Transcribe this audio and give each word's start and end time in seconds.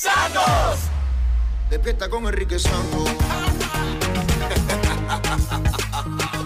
Santos. 0.00 0.80
Despierta 1.68 2.08
con 2.08 2.24
Enrique 2.24 2.58
Santos. 2.58 3.10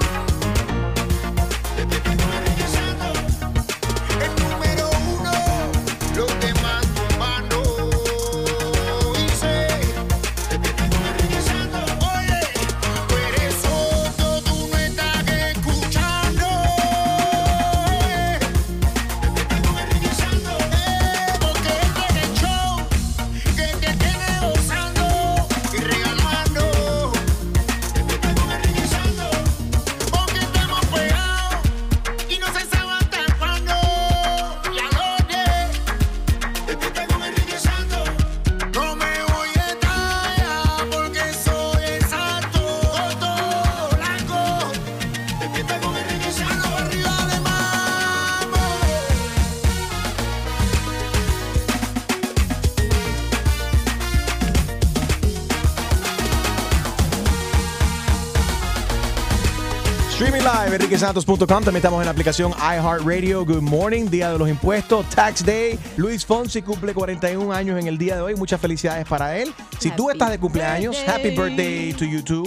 enriquesantos.com. 60.94 61.46
También 61.46 61.76
estamos 61.76 62.00
en 62.00 62.04
la 62.06 62.12
aplicación 62.12 62.52
iHeartRadio. 62.52 63.44
Good 63.44 63.62
morning, 63.62 64.06
Día 64.08 64.30
de 64.32 64.38
los 64.38 64.48
Impuestos, 64.48 65.08
Tax 65.10 65.44
Day. 65.44 65.78
Luis 65.96 66.24
Fonsi 66.24 66.62
cumple 66.62 66.94
41 66.94 67.52
años 67.52 67.80
en 67.80 67.88
el 67.88 67.98
día 67.98 68.16
de 68.16 68.22
hoy. 68.22 68.36
Muchas 68.36 68.60
felicidades 68.60 69.06
para 69.06 69.36
él. 69.36 69.52
Si 69.80 69.90
tú 69.90 70.10
estás 70.10 70.30
de 70.30 70.38
cumpleaños, 70.38 70.96
happy 71.06 71.30
birthday 71.30 71.92
to 71.94 72.04
you 72.04 72.22
too. 72.22 72.44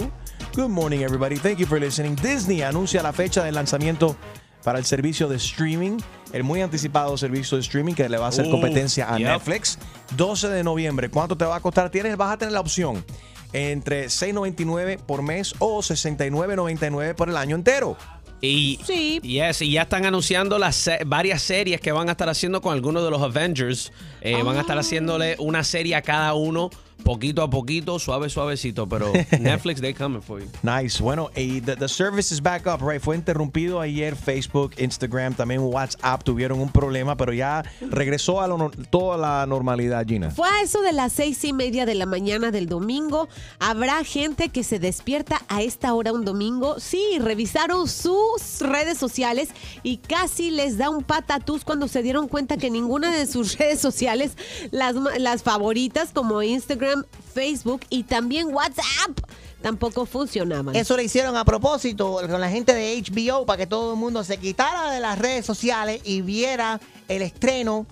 Good 0.54 0.70
morning, 0.70 1.00
everybody. 1.00 1.36
Thank 1.36 1.58
you 1.58 1.66
for 1.66 1.78
listening. 1.78 2.16
Disney 2.16 2.62
anuncia 2.62 3.02
la 3.02 3.12
fecha 3.12 3.44
de 3.44 3.52
lanzamiento 3.52 4.16
para 4.64 4.78
el 4.78 4.86
servicio 4.86 5.28
de 5.28 5.36
streaming, 5.36 5.98
el 6.32 6.42
muy 6.42 6.62
anticipado 6.62 7.16
servicio 7.18 7.58
de 7.58 7.62
streaming 7.62 7.94
que 7.94 8.08
le 8.08 8.16
va 8.16 8.26
a 8.26 8.28
hacer 8.30 8.46
Uh, 8.46 8.50
competencia 8.50 9.12
a 9.12 9.18
yep. 9.18 9.28
Netflix. 9.28 9.78
12 10.16 10.48
de 10.48 10.64
noviembre. 10.64 11.10
¿Cuánto 11.10 11.36
te 11.36 11.44
va 11.44 11.56
a 11.56 11.60
costar? 11.60 11.90
Tienes, 11.90 12.16
vas 12.16 12.32
a 12.32 12.38
tener 12.38 12.52
la 12.52 12.60
opción 12.60 13.04
entre 13.52 14.06
6.99 14.06 14.98
por 14.98 15.22
mes 15.22 15.54
o 15.58 15.78
69.99 15.78 17.14
por 17.14 17.28
el 17.28 17.36
año 17.36 17.56
entero. 17.56 17.96
Y, 18.40 18.78
yes, 19.22 19.62
y 19.62 19.72
ya 19.72 19.82
están 19.82 20.06
anunciando 20.06 20.58
las 20.58 20.76
se- 20.76 21.00
varias 21.04 21.42
series 21.42 21.80
que 21.80 21.90
van 21.92 22.08
a 22.08 22.12
estar 22.12 22.28
haciendo 22.28 22.60
con 22.60 22.72
algunos 22.72 23.02
de 23.04 23.10
los 23.10 23.20
Avengers. 23.20 23.92
Eh, 24.20 24.42
Van 24.42 24.56
a 24.56 24.60
estar 24.60 24.78
haciéndole 24.78 25.34
una 25.38 25.64
serie 25.64 25.94
a 25.96 26.02
cada 26.02 26.34
uno, 26.34 26.70
poquito 27.02 27.42
a 27.42 27.50
poquito, 27.50 27.98
suave, 27.98 28.28
suavecito. 28.28 28.88
Pero 28.88 29.12
Netflix, 29.40 29.80
they 29.80 29.94
coming 29.94 30.22
for 30.22 30.40
you. 30.40 30.48
Nice. 30.62 31.00
Bueno, 31.00 31.30
y 31.34 31.60
the, 31.60 31.76
the 31.76 31.88
service 31.88 32.32
is 32.32 32.40
back 32.40 32.66
up, 32.66 32.80
right? 32.82 33.00
Fue 33.00 33.16
interrumpido 33.16 33.80
ayer 33.80 34.16
Facebook, 34.16 34.72
Instagram, 34.78 35.34
también 35.34 35.60
WhatsApp 35.60 36.22
tuvieron 36.22 36.60
un 36.60 36.70
problema, 36.70 37.16
pero 37.16 37.32
ya 37.32 37.64
regresó 37.80 38.40
a 38.40 38.48
lo 38.48 38.70
toda 38.90 39.16
la 39.16 39.46
normalidad, 39.46 40.06
Gina. 40.06 40.30
Fue 40.30 40.48
a 40.48 40.62
eso 40.62 40.82
de 40.82 40.92
las 40.92 41.12
seis 41.12 41.44
y 41.44 41.52
media 41.52 41.86
de 41.86 41.94
la 41.94 42.06
mañana 42.06 42.50
del 42.50 42.66
domingo. 42.66 43.28
Habrá 43.58 44.02
gente 44.04 44.48
que 44.48 44.64
se 44.64 44.78
despierta 44.78 45.42
a 45.48 45.62
esta 45.62 45.94
hora 45.94 46.12
un 46.12 46.24
domingo. 46.24 46.80
Sí, 46.80 47.18
revisaron 47.20 47.88
sus 47.88 48.60
redes 48.60 48.98
sociales 48.98 49.50
y 49.82 49.98
casi 49.98 50.50
les 50.50 50.78
da 50.78 50.90
un 50.90 51.02
patatús 51.02 51.64
cuando 51.64 51.88
se 51.88 52.02
dieron 52.02 52.28
cuenta 52.28 52.56
que 52.56 52.70
ninguna 52.70 53.14
de 53.14 53.26
sus 53.26 53.56
redes 53.58 53.80
sociales, 53.80 54.36
las, 54.70 54.94
las 55.18 55.42
favoritas 55.42 56.10
como 56.12 56.42
Instagram, 56.42 56.87
Facebook 57.34 57.82
y 57.90 58.02
también 58.04 58.52
WhatsApp, 58.52 59.18
tampoco 59.62 60.06
funcionaban. 60.06 60.74
Eso 60.74 60.96
lo 60.96 61.02
hicieron 61.02 61.36
a 61.36 61.44
propósito 61.44 62.20
con 62.28 62.40
la 62.40 62.50
gente 62.50 62.74
de 62.74 63.02
HBO 63.02 63.46
para 63.46 63.58
que 63.58 63.66
todo 63.66 63.92
el 63.92 63.98
mundo 63.98 64.24
se 64.24 64.36
quitara 64.38 64.90
de 64.90 65.00
las 65.00 65.18
redes 65.18 65.46
sociales 65.46 66.00
y 66.04 66.22
viera 66.22 66.80
el 67.08 67.22
estreno. 67.22 67.86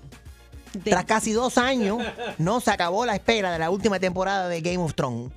Tras 0.84 1.04
casi 1.04 1.32
dos 1.32 1.59
años, 1.59 1.98
no 2.38 2.60
se 2.60 2.70
acabó 2.70 3.04
la 3.06 3.14
espera 3.14 3.53
de 3.53 3.59
la 3.59 3.70
última 3.70 3.98
temporada 3.98 4.48
de 4.48 4.60
Game 4.60 4.78
of 4.78 4.94
Thrones. 4.94 5.31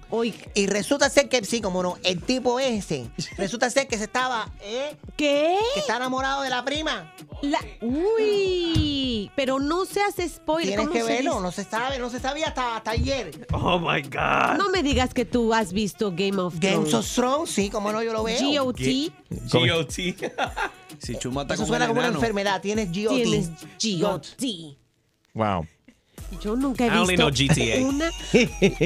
Y 0.54 0.68
resulta 0.68 1.10
ser 1.10 1.30
que, 1.30 1.44
sí, 1.46 1.62
como 1.62 1.82
no, 1.84 1.98
el 2.04 2.22
tipo 2.22 2.60
ese, 2.60 3.10
resulta 3.38 3.70
ser 3.70 3.88
que 3.88 3.98
se 3.98 4.06
estaba, 4.06 4.50
¿eh? 4.62 4.96
¿Qué? 5.16 5.58
Que 5.74 5.80
está 5.82 5.98
enamorado 5.98 6.42
de 6.44 6.50
la 6.50 6.64
prima. 6.64 7.14
La- 7.42 7.60
uy, 7.82 9.32
pero 9.36 9.60
no 9.60 9.86
seas 9.86 10.16
spoiler. 10.28 10.70
Tienes 10.76 10.88
¿cómo 10.88 10.94
que 10.94 11.02
se 11.02 11.08
verlo, 11.08 11.32
dice? 11.32 11.42
no 11.44 11.52
se 11.52 11.64
sabe, 11.64 12.00
no 12.00 12.10
se 12.10 12.20
sabía 12.20 12.48
hasta, 12.48 12.78
hasta 12.78 12.92
ayer. 12.92 13.48
Oh 13.54 13.80
my 13.80 14.02
God. 14.02 14.58
No 14.58 14.70
me 14.70 14.84
digas 14.84 15.14
que 15.14 15.26
tú 15.26 15.54
has 15.54 15.72
visto 15.74 16.12
Game 16.16 16.38
of 16.38 16.56
Game 16.60 16.86
Thrones. 16.90 16.94
of 16.94 17.14
Thrones, 17.16 17.50
sí, 17.50 17.70
como 17.70 17.92
no, 17.92 18.04
yo 18.04 18.14
lo 18.14 18.24
veo. 18.24 18.64
GOT. 18.66 18.80
GOT. 19.52 19.94
Si 21.00 21.16
Chuma 21.18 21.44
está 21.44 21.54
Eso 21.54 21.64
con 21.64 21.68
suena 21.70 21.88
como 21.88 22.00
una 22.02 22.10
enfermedad, 22.10 22.60
tienes 22.62 22.88
GOT. 22.90 23.14
Tienes 23.14 23.50
GOT. 24.02 24.26
Wow. 25.34 25.66
Yo 26.42 26.56
nunca 26.56 26.86
he 26.86 26.88
I 26.88 26.98
only 26.98 27.16
visto 27.16 27.30
know 27.30 27.32
GTA. 27.32 27.88
una. 27.88 28.10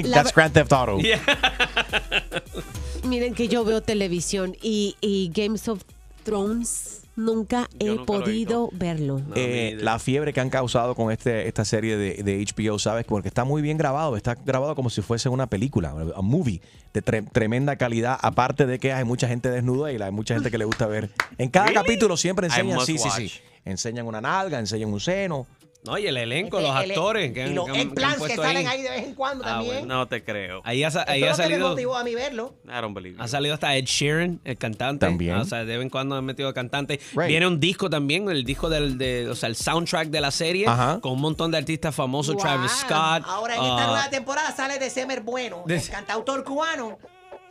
La 0.08 0.24
That's 0.24 0.34
Grand 0.34 0.54
Theft 0.54 0.72
Auto. 0.72 0.98
Miren 3.04 3.34
que 3.34 3.48
yo 3.48 3.64
veo 3.66 3.82
televisión 3.82 4.56
y, 4.62 4.96
y 5.02 5.30
Games 5.34 5.68
of 5.68 5.82
Thrones 6.24 7.02
nunca 7.16 7.68
he 7.80 7.86
nunca 7.86 7.96
lo 7.96 8.02
he 8.02 8.06
podido 8.06 8.70
verlo. 8.72 9.22
Eh, 9.36 9.76
la 9.80 10.00
fiebre 10.00 10.32
que 10.32 10.40
han 10.40 10.50
causado 10.50 10.96
con 10.96 11.12
este, 11.12 11.48
esta 11.48 11.66
serie 11.66 11.98
de, 11.98 12.24
de 12.24 12.46
HBO, 12.46 12.80
¿sabes? 12.80 13.06
Porque 13.06 13.28
está 13.28 13.44
muy 13.44 13.62
bien 13.62 13.78
grabado, 13.78 14.16
está 14.16 14.36
grabado 14.36 14.74
como 14.76 14.90
si 14.90 15.02
fuese 15.02 15.28
una 15.28 15.48
película, 15.48 15.94
a 16.16 16.22
movie 16.22 16.62
de 16.94 17.04
tre- 17.04 17.30
tremenda 17.30 17.76
calidad, 17.76 18.18
aparte 18.22 18.66
de 18.66 18.80
que 18.80 18.94
hay 18.94 19.04
mucha 19.04 19.28
gente 19.28 19.50
desnuda 19.50 19.92
y 19.92 20.02
hay 20.02 20.12
mucha 20.12 20.34
gente 20.34 20.50
que 20.50 20.58
le 20.58 20.66
gusta 20.66 20.88
ver. 20.88 21.10
En 21.38 21.50
cada 21.50 21.66
Really? 21.68 21.82
capítulo 21.82 22.16
siempre 22.16 22.48
I 22.48 22.52
enseñan, 22.52 22.76
must 22.76 22.88
sí, 22.88 22.98
sí, 22.98 23.10
sí, 23.30 23.40
enseñan 23.66 24.08
una 24.08 24.22
nalga, 24.22 24.60
enseñan 24.60 24.94
un 24.94 25.00
seno. 25.02 25.46
No, 25.86 25.98
y 25.98 26.08
el 26.08 26.16
elenco, 26.18 26.60
los 26.62 26.70
El- 26.78 26.84
el- 26.86 26.92
actores. 26.92 27.34
que 27.34 27.40
y 27.40 27.44
han- 27.44 27.56
los 27.56 27.66
que 27.66 27.80
han- 27.80 27.92
que 27.94 28.36
salen 28.36 28.68
ahí 28.68 28.82
de 28.82 28.90
vez 28.90 29.04
en 29.04 29.16
cuando 29.16 29.44
Ah, 29.44 29.50
también. 29.56 29.80
bueno, 29.80 29.96
No 29.96 30.08
te 30.08 30.24
creo. 30.24 30.62
Ahí 30.64 30.84
ha, 30.84 30.88
ahí 31.08 31.24
ha 31.24 31.30
lo 31.32 31.36
que 31.36 31.42
me 31.42 31.50
salido. 31.50 31.70
motivó 31.70 31.98
a 31.98 32.04
mí 32.04 32.16
verlo. 32.16 32.56
I 32.66 32.82
don't 32.82 32.96
believe 32.96 33.22
Ha 33.22 33.28
salido 33.28 33.54
hasta 33.54 33.76
Ed 33.76 33.84
Sheeran, 33.86 34.40
el 34.46 34.58
cantante. 34.58 35.06
También. 35.06 35.36
O 35.36 35.46
sea, 35.46 35.60
de 35.66 35.76
vez 35.78 35.82
en 35.84 35.90
cuando 35.90 36.16
han 36.16 36.24
metido 36.26 36.54
cantante. 36.54 37.00
Right. 37.16 37.28
Viene 37.28 37.48
un 37.48 37.60
disco 37.60 37.90
también, 37.90 38.30
el 38.30 38.44
disco 38.46 38.70
del, 38.70 38.98
de, 38.98 39.28
o 39.30 39.36
sea, 39.36 39.50
el 39.50 39.56
soundtrack 39.56 40.08
de 40.10 40.22
la 40.22 40.32
serie, 40.32 40.68
Ajá. 40.68 41.00
con 41.02 41.12
un 41.14 41.22
montón 41.22 41.52
de 41.52 41.58
artistas 41.58 41.94
famosos, 41.94 42.36
Wow. 42.36 42.44
Travis 42.44 42.72
Scott. 42.72 43.24
Ahora 43.26 43.56
en 43.56 43.62
esta 43.64 43.84
ah, 43.84 43.88
nueva 43.88 44.10
temporada 44.10 44.56
sale 44.56 44.80
December 44.80 45.22
Bueno, 45.22 45.64
De- 45.66 45.76
el 45.76 45.90
cantautor 45.90 46.44
cubano. 46.44 46.98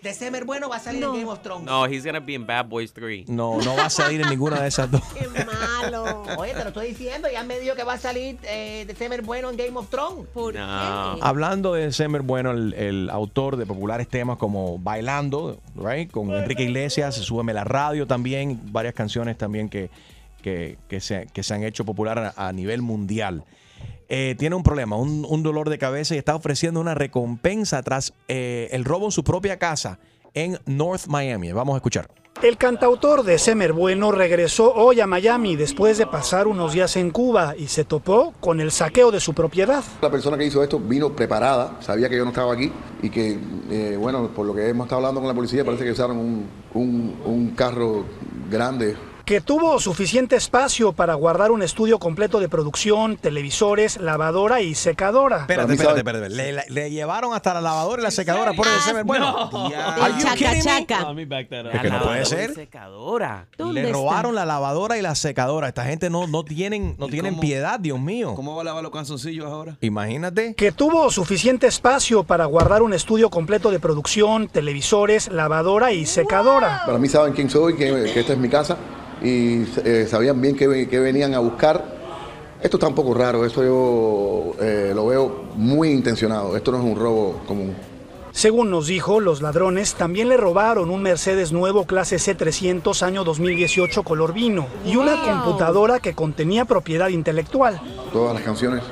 December 0.03 0.45
Bueno 0.45 0.69
va 0.69 0.77
a 0.77 0.81
salir 0.81 1.03
en 1.05 1.13
Game 1.13 1.27
of 1.27 1.41
Thrones. 1.43 1.65
No, 1.65 1.87
he's 1.87 2.05
gonna 2.05 2.21
be 2.21 2.35
in 2.35 2.45
Bad 2.47 2.67
Boys 2.67 2.93
3. 2.93 3.29
No, 3.29 3.61
no 3.61 3.77
va 3.77 3.87
a 3.87 3.91
salir 3.91 4.21
en 4.21 4.29
ninguna 4.29 4.61
de 4.61 4.69
esas 4.69 4.91
dos. 4.91 5.01
Malo. 5.47 6.25
Oye, 6.39 6.53
te 6.55 6.61
lo 6.63 6.69
estoy 6.69 6.89
diciendo, 6.89 7.29
ya 7.33 7.45
me 7.45 7.59
dijo 7.61 7.75
que 7.77 7.85
va 7.85 7.95
a 7.95 7.99
salir 7.99 8.39
eh, 8.43 8.85
December 8.87 9.23
Bueno 9.23 9.51
en 9.51 9.57
Game 9.57 9.77
of 9.79 9.89
Thrones. 9.89 10.27
¿Por 10.35 10.55
No. 10.55 11.19
Hablando 11.23 11.75
de 11.75 11.93
Semer 11.93 12.23
Bueno, 12.23 12.51
el, 12.51 12.75
el 12.75 13.11
autor 13.11 13.57
de 13.57 13.65
populares 13.67 14.09
temas 14.09 14.39
como 14.39 14.79
Bailando, 14.79 15.59
right? 15.77 16.11
con 16.11 16.31
Enrique 16.33 16.65
Iglesias, 16.65 17.15
Súbeme 17.15 17.53
la 17.55 17.65
radio 17.65 18.07
también, 18.07 18.61
varias 18.73 18.95
canciones 18.95 19.39
también 19.39 19.69
que, 19.69 19.91
que, 20.43 20.79
que 20.89 21.01
se, 21.01 21.27
que 21.33 21.43
se 21.43 21.55
han 21.55 21.63
hecho 21.63 21.85
popular 21.85 22.33
a, 22.37 22.49
a 22.49 22.53
nivel 22.53 22.83
mundial. 22.83 23.45
Eh, 24.15 24.35
tiene 24.39 24.55
un 24.55 24.63
problema, 24.63 24.97
un, 24.97 25.25
un 25.27 25.43
dolor 25.43 25.71
de 25.71 25.79
cabeza 25.79 26.15
y 26.15 26.19
está 26.19 26.35
ofreciendo 26.35 26.81
una 26.81 26.95
recompensa 26.95 27.83
tras 27.83 28.13
eh, 28.29 28.69
el 28.73 28.85
robo 28.85 29.07
en 29.07 29.11
su 29.11 29.25
propia 29.25 29.59
casa 29.59 29.99
en 30.35 30.59
North 30.67 31.07
Miami. 31.07 31.51
Vamos 31.53 31.73
a 31.73 31.77
escuchar. 31.79 32.09
El 32.43 32.59
cantautor 32.59 33.23
de 33.23 33.39
Semer 33.39 33.73
Bueno 33.73 34.13
regresó 34.13 34.75
hoy 34.75 35.01
a 35.01 35.07
Miami 35.07 35.57
después 35.57 35.97
de 35.97 36.07
pasar 36.07 36.47
unos 36.47 36.75
días 36.75 36.95
en 36.97 37.11
Cuba 37.11 37.55
y 37.57 37.69
se 37.69 37.85
topó 37.85 38.35
con 38.39 38.61
el 38.61 38.71
saqueo 38.71 39.11
de 39.11 39.19
su 39.21 39.33
propiedad. 39.33 39.83
La 40.03 40.11
persona 40.11 40.37
que 40.37 40.45
hizo 40.45 40.63
esto 40.63 40.79
vino 40.79 41.17
preparada, 41.17 41.79
sabía 41.81 42.11
que 42.11 42.17
yo 42.19 42.25
no 42.25 42.31
estaba 42.33 42.53
aquí 42.53 42.71
y 43.03 43.09
que, 43.09 43.39
eh, 43.71 43.97
bueno, 43.99 44.29
por 44.29 44.45
lo 44.45 44.55
que 44.55 44.69
hemos 44.69 44.85
estado 44.87 44.99
hablando 44.99 45.21
con 45.21 45.29
la 45.29 45.35
policía, 45.35 45.65
parece 45.65 45.85
que 45.85 45.93
usaron 45.93 46.19
un, 46.19 46.47
un- 46.75 47.17
un 47.25 47.51
carro 47.53 48.05
grande 48.51 48.95
que 49.25 49.41
tuvo 49.41 49.79
suficiente 49.79 50.37
espacio 50.37 50.93
para 50.93 51.15
guardar 51.15 51.51
un 51.53 51.63
estudio 51.63 51.99
completo 51.99 52.41
de 52.41 52.49
producción, 52.49 53.17
televisores, 53.17 53.99
lavadora 54.01 54.61
y 54.61 54.75
secadora. 54.75 55.43
Espérate, 55.43 55.75
espérate, 55.75 55.99
espérate. 56.01 56.29
Le, 56.31 56.53
le- 56.53 56.65
le 56.69 56.91
llevaron 56.91 57.33
hasta 57.35 57.55
la 57.55 57.61
lavadora 57.61 58.03
y 58.03 58.05
la 58.05 58.11
secadora 58.11 58.53
por 58.53 58.67
el 58.67 59.05
bueno. 59.05 59.51
You 59.53 60.23
chaca 60.23 60.61
chaca. 60.61 61.15
Es 61.73 61.81
que 61.81 61.91
no 61.91 62.03
puede 62.03 62.25
ser. 62.27 62.55
Secadora. 62.55 63.47
¿Dónde 63.57 63.83
Le 63.83 63.89
está? 63.89 63.99
robaron 64.01 64.35
la 64.35 64.45
lavadora 64.45 64.99
y 64.99 65.03
la 65.03 65.15
secadora. 65.15 65.69
Esta 65.69 65.85
gente 65.85 66.11
no, 66.11 66.27
no 66.27 66.45
tienen, 66.45 66.97
no 66.99 67.07
¿Y 67.07 67.11
tienen 67.11 67.33
cómo- 67.35 67.43
piedad, 67.43 67.79
Dios 67.79 68.01
mío. 68.01 68.35
¿Cómo 68.35 68.57
va 68.57 68.63
a 68.63 68.65
lavar 68.65 68.83
los 68.83 68.93
calzoncillos 68.93 69.47
ahora? 69.47 69.77
Imagínate. 69.81 70.55
que 70.55 70.73
tuvo 70.73 71.11
suficiente 71.11 71.67
espacio 71.67 72.25
para 72.25 72.45
guardar 72.47 72.83
un 72.83 72.93
estudio 72.93 73.31
completo 73.31 73.71
de 73.71 73.79
producción, 73.81 74.49
televisores, 74.49 75.29
lavadora 75.31 75.93
y 75.93 76.07
secadora. 76.07 76.83
Para 76.87 76.99
mí 76.99 77.09
saben 77.09 77.33
quién 77.33 77.49
soy, 77.51 77.77
que, 77.77 78.11
que 78.13 78.21
esta 78.21 78.33
es 78.33 78.39
mi 78.39 78.49
casa 78.49 78.77
y 79.23 79.65
eh, 79.85 80.07
sabían 80.09 80.41
bien 80.41 80.57
que, 80.57 80.89
que 80.89 80.99
venían 80.99 81.35
a 81.35 81.39
buscar. 81.39 82.01
Esto 82.63 82.77
está 82.77 82.87
un 82.89 82.95
poco 82.95 83.13
raro, 83.15 83.45
eso 83.45 83.63
yo 83.65 84.55
eh, 84.65 84.93
lo 84.95 85.07
veo 85.07 85.45
muy 85.57 85.91
intencionado. 85.91 86.57
Esto 86.57 86.71
no 86.73 86.79
es 86.79 86.85
un 86.85 86.97
robo 86.97 87.41
común. 87.47 87.75
Según 88.31 88.71
nos 88.71 88.87
dijo, 88.87 89.21
los 89.21 89.43
ladrones 89.43 89.95
también 89.95 90.29
le 90.31 90.37
robaron 90.39 90.89
un 90.91 91.03
Mercedes 91.03 91.53
nuevo 91.53 91.85
clase 91.87 92.17
C300 92.17 93.03
año 93.03 93.25
2018 93.25 94.03
color 94.05 94.33
vino 94.33 94.67
y 94.87 94.97
una 94.97 95.17
Wow. 95.17 95.25
computadora 95.43 95.99
que 96.01 96.15
contenía 96.15 96.65
propiedad 96.65 97.09
intelectual. 97.09 97.79
Todas 98.13 98.33
las 98.35 98.43
canciones, 98.43 98.83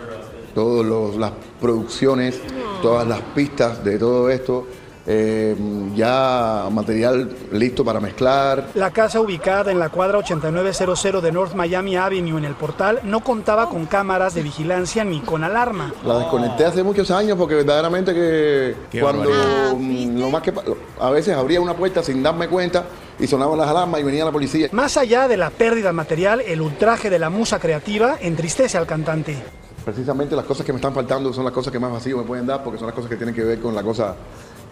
todas 0.55 1.17
las 1.17 1.33
producciones, 1.61 2.39
todas 2.83 3.07
las 3.09 3.21
pistas 3.35 3.83
de 3.83 3.99
todo 3.99 4.29
esto, 4.29 4.67
eh, 5.07 5.57
ya 5.95 6.69
material 6.71 7.31
listo 7.53 7.85
para 7.85 8.01
mezclar. 8.01 8.69
La 8.75 8.91
casa 8.91 9.21
ubicada 9.21 9.71
en 9.71 9.79
la 9.79 9.89
cuadra 9.89 10.19
8900 10.19 11.23
de 11.23 11.33
North 11.33 11.55
Miami 11.55 11.97
Avenue 11.97 12.39
en 12.39 12.45
el 12.45 12.55
portal 12.55 13.01
no 13.05 13.21
contaba 13.21 13.69
con 13.69 13.87
cámaras 13.87 14.35
de 14.35 14.43
vigilancia 14.43 15.05
ni 15.05 15.21
con 15.21 15.45
alarma. 15.45 15.93
La 16.05 16.19
desconecté 16.19 16.65
hace 16.65 16.83
muchos 16.83 17.11
años 17.11 17.37
porque 17.39 17.55
verdaderamente 17.55 18.13
que 18.15 18.77
Qué 18.91 19.01
cuando 19.01 19.31
lo 19.31 20.31
más 20.31 20.43
que 20.43 20.53
a 21.01 21.11
veces 21.11 21.37
abría 21.37 21.61
una 21.61 21.75
puerta 21.75 22.03
sin 22.03 22.23
darme 22.23 22.49
cuenta 22.49 22.85
y 23.19 23.27
sonaban 23.27 23.59
las 23.59 23.69
alarmas 23.69 24.01
y 24.01 24.05
venía 24.05 24.25
la 24.25 24.33
policía. 24.33 24.69
Más 24.73 24.97
allá 24.97 25.29
de 25.29 25.37
la 25.37 25.51
pérdida 25.51 25.93
material, 25.93 26.41
el 26.41 26.61
ultraje 26.61 27.11
de 27.11 27.19
la 27.19 27.31
musa 27.31 27.59
creativa 27.59 28.17
entristece 28.21 28.79
al 28.79 28.87
cantante. 28.87 29.37
Precisamente 29.85 30.37
las 30.37 30.45
cosas 30.45 30.65
que 30.65 30.73
me 30.73 30.77
están 30.77 30.93
faltando 30.93 31.33
son 31.33 31.45
las 31.45 31.55
cosas 31.55 31.73
que 31.73 31.79
más 31.79 31.91
vacío 31.91 32.19
me 32.19 32.25
pueden 32.25 32.47
dar 32.47 32.63
porque 32.63 32.79
son 32.79 32.87
las 32.87 32.95
cosas 32.95 33.11
que 33.11 33.17
tienen 33.17 33.35
que 33.35 33.43
ver 33.43 33.61
con 33.61 33.75
la 33.75 33.83
cosa, 33.83 34.15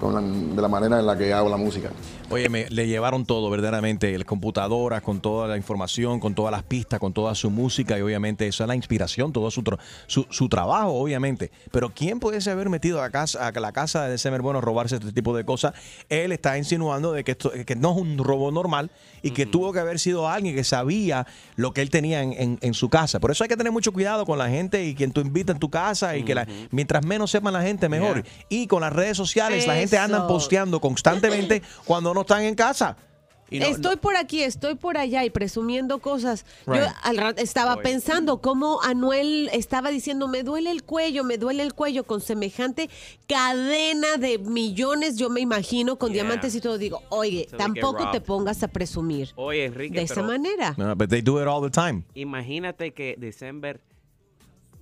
con 0.00 0.14
la, 0.14 0.20
de 0.20 0.62
la 0.62 0.68
manera 0.68 0.98
en 1.00 1.06
la 1.06 1.16
que 1.16 1.32
hago 1.32 1.48
la 1.48 1.56
música. 1.56 1.90
Oye, 2.30 2.48
me, 2.50 2.68
le 2.68 2.86
llevaron 2.86 3.24
todo, 3.24 3.48
verdaderamente, 3.48 4.16
las 4.18 4.26
computadoras, 4.26 5.00
con 5.02 5.20
toda 5.20 5.48
la 5.48 5.56
información, 5.56 6.20
con 6.20 6.34
todas 6.34 6.52
las 6.52 6.62
pistas, 6.62 7.00
con 7.00 7.12
toda 7.14 7.34
su 7.34 7.48
música 7.50 7.98
y 7.98 8.02
obviamente 8.02 8.46
eso 8.46 8.62
es 8.64 8.68
la 8.68 8.74
inspiración, 8.76 9.32
todo 9.32 9.50
su, 9.50 9.62
tra- 9.62 9.78
su, 10.06 10.26
su 10.28 10.48
trabajo, 10.50 10.90
obviamente. 10.92 11.50
Pero 11.72 11.90
¿quién 11.94 12.20
pudiese 12.20 12.50
haber 12.50 12.68
metido 12.68 13.02
a, 13.02 13.08
casa, 13.10 13.48
a 13.48 13.52
la 13.58 13.72
casa 13.72 14.04
de 14.04 14.10
December 14.10 14.42
Bueno 14.42 14.58
a 14.58 14.62
robarse 14.62 14.96
este 14.96 15.12
tipo 15.12 15.34
de 15.34 15.44
cosas? 15.44 15.72
Él 16.10 16.32
está 16.32 16.58
insinuando 16.58 17.12
de 17.12 17.24
que, 17.24 17.32
esto, 17.32 17.50
que 17.64 17.76
no 17.76 17.92
es 17.92 17.96
un 17.96 18.18
robo 18.18 18.50
normal 18.50 18.90
y 19.22 19.30
que 19.30 19.46
tuvo 19.46 19.72
que 19.72 19.80
haber 19.80 19.98
sido 19.98 20.28
alguien 20.28 20.54
que 20.54 20.64
sabía 20.64 21.26
lo 21.56 21.72
que 21.72 21.80
él 21.80 21.88
tenía 21.88 22.22
en, 22.22 22.34
en- 22.34 22.58
en 22.60 22.74
su 22.74 22.90
casa. 22.90 23.20
Por 23.20 23.30
eso 23.30 23.42
hay 23.42 23.48
que 23.48 23.56
tener 23.56 23.72
mucho 23.72 23.92
cuidado 23.92 24.26
con 24.26 24.36
la 24.38 24.50
gente 24.50 24.84
y 24.84 24.94
quien 24.94 25.12
tú 25.12 25.22
invitas 25.22 25.54
en 25.56 25.60
tu 25.60 25.70
casa 25.70 26.14
y 26.18 26.24
que 26.24 26.34
la- 26.34 26.46
mientras 26.70 27.06
menos 27.06 27.30
sepan 27.30 27.54
la 27.54 27.62
gente, 27.62 27.88
mejor. 27.88 28.22
Y 28.50 28.66
con 28.66 28.82
las 28.82 28.92
redes 28.92 29.16
sociales, 29.16 29.66
la 29.66 29.74
gente 29.76 29.87
anda 29.96 30.18
Eso. 30.18 30.26
posteando 30.26 30.80
constantemente 30.80 31.62
cuando 31.86 32.12
no 32.12 32.22
están 32.22 32.42
en 32.42 32.54
casa. 32.56 32.96
No- 33.50 33.64
estoy 33.64 33.96
por 33.96 34.14
aquí, 34.14 34.42
estoy 34.42 34.74
por 34.74 34.98
allá 34.98 35.24
y 35.24 35.30
presumiendo 35.30 36.00
cosas. 36.00 36.44
Yo 36.66 36.74
al 37.02 37.16
rato 37.16 37.40
estaba 37.40 37.78
pensando 37.78 38.42
cómo 38.42 38.82
Anuel 38.82 39.48
estaba 39.54 39.88
diciendo, 39.88 40.28
me 40.28 40.42
duele 40.42 40.70
el 40.70 40.82
cuello, 40.82 41.24
me 41.24 41.38
duele 41.38 41.62
el 41.62 41.72
cuello 41.72 42.04
con 42.04 42.20
semejante 42.20 42.90
cadena 43.26 44.18
de 44.18 44.36
millones, 44.38 45.16
yo 45.16 45.30
me 45.30 45.40
imagino, 45.40 45.96
con 45.96 46.12
Yeah. 46.12 46.24
diamantes 46.24 46.54
y 46.56 46.60
todo. 46.60 46.76
Digo, 46.76 47.00
oye, 47.08 47.46
So 47.50 47.56
tampoco 47.56 48.10
te 48.10 48.20
pongas 48.20 48.62
a 48.62 48.68
presumir 48.68 49.30
Oye, 49.36 49.64
Enrique, 49.64 49.94
de 49.98 50.02
esa 50.04 50.22
manera. 50.22 50.74
No, 50.76 50.94
but 50.94 51.08
they 51.08 51.22
do 51.22 51.40
it 51.40 51.46
all 51.48 51.62
the 51.62 51.70
time. 51.70 52.04
imagínate 52.14 52.92
que 52.92 53.14
December 53.18 53.80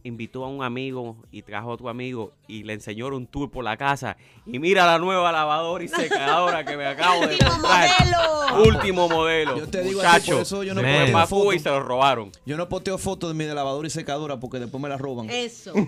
invitó 0.06 0.44
a 0.44 0.48
un 0.48 0.62
amigo 0.62 1.16
y 1.30 1.42
trajo 1.42 1.70
a 1.70 1.74
otro 1.74 1.88
amigo 1.88 2.32
y 2.48 2.62
le 2.62 2.74
enseñó 2.74 3.06
un 3.08 3.26
tour 3.26 3.50
por 3.50 3.64
la 3.64 3.76
casa 3.76 4.16
y 4.46 4.58
mira 4.58 4.86
la 4.86 4.98
nueva 4.98 5.32
lavadora 5.32 5.84
y 5.84 5.88
secadora 5.88 6.64
que 6.64 6.76
me 6.76 6.86
acabo 6.86 7.20
de 7.26 7.34
¡Último 7.34 7.50
comprar. 7.50 7.88
modelo! 7.90 8.64
Último 8.68 9.08
modelo. 9.08 9.56
Yo 9.58 9.68
te 9.68 9.82
digo 9.82 10.00
Muchacho, 10.00 10.32
por 10.32 10.42
eso 10.42 10.62
yo 10.62 10.74
no 10.74 10.82
posteo 10.82 11.12
pa' 11.12 11.26
Cuba 11.26 11.54
y 11.54 11.58
fotos. 11.58 11.62
se 11.62 11.70
lo 11.70 11.80
robaron. 11.82 12.32
Yo 12.44 12.56
no 12.56 12.68
posteo 12.68 12.98
fotos 12.98 13.30
de 13.30 13.34
mi 13.34 13.44
lavadora 13.52 13.86
y 13.86 13.90
secadora 13.90 14.38
porque 14.38 14.58
después 14.58 14.82
me 14.82 14.88
la 14.88 14.96
roban. 14.98 15.28
Eso. 15.30 15.72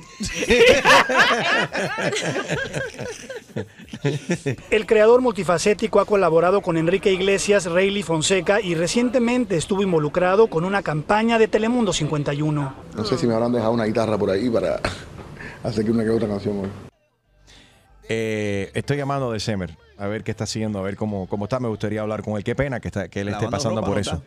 El 4.71 4.87
creador 4.87 5.21
multifacético 5.21 6.01
ha 6.01 6.05
colaborado 6.05 6.61
con 6.61 6.77
Enrique 6.77 7.13
Iglesias, 7.13 7.67
Rayleigh 7.67 8.03
Fonseca 8.03 8.61
y 8.61 8.75
recientemente 8.75 9.57
estuvo 9.57 9.83
involucrado 9.83 10.49
con 10.49 10.65
una 10.65 10.83
campaña 10.83 11.39
de 11.39 11.49
Telemundo 11.49 11.93
51. 11.93 12.75
No 12.97 13.05
sé 13.05 13.19
si 13.19 13.27
me 13.27 13.35
habrán 13.35 13.53
dejado 13.53 13.73
una 13.73 13.85
guitarra 13.85 14.08
por 14.17 14.31
ahí 14.31 14.49
para 14.49 14.81
hacer 15.63 15.85
que 15.85 15.91
una 15.91 16.05
que 16.05 16.11
otra 16.11 16.29
canción 16.29 16.61
hoy. 16.61 16.69
Eh, 18.09 18.71
estoy 18.75 18.97
llamando 18.97 19.31
a 19.31 19.35
December 19.35 19.77
a 19.99 20.07
ver 20.07 20.25
qué 20.25 20.31
está 20.31 20.45
haciendo, 20.45 20.79
a 20.79 20.83
ver 20.83 20.97
cómo, 20.97 21.27
cómo 21.29 21.45
está. 21.45 21.61
Me 21.61 21.69
gustaría 21.69 22.01
hablar 22.01 22.23
con 22.23 22.37
él. 22.37 22.45
Qué 22.45 22.55
pena 22.55 22.81
que, 22.81 22.89
está, 22.89 23.09
que 23.09 23.21
él 23.21 23.29
esté 23.29 23.49
pasando 23.49 23.81
ropa, 23.81 23.89
por 23.89 23.97
¿no 23.97 24.01
eso. 24.01 24.23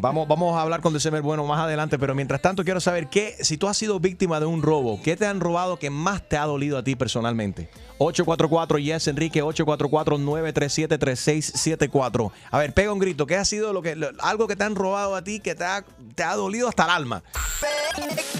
Vamos, 0.00 0.26
vamos 0.26 0.56
a 0.56 0.62
hablar 0.62 0.80
con 0.80 0.94
December 0.94 1.20
Bueno 1.20 1.44
más 1.44 1.58
adelante, 1.60 1.98
pero 1.98 2.14
mientras 2.14 2.40
tanto 2.40 2.64
quiero 2.64 2.80
saber 2.80 3.08
qué, 3.08 3.36
si 3.40 3.58
tú 3.58 3.68
has 3.68 3.76
sido 3.76 4.00
víctima 4.00 4.40
de 4.40 4.46
un 4.46 4.62
robo, 4.62 4.98
¿qué 5.02 5.14
te 5.14 5.26
han 5.26 5.40
robado 5.40 5.78
que 5.78 5.90
más 5.90 6.26
te 6.26 6.38
ha 6.38 6.46
dolido 6.46 6.78
a 6.78 6.82
ti 6.82 6.96
personalmente? 6.96 7.68
844 7.98 8.78
Yes 8.78 9.08
Enrique 9.08 9.42
844 9.42 10.16
937 10.16 10.96
3674. 10.96 12.32
A 12.50 12.58
ver, 12.58 12.72
pega 12.72 12.92
un 12.94 12.98
grito, 12.98 13.26
¿qué 13.26 13.36
ha 13.36 13.44
sido 13.44 13.74
lo 13.74 13.82
que 13.82 13.94
lo- 13.94 14.08
algo 14.20 14.48
que 14.48 14.56
te 14.56 14.64
han 14.64 14.74
robado 14.74 15.14
a 15.14 15.22
ti 15.22 15.38
que 15.40 15.54
te 15.54 15.64
ha, 15.64 15.84
te 16.14 16.22
ha 16.22 16.34
dolido 16.34 16.68
hasta 16.68 16.84
el 16.84 16.90
alma? 16.90 17.22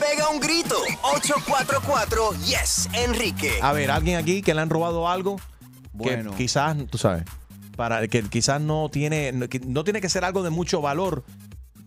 Pega 0.01 0.31
un 0.31 0.41
grito. 0.41 0.77
844 1.03 2.31
Yes, 2.47 2.89
Enrique. 2.95 3.59
A 3.61 3.73
ver, 3.75 3.91
alguien 3.91 4.17
aquí 4.17 4.41
que 4.41 4.55
le 4.55 4.63
han 4.63 4.71
robado 4.71 5.07
algo 5.09 5.37
Bueno. 5.93 6.31
que 6.31 6.37
quizás, 6.39 6.75
tú 6.91 6.97
sabes, 6.97 7.25
para 7.77 8.09
que 8.09 8.23
quizás 8.23 8.63
no 8.63 8.89
tiene, 8.91 9.49
que 9.51 9.61
no 9.61 9.85
tiene 9.85 10.01
que 10.01 10.09
ser 10.09 10.25
algo 10.25 10.43
de 10.43 10.49
mucho 10.51 10.81
valor, 10.81 11.23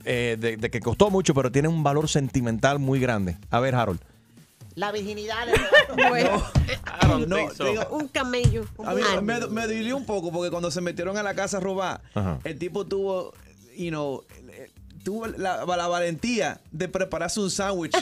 eh, 0.05 0.37
de, 0.39 0.57
de 0.57 0.69
que 0.69 0.79
costó 0.79 1.09
mucho, 1.09 1.33
pero 1.33 1.51
tiene 1.51 1.67
un 1.67 1.83
valor 1.83 2.09
sentimental 2.09 2.79
muy 2.79 2.99
grande. 2.99 3.37
A 3.49 3.59
ver, 3.59 3.75
Harold. 3.75 3.99
La 4.75 4.91
virginidad. 4.91 5.35
Bueno, 6.09 6.43
don't 7.03 7.27
No, 7.27 7.51
so. 7.53 7.65
digo, 7.65 7.87
un 7.91 8.07
camello. 8.07 8.65
A 8.85 8.95
mí 8.95 9.01
me, 9.21 9.39
me 9.47 9.67
dolió 9.67 9.95
un 9.95 10.05
poco 10.05 10.31
porque 10.31 10.49
cuando 10.49 10.71
se 10.71 10.81
metieron 10.81 11.17
a 11.17 11.23
la 11.23 11.35
casa 11.35 11.57
a 11.57 11.59
robar, 11.59 12.01
Ajá. 12.15 12.39
el 12.43 12.57
tipo 12.57 12.85
tuvo, 12.85 13.33
you 13.77 13.89
know, 13.89 14.23
tuvo 15.03 15.27
la, 15.27 15.65
la 15.65 15.87
valentía 15.87 16.59
de 16.71 16.87
prepararse 16.87 17.39
un 17.39 17.51
sándwich. 17.51 17.95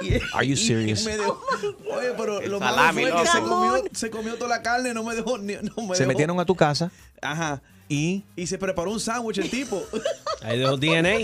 Y 0.00 0.14
Are 0.34 0.46
you 0.46 0.56
serious? 0.56 1.02
y 1.02 1.06
me 1.06 1.16
dejó- 1.18 1.40
oye, 1.96 2.12
pero 2.16 2.40
El 2.40 2.50
lo 2.50 2.58
malo 2.60 2.92
fue 2.92 3.04
que 3.12 3.26
se 3.26 3.40
comió, 3.40 3.84
se 3.92 4.10
comió 4.10 4.34
toda 4.36 4.48
la 4.56 4.62
carne, 4.62 4.92
no 4.92 5.04
me 5.04 5.14
dejó 5.14 5.38
ni. 5.38 5.54
No 5.54 5.86
me 5.86 5.94
Se 5.94 6.02
dejó- 6.02 6.08
metieron 6.08 6.40
a 6.40 6.44
tu 6.44 6.56
casa 6.56 6.90
Ajá. 7.22 7.62
Y 7.88 8.22
Y 8.36 8.46
se 8.46 8.58
preparó 8.58 8.90
un 8.90 9.00
sándwich 9.00 9.38
el 9.38 9.50
tipo. 9.50 9.82
Ahí 10.42 10.58
dejó 10.58 10.76
DNA. 10.76 11.20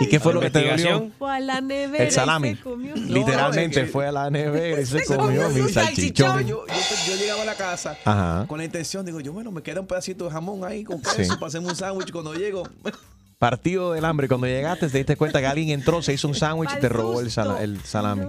¿y 0.00 0.06
qué 0.08 0.20
fue 0.20 0.32
lo 0.32 0.40
que 0.40 0.50
te 0.50 0.64
dolió? 0.68 1.10
Fue 1.18 1.30
a 1.36 1.40
la 1.40 1.60
nevera. 1.60 2.04
El 2.04 2.08
y 2.10 2.12
salami. 2.12 2.54
se 2.56 2.60
comió. 2.62 2.94
Literalmente 2.94 3.80
que- 3.82 3.86
fue 3.86 4.06
a 4.06 4.12
la 4.12 4.30
nevera 4.30 4.80
y 4.80 4.86
se 4.86 4.98
Se 5.04 5.16
comió 5.16 5.48
mi 5.50 5.68
salchichón. 5.72 6.40
Yo, 6.46 6.64
yo, 6.66 6.74
yo 7.08 7.16
llegaba 7.16 7.42
a 7.42 7.46
la 7.46 7.54
casa 7.54 7.96
Ajá. 8.04 8.44
con 8.46 8.58
la 8.58 8.64
intención, 8.64 9.04
digo, 9.06 9.20
yo, 9.20 9.32
bueno, 9.32 9.50
me 9.50 9.62
queda 9.62 9.80
un 9.80 9.86
pedacito 9.86 10.24
de 10.26 10.30
jamón 10.30 10.64
ahí 10.64 10.84
con 10.84 11.00
queso 11.02 11.22
Sí. 11.24 11.28
para 11.30 11.46
hacerme 11.46 11.68
un 11.68 11.76
sándwich 11.76 12.12
cuando 12.12 12.34
llego. 12.34 12.62
Partido 13.38 13.92
del 13.92 14.04
hambre. 14.04 14.26
Cuando 14.26 14.48
llegaste 14.48 14.88
te 14.88 14.98
diste 14.98 15.16
cuenta 15.16 15.38
que 15.40 15.46
alguien 15.46 15.70
entró, 15.70 16.02
se 16.02 16.12
hizo 16.12 16.26
un 16.26 16.34
sándwich 16.34 16.70
y 16.76 16.80
te 16.80 16.88
robó 16.88 17.20
el, 17.20 17.30
sala- 17.30 17.62
el 17.62 17.80
salami. 17.82 18.26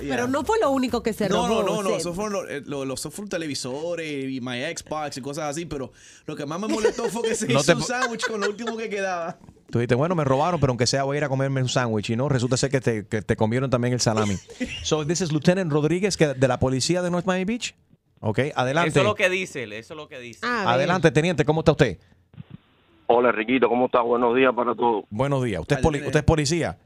Pero 0.00 0.28
no 0.28 0.44
fue 0.44 0.58
lo 0.60 0.70
único 0.70 1.02
que 1.02 1.12
se 1.12 1.28
No, 1.28 1.48
robó. 1.48 1.62
no, 1.62 1.82
no, 1.82 1.90
no, 1.90 1.96
eso 1.96 2.14
fueron 2.14 2.32
los, 2.32 2.48
eh, 2.48 2.62
los, 2.64 3.28
televisores 3.28 4.30
y 4.30 4.40
my 4.40 4.60
Xbox 4.76 5.16
y 5.16 5.20
cosas 5.20 5.50
así, 5.50 5.66
pero 5.66 5.92
lo 6.26 6.36
que 6.36 6.46
más 6.46 6.60
me 6.60 6.68
molestó 6.68 7.04
fue 7.08 7.22
que 7.22 7.34
se 7.34 7.48
No 7.52 7.60
hizo 7.60 7.74
un 7.76 7.82
sándwich 7.82 8.26
con 8.26 8.40
lo 8.40 8.48
último 8.48 8.76
que 8.76 8.88
quedaba. 8.88 9.38
Tú 9.70 9.78
dijiste, 9.78 9.94
bueno, 9.94 10.14
me 10.14 10.22
robaron, 10.24 10.60
pero 10.60 10.70
aunque 10.70 10.86
sea 10.86 11.02
voy 11.02 11.16
a 11.16 11.18
ir 11.18 11.24
a 11.24 11.28
comerme 11.28 11.60
un 11.62 11.68
sándwich. 11.68 12.10
Y 12.10 12.16
no, 12.16 12.28
resulta 12.28 12.56
ser 12.56 12.70
que 12.70 12.80
te, 12.80 13.06
que 13.06 13.22
te 13.22 13.36
comieron 13.36 13.68
también 13.70 13.94
el 13.94 14.00
salami. 14.00 14.36
so, 14.84 15.04
this 15.04 15.22
is 15.22 15.32
Lieutenant 15.32 15.72
Rodríguez 15.72 16.16
que, 16.16 16.34
de 16.34 16.48
la 16.48 16.60
policía 16.60 17.02
de 17.02 17.10
North 17.10 17.26
Miami 17.26 17.46
Beach. 17.46 17.74
Ok, 18.20 18.38
adelante. 18.54 18.90
Eso 18.90 19.00
es 19.00 19.06
lo 19.06 19.14
que 19.16 19.28
dice 19.28 19.64
eso 19.64 19.94
es 19.94 19.96
lo 19.96 20.06
que 20.06 20.20
dice. 20.20 20.46
A 20.46 20.58
ver. 20.60 20.68
Adelante, 20.68 21.10
teniente, 21.10 21.44
¿cómo 21.44 21.62
está 21.62 21.72
usted? 21.72 21.98
Hola, 23.06 23.32
Riquito, 23.32 23.68
¿cómo 23.68 23.86
estás? 23.86 24.02
Buenos 24.02 24.34
días 24.34 24.52
para 24.54 24.74
todos. 24.74 25.04
Buenos 25.10 25.42
días. 25.44 25.60
¿Usted 25.60 25.76
es, 25.76 25.82
Dale, 25.82 25.88
poli- 25.88 25.98
dale. 25.98 26.06
usted 26.08 26.20
es 26.20 26.24
policía? 26.26 26.76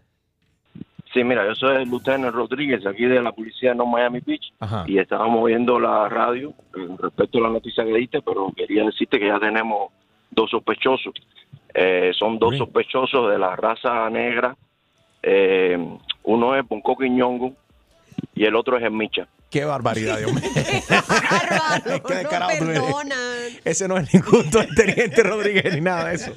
Sí, 1.13 1.25
mira, 1.25 1.47
yo 1.47 1.55
soy 1.55 1.77
el 1.77 1.89
Lieutenant 1.89 2.35
Rodríguez, 2.35 2.85
aquí 2.87 3.05
de 3.07 3.23
la 3.23 3.33
policía 3.33 3.71
de 3.71 3.77
North 3.77 3.91
Miami 3.91 4.21
Beach, 4.21 4.53
Ajá. 4.61 4.85
y 4.87 4.99
estábamos 4.99 5.45
viendo 5.47 5.79
la 5.81 6.09
radio 6.09 6.51
eh, 6.77 6.89
respecto 6.99 7.39
a 7.39 7.43
la 7.43 7.49
noticia 7.51 7.85
que 7.85 7.95
diste, 7.95 8.21
pero 8.23 8.53
quería 8.55 8.85
decirte 8.85 9.19
que 9.19 9.27
ya 9.29 9.39
tenemos 9.39 9.93
dos 10.31 10.51
sospechosos. 10.51 11.15
Eh, 11.73 12.13
son 12.19 12.39
dos 12.39 12.57
sospechosos 12.59 13.31
de 13.31 13.39
la 13.39 13.55
raza 13.57 14.09
negra. 14.11 14.57
Eh, 15.23 15.79
uno 16.25 16.55
es 16.57 16.67
Bonco 16.69 16.97
Quiñongo 16.97 17.53
y 18.35 18.45
el 18.45 18.55
otro 18.55 18.77
es 18.77 18.83
el 18.83 18.91
Micha. 18.91 19.27
Qué 19.49 19.65
barbaridad, 19.65 20.19
Dios 20.19 20.33
mío. 20.33 20.43
Qué 20.55 22.15
descarado 22.15 22.53
tú 22.59 22.65
eres. 22.65 22.81
perdonan. 22.81 23.17
Ese 23.65 23.87
no 23.89 23.97
es 23.97 24.13
ningún 24.13 24.51
teniente 24.75 25.23
Rodríguez 25.23 25.73
ni 25.75 25.81
nada 25.81 26.09
de 26.09 26.17
eso. 26.17 26.33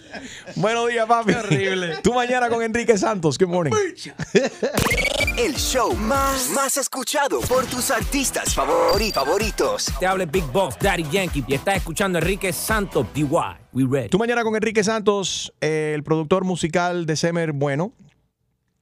Buenos 0.55 0.87
días, 0.89 1.05
papi. 1.07 1.33
Horrible. 1.33 1.97
Tú 2.03 2.13
mañana 2.13 2.49
con 2.49 2.61
Enrique 2.61 2.97
Santos. 2.97 3.37
Good 3.37 3.47
morning. 3.47 3.73
El 5.37 5.55
show 5.55 5.93
más, 5.95 6.49
más 6.51 6.77
escuchado 6.77 7.39
por 7.41 7.65
tus 7.65 7.89
artistas 7.91 8.55
favori- 8.55 9.11
favoritos. 9.11 9.87
Te 9.99 10.05
habla 10.05 10.25
Big 10.25 10.45
Boss, 10.45 10.75
Daddy 10.79 11.05
Yankee, 11.09 11.43
y 11.47 11.55
estás 11.55 11.77
escuchando 11.77 12.17
a 12.17 12.21
Enrique 12.21 12.53
Santos, 12.53 13.07
DY. 13.13 13.25
We 13.73 13.85
ready. 13.89 14.09
Tú 14.09 14.17
mañana 14.19 14.43
con 14.43 14.55
Enrique 14.55 14.83
Santos, 14.83 15.51
eh, 15.61 15.93
el 15.95 16.03
productor 16.03 16.43
musical 16.43 17.05
de 17.05 17.15
Semer 17.15 17.53
Bueno, 17.53 17.93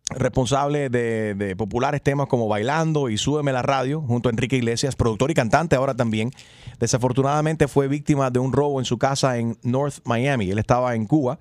responsable 0.09 0.89
de, 0.89 1.35
de 1.35 1.55
populares 1.55 2.01
temas 2.01 2.27
como 2.27 2.47
Bailando 2.47 3.09
y 3.09 3.17
Súbeme 3.17 3.51
la 3.51 3.61
Radio, 3.61 4.01
junto 4.01 4.29
a 4.29 4.31
Enrique 4.31 4.55
Iglesias, 4.55 4.95
productor 4.95 5.31
y 5.31 5.33
cantante 5.33 5.75
ahora 5.75 5.95
también. 5.95 6.31
Desafortunadamente 6.79 7.67
fue 7.67 7.87
víctima 7.87 8.29
de 8.29 8.39
un 8.39 8.53
robo 8.53 8.79
en 8.79 8.85
su 8.85 8.97
casa 8.97 9.37
en 9.37 9.57
North 9.63 9.95
Miami. 10.05 10.49
Él 10.51 10.59
estaba 10.59 10.95
en 10.95 11.05
Cuba 11.05 11.39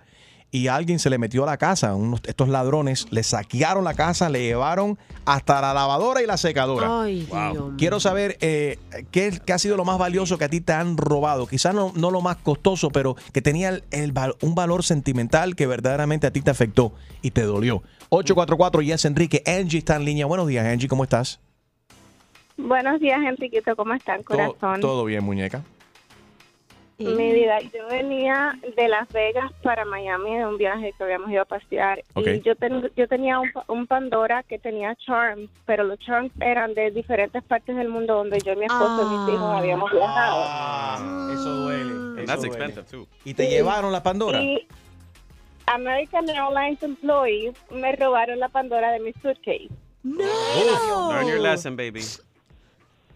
y 0.50 0.68
alguien 0.68 0.98
se 0.98 1.10
le 1.10 1.18
metió 1.18 1.42
a 1.42 1.46
la 1.46 1.58
casa. 1.58 1.94
Unos- 1.94 2.22
estos 2.26 2.48
ladrones 2.48 3.06
le 3.10 3.22
saquearon 3.22 3.84
la 3.84 3.94
casa, 3.94 4.28
le 4.30 4.42
llevaron 4.42 4.98
hasta 5.26 5.60
la 5.60 5.74
lavadora 5.74 6.22
y 6.22 6.26
la 6.26 6.36
secadora. 6.36 7.02
Ay. 7.02 7.28
Quiero 7.76 8.00
saber 8.00 8.38
eh, 8.40 8.78
¿qué, 9.10 9.38
qué 9.44 9.52
ha 9.52 9.58
sido 9.58 9.76
lo 9.76 9.84
más 9.84 9.98
valioso 9.98 10.38
que 10.38 10.44
a 10.44 10.48
ti 10.48 10.60
te 10.60 10.72
han 10.72 10.96
robado. 10.96 11.46
Quizás 11.46 11.74
no, 11.74 11.92
no 11.94 12.10
lo 12.10 12.20
más 12.22 12.36
costoso, 12.38 12.90
pero 12.90 13.16
que 13.32 13.42
tenía 13.42 13.68
el- 13.68 13.84
el 13.90 14.12
val- 14.12 14.36
un 14.40 14.54
valor 14.54 14.82
sentimental 14.84 15.54
que 15.56 15.66
verdaderamente 15.66 16.26
a 16.26 16.30
ti 16.32 16.40
te 16.40 16.50
afectó 16.50 16.92
y 17.22 17.32
te 17.32 17.42
dolió. 17.42 17.82
844 18.10 18.82
Yes 18.82 19.04
Enrique. 19.04 19.42
Angie 19.46 19.78
está 19.78 19.96
en 19.96 20.04
línea. 20.04 20.26
Buenos 20.26 20.46
días, 20.46 20.64
Angie. 20.66 20.88
¿Cómo 20.88 21.04
estás? 21.04 21.40
Buenos 22.56 23.00
días, 23.00 23.20
Enriquito. 23.22 23.76
¿Cómo 23.76 23.92
están, 23.94 24.22
corazón? 24.22 24.80
todo 24.80 25.04
bien, 25.04 25.22
muñeca. 25.24 25.62
Mi 26.98 27.30
vida, 27.34 27.58
yo 27.60 27.86
venía 27.90 28.58
de 28.74 28.88
Las 28.88 29.06
Vegas 29.12 29.52
para 29.62 29.84
Miami 29.84 30.38
de 30.38 30.46
un 30.46 30.56
viaje 30.56 30.94
que 30.96 31.04
habíamos 31.04 31.30
ido 31.30 31.42
a 31.42 31.44
pasear. 31.44 32.02
Y 32.16 32.40
yo, 32.40 32.56
ten- 32.56 32.90
yo 32.96 33.06
tenía 33.06 33.38
un, 33.38 33.52
pa- 33.52 33.64
un 33.68 33.86
Pandora 33.86 34.42
que 34.44 34.58
tenía 34.58 34.94
charms, 34.96 35.50
pero 35.66 35.84
los 35.84 35.98
charms 35.98 36.32
eran 36.40 36.72
de 36.72 36.90
diferentes 36.92 37.42
partes 37.44 37.76
del 37.76 37.90
mundo 37.90 38.14
donde 38.14 38.38
yo, 38.40 38.56
mi 38.56 38.64
esposo 38.64 39.02
y 39.02 39.18
mis 39.26 39.34
hijos 39.34 39.54
habíamos 39.58 39.92
viajado. 39.92 40.42
Ah, 40.46 41.30
Eso 41.34 41.54
duele. 41.56 41.82
eso 42.22 42.26
That's 42.26 42.40
duele. 42.40 42.46
expensive, 42.64 42.84
too. 42.90 43.06
¿Y 43.26 43.34
te 43.34 43.46
llevaron 43.50 43.92
la 43.92 44.02
Pandora? 44.02 44.40
Y 44.42 44.66
American 45.66 46.28
Airlines 46.28 46.82
employees 46.82 47.54
me 47.70 47.94
robaron 47.96 48.38
la 48.38 48.48
Pandora 48.48 48.92
de 48.92 49.00
mi 49.00 49.12
suitcase. 49.14 49.68
Learn 50.04 51.26
your 51.26 51.40
lesson, 51.40 51.76
baby. 51.76 52.02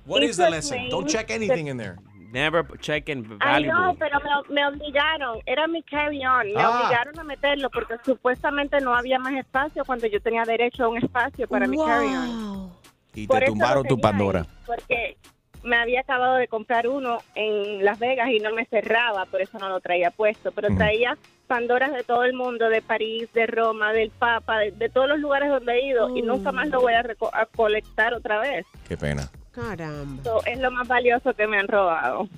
What 0.06 0.22
is 0.22 0.36
the 0.36 0.44
took 0.44 0.52
lesson? 0.52 0.88
Don't 0.90 1.08
check 1.08 1.30
anything 1.30 1.68
in 1.68 1.76
there. 1.76 1.96
Never 2.32 2.64
check 2.78 3.08
in 3.08 3.26
Ay, 3.40 3.64
no, 3.64 3.72
valuable. 3.74 3.96
pero 3.98 4.20
me, 4.20 4.54
me 4.54 4.66
obligaron, 4.66 5.40
era 5.46 5.66
mi 5.66 5.82
carry-on, 5.82 6.46
me 6.52 6.60
Ah. 6.60 6.78
obligaron 6.86 7.18
a 7.18 7.24
meterlo 7.24 7.68
porque 7.70 7.94
supuestamente 8.04 8.80
no 8.80 8.94
había 8.94 9.18
más 9.18 9.34
espacio 9.34 9.84
cuando 9.84 10.06
yo 10.06 10.20
tenía 10.20 10.44
derecho 10.44 10.84
a 10.84 10.88
un 10.88 10.98
espacio 10.98 11.48
para 11.48 11.66
mi 11.66 11.76
carry-on. 11.76 12.70
Y 13.14 13.26
Por 13.26 13.40
te 13.40 13.46
tumbaron 13.46 13.84
tu 13.84 13.98
Pandora. 14.00 14.46
Porque 14.64 15.16
me 15.64 15.76
había 15.76 16.00
acabado 16.02 16.36
de 16.36 16.46
comprar 16.46 16.86
uno 16.86 17.18
en 17.34 17.84
Las 17.84 17.98
Vegas 17.98 18.28
y 18.30 18.38
no 18.38 18.52
me 18.52 18.64
cerraba, 18.66 19.26
por 19.26 19.40
eso 19.42 19.58
no 19.58 19.68
lo 19.68 19.80
traía 19.80 20.12
puesto, 20.12 20.52
pero 20.52 20.68
traía 20.76 21.18
Pandoras 21.50 21.92
de 21.92 22.04
todo 22.04 22.22
el 22.22 22.32
mundo, 22.32 22.68
de 22.68 22.80
París, 22.80 23.28
de 23.34 23.44
Roma, 23.48 23.92
del 23.92 24.10
Papa, 24.10 24.58
de, 24.60 24.70
de 24.70 24.88
todos 24.88 25.08
los 25.08 25.18
lugares 25.18 25.48
donde 25.50 25.72
he 25.74 25.88
ido 25.88 26.16
y 26.16 26.22
nunca 26.22 26.52
más 26.52 26.68
lo 26.68 26.80
voy 26.80 26.92
a, 26.92 27.02
reco- 27.02 27.28
a 27.32 27.44
colectar 27.44 28.14
otra 28.14 28.38
vez. 28.38 28.64
Qué 28.86 28.96
pena. 28.96 29.28
Caramba. 29.50 30.22
So, 30.22 30.46
es 30.46 30.60
lo 30.60 30.70
más 30.70 30.86
valioso 30.86 31.34
que 31.34 31.48
me 31.48 31.58
han 31.58 31.66
robado. 31.66 32.28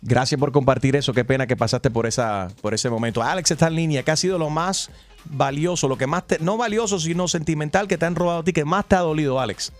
Gracias 0.00 0.40
por 0.40 0.50
compartir 0.50 0.96
eso. 0.96 1.12
Qué 1.12 1.26
pena 1.26 1.46
que 1.46 1.56
pasaste 1.56 1.90
por 1.90 2.06
esa 2.06 2.48
por 2.62 2.72
ese 2.72 2.88
momento. 2.88 3.22
Alex 3.22 3.50
está 3.50 3.66
en 3.68 3.76
línea. 3.76 4.02
¿Qué 4.02 4.12
ha 4.12 4.16
sido 4.16 4.38
lo 4.38 4.48
más 4.48 4.90
valioso, 5.26 5.86
lo 5.86 5.98
que 5.98 6.06
más 6.06 6.26
te, 6.26 6.38
no 6.38 6.56
valioso, 6.56 6.98
sino 6.98 7.28
sentimental 7.28 7.86
que 7.86 7.98
te 7.98 8.06
han 8.06 8.14
robado 8.14 8.38
a 8.40 8.44
ti, 8.44 8.54
que 8.54 8.64
más 8.64 8.86
te 8.86 8.96
ha 8.96 9.00
dolido, 9.00 9.40
Alex? 9.40 9.74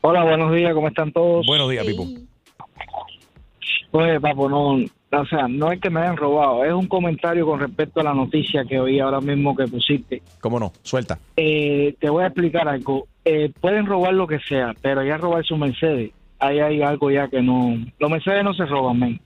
Hola, 0.00 0.24
buenos 0.24 0.54
días, 0.54 0.72
¿cómo 0.72 0.88
están 0.88 1.12
todos? 1.12 1.44
Buenos 1.46 1.68
días, 1.70 1.84
Pipo. 1.84 2.06
Pues, 3.90 4.20
papo, 4.22 4.48
no, 4.48 4.78
o 5.20 5.26
sea, 5.26 5.46
no 5.46 5.70
es 5.70 5.80
que 5.80 5.90
me 5.90 6.00
hayan 6.00 6.16
robado, 6.16 6.64
es 6.64 6.72
un 6.72 6.86
comentario 6.86 7.44
con 7.44 7.60
respecto 7.60 8.00
a 8.00 8.04
la 8.04 8.14
noticia 8.14 8.64
que 8.64 8.80
oí 8.80 8.98
ahora 8.98 9.20
mismo 9.20 9.54
que 9.54 9.66
pusiste. 9.66 10.22
¿Cómo 10.40 10.58
no? 10.58 10.72
Suelta. 10.82 11.18
Eh, 11.36 11.94
te 12.00 12.08
voy 12.08 12.24
a 12.24 12.28
explicar 12.28 12.66
algo. 12.66 13.06
Eh, 13.24 13.52
pueden 13.60 13.86
robar 13.86 14.14
lo 14.14 14.26
que 14.26 14.38
sea, 14.40 14.74
pero 14.80 15.04
ya 15.04 15.18
robar 15.18 15.44
su 15.44 15.56
Mercedes, 15.56 16.12
ahí 16.38 16.60
hay 16.60 16.82
algo 16.82 17.10
ya 17.10 17.28
que 17.28 17.42
no... 17.42 17.76
Los 17.98 18.10
Mercedes 18.10 18.42
no 18.42 18.54
se 18.54 18.64
roban, 18.64 18.98
men. 18.98 19.20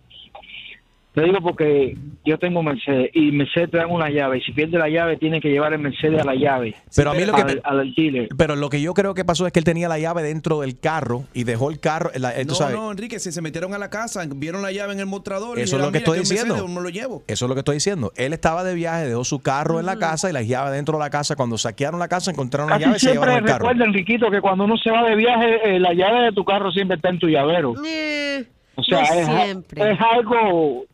Te 1.16 1.22
digo 1.22 1.40
porque 1.40 1.96
yo 2.26 2.38
tengo 2.38 2.62
Mercedes 2.62 3.08
y 3.14 3.32
Mercedes 3.32 3.70
te 3.70 3.78
dan 3.78 3.90
una 3.90 4.10
llave 4.10 4.36
y 4.36 4.40
si 4.42 4.52
pierde 4.52 4.76
la 4.76 4.90
llave 4.90 5.16
tiene 5.16 5.40
que 5.40 5.48
llevar 5.48 5.72
el 5.72 5.78
Mercedes 5.78 6.20
a 6.20 6.24
la 6.26 6.34
llave. 6.34 6.74
Pero 6.94 7.12
a 7.12 7.14
mí 7.14 7.24
lo 7.24 7.32
que 7.32 7.40
al, 7.40 7.62
al 7.64 7.94
dealer. 7.94 8.28
Pero 8.36 8.54
lo 8.54 8.68
que 8.68 8.82
yo 8.82 8.92
creo 8.92 9.14
que 9.14 9.24
pasó 9.24 9.46
es 9.46 9.52
que 9.54 9.58
él 9.58 9.64
tenía 9.64 9.88
la 9.88 9.98
llave 9.98 10.22
dentro 10.22 10.60
del 10.60 10.78
carro 10.78 11.24
y 11.32 11.44
dejó 11.44 11.70
el 11.70 11.80
carro. 11.80 12.10
la- 12.16 12.38
eh, 12.38 12.44
No, 12.44 12.52
sabes, 12.54 12.76
no, 12.76 12.90
Enrique, 12.92 13.18
si 13.18 13.32
se 13.32 13.40
metieron 13.40 13.72
a 13.72 13.78
la 13.78 13.88
casa, 13.88 14.26
vieron 14.28 14.60
la 14.60 14.72
llave 14.72 14.92
en 14.92 15.00
el 15.00 15.06
mostrador. 15.06 15.58
y 15.58 15.62
Eso 15.62 15.76
es 15.76 15.80
lo 15.82 15.86
que 15.88 15.92
"Mira, 15.92 15.98
estoy 16.00 16.18
un 16.18 16.18
Mercedes, 16.28 16.44
diciendo. 16.44 16.68
Me 16.68 16.82
lo 16.82 16.90
llevo. 16.90 17.22
Eso 17.26 17.46
es 17.46 17.48
lo 17.48 17.54
que 17.54 17.60
estoy 17.60 17.76
diciendo. 17.76 18.12
Él 18.16 18.34
estaba 18.34 18.62
de 18.62 18.74
viaje, 18.74 19.06
dejó 19.06 19.24
su 19.24 19.38
carro 19.40 19.80
en 19.80 19.86
la 19.86 19.96
casa 19.96 20.28
y 20.28 20.34
las 20.34 20.46
llaves 20.46 20.74
dentro 20.74 20.98
de 20.98 21.04
la 21.04 21.08
casa. 21.08 21.34
Cuando 21.34 21.56
saquearon 21.56 21.98
la 21.98 22.08
casa, 22.08 22.30
encontraron 22.30 22.68
la 22.68 22.76
Casi 22.76 22.84
llave 22.84 22.96
y 22.98 23.00
se 23.00 23.12
llevaron 23.12 23.36
el 23.38 23.44
carro. 23.44 23.58
recuerda, 23.68 23.84
Enriquito, 23.86 24.30
que 24.30 24.42
cuando 24.42 24.64
uno 24.64 24.76
se 24.76 24.90
va 24.90 25.02
de 25.08 25.16
viaje, 25.16 25.76
eh, 25.76 25.80
la 25.80 25.94
llave 25.94 26.24
de 26.26 26.32
tu 26.32 26.44
carro 26.44 26.70
siempre 26.72 26.96
está 26.96 27.08
en 27.08 27.18
tu 27.20 27.26
llavero. 27.28 27.70
O 27.70 28.82
sea, 28.82 29.00
no 29.00 29.04
es, 29.18 29.26
siempre. 29.44 29.92
es 29.92 29.98
algo... 29.98 30.84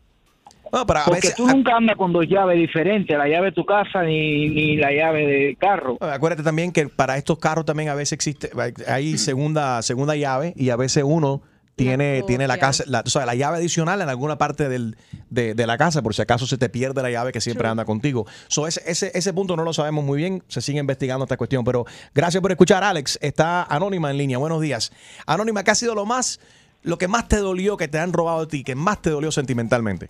No, 0.73 0.87
pero 0.87 1.01
a 1.01 1.05
porque 1.05 1.21
veces- 1.21 1.35
tú 1.37 1.47
nunca 1.47 1.77
andas 1.77 1.97
con 1.97 2.13
dos 2.13 2.27
llaves 2.27 2.57
diferentes, 2.57 3.17
la 3.17 3.29
llave 3.29 3.47
de 3.47 3.53
tu 3.53 3.65
casa 3.67 4.03
ni, 4.03 4.49
ni 4.49 4.77
la 4.77 4.91
llave 4.91 5.27
de 5.27 5.57
carro. 5.57 5.99
Acuérdate 6.01 6.43
también 6.43 6.73
que 6.73 6.89
para 6.89 7.19
estos 7.19 7.39
carros 7.39 7.65
también 7.67 7.91
a 7.91 7.95
veces 7.95 8.13
existe, 8.13 8.51
hay 8.89 9.19
segunda, 9.19 9.83
segunda 9.83 10.17
llave 10.17 10.55
y 10.57 10.71
a 10.71 10.77
veces 10.77 11.05
uno 11.07 11.43
tiene, 11.75 12.23
tiene 12.23 12.47
la 12.47 12.59
casa, 12.59 12.85
la, 12.87 13.01
o 13.05 13.09
sea, 13.11 13.27
la 13.27 13.35
llave 13.35 13.57
adicional 13.57 14.01
en 14.03 14.09
alguna 14.09 14.39
parte 14.39 14.69
del, 14.69 14.97
de, 15.31 15.55
de 15.55 15.67
la 15.67 15.77
casa, 15.79 16.01
por 16.01 16.15
si 16.15 16.23
acaso 16.23 16.47
se 16.47 16.57
te 16.59 16.69
pierde 16.69 17.03
la 17.03 17.11
llave 17.11 17.33
que 17.33 17.41
siempre 17.41 17.67
anda 17.67 17.85
contigo. 17.85 18.27
So, 18.49 18.67
ese, 18.67 18.83
ese, 18.87 19.11
ese 19.15 19.33
punto 19.33 19.57
no 19.57 19.65
lo 19.65 19.73
sabemos 19.73 20.05
muy 20.05 20.19
bien, 20.19 20.43
se 20.49 20.61
sigue 20.61 20.79
investigando 20.79 21.25
esta 21.25 21.37
cuestión, 21.37 21.65
pero 21.65 21.85
gracias 22.15 22.41
por 22.41 22.51
escuchar, 22.53 22.85
Alex. 22.85 23.19
Está 23.23 23.65
Anónima 23.65 24.11
en 24.11 24.19
línea. 24.19 24.39
Buenos 24.39 24.61
días. 24.61 24.93
Anónima, 25.27 25.65
¿qué 25.65 25.71
ha 25.73 25.75
sido 25.75 25.95
lo 25.95 26.05
más, 26.07 26.41
lo 26.83 26.99
que 26.99 27.09
más 27.09 27.27
te 27.27 27.39
dolió 27.39 27.77
que 27.77 27.89
te 27.89 27.99
han 27.99 28.13
robado 28.13 28.43
a 28.43 28.49
ti, 28.49 28.63
que 28.65 28.75
más 28.75 29.03
te 29.03 29.11
dolió 29.11 29.33
sentimentalmente? 29.33 30.09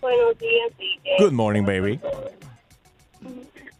Buenos 0.00 0.38
días, 0.38 0.70
sí. 0.78 0.98
eh, 1.04 1.16
Good 1.18 1.32
morning, 1.32 1.64
baby. 1.64 2.00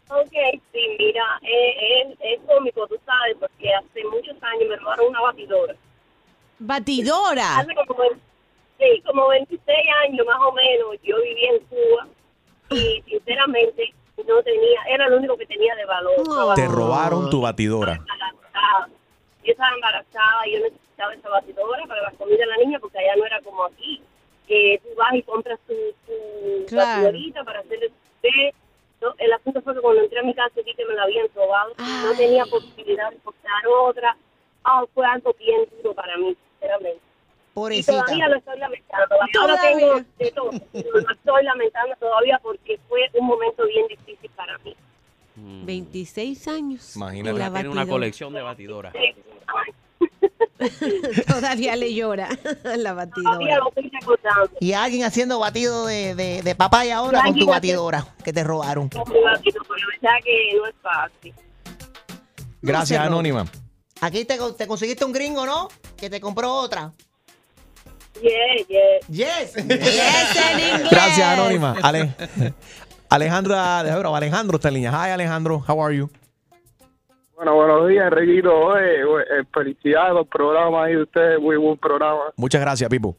Ok, 0.09 0.33
sí, 0.73 0.95
mira, 0.99 1.23
eh, 1.41 2.01
es, 2.11 2.17
es 2.21 2.39
cómico, 2.45 2.85
tú 2.87 2.97
sabes, 3.05 3.37
porque 3.39 3.73
hace 3.73 4.03
muchos 4.05 4.35
años 4.43 4.69
me 4.69 4.75
robaron 4.75 5.07
una 5.07 5.21
batidora. 5.21 5.73
Batidora. 6.59 7.59
Hace 7.59 7.73
como, 7.87 8.03
sí, 8.77 9.01
como 9.05 9.27
26 9.29 9.77
años 10.05 10.25
más 10.25 10.39
o 10.41 10.51
menos, 10.51 10.95
yo 11.03 11.15
vivía 11.21 11.51
en 11.51 11.59
Cuba 11.65 12.07
y 12.71 13.01
sinceramente 13.07 13.93
no 14.27 14.43
tenía, 14.43 14.81
era 14.89 15.09
lo 15.09 15.17
único 15.17 15.37
que 15.37 15.45
tenía 15.45 15.73
de 15.75 15.85
valor. 15.85 16.55
Te 16.55 16.67
robaron 16.67 17.29
tu 17.29 17.41
batidora. 17.41 17.93
embarazada. 17.93 18.89
Yo 19.43 19.51
estaba 19.53 19.73
embarazada 19.73 20.47
y 20.47 20.51
yo 20.53 20.59
necesitaba 20.59 21.13
esa 21.15 21.29
batidora 21.29 21.83
para 21.87 22.01
la 22.03 22.11
comida 22.11 22.37
de 22.37 22.45
la 22.47 22.57
niña 22.57 22.79
porque 22.79 22.99
allá 22.99 23.15
no 23.15 23.25
era 23.25 23.41
como 23.41 23.63
aquí, 23.63 24.03
que 24.51 24.81
tú 24.83 24.89
vas 24.97 25.13
y 25.13 25.23
compras 25.23 25.59
tu, 25.65 25.73
tu 26.05 26.65
Claro. 26.67 27.09
para 27.45 27.59
hacer 27.59 27.83
el 27.83 27.91
té. 28.21 28.53
No, 28.99 29.13
el 29.17 29.31
asunto 29.31 29.61
fue 29.61 29.73
que 29.73 29.79
cuando 29.79 30.01
entré 30.03 30.19
a 30.19 30.23
mi 30.23 30.33
casa 30.33 30.61
vi 30.65 30.73
que 30.75 30.85
me 30.85 30.93
la 30.93 31.03
habían 31.03 31.27
robado, 31.33 31.73
no 31.77 32.11
tenía 32.17 32.45
posibilidad 32.45 33.09
de 33.11 33.17
comprar 33.19 33.65
otra. 33.67 34.17
Ah, 34.65 34.83
fue 34.93 35.05
algo 35.05 35.33
bien 35.39 35.61
duro 35.77 35.95
para 35.95 36.17
mí, 36.17 36.35
sinceramente. 36.51 37.01
Y 37.71 37.83
todavía 37.83 38.27
lo 38.27 38.37
estoy 38.37 38.59
lamentando, 38.59 39.07
todavía, 39.07 39.41
ahora 39.41 39.57
tengo 39.61 40.01
de 40.19 40.31
todo, 40.31 40.51
pero 40.71 40.99
lo 40.99 41.11
estoy 41.11 41.43
lamentando 41.43 41.95
todavía 41.99 42.39
porque 42.43 42.77
fue 42.87 43.09
un 43.13 43.27
momento 43.27 43.65
bien 43.67 43.87
difícil 43.87 44.29
para 44.35 44.57
mí. 44.59 44.75
26 45.35 46.47
años. 46.47 46.95
Imagínate. 46.95 47.33
Tiene 47.33 47.47
una 47.47 47.49
batidora. 47.49 47.87
colección 47.87 48.33
de 48.33 48.41
batidoras. 48.41 48.93
Todavía 51.27 51.75
le 51.75 51.93
llora 51.93 52.29
la 52.63 52.91
Todavía 52.91 52.93
batidora. 52.93 53.55
lo 53.57 53.69
estoy 53.69 53.91
recordando. 53.99 54.51
Y 54.59 54.73
alguien 54.73 55.03
haciendo 55.03 55.39
batido 55.39 55.85
de, 55.87 56.15
de, 56.15 56.41
de 56.43 56.55
papaya 56.55 56.97
ahora 56.97 57.21
con 57.23 57.35
tu 57.35 57.45
batidora 57.47 58.05
que 58.23 58.31
te 58.33 58.43
robaron. 58.43 58.89
con 58.89 59.01
mi 59.11 59.19
batidora, 59.21 59.65
pero 59.67 59.79
la 59.79 60.09
verdad 60.09 60.23
que 60.23 60.57
no 60.57 60.67
es 60.67 60.75
fácil. 60.81 61.33
Gracias. 62.61 62.99
Anónima. 63.05 63.45
Aquí 64.01 64.25
te, 64.25 64.37
te 64.57 64.67
conseguiste 64.67 65.03
un 65.05 65.11
gringo, 65.13 65.45
¿no? 65.45 65.67
Que 65.97 66.09
te 66.09 66.19
compró 66.21 66.53
otra. 66.53 66.91
Yeah, 68.21 68.65
yeah. 68.67 69.39
Yes. 69.41 69.53
Gracias, 70.91 71.25
Anónima. 71.25 71.75
Ale- 71.81 72.13
Alejandra, 73.09 73.79
Alejandro 73.79 74.55
está 74.57 74.67
en 74.67 74.73
línea. 74.75 74.91
Hi, 74.91 75.11
Alejandro. 75.11 75.63
How 75.67 75.83
are 75.83 75.95
you? 75.95 76.09
Bueno, 77.41 77.55
buenos 77.55 77.87
días, 77.87 78.05
Enriquito. 78.05 78.55
Oye, 78.55 79.03
oye, 79.03 79.23
eh, 79.23 79.43
felicidades 79.51 80.11
por 80.11 80.21
el 80.21 80.27
programa 80.27 80.83
ahí 80.83 80.93
de 80.93 81.01
ustedes, 81.01 81.41
muy 81.41 81.57
buen 81.57 81.75
programa. 81.75 82.25
Muchas 82.35 82.61
gracias, 82.61 82.87
Pipo. 82.87 83.15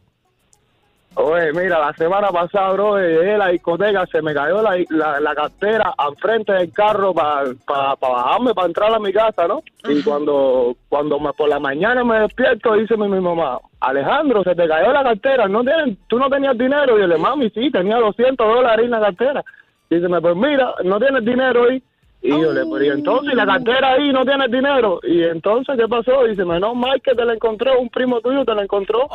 Oye, 1.17 1.53
mira, 1.53 1.81
la 1.81 1.93
semana 1.95 2.31
pasada, 2.31 2.71
bro, 2.71 2.99
llegué 2.99 3.35
a 3.35 3.39
la 3.39 3.49
discoteca, 3.49 4.07
se 4.07 4.23
me 4.23 4.33
cayó 4.33 4.63
la, 4.63 4.77
la, 4.91 5.19
la 5.19 5.35
cartera 5.35 5.93
al 5.99 6.15
frente 6.19 6.53
del 6.53 6.73
carro 6.73 7.13
para 7.13 7.97
bajarme, 8.01 8.55
para 8.55 8.69
entrar 8.69 8.95
a 8.95 9.01
mi 9.01 9.13
casa, 9.13 9.49
¿no? 9.49 9.61
Y 9.89 10.05
cuando 10.05 10.77
cuando 10.89 11.19
me, 11.19 11.33
por 11.33 11.49
la 11.49 11.59
mañana 11.59 12.05
me 12.05 12.21
despierto, 12.21 12.75
dice 12.75 12.97
mi, 12.97 13.09
mi 13.09 13.19
mamá, 13.19 13.59
Alejandro, 13.81 14.45
se 14.45 14.55
te 14.55 14.69
cayó 14.69 14.93
la 14.93 15.03
cartera, 15.03 15.49
¿no 15.49 15.63
tienes, 15.65 15.99
¿tú 16.07 16.21
no 16.21 16.31
tenías 16.31 16.57
dinero? 16.57 16.97
Y 16.97 17.01
yo 17.01 17.09
le 17.09 17.19
mami, 17.19 17.51
sí, 17.51 17.73
tenía 17.73 17.97
200 17.97 18.37
dólares 18.47 18.85
en 18.85 18.93
la 18.93 19.01
cartera. 19.01 19.45
Dice, 19.91 20.07
pues 20.09 20.37
mira, 20.37 20.75
no 20.85 21.01
tienes 21.01 21.25
dinero 21.25 21.65
ahí. 21.69 21.83
Y 22.23 22.31
yo 22.31 22.53
le 22.53 22.65
pero 22.65 22.85
y 22.85 22.89
entonces 22.89 23.35
la 23.35 23.45
cartera 23.45 23.95
ahí 23.95 24.13
no 24.13 24.25
tienes 24.25 24.51
dinero. 24.51 25.01
Y 25.03 25.25
entonces, 25.25 25.77
¿qué 25.77 25.89
pasó? 25.89 26.25
Dice, 26.25 26.45
menos 26.45 26.75
mal 26.77 27.03
que 27.03 27.15
te 27.15 27.25
la 27.25 27.35
encontró, 27.35 27.81
un 27.81 27.89
primo 27.89 28.21
tuyo 28.21 28.45
te 28.45 28.55
la 28.55 28.63
encontró 28.63 29.09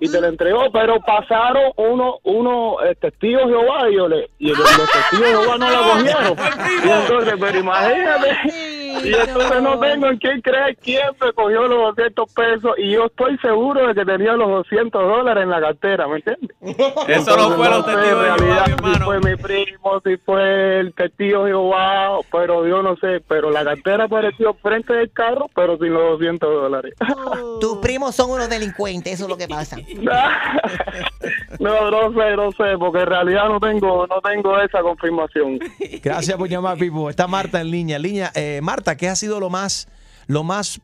y 0.00 0.10
te 0.10 0.20
la 0.20 0.28
entregó, 0.28 0.70
pero 0.72 0.98
pasaron 1.00 1.72
unos 1.76 2.16
uno, 2.22 2.76
eh, 2.82 2.94
testigos 2.94 3.46
de 3.46 3.50
Jehová 3.50 3.90
y, 3.90 3.96
yo 3.96 4.08
le, 4.08 4.30
y 4.38 4.48
los, 4.48 4.58
los 4.58 4.90
testigos 4.90 5.20
de 5.20 5.36
Jehová 5.36 5.58
no 5.58 5.70
la 5.70 5.78
cogieron. 5.92 6.36
Y 6.84 6.88
entonces, 6.88 7.34
pero 7.38 7.58
imagínate. 7.58 8.83
Y 9.02 9.14
entonces 9.14 9.62
no 9.62 9.78
tengo 9.78 10.06
en 10.08 10.18
quién 10.18 10.40
creer 10.40 10.76
quién 10.76 11.02
me 11.20 11.32
cogió 11.32 11.66
los 11.66 11.96
200 11.96 12.32
pesos 12.32 12.72
y 12.78 12.92
yo 12.92 13.06
estoy 13.06 13.36
seguro 13.38 13.86
de 13.88 13.94
que 13.94 14.04
tenía 14.04 14.32
los 14.34 14.48
200 14.48 15.02
dólares 15.02 15.42
en 15.42 15.50
la 15.50 15.60
cartera, 15.60 16.06
¿me 16.08 16.16
entiendes? 16.16 16.50
Eso 17.08 17.36
no 17.36 17.56
fue 17.56 17.68
los 17.68 17.86
testigos 17.86 18.22
de 18.22 18.28
en 18.28 18.36
Jehová, 18.36 18.36
realidad, 18.36 18.94
si 18.94 19.02
fue 19.02 19.20
mi 19.20 19.36
primo, 19.36 20.00
si 20.04 20.16
fue 20.18 20.80
el 20.80 20.94
testigo 20.94 21.44
de 21.44 21.50
Jehová, 21.50 22.18
pero 22.30 22.66
yo 22.66 22.82
no 22.82 22.96
sé, 22.96 23.22
pero 23.26 23.50
la 23.50 23.64
cartera 23.64 24.04
apareció 24.04 24.54
frente 24.54 24.92
del 24.92 25.10
carro, 25.12 25.50
pero 25.54 25.76
sin 25.78 25.92
los 25.92 26.18
200 26.18 26.48
dólares. 26.48 26.94
Tus 27.60 27.78
primos 27.78 28.14
son 28.14 28.30
unos 28.30 28.48
delincuentes, 28.48 29.14
eso 29.14 29.24
es 29.24 29.30
lo 29.30 29.36
que 29.36 29.48
pasa. 29.48 29.76
No, 31.60 31.90
no 31.90 32.12
sé, 32.12 32.36
no 32.36 32.52
sé, 32.52 32.78
porque 32.78 33.00
en 33.00 33.06
realidad 33.06 33.48
no 33.48 33.60
tengo, 33.60 34.06
no 34.06 34.20
tengo 34.20 34.58
esa 34.60 34.80
confirmación. 34.80 35.58
Gracias 36.02 36.36
por 36.36 36.48
llamar, 36.48 36.76
Pipo. 36.78 37.10
Está 37.10 37.26
Marta 37.26 37.60
en 37.60 37.70
línea. 37.70 37.98
línea 37.98 38.30
eh, 38.34 38.60
Marta, 38.62 38.83
¿qué 38.96 39.08
ha 39.08 39.16
sido 39.16 39.40
lo 39.40 39.50
más, 39.50 39.88
lo 40.26 40.44
más 40.44 40.80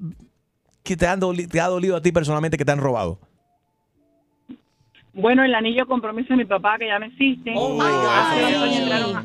que 0.83 0.97
te, 0.97 1.07
han 1.07 1.21
doli- 1.21 1.47
te 1.49 1.61
ha 1.61 1.69
dolido 1.69 1.97
a 1.97 2.01
ti 2.03 2.11
personalmente 2.13 2.57
que 2.57 2.65
te 2.65 2.73
han 2.73 2.81
robado? 2.81 3.19
Bueno, 5.13 5.45
el 5.45 5.55
anillo 5.55 5.83
de 5.83 5.87
compromiso 5.89 6.29
de 6.31 6.37
mi 6.37 6.45
papá, 6.45 6.79
que 6.79 6.87
ya 6.87 6.99
no 6.99 7.07
existe. 7.07 7.53
hace 7.53 8.43
dos 8.43 8.63
años 8.63 8.79
entraron 8.79 9.17
a- 9.17 9.25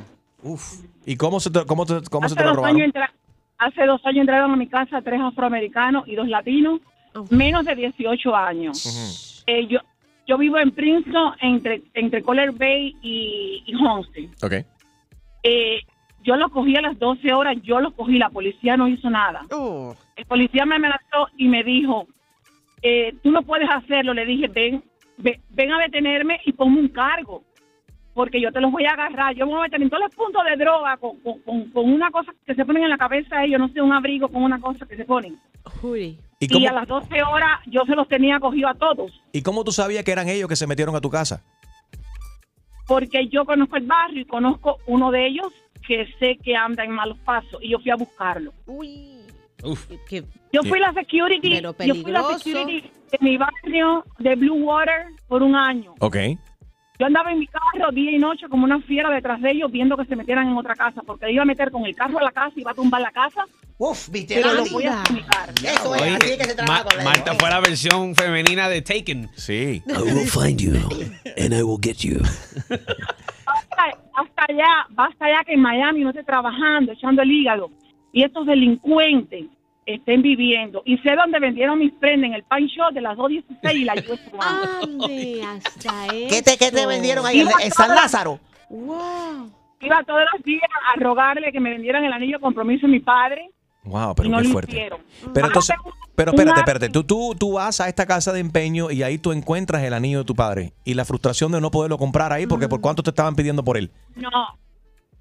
¿Y 1.05 1.15
cómo 1.15 1.39
se 1.39 1.49
te, 1.51 1.65
cómo 1.65 1.85
te- 1.85 2.01
cómo 2.09 2.27
se 2.27 2.33
hace 2.33 2.35
te 2.35 2.43
lo 2.43 2.49
dos 2.49 2.55
robaron? 2.57 2.81
entra- 2.81 3.13
hace 3.57 3.85
dos 3.85 4.01
años 4.05 4.21
entraron 4.21 4.51
a 4.51 4.55
mi 4.55 4.67
casa 4.67 5.01
tres 5.01 5.21
afroamericanos 5.21 6.07
y 6.07 6.15
dos 6.15 6.27
latinos, 6.27 6.81
menos 7.29 7.65
de 7.65 7.75
18 7.75 8.35
años. 8.35 9.43
Eh, 9.47 9.67
yo, 9.67 9.79
yo 10.27 10.37
vivo 10.37 10.57
en 10.57 10.71
Princeton, 10.71 11.33
entre, 11.41 11.83
entre 11.93 12.23
Color 12.23 12.51
Bay 12.57 12.95
y, 13.01 13.63
y 13.65 13.75
Homestead. 13.75 14.29
Ok. 14.43 14.65
Eh, 15.43 15.79
yo 16.25 16.35
los 16.35 16.51
cogí 16.51 16.75
a 16.75 16.81
las 16.81 16.97
12 16.99 17.33
horas, 17.33 17.55
yo 17.63 17.79
los 17.79 17.93
cogí, 17.93 18.17
la 18.17 18.29
policía 18.29 18.75
no 18.75 18.87
hizo 18.87 19.09
nada. 19.09 19.41
El 20.15 20.25
policía 20.25 20.65
me 20.65 20.75
amenazó 20.75 21.27
y 21.37 21.47
me 21.47 21.63
dijo, 21.63 22.07
eh, 22.81 23.13
tú 23.23 23.31
no 23.31 23.41
puedes 23.43 23.69
hacerlo. 23.69 24.13
Le 24.13 24.25
dije, 24.25 24.47
ven, 24.47 24.83
ve- 25.17 25.39
ven 25.49 25.71
a 25.71 25.79
detenerme 25.79 26.39
y 26.45 26.51
ponme 26.53 26.79
un 26.79 26.87
cargo, 26.89 27.43
porque 28.13 28.41
yo 28.41 28.51
te 28.51 28.59
los 28.61 28.71
voy 28.71 28.85
a 28.85 28.91
agarrar. 28.91 29.35
Yo 29.35 29.45
me 29.45 29.51
voy 29.53 29.59
a 29.61 29.63
meter 29.63 29.81
en 29.81 29.89
todos 29.89 30.03
los 30.03 30.15
puntos 30.15 30.43
de 30.45 30.55
droga 30.57 30.97
con, 30.97 31.19
con, 31.21 31.39
con- 31.41 31.69
con 31.71 31.91
una 31.93 32.09
cosa 32.11 32.33
que 32.45 32.55
se 32.55 32.65
ponen 32.65 32.83
en 32.83 32.89
la 32.89 32.97
cabeza 32.97 33.43
ellos, 33.43 33.59
no 33.59 33.67
sé, 33.69 33.81
un 33.81 33.93
abrigo 33.93 34.27
con 34.27 34.43
una 34.43 34.59
cosa 34.59 34.85
que 34.85 34.95
se 34.97 35.05
ponen. 35.05 35.37
¿Y 35.83 36.17
Y, 36.39 36.65
a 36.67 36.73
las 36.73 36.87
12 36.87 37.23
horas 37.23 37.59
yo 37.67 37.81
se 37.85 37.95
los 37.95 38.07
tenía 38.07 38.39
cogido 38.39 38.67
a 38.69 38.73
todos, 38.73 39.11
¿Y 39.31 39.41
cómo 39.41 39.63
tú 39.63 39.71
sabías 39.71 40.03
que 40.03 40.11
eran 40.11 40.27
ellos 40.29 40.47
que 40.49 40.55
se 40.55 40.67
metieron 40.67 40.95
a 40.95 41.01
tu 41.01 41.09
casa? 41.09 41.43
porque 42.87 43.27
yo 43.29 43.45
conozco 43.45 43.77
el 43.77 43.85
barrio 43.87 44.21
y 44.21 44.25
conozco 44.25 44.77
uno 44.85 45.09
de 45.11 45.25
ellos 45.27 45.47
que 45.87 46.07
sé 46.19 46.37
que 46.43 46.55
anda 46.55 46.83
en 46.83 46.91
malos 46.91 47.17
pasos 47.19 47.59
y 47.61 47.69
yo 47.71 47.79
fui 47.79 47.91
a 47.91 47.95
buscarlo. 47.95 48.53
Yo 50.51 50.63
fui 50.63 50.79
la 50.79 50.93
security, 50.93 51.61
yo 51.61 51.95
fui 51.95 52.11
la 52.11 52.23
security 52.37 52.81
de 53.11 53.17
mi 53.21 53.37
barrio 53.37 54.05
de 54.19 54.35
Blue 54.35 54.63
Water 54.63 55.07
por 55.27 55.41
un 55.43 55.55
año. 55.55 55.93
Ok. 55.99 56.17
Yo 56.97 57.05
andaba 57.07 57.31
en 57.31 57.39
mi 57.39 57.47
carro 57.47 57.91
día 57.91 58.11
y 58.11 58.17
noche 58.17 58.47
como 58.47 58.63
una 58.63 58.79
fiera 58.81 59.09
detrás 59.09 59.41
de 59.41 59.51
ellos 59.51 59.69
viendo 59.69 59.97
que 59.97 60.05
se 60.05 60.15
metieran 60.15 60.47
en 60.47 60.55
otra 60.55 60.75
casa, 60.75 61.01
porque 61.05 61.29
iba 61.29 61.41
a 61.41 61.45
meter 61.45 61.69
con 61.69 61.85
el 61.85 61.93
carro 61.93 62.19
a 62.19 62.23
la 62.23 62.31
casa 62.31 62.53
y 62.55 62.61
iba 62.61 62.71
a 62.71 62.73
tumbar 62.73 63.01
la 63.01 63.11
casa. 63.11 63.43
Uf, 63.77 64.07
viste, 64.09 64.35
Pero 64.35 64.53
lo 64.53 64.65
voy 64.67 64.85
a. 64.85 65.03
Eso 65.61 65.95
es, 65.95 66.01
Oye, 66.01 66.15
así 66.15 66.31
es 66.31 66.37
que 66.37 66.43
se 66.45 66.55
trabaja 66.55 66.83
Ma- 66.83 66.89
con 66.89 66.97
la 66.97 67.03
Marta 67.03 67.33
fue 67.35 67.49
la 67.49 67.59
versión 67.59 68.15
femenina 68.15 68.69
de 68.69 68.81
Taken. 68.81 69.29
Sí. 69.35 69.83
I 69.85 69.91
will 69.91 70.25
find 70.29 70.57
you 70.61 70.73
and 71.35 71.53
I 71.53 71.63
will 71.63 71.79
get 71.81 71.97
you. 71.97 72.21
Basta, 73.75 73.97
basta 74.15 74.53
ya, 74.53 74.87
basta 74.89 75.29
ya 75.29 75.43
que 75.43 75.53
en 75.53 75.61
Miami 75.61 76.01
no 76.01 76.09
esté 76.09 76.23
trabajando, 76.23 76.91
echando 76.91 77.21
el 77.21 77.31
hígado. 77.31 77.69
Y 78.11 78.23
estos 78.23 78.45
delincuentes 78.45 79.45
estén 79.85 80.21
viviendo. 80.21 80.81
Y 80.85 80.97
sé 80.99 81.15
dónde 81.15 81.39
vendieron 81.39 81.79
mis 81.79 81.93
prendas, 81.93 82.29
en 82.29 82.35
el 82.35 82.43
Pine 82.43 82.67
Shop 82.67 82.93
de 82.93 83.01
las 83.01 83.17
216 83.17 83.75
y 83.75 83.85
la 83.85 83.93
US. 83.93 84.19
Ande, 84.39 85.43
hasta 85.43 86.07
¿Qué 86.09 86.41
te, 86.43 86.57
qué 86.57 86.71
te 86.71 86.85
vendieron 86.85 87.25
ahí 87.25 87.41
en, 87.41 87.47
en 87.61 87.71
San 87.71 87.89
Lázaro? 87.89 88.39
Wow. 88.69 89.51
Iba 89.81 90.03
todos 90.03 90.23
los 90.33 90.43
días 90.43 90.63
a 90.93 90.99
rogarle 90.99 91.51
que 91.51 91.59
me 91.59 91.69
vendieran 91.69 92.03
el 92.03 92.13
anillo 92.13 92.37
de 92.37 92.41
compromiso 92.41 92.87
de 92.87 92.93
mi 92.93 92.99
padre. 92.99 93.51
Wow, 93.85 94.15
pero 94.15 94.29
no 94.29 94.41
qué 94.41 94.47
fuerte. 94.49 94.71
hicieron. 94.71 94.99
Pero 95.33 95.47
entonces, 95.47 95.75
pero 96.15 96.31
espérate, 96.31 96.59
espérate. 96.59 96.89
Tú, 96.89 97.03
tú, 97.03 97.35
tú 97.37 97.53
vas 97.53 97.79
a 97.81 97.87
esta 97.87 98.05
casa 98.05 98.33
de 98.33 98.39
empeño 98.39 98.89
y 98.89 99.03
ahí 99.03 99.17
tú 99.17 99.31
encuentras 99.31 99.83
el 99.83 99.93
anillo 99.93 100.19
de 100.19 100.25
tu 100.25 100.35
padre. 100.35 100.73
Y 100.83 100.93
la 100.93 101.05
frustración 101.05 101.51
de 101.51 101.61
no 101.61 101.71
poderlo 101.71 101.97
comprar 101.97 102.33
ahí 102.33 102.47
porque 102.47 102.67
por 102.67 102.81
cuánto 102.81 103.03
te 103.03 103.11
estaban 103.11 103.35
pidiendo 103.35 103.63
por 103.63 103.77
él. 103.77 103.91
No, 104.15 104.29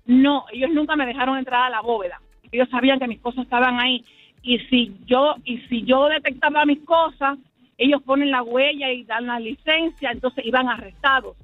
no, 0.07 0.45
ellos 0.53 0.71
nunca 0.73 0.97
me 0.97 1.07
dejaron 1.07 1.39
entrar 1.39 1.67
a 1.67 1.71
la 1.71 1.81
bóveda. 1.81 2.21
Ellos 2.53 2.69
sabían 2.71 2.99
que 2.99 3.09
mis 3.09 3.21
cosas 3.21 3.45
estaban 3.45 3.81
ahí. 3.81 4.05
Y 4.43 4.59
si 4.71 4.97
yo, 5.07 5.35
y 5.45 5.59
si 5.69 5.85
yo 5.85 6.09
detectaba 6.09 6.65
mis 6.65 6.81
cosas, 6.85 7.39
ellos 7.79 8.03
ponen 8.03 8.31
la 8.31 8.43
huella 8.43 8.93
y 8.93 9.05
dan 9.05 9.27
la 9.27 9.41
licencia, 9.41 10.11
entonces 10.11 10.45
iban 10.45 10.69
arrestados. 10.69 11.37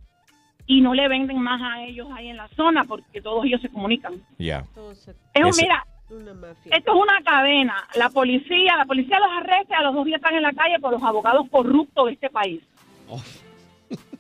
Y 0.67 0.81
no 0.83 0.95
le 0.95 1.09
venden 1.09 1.39
más 1.41 1.61
a 1.61 1.83
ellos 1.83 2.07
ahí 2.15 2.29
en 2.29 2.37
la 2.37 2.47
zona 2.49 2.85
porque 2.85 3.21
todos 3.21 3.45
ellos 3.45 3.61
se 3.61 3.71
comunican. 3.71 4.23
Ya. 4.39 4.65
Es 5.35 5.45
un, 5.45 5.53
Esto 6.11 6.93
es 6.93 7.01
una 7.01 7.21
cadena. 7.25 7.87
La 7.95 8.11
policía, 8.11 8.77
la 8.77 8.85
policía 8.85 9.19
los 9.21 9.31
arresta 9.31 9.75
y 9.75 9.79
a 9.79 9.83
los 9.83 9.95
dos 9.95 10.05
días 10.05 10.19
están 10.19 10.35
en 10.35 10.43
la 10.43 10.53
calle 10.53 10.79
por 10.81 10.93
los 10.93 11.03
abogados 11.03 11.47
corruptos 11.51 12.07
de 12.07 12.13
este 12.13 12.31
país. 12.31 12.61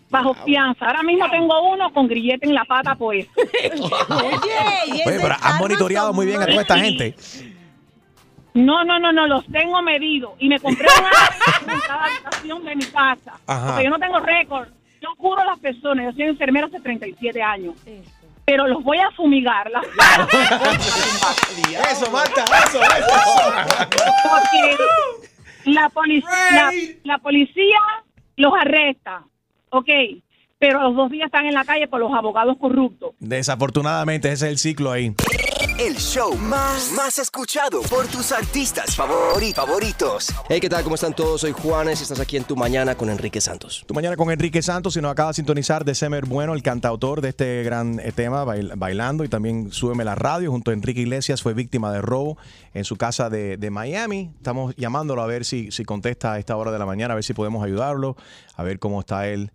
Bajo 0.08 0.34
fianza. 0.44 0.86
Ahora 0.86 1.02
mismo 1.02 1.28
tengo 1.30 1.72
uno 1.72 1.92
con 1.92 2.06
grillete 2.06 2.46
en 2.46 2.54
la 2.54 2.64
pata, 2.64 2.94
pues. 2.94 3.26
Oye, 3.36 5.02
Oye, 5.06 5.18
pero 5.20 5.34
has 5.40 5.60
monitoreado 5.60 6.12
muy 6.12 6.26
bien 6.26 6.40
a 6.42 6.46
toda 6.46 6.62
esta 6.62 6.78
gente. 6.78 7.14
No, 8.54 8.84
no, 8.84 8.98
no, 8.98 9.12
no, 9.12 9.26
los 9.26 9.46
tengo 9.46 9.80
medidos. 9.82 10.32
Y 10.38 10.48
me 10.48 10.58
compré 10.60 10.86
un 10.86 11.06
arma 11.06 11.74
en 11.74 11.80
cada 11.80 12.04
habitación 12.04 12.64
de 12.64 12.76
mi 12.76 12.84
casa. 12.84 13.40
Ajá. 13.46 13.66
Porque 13.68 13.84
yo 13.84 13.90
no 13.90 13.98
tengo 13.98 14.18
récord. 14.20 14.68
Yo 15.00 15.08
curo 15.16 15.40
a 15.40 15.44
las 15.44 15.58
personas. 15.58 16.06
Yo 16.06 16.12
soy 16.12 16.22
enfermera 16.24 16.66
hace 16.66 16.80
37 16.80 17.42
años. 17.42 17.74
Pero 18.50 18.66
los 18.66 18.82
voy 18.82 18.98
a 18.98 19.08
fumigar. 19.12 19.70
Las... 19.70 19.84
Eso, 21.92 22.10
Marta, 22.10 22.42
eso, 22.66 22.80
Porque 24.24 24.76
la, 25.66 25.88
polic- 25.90 26.24
la, 26.52 26.72
la 27.04 27.18
policía 27.18 27.78
los 28.36 28.52
arresta. 28.60 29.22
Ok. 29.70 29.86
Pero 30.58 30.80
a 30.80 30.82
los 30.82 30.96
dos 30.96 31.10
días 31.12 31.26
están 31.26 31.46
en 31.46 31.54
la 31.54 31.64
calle 31.64 31.86
por 31.86 32.00
los 32.00 32.12
abogados 32.12 32.56
corruptos. 32.60 33.12
Desafortunadamente, 33.20 34.32
ese 34.32 34.46
es 34.46 34.50
el 34.52 34.58
ciclo 34.58 34.90
ahí. 34.90 35.14
El 35.80 35.96
show 35.96 36.36
más, 36.36 36.92
más 36.94 37.18
escuchado 37.18 37.80
por 37.82 38.06
tus 38.08 38.32
artistas 38.32 38.98
favori- 38.98 39.54
favoritos. 39.54 40.28
Hey, 40.46 40.60
¿qué 40.60 40.68
tal? 40.68 40.82
¿Cómo 40.84 40.94
están 40.96 41.14
todos? 41.14 41.40
Soy 41.40 41.52
Juanes 41.52 42.00
y 42.00 42.02
estás 42.02 42.20
aquí 42.20 42.36
en 42.36 42.44
Tu 42.44 42.54
Mañana 42.54 42.96
con 42.96 43.08
Enrique 43.08 43.40
Santos. 43.40 43.84
Tu 43.86 43.94
mañana 43.94 44.14
con 44.14 44.30
Enrique 44.30 44.60
Santos, 44.60 44.92
si 44.92 45.00
nos 45.00 45.10
acaba 45.10 45.30
de 45.30 45.34
sintonizar 45.34 45.86
de 45.86 45.94
Semer 45.94 46.26
Bueno, 46.26 46.52
el 46.52 46.62
cantautor 46.62 47.22
de 47.22 47.30
este 47.30 47.62
gran 47.62 47.98
eh, 47.98 48.12
tema, 48.12 48.44
bail- 48.44 48.72
bailando, 48.76 49.24
y 49.24 49.28
también 49.28 49.72
súbeme 49.72 50.04
la 50.04 50.14
radio, 50.16 50.50
junto 50.50 50.70
a 50.70 50.74
Enrique 50.74 51.00
Iglesias, 51.00 51.40
fue 51.40 51.54
víctima 51.54 51.90
de 51.94 52.02
robo 52.02 52.36
en 52.74 52.84
su 52.84 52.96
casa 52.96 53.30
de, 53.30 53.56
de 53.56 53.70
Miami. 53.70 54.32
Estamos 54.36 54.74
llamándolo 54.76 55.22
a 55.22 55.26
ver 55.26 55.46
si, 55.46 55.70
si 55.70 55.84
contesta 55.84 56.34
a 56.34 56.38
esta 56.38 56.58
hora 56.58 56.72
de 56.72 56.78
la 56.78 56.84
mañana, 56.84 57.12
a 57.12 57.14
ver 57.14 57.24
si 57.24 57.32
podemos 57.32 57.64
ayudarlo, 57.64 58.16
a 58.54 58.62
ver 58.64 58.78
cómo 58.80 59.00
está 59.00 59.28
él 59.28 59.50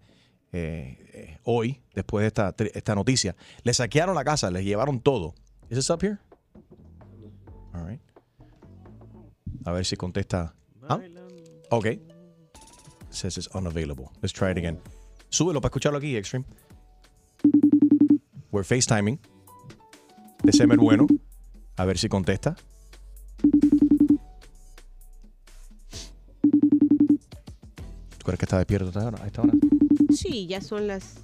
eh, 0.53 0.97
eh, 1.13 1.37
hoy, 1.43 1.81
después 1.93 2.23
de 2.23 2.27
esta, 2.27 2.55
esta 2.73 2.95
noticia. 2.95 3.35
Le 3.61 3.75
saquearon 3.75 4.15
la 4.15 4.23
casa, 4.23 4.49
les 4.49 4.63
llevaron 4.65 4.99
todo. 5.01 5.35
¿Is 5.69 5.77
this 5.77 5.89
up 5.89 6.01
here? 6.01 6.19
All 7.73 7.81
right. 7.81 7.99
A 9.65 9.71
ver 9.71 9.83
si 9.83 9.95
contesta. 9.95 10.53
¿Ah? 10.87 10.99
Ok. 11.71 11.87
says 13.09 13.37
it's 13.37 13.47
unavailable. 13.55 14.11
Let's 14.21 14.33
try 14.33 14.51
it 14.51 14.57
again. 14.57 14.79
Súbelo 15.29 15.61
para 15.61 15.69
escucharlo 15.69 15.97
aquí, 15.97 16.15
Extreme. 16.15 16.45
We're 18.51 18.63
FaceTiming. 18.63 19.19
December 20.43 20.77
bueno. 20.77 21.07
A 21.77 21.85
ver 21.85 21.97
si 21.97 22.07
contesta. 22.09 22.55
¿Tú 28.17 28.25
crees 28.25 28.39
que 28.39 28.45
está 28.45 28.57
despierto 28.57 28.85
a 28.85 28.89
esta 28.89 29.07
hora? 29.07 29.23
a 29.23 29.27
esta 29.27 29.41
hora? 29.41 29.53
Sí, 30.11 30.47
ya 30.47 30.61
son 30.61 30.87
las. 30.87 31.15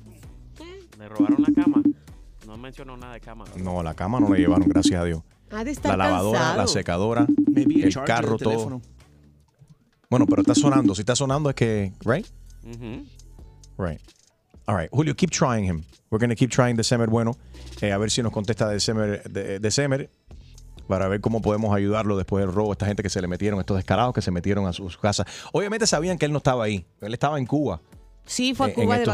¿Le 0.97 1.09
robaron 1.09 1.41
la 1.41 1.53
cama? 1.53 1.81
No 2.51 2.57
mencionó 2.57 2.97
nada 2.97 3.13
de 3.13 3.21
cama. 3.21 3.45
No, 3.55 3.81
la 3.81 3.93
cama 3.93 4.19
no 4.19 4.27
la 4.27 4.35
llevaron, 4.35 4.67
gracias 4.67 4.99
a 4.99 5.05
Dios. 5.05 5.23
Ha 5.51 5.63
de 5.63 5.71
estar 5.71 5.97
La 5.97 6.05
lavadora, 6.09 6.39
cansado. 6.39 6.57
la 6.57 6.67
secadora, 6.67 7.27
Maybe 7.49 7.81
el 7.83 7.93
carro, 8.03 8.37
todo. 8.37 8.49
teléfono. 8.49 8.81
Bueno, 10.09 10.25
pero 10.25 10.41
está 10.41 10.53
sonando. 10.53 10.93
Si 10.93 10.99
está 10.99 11.15
sonando 11.15 11.49
es 11.49 11.55
que, 11.55 11.93
right? 12.01 12.27
Ujú. 12.65 13.05
Right. 13.77 14.01
All 14.65 14.77
right. 14.77 14.89
Julio, 14.91 15.15
keep 15.15 15.29
trying 15.31 15.63
him. 15.63 15.85
We're 16.09 16.19
going 16.19 16.29
to 16.29 16.35
keep 16.35 16.51
trying 16.51 16.75
December 16.75 17.07
bueno. 17.09 17.37
Eh, 17.79 17.93
a 17.93 17.97
ver 17.97 18.11
si 18.11 18.21
nos 18.21 18.33
contesta 18.33 18.67
December, 18.67 19.23
de, 19.31 19.59
December 19.59 20.09
para 20.89 21.07
ver 21.07 21.21
cómo 21.21 21.41
podemos 21.41 21.73
ayudarlo 21.73 22.17
después 22.17 22.43
del 22.45 22.53
robo. 22.53 22.73
Esta 22.73 22.85
gente 22.85 23.01
que 23.01 23.09
se 23.09 23.21
le 23.21 23.29
metieron, 23.29 23.61
estos 23.61 23.77
descarados 23.77 24.13
que 24.13 24.21
se 24.21 24.29
metieron 24.31 24.67
a 24.67 24.73
sus 24.73 24.97
casas. 24.97 25.25
Obviamente 25.53 25.87
sabían 25.87 26.17
que 26.17 26.25
él 26.25 26.33
no 26.33 26.39
estaba 26.39 26.65
ahí. 26.65 26.85
Él 26.99 27.13
estaba 27.13 27.39
en 27.39 27.45
Cuba. 27.45 27.79
Sí, 28.31 28.53
fue 28.53 28.67
a 28.67 28.69
en 28.69 28.75
Cuba 28.75 28.97
de, 28.97 29.05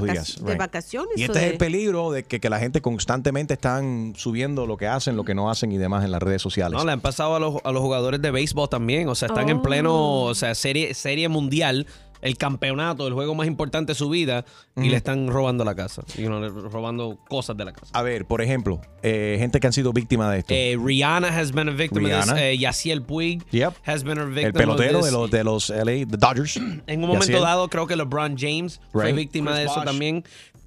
vacaciones. 0.57 1.17
Y 1.17 1.23
este 1.23 1.39
es 1.39 1.51
el 1.53 1.57
peligro 1.57 2.11
de 2.11 2.23
que, 2.23 2.39
que 2.39 2.51
la 2.51 2.59
gente 2.59 2.81
constantemente 2.81 3.55
están 3.55 4.13
subiendo 4.15 4.67
lo 4.67 4.77
que 4.77 4.85
hacen, 4.85 5.15
lo 5.15 5.23
que 5.23 5.33
no 5.33 5.49
hacen 5.49 5.71
y 5.71 5.77
demás 5.79 6.05
en 6.05 6.11
las 6.11 6.21
redes 6.21 6.39
sociales. 6.39 6.77
No, 6.77 6.85
le 6.85 6.91
han 6.91 7.01
pasado 7.01 7.35
a 7.35 7.39
los, 7.39 7.55
a 7.63 7.71
los 7.71 7.81
jugadores 7.81 8.21
de 8.21 8.29
béisbol 8.29 8.69
también. 8.69 9.09
O 9.09 9.15
sea, 9.15 9.29
están 9.29 9.49
en 9.49 9.57
Oh. 9.57 9.61
pleno, 9.63 10.21
o 10.21 10.35
sea, 10.35 10.53
serie, 10.53 10.93
serie 10.93 11.29
mundial, 11.29 11.87
el 12.21 12.37
campeonato, 12.37 13.07
el 13.07 13.13
juego 13.13 13.35
más 13.35 13.47
importante 13.47 13.91
de 13.91 13.95
su 13.95 14.09
vida, 14.09 14.45
y 14.75 14.89
le 14.89 14.97
están 14.97 15.27
robando 15.27 15.63
la 15.63 15.75
casa. 15.75 16.03
Y 16.17 16.23
no, 16.23 16.39
le- 16.39 16.49
robando 16.49 17.17
cosas 17.29 17.55
de 17.57 17.65
la 17.65 17.73
casa. 17.73 17.87
A 17.93 18.01
ver, 18.01 18.25
por 18.25 18.41
ejemplo, 18.41 18.81
eh, 19.03 19.35
gente 19.39 19.59
que 19.59 19.67
han 19.67 19.73
sido 19.73 19.93
víctimas 19.93 20.31
de 20.31 20.39
esto. 20.39 20.53
Eh, 20.53 20.77
Rihanna 20.83 21.27
has 21.29 21.51
been 21.51 21.69
a 21.69 21.71
victim 21.71 22.03
of 22.05 22.09
Rihanna. 22.09 22.33
this. 22.33 22.41
Eh, 22.43 22.57
Yaciel 22.57 23.01
Puig 23.03 23.43
Yep. 23.51 23.73
has 23.85 24.03
been 24.03 24.17
a 24.19 24.25
victim 24.25 24.45
el 24.47 24.53
pelotero 24.53 24.99
of 24.99 25.05
de 25.05 25.11
los, 25.11 25.31
de 25.31 25.43
los 25.43 25.69
LA, 25.69 26.05
the 26.09 26.17
Dodgers. 26.17 26.57
En 26.87 27.03
un 27.03 27.09
momento 27.09 27.41
dado, 27.41 27.67
creo 27.69 27.87
que 27.87 27.95
LeBron 27.95 28.35
James 28.37 28.79
fue 28.91 29.13
víctima 29.13 29.51
Chris 29.51 29.59
de 29.65 29.71
eso 29.71 29.83
también. 29.83 30.23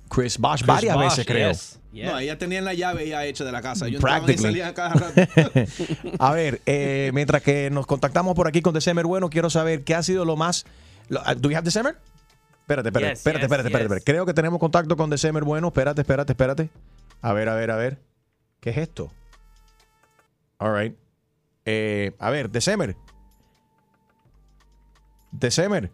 Chris 0.09 0.39
Bosh 0.39 0.57
Chris 0.59 0.67
varias 0.67 0.99
veces, 0.99 1.27
creo. 1.27 1.51
yes. 1.51 1.77
No, 1.93 2.19
ella 2.19 2.39
tenía 2.39 2.61
la 2.61 2.73
llave 2.75 3.09
ya 3.09 3.25
hecha 3.27 3.45
de 3.45 3.51
la 3.53 3.61
casa. 3.63 3.89
Yo 3.89 3.99
y 3.99 4.01
Practically. 4.01 4.39
salía 4.39 4.75
cada 4.75 4.95
rato. 4.95 5.21
A 6.19 6.33
ver, 6.33 6.61
eh, 6.67 7.11
mientras 7.15 7.43
que 7.43 7.69
nos 7.71 7.87
contactamos 7.87 8.35
por 8.35 8.47
aquí 8.47 8.61
con 8.63 8.73
December 8.75 9.07
Bueno, 9.07 9.29
quiero 9.29 9.51
saber 9.51 9.83
qué 9.85 9.95
ha 9.95 10.03
sido 10.03 10.25
lo 10.25 10.37
más. 10.37 10.67
Uh, 11.11 11.35
¿Do 11.37 11.49
we 11.49 11.57
have 11.57 11.65
December? 11.65 11.97
Espérate, 12.63 12.89
espérate, 12.89 13.13
Yes, 13.13 13.19
espérate, 13.19 13.41
yes, 13.41 13.45
espérate, 13.45 13.69
espérate, 13.69 13.69
yes. 13.69 13.83
espérate. 13.83 14.05
Creo 14.05 14.27
que 14.27 14.35
tenemos 14.35 14.61
contacto 14.61 14.97
con 14.97 15.11
December 15.11 15.45
Bueno. 15.45 15.69
Espérate, 15.69 16.03
espérate, 16.03 16.33
espérate. 16.33 16.71
A 17.21 17.33
ver, 17.33 17.49
a 17.49 17.55
ver, 17.55 17.71
a 17.71 17.77
ver. 17.77 17.99
¿Qué 18.61 18.71
es 18.71 18.79
esto? 18.79 19.11
All 20.59 20.79
right. 20.79 20.97
Eh, 21.65 22.13
a 22.19 22.31
ver, 22.31 22.51
December. 22.51 22.95
December. 25.33 25.91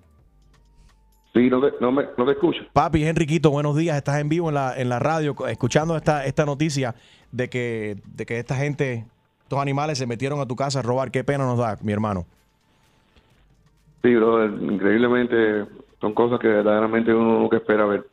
Sí, 1.33 1.51
no 1.51 1.61
te, 1.61 1.73
no 1.81 1.93
me, 1.93 2.05
no 2.17 2.25
te 2.25 2.33
escucho. 2.33 2.61
Papi, 2.73 3.05
Enriquito, 3.05 3.51
buenos 3.51 3.77
días. 3.77 3.97
Estás 3.97 4.21
en 4.21 4.29
vivo 4.29 4.49
en 4.49 4.55
la, 4.55 4.75
en 4.77 4.89
la 4.89 4.99
radio 4.99 5.37
escuchando 5.49 5.97
esta, 5.97 6.25
esta 6.25 6.47
noticia 6.47 6.95
de 7.31 7.49
que, 7.49 8.01
de 8.07 8.27
que 8.27 8.39
esta 8.39 8.57
gente, 8.57 9.07
estos 9.43 9.59
animales 9.59 9.99
se 9.99 10.07
metieron 10.07 10.41
a 10.41 10.47
tu 10.47 10.57
casa 10.57 10.79
a 10.79 10.83
robar. 10.83 11.11
Qué 11.11 11.25
pena 11.25 11.45
nos 11.45 11.59
da, 11.59 11.77
mi 11.83 11.93
hermano. 11.93 12.27
Sí, 14.03 14.15
brother, 14.15 14.51
increíblemente 14.63 15.65
son 16.01 16.13
cosas 16.15 16.39
que 16.39 16.49
verdaderamente 16.49 17.13
uno 17.13 17.41
nunca 17.41 17.57
espera 17.57 17.87
ver. 17.87 18.07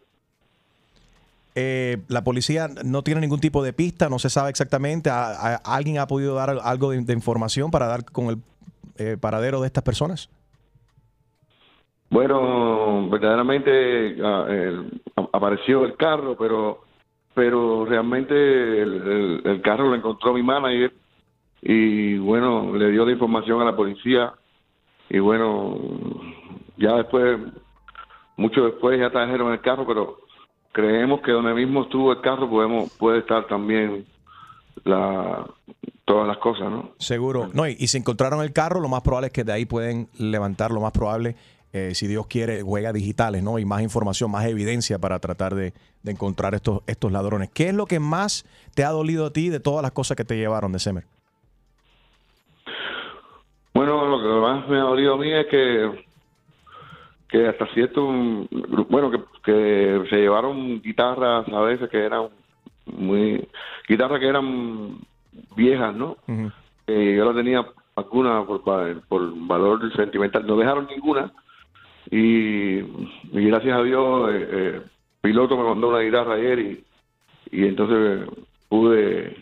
Eh, 1.55 1.99
la 2.07 2.23
policía 2.23 2.67
no 2.83 3.03
tiene 3.03 3.21
ningún 3.21 3.39
tipo 3.39 3.61
de 3.63 3.73
pista, 3.73 4.09
no 4.09 4.17
se 4.17 4.29
sabe 4.29 4.49
exactamente. 4.49 5.09
¿A- 5.11 5.55
a- 5.55 5.61
¿Alguien 5.75 5.99
ha 5.99 6.07
podido 6.07 6.33
dar 6.33 6.49
algo 6.63 6.91
de, 6.91 7.01
de 7.01 7.13
información 7.13 7.69
para 7.69 7.85
dar 7.85 8.05
con 8.05 8.25
el 8.27 8.37
eh, 8.97 9.17
paradero 9.19 9.61
de 9.61 9.67
estas 9.67 9.83
personas? 9.83 10.29
Bueno, 12.09 13.09
verdaderamente 13.09 14.17
ah, 14.23 14.45
el- 14.49 15.01
apareció 15.31 15.85
el 15.85 15.95
carro, 15.95 16.35
pero 16.37 16.81
pero 17.35 17.83
realmente 17.85 18.33
el, 18.81 18.93
el- 18.93 19.41
el 19.43 19.61
carro 19.63 19.89
lo 19.89 19.95
encontró 19.95 20.33
mi 20.33 20.43
manager 20.43 20.93
y 21.63 22.17
bueno, 22.19 22.75
le 22.75 22.91
dio 22.91 23.05
la 23.05 23.11
información 23.11 23.59
a 23.61 23.65
la 23.65 23.75
policía 23.75 24.33
y 25.13 25.19
bueno, 25.19 25.77
ya 26.75 26.95
después, 26.95 27.37
mucho 28.35 28.63
después 28.63 28.99
ya 28.99 29.11
trajeron 29.11 29.53
el 29.53 29.61
carro, 29.61 29.85
pero 29.85 30.17
creemos 30.71 31.21
que 31.21 31.31
donde 31.31 31.53
mismo 31.53 31.83
estuvo 31.83 32.11
el 32.11 32.19
carro 32.19 32.49
podemos 32.49 32.91
puede 32.97 33.19
estar 33.19 33.45
también 33.45 34.07
la 34.83 35.45
todas 36.03 36.27
las 36.27 36.37
cosas, 36.39 36.71
¿no? 36.71 36.95
Seguro. 36.97 37.51
No, 37.53 37.67
y, 37.67 37.75
y 37.77 37.87
si 37.89 37.99
encontraron 37.99 38.41
el 38.41 38.53
carro, 38.53 38.79
lo 38.79 38.89
más 38.89 39.03
probable 39.03 39.27
es 39.27 39.33
que 39.33 39.43
de 39.43 39.53
ahí 39.53 39.65
pueden 39.65 40.09
levantar 40.17 40.71
lo 40.71 40.81
más 40.81 40.91
probable, 40.91 41.35
eh, 41.73 41.91
si 41.93 42.07
Dios 42.07 42.25
quiere, 42.25 42.63
huellas 42.63 42.93
digitales, 42.95 43.43
¿no? 43.43 43.59
Y 43.59 43.65
más 43.65 43.83
información, 43.83 44.31
más 44.31 44.45
evidencia 44.47 44.97
para 44.97 45.19
tratar 45.19 45.53
de, 45.53 45.73
de 46.01 46.11
encontrar 46.11 46.55
estos, 46.55 46.81
estos 46.87 47.11
ladrones. 47.11 47.51
¿Qué 47.53 47.69
es 47.69 47.75
lo 47.75 47.85
que 47.85 47.99
más 47.99 48.45
te 48.73 48.83
ha 48.83 48.89
dolido 48.89 49.27
a 49.27 49.31
ti 49.31 49.49
de 49.49 49.59
todas 49.59 49.83
las 49.83 49.91
cosas 49.91 50.17
que 50.17 50.25
te 50.25 50.37
llevaron 50.37 50.71
de 50.71 50.79
Semer? 50.79 51.05
Bueno, 53.73 54.05
lo 54.07 54.21
que 54.21 54.27
más 54.27 54.67
me 54.67 54.77
ha 54.77 54.81
dolido 54.81 55.15
a 55.15 55.17
mí 55.17 55.31
es 55.31 55.47
que, 55.47 56.05
que 57.29 57.47
hasta 57.47 57.65
cierto, 57.73 58.05
bueno, 58.89 59.09
que, 59.09 59.19
que 59.43 60.05
se 60.09 60.17
llevaron 60.17 60.81
guitarras 60.81 61.47
a 61.47 61.61
veces 61.61 61.89
que 61.89 61.97
eran 61.97 62.29
muy, 62.85 63.47
guitarras 63.87 64.19
que 64.19 64.27
eran 64.27 64.97
viejas, 65.55 65.95
¿no? 65.95 66.17
Eh, 66.87 67.15
yo 67.17 67.25
la 67.25 67.33
tenía 67.33 67.65
alguna 67.95 68.43
por, 68.45 68.61
por 69.07 69.47
valor 69.47 69.95
sentimental, 69.95 70.45
no 70.45 70.57
dejaron 70.57 70.87
ninguna 70.87 71.31
y, 72.11 72.79
y 72.79 73.47
gracias 73.47 73.77
a 73.77 73.83
Dios 73.83 74.29
eh, 74.31 74.49
eh, 74.51 74.81
piloto 75.21 75.57
me 75.57 75.63
mandó 75.63 75.89
una 75.89 75.99
guitarra 75.99 76.33
ayer 76.33 76.59
y, 76.59 76.83
y 77.51 77.65
entonces 77.67 78.27
pude 78.67 79.37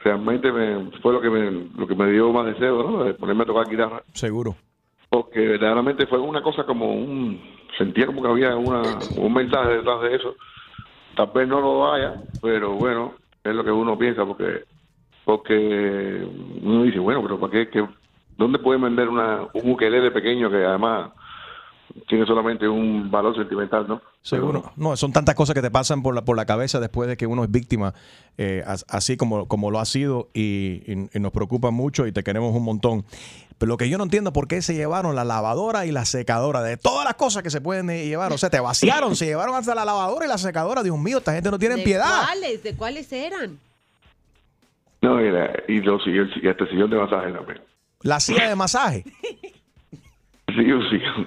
realmente 0.00 0.52
me, 0.52 0.90
fue 1.02 1.12
lo 1.12 1.20
que 1.20 1.30
me 1.30 1.50
lo 1.76 1.86
que 1.86 1.94
me 1.94 2.10
dio 2.10 2.32
más 2.32 2.46
deseo 2.46 2.82
¿no? 2.82 3.04
de 3.04 3.14
ponerme 3.14 3.42
a 3.42 3.46
tocar 3.46 3.68
guitarra 3.68 4.02
Seguro. 4.12 4.54
porque 5.10 5.40
verdaderamente 5.40 6.06
fue 6.06 6.18
una 6.18 6.42
cosa 6.42 6.64
como 6.64 6.92
un 6.94 7.40
sentía 7.76 8.06
como 8.06 8.22
que 8.22 8.28
había 8.28 8.56
una, 8.56 8.82
un 9.16 9.32
mensaje 9.32 9.76
detrás 9.76 10.00
de 10.02 10.14
eso 10.16 10.34
tal 11.16 11.30
vez 11.34 11.48
no 11.48 11.60
lo 11.60 11.92
haya 11.92 12.14
pero 12.40 12.72
bueno 12.74 13.14
es 13.42 13.54
lo 13.54 13.64
que 13.64 13.70
uno 13.72 13.98
piensa 13.98 14.24
porque 14.24 14.64
porque 15.24 16.26
uno 16.62 16.82
dice 16.84 16.98
bueno 16.98 17.22
pero 17.22 17.38
para 17.38 17.52
qué, 17.52 17.68
qué 17.68 17.86
dónde 18.36 18.58
pueden 18.58 18.82
vender 18.82 19.08
una 19.08 19.48
un 19.52 19.70
ukelele 19.72 20.10
pequeño 20.10 20.50
que 20.50 20.64
además 20.64 21.10
tiene 22.08 22.26
solamente 22.26 22.68
un 22.68 23.10
valor 23.10 23.34
sentimental 23.36 23.86
no 23.88 24.00
Seguro. 24.22 24.72
No, 24.76 24.96
son 24.96 25.12
tantas 25.12 25.34
cosas 25.34 25.54
que 25.54 25.62
te 25.62 25.70
pasan 25.70 26.02
por 26.02 26.14
la, 26.14 26.22
por 26.22 26.36
la 26.36 26.44
cabeza 26.44 26.80
después 26.80 27.08
de 27.08 27.16
que 27.16 27.26
uno 27.26 27.44
es 27.44 27.50
víctima, 27.50 27.94
eh, 28.36 28.62
as- 28.66 28.84
así 28.88 29.16
como, 29.16 29.46
como 29.48 29.70
lo 29.70 29.78
ha 29.80 29.84
sido, 29.86 30.28
y, 30.34 30.82
y- 30.86 31.08
y 31.14 31.20
nos 31.20 31.32
preocupa 31.32 31.70
mucho 31.70 32.06
y 32.06 32.12
te 32.12 32.22
queremos 32.22 32.54
un 32.54 32.64
montón. 32.64 33.04
Pero 33.56 33.70
lo 33.70 33.76
que 33.76 33.88
yo 33.88 33.96
no 33.98 34.04
entiendo 34.04 34.32
por 34.32 34.46
qué 34.48 34.60
se 34.62 34.74
llevaron 34.74 35.16
la 35.16 35.24
lavadora 35.24 35.86
y 35.86 35.92
la 35.92 36.04
secadora, 36.04 36.62
de 36.62 36.76
todas 36.76 37.04
las 37.04 37.14
cosas 37.14 37.42
que 37.42 37.50
se 37.50 37.60
pueden 37.60 37.88
eh, 37.90 38.04
llevar. 38.06 38.32
O 38.32 38.38
sea, 38.38 38.50
te 38.50 38.60
vaciaron, 38.60 39.16
se 39.16 39.24
llevaron 39.26 39.54
hasta 39.54 39.74
la 39.74 39.84
lavadora 39.84 40.26
y 40.26 40.28
la 40.28 40.38
secadora. 40.38 40.82
Dios 40.82 40.98
mío, 40.98 41.18
esta 41.18 41.32
gente 41.32 41.50
no 41.50 41.58
tiene 41.58 41.76
¿De 41.76 41.82
piedad. 41.84 42.22
¿Cuáles? 42.24 42.62
¿De 42.62 42.74
cuáles 42.76 43.12
eran? 43.12 43.58
no 45.00 45.20
y, 45.20 45.30
la- 45.30 45.52
y 45.68 45.80
los 45.80 46.02
sillón- 46.02 46.30
y 46.42 46.48
hasta 46.48 46.64
el 46.64 46.70
sillón 46.70 46.90
de 46.90 46.96
masaje 46.98 47.32
también 47.32 47.60
La 48.02 48.20
silla 48.20 48.48
de 48.48 48.56
masaje. 48.56 49.04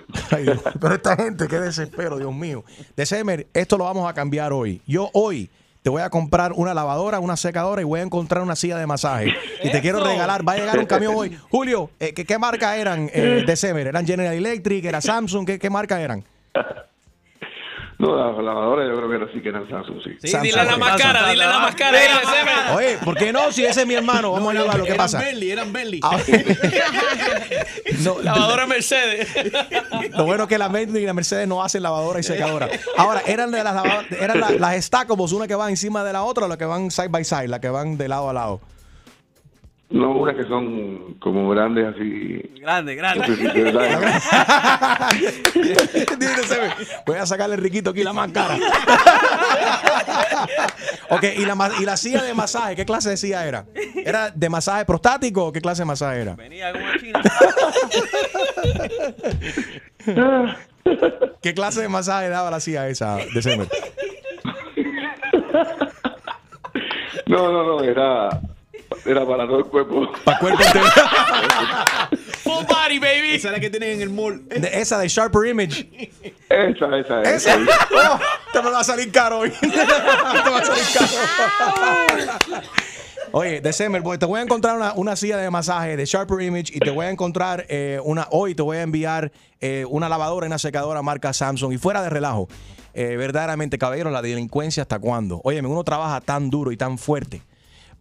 Ay, 0.32 0.44
Dios, 0.44 0.60
pero 0.80 0.96
esta 0.96 1.16
gente, 1.16 1.48
qué 1.48 1.60
desespero, 1.60 2.18
Dios 2.18 2.34
mío. 2.34 2.64
December, 2.96 3.48
esto 3.54 3.78
lo 3.78 3.86
vamos 3.86 4.10
a 4.10 4.14
cambiar 4.14 4.54
hoy. 4.54 4.82
Yo 4.86 5.10
hoy 5.14 5.50
te 5.82 5.90
voy 5.90 6.02
a 6.02 6.10
comprar 6.10 6.54
una 6.54 6.74
lavadora, 6.74 7.20
una 7.20 7.36
secadora 7.36 7.82
y 7.82 7.86
voy 7.86 8.00
a 8.02 8.04
encontrar 8.04 8.44
una 8.44 8.56
silla 8.56 8.78
de 8.78 8.86
masaje. 8.86 9.34
Y 9.64 9.72
te 9.72 9.82
quiero 9.82 10.04
regalar, 10.04 10.48
va 10.48 10.54
a 10.54 10.58
llegar 10.58 10.80
un 10.80 10.86
camión 10.86 11.14
hoy. 11.16 11.38
Julio, 11.50 11.90
eh, 12.00 12.14
¿qué, 12.14 12.26
qué 12.26 12.38
marca 12.38 12.76
eran 12.78 13.10
eh, 13.14 13.44
December? 13.46 13.88
¿Eran 13.88 14.06
General 14.06 14.34
Electric? 14.34 14.86
¿Era 14.86 15.02
Samsung? 15.02 15.46
¿Qué, 15.46 15.60
qué 15.60 15.70
marca 15.70 16.00
eran? 16.00 16.24
No 18.02 18.16
la 18.42 18.42
lavadora 18.42 18.86
yo 18.88 18.96
creo 18.98 19.10
que 19.10 19.16
era 19.16 19.26
así 19.26 19.42
que 19.42 19.50
era 19.50 19.62
Samsung 19.70 20.02
sí, 20.04 20.28
Sí, 20.28 20.38
dile 20.42 20.64
la 20.66 20.78
más 20.78 21.00
cara, 21.02 21.30
dile 21.30 21.46
la 21.46 21.60
más 21.60 21.76
cara. 21.76 21.98
Dile 22.00 22.10
la 22.14 22.20
dile, 22.20 22.26
más 22.26 22.36
Semer. 22.36 22.54
cara. 22.56 22.76
Oye, 22.76 22.98
¿por 23.04 23.16
qué 23.16 23.32
no? 23.32 23.52
Si 23.52 23.64
ese 23.66 23.82
es 23.82 23.88
mi 23.88 23.94
hermano, 23.94 24.32
vamos 24.32 24.54
a 24.56 24.58
ayudarlo. 24.60 24.84
¿Qué 24.84 24.90
eran 24.92 24.98
pasa? 24.98 25.20
Bentley, 25.20 25.52
eran 25.52 25.72
Bentley. 25.74 26.00
Ah, 26.04 26.18
No, 28.04 28.20
Lavadora 28.22 28.66
Mercedes. 28.68 29.28
Lo 30.12 30.26
bueno 30.26 30.44
es 30.44 30.50
que 30.50 30.58
la 30.58 30.68
Bentley 30.68 31.04
y 31.04 31.06
la 31.06 31.14
Mercedes 31.14 31.48
no 31.48 31.64
hacen 31.64 31.84
lavadora 31.84 32.20
y 32.20 32.24
secadora. 32.24 32.68
Ahora, 32.98 33.22
eran 33.26 33.52
de 33.52 33.64
las 33.64 33.74
lavadoras, 33.76 34.12
eran 34.12 34.40
la- 34.40 34.52
las 34.52 34.84
Stackables, 34.86 35.32
una 35.34 35.48
que 35.48 35.56
va 35.56 35.70
encima 35.70 36.04
de 36.04 36.14
la 36.14 36.24
otra 36.24 36.46
o 36.46 36.48
las 36.48 36.58
que 36.58 36.66
van 36.66 36.90
side 36.92 37.10
by 37.10 37.24
side, 37.24 37.48
las 37.48 37.60
que 37.60 37.70
van 37.70 37.98
de 37.98 38.08
lado 38.08 38.30
a 38.30 38.34
lado. 38.34 38.62
No, 39.92 40.12
unas 40.12 40.36
que 40.36 40.44
son 40.46 41.16
como 41.20 41.50
grandes 41.50 41.94
así. 41.94 42.42
Grande, 42.62 42.96
grande. 42.96 43.28
Voy 47.06 47.18
a 47.18 47.26
sacarle 47.26 47.58
riquito 47.58 47.90
aquí 47.90 48.02
la 48.04 48.14
más 48.14 48.32
cara. 48.32 48.56
ok, 51.10 51.24
¿y 51.38 51.46
la, 51.46 51.72
¿y 51.80 51.86
la 51.86 51.98
silla 51.98 52.24
de 52.24 52.34
masaje? 52.34 52.78
¿Qué 52.78 52.86
clase 52.86 53.10
de 53.10 53.18
silla 53.18 53.46
era? 53.46 53.66
¿Era 53.96 54.32
de 54.32 54.50
masaje 54.50 54.86
prostático 54.86 55.48
o 55.48 55.52
qué 55.52 55.60
clase 55.60 55.82
de 55.82 55.88
masaje 55.88 56.22
era? 56.22 56.36
Venía 56.36 56.72
con 56.72 56.84
una 56.84 56.98
china. 56.98 57.22
¿Qué 61.42 61.54
clase 61.54 61.82
de 61.82 61.90
masaje 61.90 62.30
daba 62.30 62.50
la 62.50 62.62
silla 62.62 62.88
esa 62.88 63.18
de 63.18 63.42
Semer? 63.42 63.68
No, 67.28 67.52
no, 67.52 67.64
no, 67.64 67.84
era, 67.84 68.42
era 69.06 69.26
para 69.26 69.46
todo 69.48 69.60
el 69.60 69.66
cuerpo. 69.66 70.12
Para 70.24 70.40
cuerpo 70.40 70.62
entero. 70.64 70.86
Full 72.44 72.66
body, 72.66 73.00
baby. 73.00 73.36
Esa 73.36 73.48
es 73.50 73.54
la 73.54 73.60
que 73.60 73.70
tienen 73.70 73.92
en 73.92 74.02
el 74.02 74.10
mall. 74.10 74.48
De- 74.48 74.70
esa 74.80 74.98
de 75.00 75.08
Sharper 75.08 75.48
Image. 75.48 76.12
Esa, 76.50 76.98
esa, 76.98 77.22
Esa. 77.24 77.58
Oh, 77.94 78.20
te 78.52 78.62
me 78.62 78.72
va 78.72 78.80
a 78.80 78.84
salir 78.84 79.12
caro 79.12 79.40
hoy. 79.40 79.52
te 79.62 79.68
va 79.68 80.60
a 80.60 80.66
salir 80.66 80.84
caro. 80.94 81.12
Oye, 83.34 83.62
December, 83.62 84.04
pues, 84.04 84.20
te 84.20 84.26
voy 84.26 84.40
a 84.40 84.44
encontrar 84.44 84.76
una, 84.76 84.94
una 84.94 85.16
silla 85.16 85.38
de 85.38 85.50
masaje 85.50 85.96
de 85.96 86.06
Sharper 86.06 86.42
Image 86.42 86.74
y 86.76 86.80
te 86.80 86.90
voy 86.92 87.06
a 87.06 87.10
encontrar 87.10 87.66
eh, 87.70 88.00
una. 88.04 88.28
Hoy 88.32 88.56
te 88.56 88.62
voy 88.62 88.78
a 88.78 88.82
enviar 88.82 89.32
eh, 89.62 89.86
una 89.90 90.10
lavadora 90.10 90.46
y 90.46 90.50
una 90.50 90.60
secadora 90.60 91.02
marca 91.02 91.32
Samsung. 91.32 91.72
Y 91.74 91.78
fuera 91.78 92.02
de 92.02 92.10
relajo, 92.10 92.50
eh, 92.94 93.16
verdaderamente, 93.16 93.78
caballero, 93.78 94.12
la 94.12 94.22
delincuencia 94.22 94.82
hasta 94.82 95.00
cuándo. 95.00 95.40
Óyeme, 95.46 95.70
uno 95.70 95.84
trabaja 95.86 96.20
tan 96.20 96.50
duro 96.50 96.74
y 96.74 96.78
tan 96.78 96.98
fuerte 96.98 97.42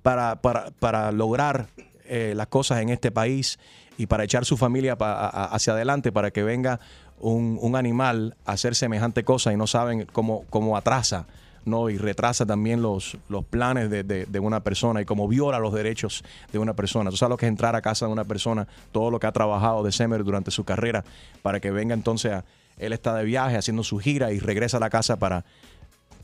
para, 0.02 0.36
para, 0.42 0.70
para 0.78 1.12
lograr 1.12 1.66
eh, 2.06 2.32
las 2.36 2.46
cosas 2.48 2.80
en 2.80 2.88
este 2.88 3.10
país 3.10 3.58
y 3.98 4.06
para 4.06 4.24
echar 4.24 4.44
su 4.44 4.56
familia 4.56 4.96
pa- 4.96 5.28
hacia 5.46 5.72
adelante 5.74 6.10
para 6.12 6.30
que 6.30 6.42
venga 6.42 6.80
un, 7.18 7.58
un 7.60 7.76
animal 7.76 8.34
a 8.46 8.52
hacer 8.52 8.74
semejante 8.74 9.24
cosa 9.24 9.52
y 9.52 9.56
no 9.56 9.66
saben 9.66 10.06
cómo, 10.12 10.44
cómo 10.50 10.76
atrasa. 10.76 11.26
¿no? 11.66 11.90
y 11.90 11.98
retrasa 11.98 12.46
también 12.46 12.80
los, 12.80 13.18
los 13.28 13.44
planes 13.44 13.90
de, 13.90 14.02
de- 14.02 14.40
una 14.40 14.60
persona 14.60 15.02
y 15.02 15.04
cómo 15.04 15.28
viola 15.28 15.58
los 15.58 15.74
derechos 15.74 16.24
de 16.52 16.58
una 16.58 16.72
persona. 16.72 17.10
Tú 17.10 17.16
lo 17.28 17.36
que 17.36 17.44
es 17.44 17.50
entrar 17.50 17.76
a 17.76 17.82
casa 17.82 18.06
de 18.06 18.12
una 18.12 18.24
persona, 18.24 18.66
todo 18.92 19.10
lo 19.10 19.20
que 19.20 19.26
ha 19.26 19.32
trabajado 19.32 19.82
de 19.82 19.92
Semer 19.92 20.24
durante 20.24 20.50
su 20.50 20.64
carrera, 20.64 21.04
para 21.42 21.60
que 21.60 21.70
venga 21.70 21.92
entonces 21.92 22.32
a, 22.32 22.44
él 22.78 22.94
está 22.94 23.14
de 23.14 23.24
viaje 23.24 23.58
haciendo 23.58 23.84
su 23.84 23.98
gira 23.98 24.32
y 24.32 24.38
regresa 24.40 24.78
a 24.78 24.80
la 24.80 24.88
casa 24.88 25.18
para, 25.18 25.44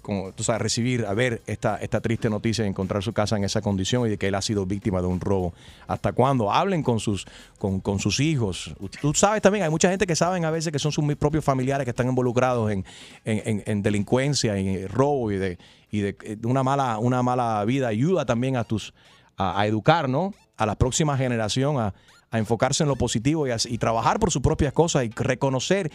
como 0.06 0.32
recibir, 0.58 1.04
a 1.04 1.14
ver 1.14 1.42
esta, 1.48 1.78
esta 1.78 2.00
triste 2.00 2.30
noticia 2.30 2.62
de 2.62 2.70
encontrar 2.70 3.02
su 3.02 3.12
casa 3.12 3.36
en 3.36 3.42
esa 3.42 3.60
condición 3.60 4.06
y 4.06 4.10
de 4.10 4.18
que 4.18 4.28
él 4.28 4.36
ha 4.36 4.40
sido 4.40 4.64
víctima 4.64 5.00
de 5.00 5.08
un 5.08 5.18
robo. 5.18 5.52
¿Hasta 5.88 6.12
cuándo? 6.12 6.52
Hablen 6.52 6.84
con 6.84 7.00
sus, 7.00 7.26
con, 7.58 7.98
sus 7.98 8.20
hijos. 8.20 8.72
Tú 9.00 9.12
sabes 9.14 9.42
también, 9.42 9.64
hay 9.64 9.70
mucha 9.70 9.90
gente 9.90 10.06
que 10.06 10.14
saben 10.14 10.44
a 10.44 10.52
veces 10.52 10.70
que 10.70 10.78
son 10.78 10.92
sus 10.92 11.04
propios 11.16 11.44
familiares 11.44 11.84
que 11.84 11.90
están 11.90 12.06
involucrados 12.08 12.70
en, 12.70 12.84
en, 13.24 13.42
en- 13.44 13.62
en 13.66 13.82
delincuencia, 13.82 14.56
en 14.56 14.88
robo 14.88 15.32
y 15.32 15.38
de, 15.38 15.58
y 15.90 15.98
de 16.02 16.16
eh, 16.22 16.36
una, 16.44 16.62
mala, 16.62 16.98
una 16.98 17.24
mala 17.24 17.64
vida. 17.64 17.88
Ayuda 17.88 18.24
también 18.24 18.56
a 18.56 18.62
tus 18.62 18.94
a, 19.36 19.66
educar, 19.66 20.08
¿no? 20.08 20.34
A 20.56 20.66
la 20.66 20.76
próxima 20.76 21.16
generación 21.18 21.80
a, 21.80 21.94
enfocarse 22.32 22.82
en 22.82 22.88
lo 22.88 22.96
positivo 22.96 23.46
y 23.48 23.78
trabajar 23.78 24.20
por 24.20 24.30
sus 24.30 24.42
propias 24.42 24.72
cosas 24.72 25.04
y 25.04 25.08
reconocer 25.08 25.90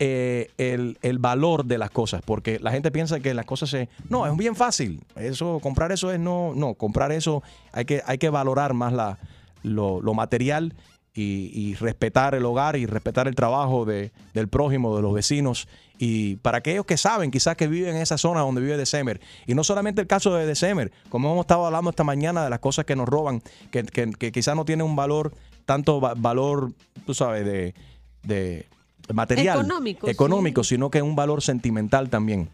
eh, 0.00 0.50
el, 0.58 0.98
el 1.02 1.18
valor 1.18 1.64
de 1.66 1.78
las 1.78 1.90
cosas, 1.90 2.22
porque 2.24 2.58
la 2.58 2.72
gente 2.72 2.90
piensa 2.90 3.20
que 3.20 3.34
las 3.34 3.44
cosas 3.44 3.70
se... 3.70 3.88
No, 4.08 4.26
es 4.26 4.36
bien 4.36 4.56
fácil. 4.56 5.00
Eso, 5.14 5.60
comprar 5.62 5.92
eso 5.92 6.10
es 6.10 6.18
no, 6.18 6.52
no, 6.56 6.74
comprar 6.74 7.12
eso 7.12 7.42
hay 7.70 7.84
que, 7.84 8.02
hay 8.06 8.18
que 8.18 8.30
valorar 8.30 8.74
más 8.74 8.92
la, 8.92 9.18
lo, 9.62 10.00
lo 10.00 10.14
material 10.14 10.74
y, 11.12 11.50
y 11.54 11.74
respetar 11.74 12.34
el 12.34 12.44
hogar 12.46 12.76
y 12.76 12.86
respetar 12.86 13.28
el 13.28 13.34
trabajo 13.34 13.84
de, 13.84 14.10
del 14.32 14.48
prójimo, 14.48 14.96
de 14.96 15.02
los 15.02 15.12
vecinos. 15.12 15.68
Y 15.98 16.36
para 16.36 16.58
aquellos 16.58 16.86
que 16.86 16.96
saben, 16.96 17.30
quizás 17.30 17.56
que 17.56 17.68
viven 17.68 17.96
en 17.96 18.00
esa 18.00 18.16
zona 18.16 18.40
donde 18.40 18.62
vive 18.62 18.78
December, 18.78 19.20
y 19.46 19.54
no 19.54 19.64
solamente 19.64 20.00
el 20.00 20.06
caso 20.06 20.34
de 20.34 20.46
December, 20.46 20.90
como 21.10 21.30
hemos 21.30 21.42
estado 21.44 21.66
hablando 21.66 21.90
esta 21.90 22.04
mañana 22.04 22.42
de 22.44 22.48
las 22.48 22.60
cosas 22.60 22.86
que 22.86 22.96
nos 22.96 23.06
roban, 23.06 23.42
que, 23.70 23.82
que, 23.82 24.10
que 24.12 24.32
quizás 24.32 24.56
no 24.56 24.64
tienen 24.64 24.86
un 24.86 24.96
valor, 24.96 25.34
tanto 25.66 26.00
va- 26.00 26.14
valor, 26.16 26.72
tú 27.04 27.12
sabes, 27.12 27.44
de, 27.44 27.74
de 28.22 28.66
material, 29.12 29.58
Económico, 30.06 30.64
sí. 30.64 30.74
sino 30.74 30.90
que 30.90 31.02
un 31.02 31.16
valor 31.16 31.42
sentimental 31.42 32.10
también. 32.10 32.48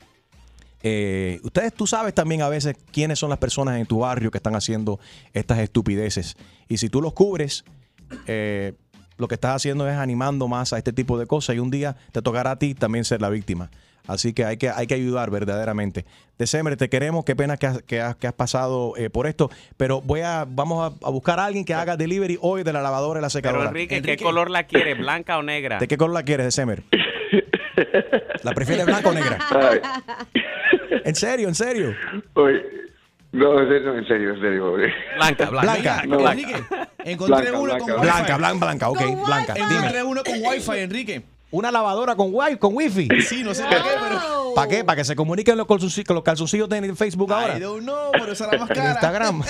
Eh, 0.83 1.41
ustedes, 1.43 1.73
tú 1.73 1.87
sabes 1.87 2.15
también 2.15 2.43
a 2.43 2.49
veces 2.49 2.77
quiénes 2.93 3.19
son 3.19 3.31
las 3.31 3.39
personas 3.39 3.79
en 3.81 3.87
tu 3.87 4.01
barrio 4.01 4.31
que 4.31 4.39
están 4.39 4.55
haciendo 4.55 5.01
estas 5.33 5.59
estupideces. 5.59 6.37
Y 6.69 6.77
si 6.79 6.89
tú 6.89 7.01
los 7.03 7.13
cubres, 7.13 7.65
eh, 8.27 8.75
lo 9.19 9.29
que 9.29 9.35
estás 9.35 9.57
haciendo 9.57 9.89
es 9.89 9.97
animando 9.97 10.49
más 10.49 10.73
a 10.73 10.79
este 10.79 10.93
tipo 10.93 11.19
de 11.19 11.27
cosas 11.27 11.57
y 11.57 11.59
un 11.59 11.71
día 11.71 11.97
te 12.13 12.23
tocará 12.23 12.53
a 12.53 12.59
ti 12.59 12.75
también 12.75 13.05
ser 13.05 13.21
la 13.21 13.29
víctima. 13.31 13.71
Así 14.09 14.33
que 14.33 14.45
hay 14.45 14.57
que, 14.57 14.71
hay 14.71 14.87
que 14.87 14.95
ayudar 14.95 15.31
verdaderamente. 15.31 16.05
December, 16.39 16.77
te 16.77 16.89
queremos. 16.89 17.25
Qué 17.25 17.35
pena 17.35 17.57
que 17.57 17.67
has, 17.67 17.83
que 17.83 18.01
has- 18.01 18.15
que 18.15 18.29
has 18.29 18.33
pasado 18.35 18.93
eh, 18.97 19.11
por 19.11 19.27
esto. 19.27 19.51
Pero 19.77 20.01
voy 20.01 20.21
a, 20.21 20.47
vamos 20.49 20.93
a, 21.03 21.07
a 21.07 21.11
buscar 21.11 21.41
a 21.41 21.45
alguien 21.47 21.65
que 21.65 21.75
haga 21.75 21.97
delivery 21.97 22.39
hoy 22.41 22.63
de 22.63 22.73
la 22.73 22.83
lavadora 22.83 23.19
y 23.19 23.23
la 23.23 23.27
Pero 23.27 23.31
secadora. 23.33 23.69
Enrique, 23.69 24.03
¿qué 24.03 24.17
color 24.17 24.49
la 24.49 24.63
quiere? 24.65 24.95
¿Blanca 24.95 25.39
o 25.39 25.43
negra? 25.43 25.79
¿De 25.81 25.89
qué 25.89 25.97
color 25.97 26.15
la 26.15 26.23
quieres, 26.23 26.47
December? 26.47 26.85
¿La 28.45 28.53
prefieres 28.55 28.87
blanca 28.87 29.09
o 29.09 29.13
negra? 29.13 29.39
¿En 31.05 31.15
serio? 31.17 31.49
¿En 31.49 31.55
serio? 31.57 31.95
Oye, 32.35 32.63
no, 33.37 33.61
en 33.61 33.69
serio, 33.69 33.95
en 33.99 34.07
serio, 34.07 34.35
en 34.35 34.41
serio. 34.41 34.73
oye. 34.73 34.93
Blanca, 35.17 35.51
Blanca. 35.51 36.03
No. 36.07 36.29
Enrique, 36.31 36.57
encontré 37.05 37.51
Blanca, 37.51 37.59
uno 37.59 37.63
blanca, 37.75 37.79
con 37.93 38.01
blanca. 38.03 38.03
Blanca, 38.03 38.37
blanca, 38.37 38.65
blanca. 38.67 38.89
Ok, 38.89 39.27
blanca. 39.27 39.55
Encontré 39.57 40.03
uno 40.03 40.23
con 40.25 40.35
wifi, 40.43 40.79
Enrique. 40.79 41.23
Una 41.53 41.71
lavadora 41.71 42.17
con 42.17 42.31
wifi, 42.33 42.57
con 42.59 42.75
wifi. 42.75 43.09
Sí, 43.23 43.45
no 43.45 43.55
sé 43.55 43.63
para 43.65 43.77
qué, 43.83 43.91
pero... 44.09 44.53
¿Para 44.55 44.69
qué? 44.69 44.85
¿Para 44.85 44.97
que 44.97 45.05
se 45.05 45.15
comuniquen 45.15 45.57
los, 45.57 45.67
calzoncillos- 45.67 46.05
con 46.07 46.15
los 46.17 46.25
calzoncillos 46.25 46.69
de 46.69 46.95
Facebook 46.95 47.33
ahora? 47.33 47.57
I 47.57 47.61
don't 47.61 47.83
know, 47.83 48.11
pero 48.13 48.33
esa 48.33 48.49
era 48.49 48.59
más 48.59 48.71
En 48.71 48.77
cara. 48.77 48.91
Instagram. 48.93 49.43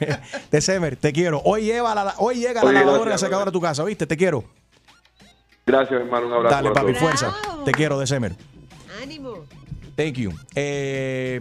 December, 0.50 0.96
te 0.96 1.12
quiero. 1.12 1.42
Hoy, 1.44 1.64
lleva 1.64 1.94
la, 1.94 2.14
hoy 2.18 2.36
llega 2.36 2.62
la 2.62 2.70
Oye, 2.70 2.78
lavadora 2.80 3.10
y 3.10 3.12
la 3.12 3.18
secadora 3.18 3.48
a 3.50 3.52
tu 3.52 3.60
casa, 3.60 3.84
¿viste? 3.84 4.06
Te 4.06 4.16
quiero. 4.16 4.44
Gracias, 5.66 6.00
hermano, 6.00 6.28
un 6.28 6.32
abrazo. 6.34 6.54
Dale, 6.56 6.70
papi, 6.70 6.94
fuerza. 6.94 7.34
Te 7.64 7.72
quiero, 7.72 7.98
December. 7.98 8.32
Ánimo. 9.02 9.44
Thank 9.96 10.14
you. 10.14 10.32
Eh, 10.54 11.40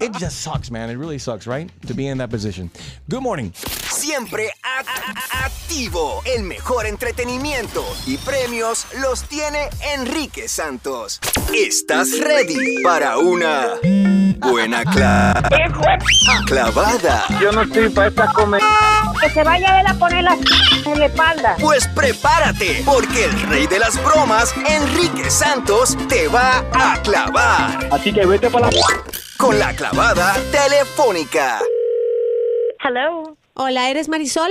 it 0.00 0.12
just 0.18 0.40
sucks, 0.42 0.70
man. 0.70 0.90
It 0.90 0.96
really 0.98 1.18
sucks, 1.18 1.46
right? 1.46 1.70
To 1.86 1.94
be 1.94 2.06
in 2.08 2.18
that 2.18 2.30
position. 2.30 2.70
Good 3.08 3.22
morning. 3.22 3.52
Siempre 3.90 4.50
activo. 5.44 6.22
El 6.24 6.42
mejor 6.44 6.86
entretenimiento 6.86 7.84
y 8.06 8.16
premios 8.18 8.86
los 9.00 9.22
tiene 9.24 9.68
Enrique 9.94 10.48
Santos. 10.48 11.20
¿Estás 11.54 12.18
ready 12.20 12.82
para 12.82 13.18
una 13.18 13.74
buena 14.40 14.84
cla- 14.84 15.42
clavada? 16.46 17.24
Yo 17.40 17.52
no 17.52 17.62
estoy 17.62 17.88
para 17.90 18.08
esta 18.08 18.32
comer. 18.32 18.60
Que 19.20 19.30
se 19.30 19.42
vaya 19.44 19.80
él 19.80 19.86
a 19.86 19.94
poner 19.94 20.24
la 20.24 20.36
en 20.84 20.98
la 20.98 21.06
espalda. 21.06 21.56
Pues 21.58 21.88
prepárate, 21.88 22.82
porque 22.84 23.24
el 23.24 23.40
rey 23.48 23.66
de 23.66 23.78
las 23.78 24.02
bromas, 24.04 24.52
Enrique 24.68 25.30
Santos, 25.30 25.96
te 26.08 26.28
va 26.28 26.64
a 26.72 27.00
clavar. 27.02 27.88
Así 27.92 28.12
que 28.12 28.26
vete 28.26 28.50
para 28.50 28.70
la... 28.70 28.80
Con 29.38 29.58
la 29.58 29.74
clavada 29.74 30.34
telefónica. 30.50 31.60
Hello. 32.82 33.36
Hola, 33.54 33.90
¿eres 33.90 34.08
Marisol? 34.08 34.50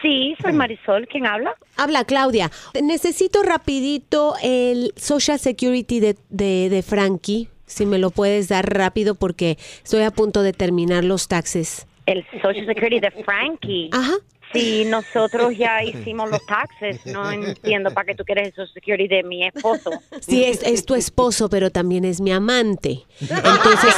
Sí, 0.00 0.34
soy 0.40 0.52
Marisol. 0.52 1.06
¿Quién 1.06 1.26
habla? 1.26 1.54
Habla 1.76 2.04
Claudia. 2.04 2.50
Necesito 2.80 3.42
rapidito 3.42 4.34
el 4.42 4.92
Social 4.96 5.38
Security 5.38 6.00
de, 6.00 6.16
de, 6.30 6.68
de 6.70 6.82
Frankie, 6.82 7.48
si 7.66 7.84
me 7.84 7.98
lo 7.98 8.10
puedes 8.10 8.48
dar 8.48 8.72
rápido 8.72 9.14
porque 9.14 9.58
estoy 9.84 10.02
a 10.02 10.10
punto 10.10 10.42
de 10.42 10.52
terminar 10.52 11.04
los 11.04 11.28
taxes. 11.28 11.86
El 12.06 12.24
Social 12.42 12.66
Security 12.66 13.00
de 13.00 13.10
Frankie. 13.24 13.90
Ajá. 13.92 14.14
Sí, 14.52 14.84
nosotros 14.84 15.56
ya 15.56 15.82
hicimos 15.84 16.30
los 16.30 16.44
taxes. 16.46 17.04
No 17.06 17.30
entiendo 17.32 17.90
para 17.92 18.06
qué 18.06 18.14
tú 18.14 18.24
quieres 18.24 18.48
el 18.48 18.54
Social 18.54 18.74
Security 18.74 19.08
de 19.08 19.22
mi 19.22 19.46
esposo. 19.46 19.90
Sí, 20.20 20.44
es, 20.44 20.62
es 20.62 20.84
tu 20.84 20.94
esposo, 20.94 21.48
pero 21.48 21.70
también 21.70 22.04
es 22.04 22.20
mi 22.20 22.32
amante. 22.32 23.04
Entonces, 23.20 23.94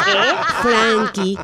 Frankie, 0.62 1.36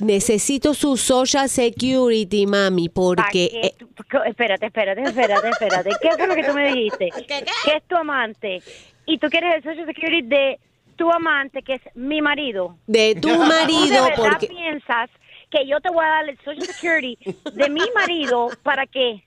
necesito 0.00 0.74
su 0.74 0.96
Social 0.96 1.48
Security, 1.48 2.46
mami, 2.46 2.88
¿Pa' 2.88 2.94
porque... 2.94 3.48
qué 3.50 3.66
eh, 3.68 3.74
tú- 3.78 3.88
co- 4.10 4.22
espérate, 4.24 4.66
espérate, 4.66 5.02
espérate, 5.02 5.48
espérate. 5.48 5.90
¿Qué 6.00 6.10
fue 6.16 6.26
lo 6.26 6.34
que 6.34 6.44
tú 6.44 6.52
me 6.54 6.72
dijiste? 6.72 7.10
Que 7.64 7.76
es 7.76 7.82
tu 7.88 7.96
amante. 7.96 8.62
Y 9.06 9.18
tú 9.18 9.28
quieres 9.28 9.56
el 9.56 9.62
Social 9.62 9.86
Security 9.86 10.22
de 10.28 10.58
tu 10.96 11.10
amante, 11.10 11.62
que 11.62 11.74
es 11.74 11.82
mi 11.94 12.20
marido. 12.20 12.76
de 12.86 13.14
tu 13.14 13.28
¿Tú 13.28 13.36
marido, 13.38 14.04
de 14.04 14.10
verdad 14.10 14.16
porque... 14.16 14.48
piensas 14.48 15.10
que 15.50 15.66
yo 15.66 15.80
te 15.80 15.90
voy 15.90 16.04
a 16.04 16.08
dar 16.08 16.28
el 16.28 16.36
Social 16.38 16.62
Security 16.66 17.18
de 17.52 17.68
mi 17.70 17.80
marido 17.94 18.48
para 18.62 18.86
qué? 18.86 19.24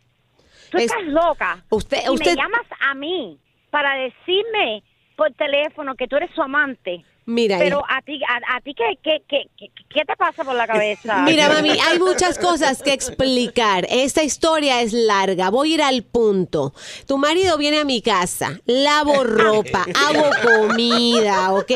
Tú 0.70 0.78
Es- 0.78 0.86
estás 0.86 1.04
loca. 1.06 1.64
Usted- 1.70 2.04
Y 2.06 2.10
usted- 2.10 2.36
me 2.36 2.42
llamas 2.42 2.66
a 2.80 2.94
mí 2.94 3.40
para 3.70 3.96
decirme 3.96 4.84
por 5.16 5.32
teléfono 5.34 5.96
que 5.96 6.08
tú 6.08 6.16
eres 6.16 6.32
su 6.34 6.42
amante. 6.42 7.04
Mira, 7.26 7.60
Pero 7.60 7.84
a 7.88 8.02
ti, 8.02 8.20
a, 8.28 8.56
a 8.56 8.62
ti 8.62 8.74
¿qué, 8.74 8.98
qué, 9.04 9.22
qué, 9.28 9.70
qué, 9.90 10.06
te 10.06 10.16
pasa 10.18 10.44
por 10.44 10.56
la 10.56 10.66
cabeza? 10.66 11.18
Mira, 11.22 11.50
mami, 11.50 11.70
hay 11.70 12.00
muchas 12.00 12.40
cosas 12.40 12.82
que 12.82 12.94
explicar. 12.94 13.86
Esta 13.90 14.24
historia 14.24 14.82
es 14.82 14.92
larga. 14.92 15.50
Voy 15.52 15.72
a 15.72 15.76
ir 15.76 15.82
al 15.84 16.02
punto. 16.04 16.74
Tu 17.06 17.18
marido 17.20 17.58
viene 17.60 17.80
a 17.80 17.86
mi 17.86 18.02
casa, 18.02 18.60
lavo 18.66 19.24
ropa, 19.24 19.86
hago 19.96 20.30
comida, 20.44 21.54
¿ok? 21.54 21.72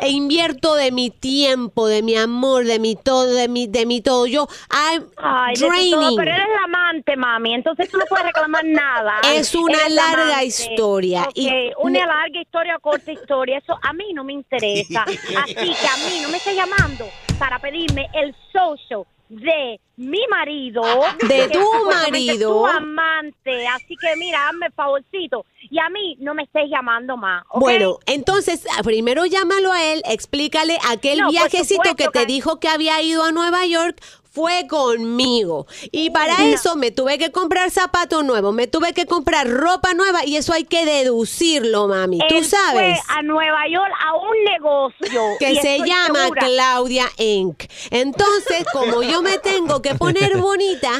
E 0.00 0.08
invierto 0.08 0.74
de 0.74 0.90
mi 0.92 1.10
tiempo, 1.10 1.86
de 1.88 2.02
mi 2.02 2.16
amor, 2.16 2.64
de 2.64 2.78
mi 2.78 2.96
todo, 2.96 3.26
de 3.34 3.48
mi, 3.48 3.66
de 3.66 3.84
mi 3.84 4.00
todo. 4.00 4.26
Yo, 4.26 4.48
I'm 4.70 5.04
Ay, 5.18 5.54
todo, 5.56 5.68
draining. 5.68 6.16
pero 6.16 6.30
eres 6.32 6.48
la 6.48 6.64
amante, 6.64 7.16
mami, 7.16 7.54
entonces 7.54 7.90
tú 7.90 7.98
no 7.98 8.04
puedes 8.08 8.26
reclamar 8.26 8.64
nada. 8.64 9.20
Es 9.34 9.54
una 9.54 9.78
Eres 9.82 9.94
larga 9.94 10.22
amante. 10.38 10.46
historia, 10.46 11.22
Ok, 11.24 11.32
y 11.34 11.50
una 11.78 12.06
larga 12.06 12.40
historia, 12.40 12.78
corta 12.80 13.12
historia, 13.12 13.58
eso 13.58 13.78
a 13.82 13.92
mí 13.92 14.12
no 14.14 14.24
me 14.24 14.32
interesa. 14.32 14.85
Así 14.94 15.18
que 15.54 15.88
a 15.88 15.96
mí 16.08 16.20
no 16.22 16.28
me 16.28 16.36
estés 16.36 16.54
llamando 16.54 17.06
para 17.38 17.58
pedirme 17.58 18.06
el 18.14 18.34
social 18.52 19.04
de 19.28 19.80
mi 19.96 20.20
marido. 20.30 20.82
De 21.26 21.48
tu 21.48 21.86
marido. 21.86 22.50
Tu 22.50 22.66
amante. 22.66 23.66
Así 23.68 23.96
que 24.00 24.16
mira, 24.16 24.48
hazme 24.48 24.66
el 24.66 24.72
favorcito. 24.72 25.44
Y 25.70 25.78
a 25.78 25.88
mí 25.88 26.16
no 26.20 26.34
me 26.34 26.44
estés 26.44 26.70
llamando 26.70 27.16
más. 27.16 27.44
Bueno, 27.54 27.98
entonces 28.06 28.64
primero 28.84 29.26
llámalo 29.26 29.72
a 29.72 29.84
él, 29.84 30.02
explícale 30.06 30.78
aquel 30.88 31.18
No, 31.18 31.30
viajecito 31.30 31.94
que 31.96 32.08
te 32.08 32.26
dijo 32.26 32.60
que 32.60 32.68
había 32.68 33.00
ido 33.02 33.24
a 33.24 33.32
Nueva 33.32 33.66
York. 33.66 34.00
Fue 34.36 34.66
conmigo. 34.68 35.66
Y 35.92 36.10
para 36.10 36.44
eso 36.44 36.76
me 36.76 36.90
tuve 36.90 37.16
que 37.16 37.32
comprar 37.32 37.70
zapatos 37.70 38.22
nuevos, 38.22 38.52
me 38.52 38.66
tuve 38.66 38.92
que 38.92 39.06
comprar 39.06 39.48
ropa 39.48 39.94
nueva 39.94 40.26
y 40.26 40.36
eso 40.36 40.52
hay 40.52 40.64
que 40.64 40.84
deducirlo, 40.84 41.88
mami. 41.88 42.18
Tú 42.28 42.36
Él 42.36 42.44
sabes. 42.44 43.00
Fue 43.00 43.16
a 43.16 43.22
Nueva 43.22 43.66
York 43.66 43.90
a 44.06 44.14
un 44.14 44.44
negocio. 44.44 45.22
que 45.38 45.56
se 45.62 45.78
llama 45.78 46.24
segura- 46.24 46.42
Claudia 46.46 47.06
Inc. 47.16 47.64
Entonces, 47.90 48.66
como 48.74 49.02
yo 49.02 49.22
me 49.22 49.38
tengo 49.38 49.80
que 49.80 49.94
poner 49.94 50.36
bonita, 50.36 50.90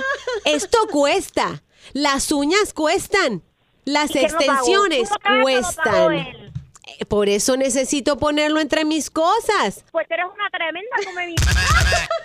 esto 0.46 0.78
cuesta. 0.90 1.62
Las 1.92 2.32
uñas 2.32 2.72
cuestan. 2.72 3.42
Las 3.84 4.16
extensiones 4.16 5.10
¿Tú 5.10 5.14
lo 5.14 5.44
pagaste 5.44 5.80
o 5.80 5.84
lo 5.84 5.84
pagó 5.84 6.06
cuestan. 6.06 6.52
Eh, 6.86 7.04
Por 7.04 7.28
eso 7.28 7.56
necesito 7.56 8.16
ponerlo 8.16 8.60
entre 8.60 8.84
mis 8.84 9.10
cosas. 9.10 9.84
Pues 9.90 10.06
eres 10.08 10.26
una 10.32 10.48
tremenda 10.50 10.96
come 11.04 11.34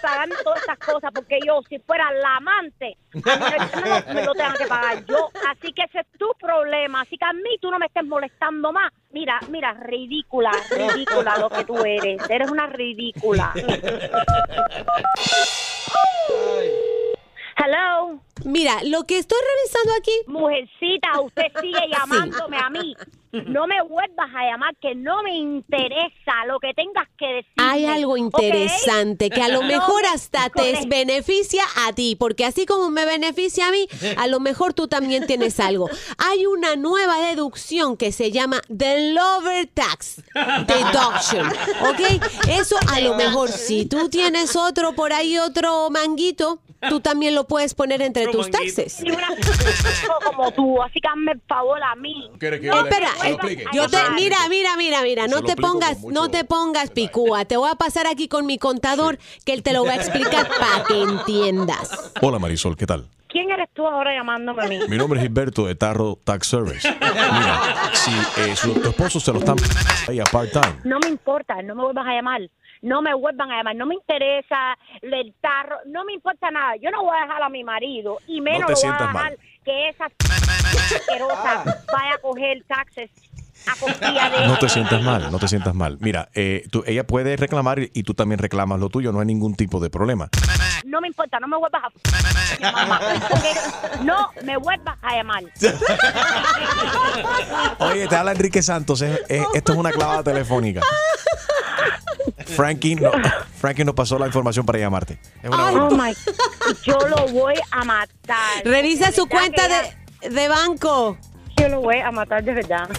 pagando 0.02 0.36
todas 0.43 0.60
estas 0.62 0.78
cosas, 0.78 1.12
porque 1.13 1.39
yo, 1.45 1.62
si 1.67 1.80
fuera 1.80 2.12
la 2.13 2.36
amante, 2.38 2.95
a 3.13 3.17
mí 3.17 3.21
no- 3.26 3.82
me 3.82 3.89
lo, 3.89 4.13
me 4.13 4.26
lo 4.26 4.34
tengo 4.34 4.54
que 4.58 4.65
pagar 4.67 5.04
yo. 5.06 5.30
Así 5.50 5.74
que 5.74 5.82
ese 5.84 6.00
es 6.02 6.08
tu 6.17 6.28
problema. 6.39 7.02
Así 7.02 7.17
que 7.17 7.26
a 7.26 7.34
mí 7.34 7.58
tú 7.60 7.71
no 7.71 7.80
me 7.80 7.88
estés 7.88 8.04
molestando 8.06 8.71
más. 8.71 8.91
Mira, 9.12 9.39
mira, 9.50 9.74
ridícula, 9.74 10.52
ridícula 10.69 11.38
lo 11.38 11.50
que 11.50 11.63
tú 11.65 11.78
eres. 11.84 12.21
Eres 12.30 12.50
una 12.52 12.67
ridícula. 12.67 13.54
Hello. 17.57 18.19
Mira, 18.45 18.81
lo 18.83 19.03
que 19.03 19.17
estoy 19.17 19.37
revisando 19.39 19.93
aquí. 19.99 20.11
Mujercita, 20.27 21.21
usted 21.21 21.47
sigue 21.61 21.79
llamándome 21.91 22.57
a 22.57 22.69
mí. 22.69 22.95
No 23.31 23.65
me 23.65 23.81
vuelvas 23.83 24.29
a 24.35 24.51
llamar, 24.51 24.75
que 24.81 24.93
no 24.93 25.23
me 25.23 25.33
interesa 25.37 26.45
lo 26.47 26.59
que 26.59 26.73
tengas 26.73 27.07
que 27.17 27.27
decir. 27.27 27.53
Hay 27.57 27.85
algo 27.85 28.17
interesante 28.17 29.29
que 29.29 29.41
a 29.41 29.47
lo 29.47 29.61
mejor 29.61 30.05
hasta 30.13 30.49
te 30.49 30.85
beneficia 30.85 31.63
a 31.87 31.93
ti, 31.93 32.17
porque 32.19 32.43
así 32.43 32.65
como 32.65 32.89
me 32.89 33.05
beneficia 33.05 33.69
a 33.69 33.71
mí, 33.71 33.87
a 34.17 34.27
lo 34.27 34.41
mejor 34.41 34.73
tú 34.73 34.89
también 34.89 35.27
tienes 35.27 35.61
algo. 35.61 35.89
Hay 36.17 36.45
una 36.45 36.75
nueva 36.75 37.21
deducción 37.21 37.95
que 37.95 38.11
se 38.11 38.31
llama 38.31 38.61
The 38.67 39.13
Lover 39.13 39.65
Tax 39.67 40.23
Deduction, 40.67 41.47
¿ok? 41.87 42.49
Eso 42.49 42.75
a 42.91 42.99
lo 42.99 43.15
mejor 43.15 43.49
si 43.49 43.85
tú 43.85 44.09
tienes 44.09 44.57
otro 44.57 44.91
por 44.93 45.13
ahí, 45.13 45.37
otro 45.37 45.89
manguito, 45.89 46.59
tú 46.89 46.99
también 46.99 47.35
lo 47.35 47.45
puedes 47.47 47.73
poner 47.73 48.01
entre 48.01 48.27
tus 48.27 48.49
taxes. 48.51 49.01
Y 49.03 49.11
una 49.11 49.27
como 50.25 50.51
tú, 50.51 50.81
así 50.81 50.99
que 50.99 51.07
hazme 51.07 51.33
el 51.33 51.41
favor 51.47 51.79
a 51.83 51.95
mí. 51.95 52.29
No, 52.63 52.79
espera, 52.85 53.09
yo 53.73 53.87
te, 53.87 53.97
mira, 54.15 54.37
mira, 54.49 54.75
mira, 54.77 55.01
mira, 55.01 55.27
no 55.27 55.37
lo 55.37 55.43
te 55.43 55.51
explico 55.53 55.71
pongas, 55.73 55.91
con 55.93 56.01
mucho- 56.01 56.13
no 56.13 56.29
te 56.29 56.43
pongas 56.45 56.89
picúa. 56.91 57.45
Te 57.45 57.57
voy 57.57 57.69
a 57.69 57.75
pasar 57.75 58.07
aquí 58.07 58.27
con 58.27 58.45
mi 58.45 58.57
contador 58.57 59.17
que 59.45 59.53
él 59.53 59.63
te 59.63 59.73
lo 59.73 59.85
va 59.85 59.91
a 59.93 59.95
explicar 59.95 60.47
para 60.59 60.83
que 60.85 61.01
entiendas. 61.01 62.11
Hola 62.21 62.39
Marisol, 62.39 62.75
¿qué 62.75 62.85
tal? 62.85 63.07
¿Quién 63.29 63.49
eres 63.49 63.69
tú 63.73 63.87
ahora 63.87 64.13
llamándome 64.13 64.61
a 64.61 64.67
mí? 64.67 64.79
Mi 64.89 64.97
nombre 64.97 65.17
es 65.19 65.23
Gilberto 65.25 65.65
de 65.65 65.75
Tarro 65.75 66.17
Tax 66.21 66.47
Service. 66.47 66.85
Mira, 66.99 67.61
si 67.93 68.11
eh, 68.41 68.55
su, 68.57 68.73
tu 68.73 68.89
esposo 68.89 69.21
se 69.21 69.31
lo 69.31 69.39
está 69.39 69.55
ahí 70.09 70.19
a 70.19 70.25
part-time, 70.25 70.81
No 70.83 70.99
me 70.99 71.07
importa, 71.07 71.61
no 71.61 71.73
me 71.73 71.81
vuelvas 71.83 72.05
a 72.07 72.11
llamar. 72.13 72.41
No 72.81 73.01
me 73.01 73.13
vuelvan 73.13 73.51
a 73.51 73.57
llamar, 73.57 73.75
no 73.75 73.85
me 73.85 73.95
interesa 73.95 74.77
el 75.01 75.33
tarro, 75.39 75.77
no 75.85 76.03
me 76.03 76.13
importa 76.13 76.49
nada. 76.49 76.75
Yo 76.77 76.89
no 76.91 77.03
voy 77.03 77.15
a 77.17 77.21
dejar 77.21 77.43
a 77.43 77.49
mi 77.49 77.63
marido 77.63 78.17
y 78.27 78.41
menos 78.41 78.61
No 78.61 78.67
lo 78.69 78.75
voy 78.75 78.89
a 78.89 78.91
dejar 78.93 79.13
mal. 79.13 79.37
que 79.63 79.89
esa 79.89 80.05
asquerosa 80.95 81.63
vaya 81.93 82.15
a 82.15 82.17
coger 82.21 82.63
taxes 82.67 83.11
a 83.67 84.47
no 84.47 84.58
te 84.58 84.69
sientas 84.69 85.02
mal, 85.04 85.32
no 85.32 85.39
te 85.39 85.47
sientas 85.47 85.76
mal. 85.76 85.97
Mira, 86.00 86.30
eh, 86.34 86.63
tú- 86.71 86.84
ella 86.88 87.06
puede 87.06 87.36
reclamar 87.38 87.80
y, 87.80 88.04
tú 88.04 88.13
también 88.13 88.39
reclamas 88.39 88.80
lo 88.80 88.89
tuyo, 88.89 89.12
no 89.12 89.19
hay 89.19 89.26
ningún 89.26 89.56
tipo 89.56 89.80
de 89.80 89.89
problema. 89.89 90.30
No 90.86 91.02
me 91.02 91.08
importa, 91.08 91.39
no 91.39 91.47
me 91.47 91.58
vuelvas 91.58 91.84
a 91.84 91.88
¿ok? 91.88 91.93
No 94.04 94.30
me 94.43 94.58
vuelvas 94.58 94.97
a 95.02 95.15
llamar. 95.15 95.43
Oye, 97.80 98.08
te 98.08 98.15
habla 98.15 98.32
Enrique 98.32 98.62
Santos. 98.62 99.02
es- 99.02 99.19
es- 99.28 99.45
esto 99.54 99.71
es 99.74 99.78
una 99.78 99.91
clavada 99.91 100.24
telefónica. 100.24 100.82
Frankie, 102.56 102.95
no, 102.95 103.12
Frankie 103.60 103.84
nos 103.86 103.95
pasó 103.95 104.17
la 104.19 104.28
información 104.28 104.65
para 104.65 104.80
llamarte. 104.80 105.19
Es 105.41 105.50
una 105.50 105.71
Oh 105.71 105.89
my, 105.91 106.13
yo 106.84 106.97
lo 107.08 107.28
voy 107.30 107.56
a 107.71 107.84
matar. 107.84 108.63
Revisa 108.63 109.12
su 109.12 109.28
cuenta 109.28 109.67
de, 109.67 110.30
de 110.30 110.47
banco. 110.47 111.17
Yo 111.62 111.69
lo 111.69 111.82
voy 111.82 112.00
a 112.00 112.12
matar 112.12 112.43
de 112.43 112.56
verdad. 112.56 112.89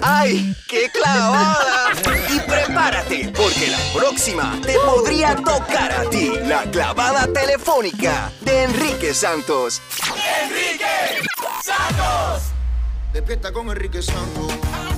¡Ay, 0.00 0.56
qué 0.66 0.88
clavada! 0.90 1.90
Y 2.30 2.40
prepárate, 2.40 3.30
porque 3.36 3.66
la 3.66 3.78
próxima 3.94 4.58
te 4.64 4.78
podría 4.78 5.36
tocar 5.36 5.92
a 5.92 6.08
ti 6.08 6.32
la 6.46 6.62
clavada 6.70 7.26
telefónica 7.26 8.32
de 8.40 8.62
Enrique 8.62 9.12
Santos. 9.12 9.82
¡Enrique 10.42 10.86
Santos! 11.62 12.44
Despierta 13.12 13.52
con 13.52 13.68
Enrique 13.68 14.00
Santos. 14.00 14.91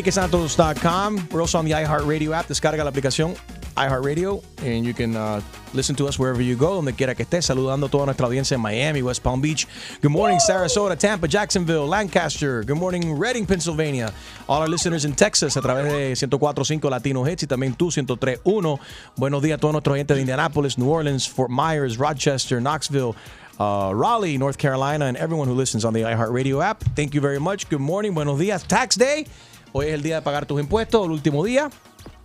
enriquesantos.com. 0.00 1.28
We're 1.30 1.40
also 1.40 1.58
on 1.58 1.64
the 1.64 1.72
iHeartRadio 1.72 2.32
app. 2.34 2.46
Descarga 2.48 2.84
la 2.84 2.90
aplicación 2.90 3.36
iHeartRadio 3.76 4.42
and 4.62 4.84
you 4.84 4.92
can 4.92 5.16
uh, 5.16 5.40
listen 5.72 5.94
to 5.94 6.06
us 6.06 6.18
wherever 6.18 6.42
you 6.42 6.56
go, 6.56 6.74
donde 6.74 6.96
quiera 6.96 7.14
que 7.14 7.24
estés. 7.24 7.44
Saludando 7.44 7.88
toda 7.88 8.06
nuestra 8.06 8.26
audiencia 8.26 8.54
en 8.54 8.60
Miami, 8.60 9.02
West 9.02 9.22
Palm 9.22 9.40
Beach. 9.40 9.66
Good 10.02 10.10
morning, 10.10 10.38
Sarasota, 10.38 10.98
Tampa, 10.98 11.28
Jacksonville, 11.28 11.86
Lancaster. 11.86 12.62
Good 12.64 12.76
morning, 12.76 13.18
Reading, 13.18 13.46
Pennsylvania. 13.46 14.12
All 14.48 14.62
our 14.62 14.68
listeners 14.68 15.04
in 15.04 15.14
Texas 15.14 15.56
a 15.56 15.60
través 15.60 15.84
de 15.84 16.12
104.5 16.12 16.90
Latino 16.90 17.26
Hits 17.26 17.44
y 17.44 17.46
también 17.46 17.74
tú 17.74 17.90
103.1. 17.90 18.80
Buenos 19.16 19.42
días 19.42 19.56
a 19.56 19.60
todos 19.60 19.72
nuestros 19.72 19.94
oyentes 19.94 20.16
de 20.16 20.22
Indianapolis, 20.22 20.76
New 20.78 20.90
Orleans, 20.90 21.28
Fort 21.28 21.50
Myers, 21.50 21.96
Rochester, 21.96 22.60
Knoxville. 22.60 23.14
uh, 23.60 23.92
Raleigh, 23.94 24.38
North 24.38 24.56
Carolina, 24.56 25.04
and 25.04 25.18
everyone 25.18 25.46
who 25.46 25.52
listens 25.54 25.84
on 25.84 25.92
the 25.92 26.00
iHeartRadio 26.00 26.64
app. 26.64 26.82
Thank 26.96 27.14
you 27.14 27.20
very 27.20 27.38
much. 27.38 27.68
Good 27.68 27.80
morning, 27.80 28.14
buenos 28.14 28.38
días. 28.38 28.66
Tax 28.66 28.96
Day. 28.96 29.26
Hoy 29.72 29.86
es 29.86 29.94
el 29.94 30.02
día 30.02 30.16
de 30.16 30.22
pagar 30.22 30.46
tus 30.46 30.60
impuestos, 30.60 31.04
el 31.04 31.12
último 31.12 31.44
día. 31.44 31.70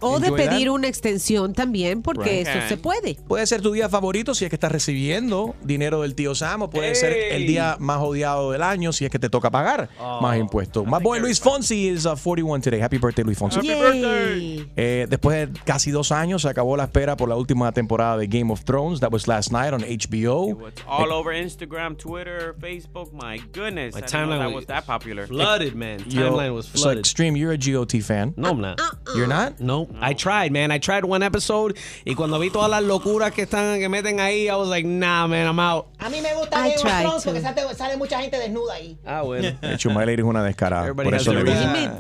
O 0.06 0.20
de 0.20 0.28
that. 0.30 0.36
pedir 0.36 0.70
una 0.70 0.88
extensión 0.88 1.54
también, 1.54 2.02
porque 2.02 2.40
Right. 2.40 2.48
eso 2.48 2.68
se 2.68 2.78
puede. 2.78 3.16
Puede 3.28 3.46
ser 3.48 3.62
tu 3.62 3.72
día 3.72 3.90
favorito 3.90 4.34
si 4.34 4.46
es 4.46 4.50
que 4.50 4.56
estás 4.56 4.72
recibiendo 4.72 5.56
dinero 5.64 6.02
del 6.02 6.16
tío 6.16 6.36
Sam 6.36 6.64
o 6.64 6.70
puede 6.70 6.96
ser 6.96 7.14
el 7.14 7.48
día 7.48 7.78
más 7.80 8.00
odiado 8.02 8.52
del 8.52 8.64
año 8.64 8.92
si 8.94 9.06
es 9.06 9.12
que 9.12 9.20
te 9.20 9.30
toca 9.30 9.52
pagar 9.52 9.90
Oh, 10.00 10.20
más 10.22 10.38
impuestos. 10.38 10.86
My 10.86 11.00
boy 11.02 11.20
Luis 11.20 11.40
Fonsi 11.40 11.88
is 11.90 12.06
uh, 12.06 12.16
41 12.16 12.62
today. 12.62 12.80
Happy 12.82 12.98
birthday, 12.98 13.24
Luis 13.24 13.38
Fonsi. 13.38 13.60
Yay. 13.62 14.68
Eh, 14.76 15.08
después 15.10 15.52
de 15.52 15.60
casi 15.66 15.92
dos 15.92 16.12
años 16.12 16.42
se 16.44 16.50
acabó 16.50 16.78
la 16.78 16.84
espera 16.86 17.16
por 17.18 17.30
la 17.30 17.36
última 17.36 17.72
temporada 17.72 18.18
de 18.18 18.28
Game 18.28 18.52
of 18.52 18.64
Thrones. 18.64 19.00
That 19.00 19.12
was 19.12 19.28
last 19.28 19.52
night 19.52 19.74
on 19.74 19.82
HBO. 19.84 20.58
All 20.88 21.12
over 21.12 21.34
Instagram, 21.34 21.96
Twitter, 21.98 22.56
Facebook. 22.60 23.12
My 23.14 23.40
goodness. 23.54 23.96
My 23.96 24.02
timeline 24.02 24.46
was 24.48 24.56
was 24.56 24.66
that 24.68 24.86
popular. 24.86 25.28
Flooded, 25.28 25.76
man. 25.76 26.00
Timeline 26.00 26.54
was 26.54 26.66
so 26.68 26.78
flooded. 26.80 27.00
Extreme, 27.00 27.36
you're 27.36 27.52
a 27.54 27.58
GOT 27.58 28.02
fan. 28.02 28.34
No, 28.38 28.50
I'm 28.52 28.62
not. 28.62 28.80
You're 29.16 29.28
not? 29.28 29.60
No, 29.60 29.88
I 30.02 30.14
tried, 30.14 30.52
man. 30.52 30.72
I 30.72 30.80
tried 30.80 31.04
one 31.06 31.24
episode 31.24 31.76
y 32.06 32.16
cuando 32.16 32.40
vi 32.40 32.50
todas 32.50 32.70
las 32.70 32.84
locuras 32.84 33.32
que 33.32 33.44
están 33.44 33.80
que 33.80 33.90
meten 33.90 34.20
ahí, 34.20 34.48
I 34.48 34.56
was 34.56 34.68
like, 34.68 34.88
nah, 34.88 35.28
man, 35.28 35.48
I'm 35.48 35.60
out. 35.60 35.88
A 36.00 36.10
mí 36.10 36.22
me 36.22 36.34
gusta 36.36 36.58
I 36.58 36.70
Game 36.70 36.76
of 36.76 36.82
tried 36.82 37.02
Thrones 37.04 37.24
porque 37.24 37.42
sale, 37.42 37.76
sale 37.76 37.98
mucha 37.98 38.20
gente 38.22 38.38
desnuda 38.38 38.74
ahí. 38.74 38.98
Ah, 39.06 39.22
bueno. 39.22 39.58
De 39.62 39.74
hecho, 39.74 39.90
My 39.90 40.06
Lady 40.06 40.22
es 40.22 40.24
una 40.24 40.44
descarada. 40.44 40.84
Everybody 40.84 41.06
Por 41.06 41.16
has 41.16 41.22
eso 41.22 41.34
le. 41.34 41.92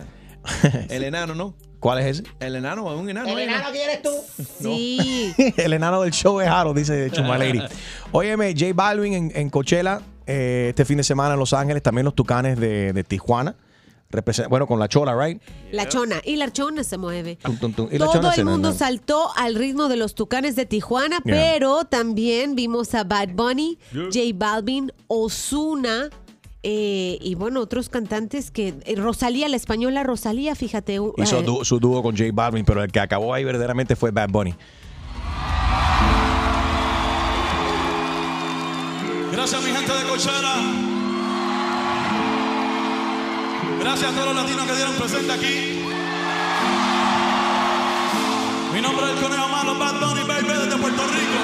El 0.90 1.04
enano, 1.04 1.34
¿no? 1.36 1.56
¿Cuál 1.80 2.00
es 2.00 2.06
ese? 2.20 2.24
El 2.40 2.56
enano, 2.56 2.86
un 2.86 3.10
enano. 3.10 3.30
El 3.30 3.40
enano 3.40 3.66
quién 3.72 3.90
eres 3.90 4.02
tú. 4.02 4.12
Sí. 4.60 5.34
El 5.58 5.74
enano 5.74 6.02
del 6.02 6.12
show 6.12 6.40
es 6.42 6.48
Harold, 6.48 6.78
dice 6.78 7.10
Lady. 7.10 7.62
Óyeme, 8.12 8.54
J 8.54 8.72
Balvin 8.74 9.14
en, 9.14 9.32
en 9.36 9.50
Coachella 9.50 10.02
eh, 10.26 10.68
este 10.70 10.86
fin 10.86 10.98
de 10.98 11.04
semana 11.04 11.34
en 11.34 11.40
Los 11.40 11.54
Ángeles, 11.54 11.84
también 11.84 12.06
los 12.06 12.16
Tucanes 12.16 12.60
de, 12.60 12.94
de 12.94 13.04
Tijuana. 13.04 13.56
Bueno, 14.50 14.68
con 14.68 14.80
la 14.80 14.88
chola, 14.88 15.16
right? 15.18 15.42
La 15.72 15.88
chona. 15.90 16.22
Y 16.24 16.36
la 16.36 16.52
chona 16.52 16.84
se 16.84 16.98
mueve. 16.98 17.38
Tum, 17.38 17.58
tum, 17.58 17.74
tum. 17.74 17.88
Y 17.92 17.98
la 17.98 18.06
Todo 18.06 18.14
chona 18.16 18.30
el 18.30 18.36
se- 18.36 18.44
mundo 18.46 18.72
saltó 18.74 19.30
al 19.36 19.56
ritmo 19.56 19.88
de 19.88 19.98
los 19.98 20.16
tucanes 20.16 20.56
de 20.56 20.66
Tijuana, 20.66 21.20
Yeah. 21.24 21.36
pero 21.36 21.86
también 21.86 22.56
vimos 22.56 22.94
a 22.96 23.04
Bad 23.04 23.30
Bunny, 23.34 23.78
Yeah. 23.92 24.06
J 24.06 24.20
Balvin, 24.36 24.92
Osuna. 25.08 26.10
y 26.68 27.36
bueno, 27.36 27.60
otros 27.60 27.90
cantantes 27.90 28.50
que. 28.50 28.74
eh, 28.86 28.96
Rosalía, 28.96 29.48
la 29.50 29.56
española 29.56 30.02
Rosalía, 30.04 30.56
fíjate. 30.56 31.00
Hizo 31.18 31.40
eh, 31.40 31.66
su 31.66 31.80
dúo 31.80 32.02
con 32.02 32.18
J 32.18 32.30
Balvin, 32.34 32.66
pero 32.66 32.82
el 32.84 32.92
que 32.92 33.00
acabó 33.00 33.34
ahí 33.36 33.44
verdaderamente 33.44 33.96
fue 33.96 34.10
Bad 34.12 34.30
Bunny. 34.30 34.56
Gracias 39.32 39.62
mi 39.64 39.70
gente 39.72 39.92
de 39.94 40.04
Coachella. 40.10 40.56
Gracias 43.86 44.12
a 44.12 44.16
todos 44.16 44.34
los 44.34 44.36
latinos 44.44 44.66
que 44.66 44.74
dieron 44.76 44.96
presente 44.96 45.32
aquí. 45.32 45.80
Mi 48.74 48.82
nombre 48.82 49.06
es 49.06 49.12
el 49.12 49.24
Conejo 49.24 49.48
Malo, 49.48 49.78
Bad 49.78 50.00
Bunny, 50.00 50.22
baby, 50.28 50.48
desde 50.48 50.78
Puerto 50.82 51.04
Rico. 51.04 51.40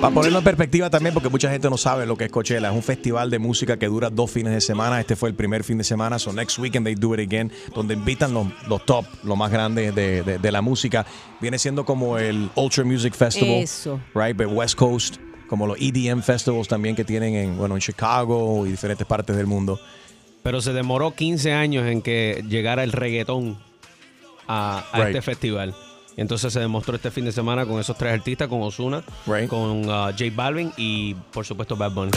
Para 0.00 0.12
ponerlo 0.14 0.38
en 0.38 0.44
perspectiva 0.44 0.90
también, 0.90 1.14
porque 1.14 1.28
mucha 1.28 1.48
gente 1.48 1.70
no 1.70 1.76
sabe 1.76 2.06
lo 2.06 2.16
que 2.16 2.24
es 2.24 2.30
Coachella. 2.32 2.70
Es 2.70 2.74
un 2.74 2.82
festival 2.82 3.30
de 3.30 3.38
música 3.38 3.78
que 3.78 3.86
dura 3.86 4.10
dos 4.10 4.32
fines 4.32 4.52
de 4.52 4.60
semana. 4.60 4.98
Este 4.98 5.14
fue 5.14 5.28
el 5.28 5.36
primer 5.36 5.62
fin 5.62 5.78
de 5.78 5.84
semana. 5.84 6.18
So 6.18 6.32
next 6.32 6.58
weekend 6.58 6.84
they 6.84 6.96
do 6.96 7.14
it 7.14 7.20
again. 7.20 7.52
Donde 7.72 7.94
invitan 7.94 8.34
los, 8.34 8.48
los 8.66 8.84
top, 8.84 9.04
los 9.22 9.38
más 9.38 9.52
grandes 9.52 9.94
de, 9.94 10.24
de- 10.24 10.38
de 10.38 10.52
la 10.52 10.60
música. 10.60 11.06
Viene 11.40 11.56
siendo 11.56 11.84
como 11.84 12.18
el 12.18 12.50
Ultra 12.56 12.82
Music 12.82 13.14
Festival. 13.14 13.62
Eso. 13.62 14.00
Right, 14.12 14.36
but 14.36 14.48
West 14.50 14.74
Coast. 14.74 15.18
Como 15.52 15.66
los 15.66 15.76
EDM 15.78 16.22
festivals 16.22 16.66
también 16.66 16.96
que 16.96 17.04
tienen 17.04 17.34
en, 17.34 17.58
bueno, 17.58 17.74
en 17.74 17.82
Chicago 17.82 18.66
y 18.66 18.70
diferentes 18.70 19.06
partes 19.06 19.36
del 19.36 19.46
mundo. 19.46 19.78
Pero 20.42 20.62
se 20.62 20.72
demoró 20.72 21.14
15 21.14 21.52
años 21.52 21.86
en 21.86 22.00
que 22.00 22.42
llegara 22.48 22.82
el 22.84 22.90
reggaetón 22.90 23.58
a, 24.48 24.78
a 24.90 24.96
Right. 24.96 25.08
este 25.08 25.20
festival. 25.20 25.74
Y 26.16 26.22
entonces 26.22 26.54
se 26.54 26.58
demostró 26.58 26.96
este 26.96 27.10
fin 27.10 27.26
de 27.26 27.32
semana 27.32 27.66
con 27.66 27.78
esos 27.78 27.98
tres 27.98 28.14
artistas, 28.14 28.48
con 28.48 28.62
Osuna, 28.62 29.04
con 29.50 29.86
uh, 29.90 30.04
J 30.12 30.24
Balvin 30.34 30.72
y 30.78 31.12
por 31.34 31.44
supuesto 31.44 31.76
Bad 31.76 31.92
Bunny. 31.92 32.12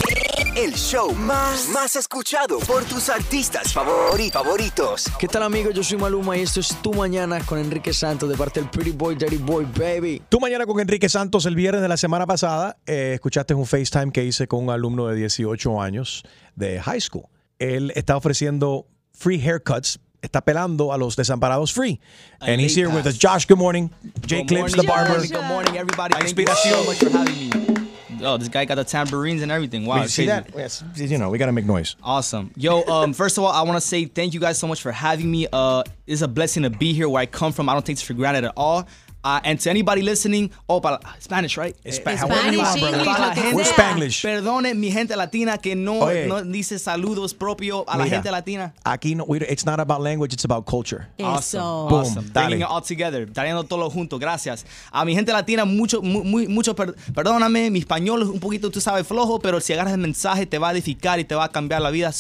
El 0.56 0.74
show 0.74 1.14
más, 1.16 1.68
más 1.74 1.98
escuchado 1.98 2.60
por 2.60 2.86
tus 2.86 3.10
artistas 3.10 3.76
favori- 3.76 4.32
favoritos. 4.32 5.06
¿Qué 5.20 5.28
tal 5.28 5.44
amigos? 5.44 5.74
Yo 5.74 5.84
soy 5.84 5.98
Maluma 5.98 6.38
y 6.38 6.42
esto 6.42 6.62
es 6.62 6.70
Tu 6.82 6.94
Mañana 6.94 7.42
con 7.46 7.60
Enrique 7.60 7.94
Santos 7.94 8.30
de 8.30 8.38
parte 8.38 8.62
del 8.62 8.70
Pretty 8.70 8.92
Boy, 8.92 9.16
Daddy 9.16 9.36
Boy, 9.38 9.66
Baby. 9.78 10.22
Tú 10.30 10.40
mañana 10.40 10.66
con 10.66 10.80
Enrique 10.80 11.10
Santos, 11.10 11.46
el 11.46 11.56
viernes 11.56 11.82
de 11.82 11.90
la 11.90 11.98
semana 11.98 12.26
pasada, 12.26 12.78
eh, 12.86 13.12
escuchaste 13.16 13.54
un 13.54 13.66
FaceTime 13.66 14.14
que 14.14 14.24
hice 14.24 14.48
con 14.48 14.64
un 14.64 14.70
alumno 14.70 15.08
de 15.08 15.16
18 15.18 15.82
años 15.82 16.24
de 16.56 16.80
high 16.82 17.02
school. 17.02 17.26
Él 17.60 17.92
está 17.96 18.16
ofreciendo 18.16 18.88
free 19.12 19.42
haircuts, 19.42 20.00
está 20.22 20.40
pelando 20.40 20.94
a 20.94 20.98
los 20.98 21.18
desamparados 21.18 21.74
free. 21.74 22.00
And 22.40 22.62
he's 22.62 22.78
here 22.78 22.88
with 22.88 23.06
us. 23.06 23.18
Josh, 23.22 23.46
good 23.46 23.58
morning. 23.60 23.90
Jay 24.26 24.40
Good 24.44 24.48
Clips, 24.48 24.76
morning, 24.78 24.82
the 24.82 24.88
barber. 24.88 25.28
Good 25.28 25.48
morning, 25.50 25.76
everybody. 25.76 26.14
La 26.14 26.20
Thank 26.20 26.38
you 26.38 26.44
inspiración. 26.46 26.76
so 26.80 26.86
much 26.86 26.98
for 27.00 27.10
having 27.12 27.50
me. 27.50 27.85
Oh, 28.22 28.38
this 28.38 28.48
guy 28.50 28.66
got 28.66 28.76
the 28.76 28.84
tambourines 28.84 29.42
and 29.42 29.52
everything. 29.52 29.86
Wow, 29.86 30.06
see 30.06 30.26
that? 30.28 30.50
Yes. 30.56 30.84
You 30.96 31.18
know, 31.18 31.30
we 31.30 31.38
got 31.38 31.48
to 31.48 31.52
make 31.52 31.66
noise. 31.66 31.96
Awesome. 32.04 32.52
Yo, 32.56 32.84
um, 32.84 33.14
first 33.22 33.38
of 33.38 33.44
all, 33.44 33.52
I 33.52 33.62
want 33.64 33.78
to 33.78 33.82
say 33.82 34.06
thank 34.06 34.34
you 34.34 34.40
guys 34.40 34.58
so 34.58 34.68
much 34.68 34.82
for 34.82 34.92
having 34.92 35.30
me. 35.30 35.48
Uh, 35.52 35.84
it's 36.08 36.22
a 36.22 36.28
blessing 36.28 36.64
to 36.64 36.70
be 36.70 36.94
here 36.94 37.10
where 37.10 37.22
I 37.22 37.26
come 37.26 37.52
from. 37.52 37.70
I 37.70 37.74
don't 37.74 37.86
take 37.86 37.98
this 37.98 38.04
for 38.04 38.14
granted 38.14 38.46
at 38.46 38.54
all. 38.56 38.88
Uh, 39.26 39.40
and 39.44 39.60
to 39.60 39.72
anybody 39.72 40.04
listening, 40.04 40.52
oh, 40.68 40.80
para, 40.80 41.00
Spanish, 41.20 41.58
right? 41.58 41.76
It's 41.84 41.98
Spa- 41.98 42.16
however 42.16 42.52
you 42.52 42.60
want, 42.60 42.80
brother. 42.80 43.04
Para 43.04 43.20
la 43.30 43.34
gente- 43.34 43.56
We're 43.56 43.66
Spanglish. 43.66 44.22
Perdone 44.22 44.76
mi 44.76 44.92
gente 44.92 45.16
latina 45.16 45.58
que 45.58 45.74
no, 45.76 46.02
Oye. 46.02 46.28
no 46.28 46.44
dice 46.44 46.78
saludos 46.78 47.34
propio 47.34 47.84
a 47.88 47.98
la 47.98 48.04
Mira. 48.04 48.18
gente 48.18 48.30
latina. 48.30 48.76
Aquí 48.84 49.16
no, 49.16 49.24
we, 49.26 49.40
it's 49.50 49.66
not 49.66 49.80
about 49.80 50.02
language, 50.02 50.32
it's 50.32 50.46
about 50.46 50.66
culture. 50.68 51.08
Awesome. 51.20 51.60
Boom. 51.90 52.02
Awesome. 52.02 52.30
Dale. 52.32 52.46
Bringing 52.50 52.62
it 52.62 52.70
all 52.70 52.82
together. 52.84 53.26
Trayendo 53.26 53.64
todo 53.64 53.90
junto. 53.90 54.20
Gracias. 54.20 54.64
A 54.92 55.04
mi 55.04 55.16
gente 55.16 55.32
latina, 55.34 55.66
mucho, 55.66 56.04
mu- 56.04 56.24
muy, 56.24 56.48
mucho, 56.48 56.76
per- 56.76 56.94
perdóname, 57.16 57.72
mi 57.72 57.80
español 57.80 58.22
es 58.22 58.28
un 58.28 58.40
poquito, 58.40 58.70
tú 58.70 58.80
sabes, 58.80 59.08
flojo, 59.08 59.40
pero 59.40 59.60
si 59.60 59.74
agarras 59.74 59.94
el 59.94 60.00
mensaje 60.02 60.46
te 60.46 60.60
va 60.60 60.70
a 60.70 60.72
edificar 60.72 61.20
y 61.20 61.24
te 61.24 61.34
va 61.34 61.46
a 61.46 61.50
cambiar 61.52 61.82
la 61.82 61.90
vida. 61.90 62.12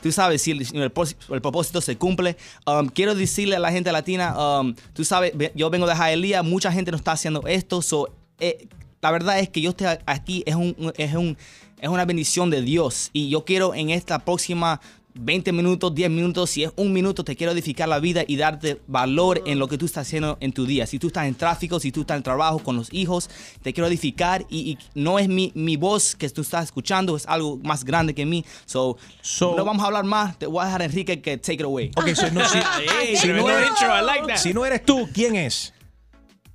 Tú 0.00 0.12
sabes, 0.12 0.40
si 0.42 0.52
el, 0.52 0.60
el 0.74 0.82
el 0.82 1.40
propósito 1.40 1.80
se 1.80 1.96
cumple. 1.96 2.36
Um, 2.66 2.86
quiero 2.88 3.16
decirle 3.16 3.56
a 3.56 3.58
la 3.58 3.72
gente 3.72 3.90
latina, 3.90 4.60
um, 4.60 4.74
tú 4.94 5.04
sabes, 5.04 5.32
yo 5.56 5.68
vengo 5.68 5.88
de 5.88 5.96
Jaelía, 5.96 6.44
mucha 6.52 6.70
gente 6.70 6.90
no 6.90 6.96
está 6.96 7.12
haciendo 7.12 7.46
esto. 7.46 7.82
So, 7.82 8.14
eh, 8.38 8.68
la 9.00 9.10
verdad 9.10 9.40
es 9.40 9.48
que 9.48 9.60
yo 9.60 9.70
esté 9.70 9.86
aquí 10.06 10.42
es 10.46 10.54
un, 10.54 10.92
es 10.96 11.14
un 11.14 11.36
es 11.80 11.88
una 11.88 12.04
bendición 12.04 12.48
de 12.48 12.62
Dios 12.62 13.10
y 13.12 13.28
yo 13.28 13.44
quiero 13.44 13.74
en 13.74 13.90
esta 13.90 14.20
próxima 14.20 14.80
20 15.14 15.52
minutos, 15.52 15.94
10 15.94 16.10
minutos, 16.10 16.50
si 16.50 16.64
es 16.64 16.70
un 16.76 16.92
minuto, 16.92 17.24
te 17.24 17.36
quiero 17.36 17.52
edificar 17.52 17.88
la 17.88 17.98
vida 17.98 18.24
y 18.26 18.36
darte 18.36 18.80
valor 18.86 19.42
en 19.46 19.58
lo 19.58 19.68
que 19.68 19.76
tú 19.76 19.86
estás 19.86 20.06
haciendo 20.06 20.38
en 20.40 20.52
tu 20.52 20.64
día. 20.64 20.86
Si 20.86 20.98
tú 20.98 21.08
estás 21.08 21.26
en 21.26 21.34
tráfico, 21.34 21.80
si 21.80 21.92
tú 21.92 22.02
estás 22.02 22.16
en 22.16 22.22
trabajo 22.22 22.60
con 22.60 22.76
los 22.76 22.92
hijos, 22.92 23.28
te 23.62 23.72
quiero 23.72 23.88
edificar 23.88 24.46
y, 24.48 24.70
y 24.70 24.78
no 24.94 25.18
es 25.18 25.28
mi, 25.28 25.52
mi 25.54 25.76
voz 25.76 26.14
que 26.14 26.30
tú 26.30 26.40
estás 26.40 26.64
escuchando, 26.64 27.16
es 27.16 27.26
algo 27.26 27.58
más 27.62 27.84
grande 27.84 28.14
que 28.14 28.24
mí. 28.24 28.44
So, 28.64 28.96
no 29.40 29.64
vamos 29.64 29.82
a 29.82 29.86
hablar 29.86 30.04
más, 30.04 30.38
te 30.38 30.46
voy 30.46 30.62
a 30.62 30.66
dejar 30.66 30.82
a 30.82 30.84
Enrique 30.86 31.20
que 31.20 31.36
take 31.36 31.54
it 31.54 31.62
away. 31.62 31.90
Ok, 31.96 32.08
so 32.14 32.30
no, 32.30 32.40
si, 32.48 32.58
si 33.16 33.28
no 33.28 33.50
eres, 33.50 34.40
si 34.40 34.54
no 34.54 34.64
eres 34.64 34.84
tú, 34.84 35.08
¿quién 35.12 35.36
es? 35.36 35.74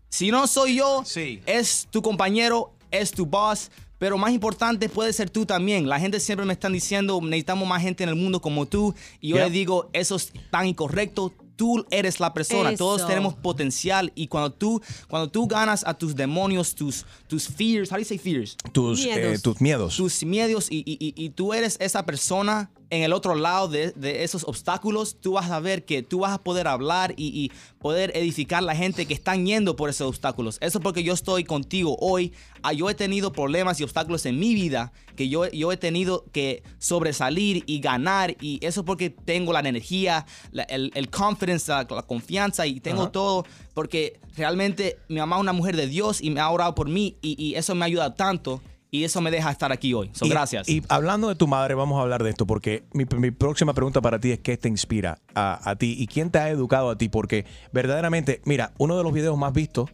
Si 0.09 0.31
no 0.31 0.47
soy 0.47 0.75
yo, 0.75 1.03
es 1.45 1.87
tu 1.91 2.01
compañero, 2.01 2.73
es 2.91 3.11
tu 3.11 3.25
boss. 3.25 3.69
Pero 3.99 4.17
más 4.17 4.31
importante 4.31 4.89
puede 4.89 5.11
ser 5.11 5.29
tú 5.31 5.45
también. 5.45 5.89
La 5.89 5.99
gente 5.99 6.19
siempre 6.19 6.45
me 6.45 6.53
están 6.53 6.71
diciendo, 6.71 7.19
necesitamos 7.19 7.67
más 7.67 7.81
gente 7.81 8.03
en 8.03 8.09
el 8.09 8.15
mundo 8.15 8.39
como 8.39 8.67
tú. 8.67 8.93
Y 9.19 9.29
yo 9.29 9.37
Yeah. 9.37 9.45
le 9.45 9.51
digo, 9.51 9.89
eso 9.91 10.15
es 10.15 10.31
tan 10.51 10.67
incorrecto. 10.67 11.33
Tú 11.55 11.83
eres 11.89 12.19
la 12.19 12.31
persona. 12.31 12.69
Eso. 12.69 12.77
Todos 12.77 13.07
tenemos 13.07 13.33
potencial. 13.33 14.11
Y 14.13 14.27
cuando 14.27 14.51
tú, 14.53 14.79
cuando 15.09 15.31
tú 15.31 15.47
ganas 15.47 15.83
a 15.83 15.95
tus 15.95 16.15
demonios, 16.15 16.75
tus, 16.75 17.07
tus 17.27 17.47
fears, 17.47 17.91
how 17.91 17.95
do 17.95 18.01
you 18.01 18.05
say 18.05 18.19
fears? 18.19 18.55
Tus, 18.71 19.03
eh, 19.03 19.39
tus 19.41 19.59
miedos. 19.59 19.97
Tus 19.97 20.23
miedos 20.23 20.67
y, 20.69 20.83
y- 20.85 20.97
y- 20.99 21.13
y 21.25 21.29
tú 21.31 21.55
eres 21.55 21.75
esa 21.79 22.05
persona 22.05 22.69
en 22.89 23.03
el 23.03 23.11
otro 23.13 23.35
lado 23.35 23.67
de, 23.67 23.91
de 23.91 24.23
esos 24.23 24.43
obstáculos, 24.45 25.17
tú 25.19 25.33
vas 25.33 25.51
a 25.51 25.59
ver 25.59 25.83
que 25.85 26.03
tú 26.03 26.19
vas 26.19 26.31
a 26.31 26.37
poder 26.41 26.67
hablar 26.67 27.13
y, 27.17 27.27
y 27.27 27.51
poder 27.79 28.11
edificar 28.15 28.63
la 28.63 28.75
gente 28.75 29.05
que 29.05 29.13
están 29.13 29.45
yendo 29.45 29.75
por 29.75 29.89
esos 29.89 30.07
obstáculos. 30.07 30.57
Eso 30.61 30.77
es 30.79 30.83
porque 30.83 31.03
yo 31.03 31.13
estoy 31.13 31.43
contigo 31.43 31.97
hoy. 31.99 32.33
Ah, 32.63 32.73
Yo 32.73 32.89
he 32.89 32.95
tenido 32.95 33.31
problemas 33.33 33.79
y 33.79 33.83
obstáculos 33.83 34.25
en 34.25 34.39
mi 34.39 34.53
vida 34.53 34.91
que 35.15 35.27
yo, 35.29 35.49
yo 35.51 35.71
he 35.71 35.77
tenido 35.77 36.25
que 36.31 36.63
sobresalir 36.79 37.63
y 37.67 37.79
ganar 37.79 38.35
y 38.41 38.59
eso 38.65 38.81
es 38.81 38.85
porque 38.85 39.09
tengo 39.09 39.51
la 39.53 39.59
energía, 39.59 40.25
la- 40.51 40.63
el, 40.63 40.91
el 40.95 41.09
confidence, 41.09 41.69
la, 41.71 41.85
la 41.89 42.03
confianza 42.03 42.65
y 42.67 42.79
tengo 42.79 43.03
Ajá. 43.03 43.11
todo 43.11 43.45
porque 43.73 44.19
realmente 44.35 44.97
mi 45.09 45.17
mamá 45.17 45.35
es 45.35 45.41
una 45.41 45.53
mujer 45.53 45.75
de 45.75 45.87
Dios 45.87 46.21
y 46.21 46.29
me 46.29 46.39
ha 46.39 46.49
orado 46.49 46.73
por 46.73 46.87
mí 46.89 47.17
y, 47.21 47.41
y 47.43 47.55
eso 47.55 47.75
me 47.75 47.85
ayuda 47.85 48.15
tanto 48.15 48.61
y 48.91 49.03
eso 49.03 49.19
me 49.21 49.31
deja 49.31 49.51
estar 49.51 49.71
aquí 49.71 49.93
hoy. 49.93 50.09
So, 50.13 50.25
Y- 50.25 50.29
gracias. 50.29 50.67
Y 50.69 50.81
hablando 50.89 51.27
de 51.29 51.35
tu 51.35 51.47
madre, 51.47 51.75
vamos 51.75 51.99
a 51.99 52.01
hablar 52.01 52.23
de 52.23 52.29
esto, 52.29 52.45
porque 52.47 52.83
mi, 52.93 53.05
mi 53.17 53.31
próxima 53.31 53.73
pregunta 53.73 54.01
para 54.01 54.19
ti 54.19 54.31
es 54.31 54.39
qué 54.39 54.57
te 54.57 54.69
inspira 54.69 55.19
a, 55.35 55.69
a 55.69 55.75
ti 55.75 55.95
y 55.99 56.07
quién 56.07 56.31
te 56.31 56.39
ha 56.39 56.49
educado 56.49 56.89
a 56.89 56.97
ti, 56.97 57.09
porque 57.09 57.45
verdaderamente, 57.71 58.41
mira, 58.45 58.71
uno 58.77 58.97
de 58.97 59.03
los 59.03 59.13
videos 59.13 59.37
más 59.37 59.53
vistos 59.53 59.89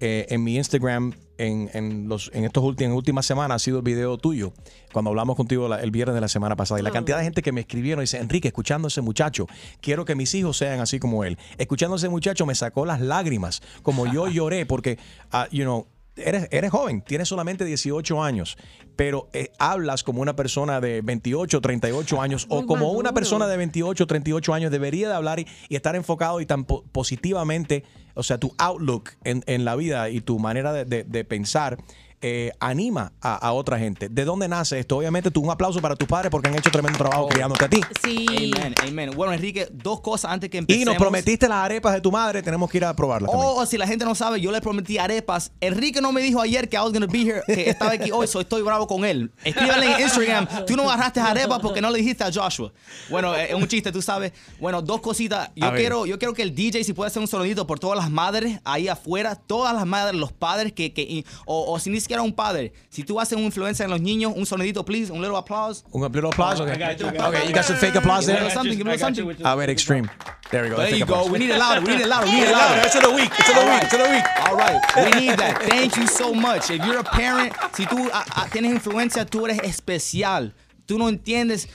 eh, 0.00 0.26
en 0.30 0.44
mi 0.44 0.56
Instagram 0.56 1.12
en, 1.38 1.70
en 1.72 2.08
los, 2.08 2.30
en 2.34 2.44
estos 2.44 2.62
últimos, 2.64 2.90
en 2.90 2.96
últimas 2.96 3.26
semanas 3.26 3.56
ha 3.56 3.58
sido 3.58 3.78
el 3.78 3.82
video 3.84 4.16
tuyo, 4.18 4.52
cuando 4.92 5.10
hablamos 5.10 5.36
contigo 5.36 5.68
la- 5.68 5.80
el 5.82 5.90
viernes 5.90 6.14
de 6.14 6.20
la 6.20 6.28
semana 6.28 6.56
pasada. 6.56 6.80
Y 6.80 6.82
la 6.84 6.90
cantidad 6.90 7.18
de 7.18 7.24
gente 7.24 7.42
que 7.42 7.52
me 7.52 7.60
escribieron 7.62 8.02
dice, 8.02 8.18
Enrique, 8.18 8.48
escuchando 8.48 8.86
a 8.86 8.88
ese 8.88 9.00
muchacho, 9.02 9.46
quiero 9.80 10.04
que 10.04 10.14
mis 10.14 10.34
hijos 10.34 10.56
sean 10.56 10.80
así 10.80 10.98
como 11.00 11.24
él. 11.24 11.36
Escuchando 11.58 11.94
a 11.94 11.98
ese 11.98 12.08
muchacho 12.08 12.46
me 12.46 12.54
sacó 12.54 12.86
las 12.86 13.00
lágrimas, 13.00 13.60
como 13.82 14.06
yo 14.12 14.26
lloré, 14.28 14.66
porque, 14.66 14.98
ah, 15.32 15.46
you 15.50 15.64
know, 15.64 15.86
Eres, 16.24 16.48
eres 16.50 16.70
joven, 16.70 17.02
tienes 17.02 17.28
solamente 17.28 17.64
18 17.64 18.22
años, 18.22 18.56
pero 18.96 19.28
eh, 19.32 19.50
hablas 19.58 20.02
como 20.02 20.20
una 20.22 20.34
persona 20.36 20.80
de 20.80 21.00
28, 21.02 21.60
38 21.60 22.20
años 22.20 22.46
o 22.48 22.66
como 22.66 22.92
una 22.92 23.12
persona 23.14 23.46
de 23.46 23.56
28, 23.56 24.06
38 24.06 24.54
años 24.54 24.70
debería 24.70 25.08
de 25.08 25.14
hablar 25.14 25.40
y, 25.40 25.46
y 25.68 25.76
estar 25.76 25.94
enfocado 25.96 26.40
y 26.40 26.46
tan 26.46 26.64
po- 26.64 26.84
positivamente, 26.92 27.84
o 28.14 28.22
sea, 28.22 28.38
tu 28.38 28.54
outlook 28.58 29.10
en, 29.24 29.42
en 29.46 29.64
la 29.64 29.76
vida 29.76 30.10
y 30.10 30.20
tu 30.20 30.38
manera 30.38 30.72
de, 30.72 30.84
de- 30.84 31.04
de 31.04 31.24
pensar 31.24 31.78
eh, 32.20 32.52
anima 32.60 33.12
a, 33.20 33.34
a 33.36 33.52
otra 33.52 33.78
gente. 33.78 34.08
¿De 34.08 34.24
dónde 34.24 34.48
nace 34.48 34.78
esto? 34.78 34.96
Obviamente, 34.96 35.30
tú 35.30 35.40
un 35.40 35.50
aplauso 35.50 35.80
para 35.80 35.94
tus 35.96 36.08
padres 36.08 36.30
porque 36.30 36.48
han 36.48 36.56
hecho 36.56 36.70
tremendo 36.70 36.98
trabajo 36.98 37.28
criándote 37.28 37.64
a 37.64 37.68
ti. 37.68 37.80
Sí. 38.02 38.26
Amen, 38.56 38.74
amen. 38.86 39.10
Bueno, 39.16 39.32
Enrique, 39.32 39.68
dos 39.70 40.00
cosas 40.00 40.32
antes 40.32 40.50
que 40.50 40.56
Y 40.56 40.60
empecemos. 40.60 40.86
nos 40.86 40.96
prometiste 40.96 41.48
las 41.48 41.64
arepas 41.64 41.94
de 41.94 42.00
tu 42.00 42.10
madre, 42.10 42.42
tenemos 42.42 42.70
que 42.70 42.78
ir 42.78 42.84
a 42.84 42.94
probarlas 42.94 43.30
también. 43.30 43.52
Oh, 43.54 43.64
si 43.66 43.78
la 43.78 43.86
gente 43.86 44.04
no 44.04 44.14
sabe, 44.14 44.40
yo 44.40 44.50
le 44.50 44.60
prometí 44.60 44.98
arepas. 44.98 45.52
Enrique 45.60 46.00
no 46.00 46.12
me 46.12 46.20
dijo 46.20 46.40
ayer 46.40 46.68
que 46.68 46.76
I 46.76 46.80
was 46.80 46.92
gonna 46.92 47.06
be 47.06 47.22
here, 47.22 47.42
que 47.46 47.70
estaba 47.70 47.92
aquí 47.92 48.10
hoy, 48.10 48.26
so 48.26 48.40
estoy 48.40 48.62
bravo 48.62 48.86
con 48.86 49.04
él. 49.04 49.30
Escríbale 49.44 49.94
en 49.94 50.00
Instagram, 50.00 50.48
tú 50.66 50.76
no 50.76 50.84
agarraste 50.90 51.20
arepas 51.20 51.60
porque 51.60 51.80
no 51.80 51.90
le 51.90 51.98
dijiste 51.98 52.24
a 52.24 52.32
Joshua. 52.32 52.72
Bueno, 53.10 53.34
eh, 53.34 53.48
es 53.50 53.54
un 53.54 53.66
chiste, 53.68 53.92
tú 53.92 54.02
sabes. 54.02 54.32
Bueno, 54.60 54.82
dos 54.82 55.00
cositas. 55.00 55.50
Yo 55.54 55.66
A 55.66 55.70
ver. 55.70 55.80
quiero, 55.80 56.06
yo 56.06 56.18
quiero 56.18 56.34
que 56.34 56.42
el 56.42 56.54
DJ 56.54 56.82
si 56.84 56.92
puede 56.92 57.08
hacer 57.08 57.20
un 57.22 57.28
sonidito 57.28 57.66
por 57.66 57.78
todas 57.78 57.96
las 57.98 58.10
madres 58.10 58.58
ahí 58.64 58.88
afuera, 58.88 59.34
todas 59.36 59.74
las 59.74 59.86
madres, 59.86 60.18
los 60.20 60.32
padres 60.32 60.72
que, 60.72 60.92
que 60.92 61.02
y- 61.02 61.24
o, 61.46 61.72
o 61.72 61.78
si 61.78 61.90
ni 61.90 62.00
siquiera 62.08 62.22
un 62.22 62.32
padre, 62.32 62.72
si 62.88 63.04
tú 63.04 63.20
haces 63.20 63.36
una 63.36 63.44
influencia 63.46 63.84
en 63.84 63.90
los 63.90 64.00
niños, 64.00 64.32
un 64.34 64.46
sonidito, 64.46 64.82
please, 64.82 65.12
un 65.12 65.20
little 65.20 65.36
applause. 65.36 65.84
Un 65.92 66.00
little 66.10 66.30
applause, 66.30 66.58
okay. 66.60 66.72
I 66.72 66.78
got 66.78 66.98
you, 66.98 67.06
I 67.06 67.12
got 67.12 67.28
Okay, 67.34 67.48
you. 67.48 67.54
got 67.54 67.64
some 67.64 67.76
fake 67.76 67.96
applause 67.96 68.26
Give 68.26 68.36
there? 68.38 68.50
something, 68.50 68.76
give 68.78 68.86
me 68.86 68.96
something. 68.96 69.36
A 69.44 69.54
ver, 69.54 69.68
extreme. 69.68 70.08
There 70.50 70.62
we 70.62 70.70
go. 70.70 70.76
There 70.76 70.88
you 70.96 71.04
go. 71.04 71.14
applause. 71.14 71.30
We 71.30 71.38
need 71.38 71.50
it 71.50 71.58
louder. 71.58 71.82
We 71.82 71.88
need 71.88 72.00
it 72.00 72.08
louder. 72.08 72.26
We 72.26 72.32
need 72.32 72.48
it 72.48 72.52
louder. 72.52 72.80
It's 72.86 72.94
of 72.96 73.02
the 73.02 73.10
week. 73.10 73.30
It's 73.38 73.48
of 73.50 73.56
the 73.56 73.66
week. 73.70 73.82
It's 73.82 73.92
of 73.92 74.00
the 74.00 74.08
week. 74.08 74.24
All 74.48 74.56
right. 74.56 74.80
We 74.96 75.20
need 75.20 75.38
that. 75.38 75.62
Thank 75.68 75.96
you 75.98 76.06
so 76.06 76.32
much. 76.32 76.70
If 76.70 76.82
you're 76.86 76.98
a 77.00 77.04
parent, 77.04 77.52
si 77.74 77.84
tú 77.84 78.08
ah, 78.14 78.24
ah, 78.34 78.46
tienes 78.50 78.72
influencia, 78.72 79.26
tú 79.26 79.44
eres 79.46 79.58
especial. 79.62 80.54
Tú 80.86 80.96
no 80.96 81.10
entiendes. 81.10 81.68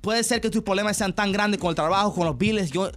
Puede 0.00 0.24
ser 0.24 0.40
que 0.40 0.48
tus 0.48 0.62
problemas 0.62 0.96
sean 0.96 1.12
tan 1.12 1.32
grandes 1.32 1.60
con 1.60 1.68
el 1.68 1.74
trabajo, 1.74 2.14
con 2.14 2.24
los 2.24 2.38
biles. 2.38 2.70
Yo, 2.70 2.90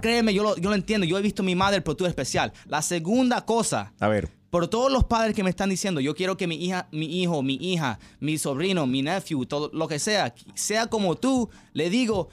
créeme, 0.00 0.34
yo 0.34 0.42
lo, 0.42 0.56
yo 0.56 0.70
lo 0.70 0.74
entiendo. 0.74 1.06
Yo 1.06 1.16
he 1.18 1.22
visto 1.22 1.42
a 1.42 1.44
mi 1.44 1.54
madre, 1.54 1.80
pero 1.80 1.96
tú 1.96 2.04
eres 2.04 2.10
especial. 2.10 2.52
La 2.66 2.82
segunda 2.82 3.44
cosa. 3.44 3.92
A 4.00 4.08
ver. 4.08 4.28
Por 4.52 4.68
todos 4.68 4.92
los 4.92 5.04
padres 5.04 5.34
que 5.34 5.42
me 5.42 5.48
están 5.48 5.70
diciendo, 5.70 5.98
yo 5.98 6.14
quiero 6.14 6.36
que 6.36 6.46
mi 6.46 6.56
hija, 6.56 6.86
mi 6.92 7.06
hijo, 7.06 7.42
mi 7.42 7.54
hija, 7.54 7.98
mi 8.20 8.36
sobrino, 8.36 8.86
mi 8.86 9.00
nephew, 9.00 9.46
todo 9.46 9.70
lo 9.72 9.88
que 9.88 9.98
sea, 9.98 10.34
sea 10.54 10.88
como 10.88 11.16
tú, 11.16 11.48
le 11.72 11.88
digo, 11.88 12.28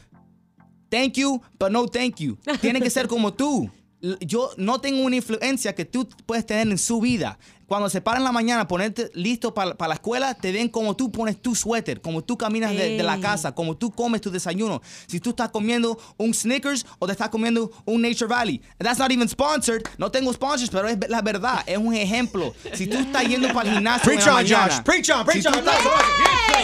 thank 0.89 1.13
you, 1.13 1.41
but 1.57 1.71
no 1.71 1.87
thank 1.87 2.17
you. 2.17 2.37
Tiene 2.59 2.81
que 2.81 2.89
ser 2.89 3.07
como 3.07 3.33
tú. 3.33 3.71
Yo 4.19 4.51
no 4.57 4.81
tengo 4.81 5.01
una 5.01 5.15
influencia 5.15 5.73
que 5.73 5.85
tú 5.85 6.09
puedes 6.25 6.45
tener 6.45 6.67
en 6.67 6.77
su 6.77 6.99
vida. 6.99 7.39
Cuando 7.69 7.87
se 7.89 8.01
paran 8.01 8.21
en 8.21 8.25
la 8.25 8.31
mañana, 8.31 8.67
ponerte 8.67 9.09
listo 9.13 9.53
para 9.53 9.75
la 9.87 9.93
escuela, 9.93 10.33
te 10.33 10.51
ven 10.51 10.67
como 10.67 10.95
tú 10.95 11.11
pones 11.11 11.41
tu 11.41 11.55
suéter, 11.55 12.01
como 12.01 12.23
tú 12.23 12.37
caminas 12.37 12.71
de, 12.71 12.97
de 12.97 13.03
la 13.03 13.19
casa, 13.21 13.53
como 13.53 13.77
tú 13.77 13.91
comes 13.91 14.19
tu 14.21 14.31
desayuno. 14.31 14.81
Si 15.07 15.19
tú 15.19 15.29
estás 15.29 15.49
comiendo 15.49 15.97
un 16.17 16.33
Snickers 16.33 16.85
o 16.97 17.05
te 17.05 17.13
estás 17.13 17.29
comiendo 17.29 17.71
un 17.85 18.01
Nature 18.01 18.27
Valley. 18.27 18.61
That's 18.79 18.97
not 18.99 19.11
even 19.11 19.29
sponsored. 19.29 19.83
No 19.97 20.09
tengo 20.11 20.33
sponsors, 20.33 20.69
pero 20.69 20.87
es 20.87 20.97
la 21.07 21.21
verdad. 21.21 21.63
Es 21.67 21.77
un 21.77 21.93
ejemplo. 21.93 22.53
Si 22.73 22.87
tú 22.87 22.97
estás 22.97 23.23
yendo 23.25 23.47
para 23.53 23.69
el 23.69 23.75
gimnasio 23.75 24.03
Preach 24.05 24.19
en 24.21 24.25
la 24.25 24.31
on, 24.31 24.43
mañana, 24.43 24.73
Josh. 24.73 24.83
Preach 24.83 25.09
on, 25.11 25.25
preach 25.25 25.41
si 25.43 25.47
on. 25.47 25.53
estás- 25.53 25.77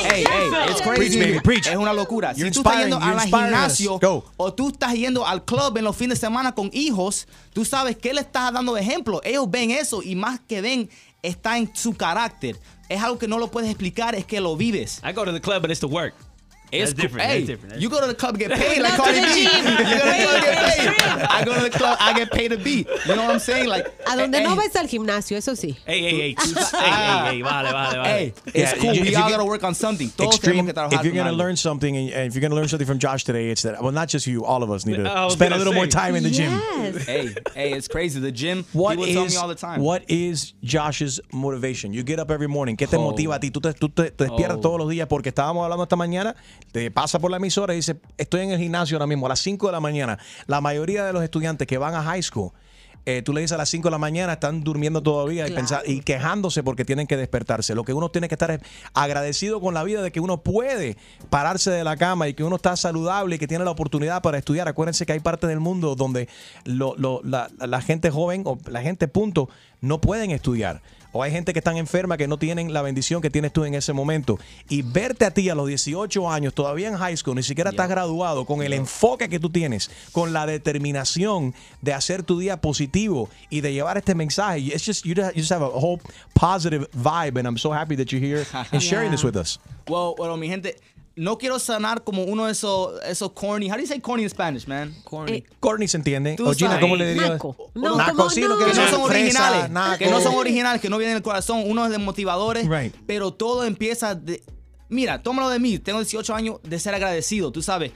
Hey, 0.08 0.24
hey, 0.30 0.48
it's 0.70 0.82
crazy. 0.82 0.98
Preach, 0.98 1.20
baby, 1.20 1.40
preach. 1.40 1.68
Es 1.68 1.76
una 1.78 1.94
locura. 1.94 2.34
You're 2.34 2.52
si 2.54 2.62
tú 2.62 2.68
estás 2.68 2.82
yendo 2.82 2.98
al 2.98 3.20
gimnasio 3.22 4.00
o 4.38 4.54
tú 4.54 4.70
estás 4.70 4.94
yendo 4.94 5.26
al 5.26 5.44
club 5.46 5.78
en 5.78 5.84
los 5.84 5.96
fines 5.96 6.20
de 6.20 6.26
semana 6.28 6.54
con 6.54 6.70
hijos, 6.74 7.28
tú 7.54 7.64
sabes 7.66 7.96
que 7.98 8.14
le 8.14 8.22
estás 8.22 8.52
dando 8.54 8.74
de 8.74 8.82
ejemplo. 8.82 9.22
Ellos 9.24 9.50
ven 9.50 9.72
eso 9.72 10.02
y 10.04 10.16
más 10.16 10.40
que 10.48 10.62
ven 10.62 10.90
está 11.28 11.58
en 11.58 11.76
su 11.76 11.96
carácter. 11.96 12.60
Es 12.90 13.02
algo 13.02 13.18
que 13.18 13.28
no 13.28 13.38
lo 13.38 13.50
puedes 13.50 13.70
explicar, 13.70 14.16
es 14.16 14.26
que 14.26 14.40
lo 14.40 14.56
vives. 14.56 15.02
I 15.04 15.12
go 15.14 15.26
to 15.26 15.34
the 15.34 15.42
club, 15.42 15.62
but 15.62 15.72
it's 15.72 15.80
to 15.80 15.88
work. 15.88 16.14
It's 16.72 16.92
That's 16.92 17.02
different, 17.02 17.28
Hey, 17.28 17.38
that's 17.38 17.48
different, 17.48 17.70
that's 17.72 17.82
you 17.82 17.90
go 17.90 18.02
to 18.02 18.08
the 18.08 18.16
club 18.16 18.38
get 18.38 18.52
paid 18.52 18.82
like 18.82 18.96
Cardi 18.96 19.20
the 19.20 19.28
B. 19.28 19.42
You 19.44 19.50
go 19.50 19.62
to 19.62 19.86
the 19.86 20.24
club 20.26 20.42
get 20.42 20.58
paid. 20.76 21.26
I 21.30 21.44
go 21.46 21.54
to 21.54 21.62
the 21.62 21.70
club, 21.70 21.98
I 22.02 22.14
get 22.14 22.32
paid 22.32 22.50
to 22.50 22.58
be. 22.58 22.86
You 23.06 23.16
know 23.16 23.24
what 23.24 23.32
I'm 23.32 23.40
saying? 23.40 23.68
Like 23.68 23.88
A 24.12 24.16
donde 24.18 24.42
no 24.44 24.56
ves 24.56 24.76
al 24.76 24.88
gimnasio, 24.88 25.38
eso 25.38 25.54
sí. 25.54 25.76
Ey, 25.88 26.06
ey, 26.06 26.22
ey. 26.22 26.36
tú- 26.36 26.54
ah. 26.74 27.30
Ey, 27.30 27.36
ey, 27.36 27.38
ey. 27.38 27.42
Vale, 27.44 27.72
vale, 27.72 27.98
vale. 27.98 28.04
Hey, 28.10 28.34
it's 28.48 28.56
Yeah, 28.56 28.74
cool. 28.82 28.94
you- 28.94 29.04
we 29.04 29.16
all 29.16 29.30
gotta 29.30 29.46
work 29.46 29.64
on 29.64 29.74
something. 29.76 30.10
Todos 30.10 30.36
Extreme, 30.36 30.64
tenemos 30.64 30.66
que 30.68 30.74
trabajar 30.74 31.00
if 31.00 31.04
you're 31.06 31.14
going 31.14 31.28
to 31.28 31.32
learn 31.32 31.56
something 31.56 31.96
and, 31.96 32.10
and 32.12 32.28
if 32.28 32.34
you're 32.36 32.42
going 32.42 32.52
to 32.52 32.56
learn 32.56 32.68
something 32.68 32.88
from 32.88 33.00
Josh 33.00 33.24
today, 33.24 33.50
it's 33.50 33.62
that, 33.64 33.82
well, 33.82 33.92
not 33.92 34.08
just 34.10 34.28
you, 34.28 34.44
all 34.44 34.64
of 34.64 34.72
us 34.72 34.86
need 34.86 34.96
to 34.98 35.30
spend 35.30 35.54
a 35.54 35.58
gonna 35.58 35.58
little 35.58 35.74
more 35.74 35.88
time 35.88 36.16
in 36.16 36.24
the 36.24 36.30
gym. 36.32 36.52
Hey, 37.06 37.34
hey, 37.54 37.74
it's 37.74 37.88
crazy. 37.88 38.20
The 38.20 38.32
gym. 38.32 38.66
What 38.74 38.98
people 38.98 39.06
tell 39.14 39.22
me 39.22 39.28
is, 39.28 39.38
all 39.38 39.48
the 39.48 39.56
time. 39.56 39.82
what 39.82 40.04
is 40.10 40.54
Josh's 40.64 41.20
motivation? 41.32 41.94
You 41.94 42.04
get 42.04 42.20
up 42.20 42.30
every 42.32 42.48
morning. 42.48 42.76
¿Qué 42.78 42.88
te 42.90 42.98
Oh. 42.98 43.12
motiva 43.12 43.36
a 43.36 43.40
ti? 43.40 43.50
Tú 43.52 43.62
te, 43.62 43.74
tú 43.74 43.90
te- 43.94 44.12
te 44.12 44.26
despiertas 44.26 44.58
Oh. 44.58 44.62
todos 44.62 44.80
los 44.80 44.90
días 44.90 45.08
porque 45.08 45.30
estábamos 45.30 45.64
hablando 45.64 45.84
esta 45.84 45.96
mañana, 45.96 46.36
te 46.72 46.92
pasa 46.92 47.20
por 47.20 47.32
la 47.32 47.38
emisora 47.38 47.74
y 47.74 47.78
dice, 47.78 47.98
estoy 48.18 48.42
en 48.42 48.52
el 48.52 48.60
gimnasio 48.60 48.98
ahora 48.98 49.08
mismo 49.08 49.26
a 49.26 49.30
las 49.30 49.40
5 49.40 49.66
de 49.68 49.72
la 49.72 49.80
mañana. 49.80 50.18
La 50.48 50.62
mayoría 50.62 51.06
de 51.06 51.14
los 51.14 51.24
estudiantes 51.24 51.68
que 51.68 51.78
van 51.78 51.94
a 51.96 52.04
high 52.04 52.22
school, 52.24 52.52
eh, 53.08 53.22
tú 53.22 53.34
le 53.34 53.42
dices 53.42 53.54
a 53.54 53.58
las 53.58 53.70
5 53.70 53.88
de 53.88 53.92
la 53.92 53.98
mañana, 54.00 54.34
están 54.34 54.64
durmiendo 54.64 55.02
todavía 55.04 55.48
y, 55.48 55.52
pensar, 55.56 55.84
y 55.86 56.02
quejándose 56.02 56.64
porque 56.64 56.86
tienen 56.86 57.06
que 57.06 57.16
despertarse. 57.18 57.76
Lo 57.76 57.84
que 57.84 57.94
uno 57.94 58.10
tiene 58.10 58.28
que 58.28 58.34
estar 58.34 58.50
es 58.50 58.60
agradecido 58.96 59.62
con 59.62 59.74
la 59.76 59.84
vida 59.84 60.02
de 60.02 60.12
que 60.12 60.20
uno 60.20 60.42
puede 60.42 60.98
pararse 61.30 61.70
de 61.70 61.84
la 61.84 61.98
cama 61.98 62.28
y 62.28 62.34
que 62.34 62.44
uno 62.44 62.56
está 62.56 62.76
saludable 62.76 63.36
y 63.36 63.40
que 63.40 63.48
tiene 63.48 63.64
la 63.64 63.70
oportunidad 63.72 64.22
para 64.24 64.38
estudiar. 64.40 64.68
Acuérdense 64.68 65.06
que 65.06 65.14
hay 65.14 65.20
partes 65.20 65.48
del 65.50 65.60
mundo 65.60 65.96
donde 65.96 66.28
lo- 66.64 66.96
lo- 66.98 67.22
la, 67.24 67.50
la 67.60 67.82
gente 67.82 68.10
joven 68.10 68.42
o 68.46 68.58
la 68.68 68.82
gente 68.82 69.08
punto 69.08 69.50
no 69.82 70.02
pueden 70.02 70.32
estudiar. 70.32 70.82
O 71.18 71.24
hay 71.24 71.32
gente 71.32 71.54
que 71.54 71.60
están 71.60 71.78
enferma 71.78 72.18
que 72.18 72.28
no 72.28 72.38
tienen 72.38 72.74
la 72.74 72.82
bendición 72.82 73.22
que 73.22 73.30
tienes 73.30 73.54
tú 73.54 73.64
en 73.64 73.74
ese 73.74 73.94
momento. 73.94 74.38
Y 74.68 74.82
verte 74.82 75.24
a 75.24 75.32
ti 75.32 75.48
a 75.48 75.56
los 75.56 75.66
18 75.66 76.30
años, 76.30 76.54
todavía 76.54 76.90
en 76.90 76.98
high 76.98 77.16
school, 77.16 77.38
ni 77.38 77.44
siquiera 77.44 77.70
estás 77.70 77.88
graduado, 77.88 78.44
con 78.44 78.62
el 78.62 78.74
enfoque 78.74 79.30
que 79.30 79.40
tú 79.40 79.50
tienes, 79.50 79.90
con 80.12 80.34
la 80.34 80.46
determinación 80.46 81.54
de 81.82 81.94
hacer 81.94 82.24
tu 82.24 82.38
día 82.38 82.60
positivo 82.60 83.30
y 83.50 83.62
de 83.62 83.72
llevar 83.72 83.98
este 83.98 84.14
mensaje. 84.14 84.60
It's 84.60 84.86
just, 84.86 85.06
you 85.06 85.16
just 85.16 85.34
you 85.36 85.42
just 85.42 85.54
have 85.54 85.64
a 85.64 85.70
whole 85.70 86.02
positive 86.34 86.86
vibe, 86.92 87.40
and 87.40 87.48
I'm 87.48 87.58
so 87.58 87.72
happy 87.72 87.96
that 87.96 88.12
you're 88.12 88.20
here 88.20 88.46
and 88.74 88.82
sharing 88.84 89.12
this 89.12 89.24
with 89.24 89.38
us. 89.38 89.58
Well, 89.88 90.16
bueno, 90.18 90.36
mi 90.36 90.50
gente, 90.50 90.76
no 91.18 91.38
quiero 91.38 91.60
sonar 91.60 92.04
como 92.04 92.24
uno 92.24 92.46
de 92.46 92.52
esos, 92.52 93.02
esos 93.06 93.32
corny. 93.32 93.70
How 93.70 93.76
do 93.76 93.82
you 93.82 93.88
say 93.88 94.00
corny 94.02 94.24
in 94.24 94.30
Spanish, 94.30 94.68
man? 94.68 94.94
Corny. 95.06 95.44
Courtney 95.60 95.88
se 95.88 95.98
entiende. 95.98 96.36
O 96.44 96.54
Gina, 96.54 96.72
sabes. 96.72 96.82
¿cómo 96.82 96.96
le 96.96 97.14
diría? 97.14 97.30
Naco. 97.30 97.56
No, 97.74 97.96
Naco, 97.96 98.18
como 98.18 98.30
sí, 98.30 98.42
no. 98.42 98.50
lo 98.50 98.58
que 98.58 98.66
que 98.66 98.74
no 98.74 98.88
son 98.90 99.06
fresa, 99.08 99.50
originales, 99.50 99.70
naco. 99.70 99.98
que 99.98 100.08
no 100.10 100.20
son 100.22 100.36
originales, 100.36 100.82
que 100.82 100.90
no 100.90 100.98
vienen 100.98 101.16
del 101.16 101.24
corazón, 101.24 101.64
unos 101.66 101.90
de 101.90 101.98
motivadores, 102.00 102.68
Right. 102.68 102.94
pero 103.06 103.32
todo 103.34 103.64
empieza 103.64 104.14
de... 104.16 104.44
Mira, 104.90 105.24
tómalo 105.24 105.50
de 105.50 105.60
mí, 105.60 105.80
tengo 105.80 106.00
18 106.00 106.36
años 106.36 106.56
de 106.64 106.80
ser 106.80 106.94
agradecido, 106.94 107.52
tú 107.52 107.62
sabes. 107.62 107.92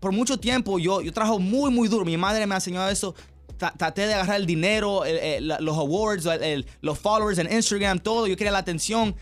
Por 0.00 0.12
mucho 0.12 0.38
tiempo 0.38 0.78
yo, 0.78 1.00
yo 1.00 1.12
trabajo 1.12 1.38
muy, 1.38 1.70
muy 1.70 1.88
duro, 1.88 2.04
mi 2.04 2.16
madre 2.16 2.46
me 2.46 2.54
ha 2.54 2.58
enseñado 2.58 2.90
eso, 2.90 3.14
Tra- 3.58 3.72
traté 3.76 4.08
de 4.08 4.14
agarrar 4.14 4.36
el 4.40 4.46
dinero, 4.46 5.04
el- 5.04 5.16
el- 5.16 5.48
la- 5.48 5.60
los 5.60 5.78
awards, 5.78 6.26
el- 6.26 6.42
el- 6.42 6.66
los 6.80 6.98
followers 6.98 7.38
en 7.38 7.50
Instagram, 7.52 8.00
todo, 8.00 8.26
yo 8.26 8.36
quería 8.36 8.50
la 8.50 8.58
atención, 8.58 9.14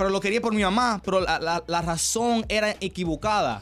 pero 0.00 0.08
lo 0.08 0.18
quería 0.18 0.40
por 0.40 0.54
mi 0.54 0.62
mamá, 0.62 1.02
pero 1.04 1.20
la, 1.20 1.38
la- 1.38 1.62
la 1.66 1.82
razón 1.82 2.46
era 2.48 2.74
equivocada. 2.80 3.60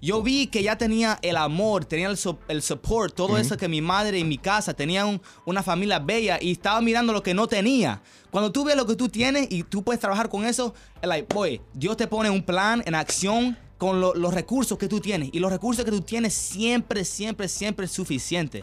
Yo 0.00 0.22
vi 0.22 0.46
que 0.46 0.62
ya 0.62 0.78
tenía 0.78 1.18
el 1.20 1.36
amor, 1.36 1.84
tenía 1.84 2.06
el, 2.08 2.16
su- 2.16 2.38
el 2.46 2.62
support, 2.62 3.12
todo 3.12 3.36
eso 3.38 3.56
que 3.56 3.66
mi 3.68 3.80
madre 3.82 4.16
y 4.20 4.22
mi 4.24 4.38
casa 4.38 4.72
tenían 4.72 5.08
un- 5.08 5.20
una 5.46 5.64
familia 5.64 5.98
bella 5.98 6.38
y 6.40 6.52
estaba 6.52 6.80
mirando 6.80 7.12
lo 7.12 7.24
que 7.24 7.34
no 7.34 7.48
tenía. 7.48 8.00
Cuando 8.30 8.52
tú 8.52 8.62
ves 8.62 8.76
lo 8.76 8.86
que 8.86 8.94
tú 8.94 9.08
tienes 9.08 9.48
y 9.50 9.64
tú 9.64 9.82
puedes 9.82 10.00
trabajar 10.00 10.28
con 10.28 10.46
eso, 10.46 10.74
es 11.02 11.08
like, 11.08 11.26
boy, 11.34 11.60
Dios 11.74 11.96
te 11.96 12.06
pone 12.06 12.30
un 12.30 12.44
plan 12.44 12.84
en 12.86 12.94
acción 12.94 13.58
con 13.80 13.98
lo- 14.00 14.12
los 14.14 14.34
recursos 14.34 14.76
que 14.76 14.86
tú 14.88 15.00
tienes. 15.00 15.30
Y 15.32 15.38
los 15.38 15.50
recursos 15.50 15.84
que 15.86 15.90
tú 15.90 16.02
tienes 16.02 16.34
siempre, 16.34 17.02
siempre, 17.04 17.48
siempre 17.48 17.86
es 17.86 17.92
suficiente. 17.92 18.62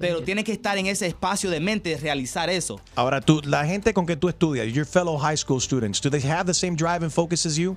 Pero 0.00 0.22
tienes 0.24 0.42
que 0.44 0.50
estar 0.52 0.76
en 0.76 0.86
ese 0.86 1.06
espacio 1.06 1.48
de 1.50 1.60
mente 1.60 1.90
de 1.90 1.96
realizar 1.98 2.50
eso. 2.50 2.80
Ahora, 2.96 3.20
tú, 3.20 3.40
la 3.44 3.64
gente 3.64 3.94
con 3.94 4.04
que 4.06 4.16
tú 4.16 4.28
estudias, 4.28 4.66
your 4.72 4.84
fellow 4.84 5.16
high 5.18 5.36
school 5.36 5.60
students, 5.60 6.00
do 6.00 6.10
they 6.10 6.20
have 6.28 6.46
the 6.46 6.52
same 6.54 6.74
drive 6.74 7.02
and 7.04 7.12
focus 7.12 7.46
as 7.46 7.54
you? 7.56 7.76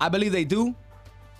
I 0.00 0.08
believe 0.08 0.32
they 0.32 0.44
do. 0.44 0.74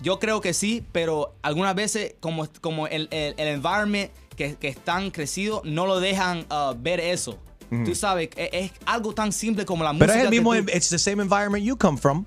Yo 0.01 0.19
creo 0.19 0.41
que 0.41 0.53
sí, 0.53 0.83
pero 0.91 1.33
algunas 1.41 1.73
veces 1.73 2.15
como, 2.19 2.45
como 2.59 2.87
el, 2.87 3.07
el, 3.11 3.33
el 3.37 3.47
environment 3.47 4.11
que, 4.35 4.55
que 4.55 4.67
están 4.67 5.11
crecidos 5.11 5.61
no 5.63 5.85
lo 5.85 6.01
dejan 6.01 6.39
uh, 6.51 6.75
ver 6.77 6.99
eso. 6.99 7.39
Ujú. 7.71 7.85
Tú 7.85 7.95
sabes, 7.95 8.29
es, 8.35 8.49
es 8.51 8.71
algo 8.85 9.13
tan 9.13 9.31
simple 9.31 9.65
como 9.65 9.83
la 9.85 9.91
Pero 9.93 9.99
música. 10.07 10.17
es 10.19 10.23
el 10.25 10.29
mismo, 10.29 10.53
tú- 10.53 10.65
it's 10.75 10.89
the 10.89 10.99
same 10.99 11.21
environment 11.23 11.63
you 11.63 11.77
come 11.77 11.97
from. 11.97 12.25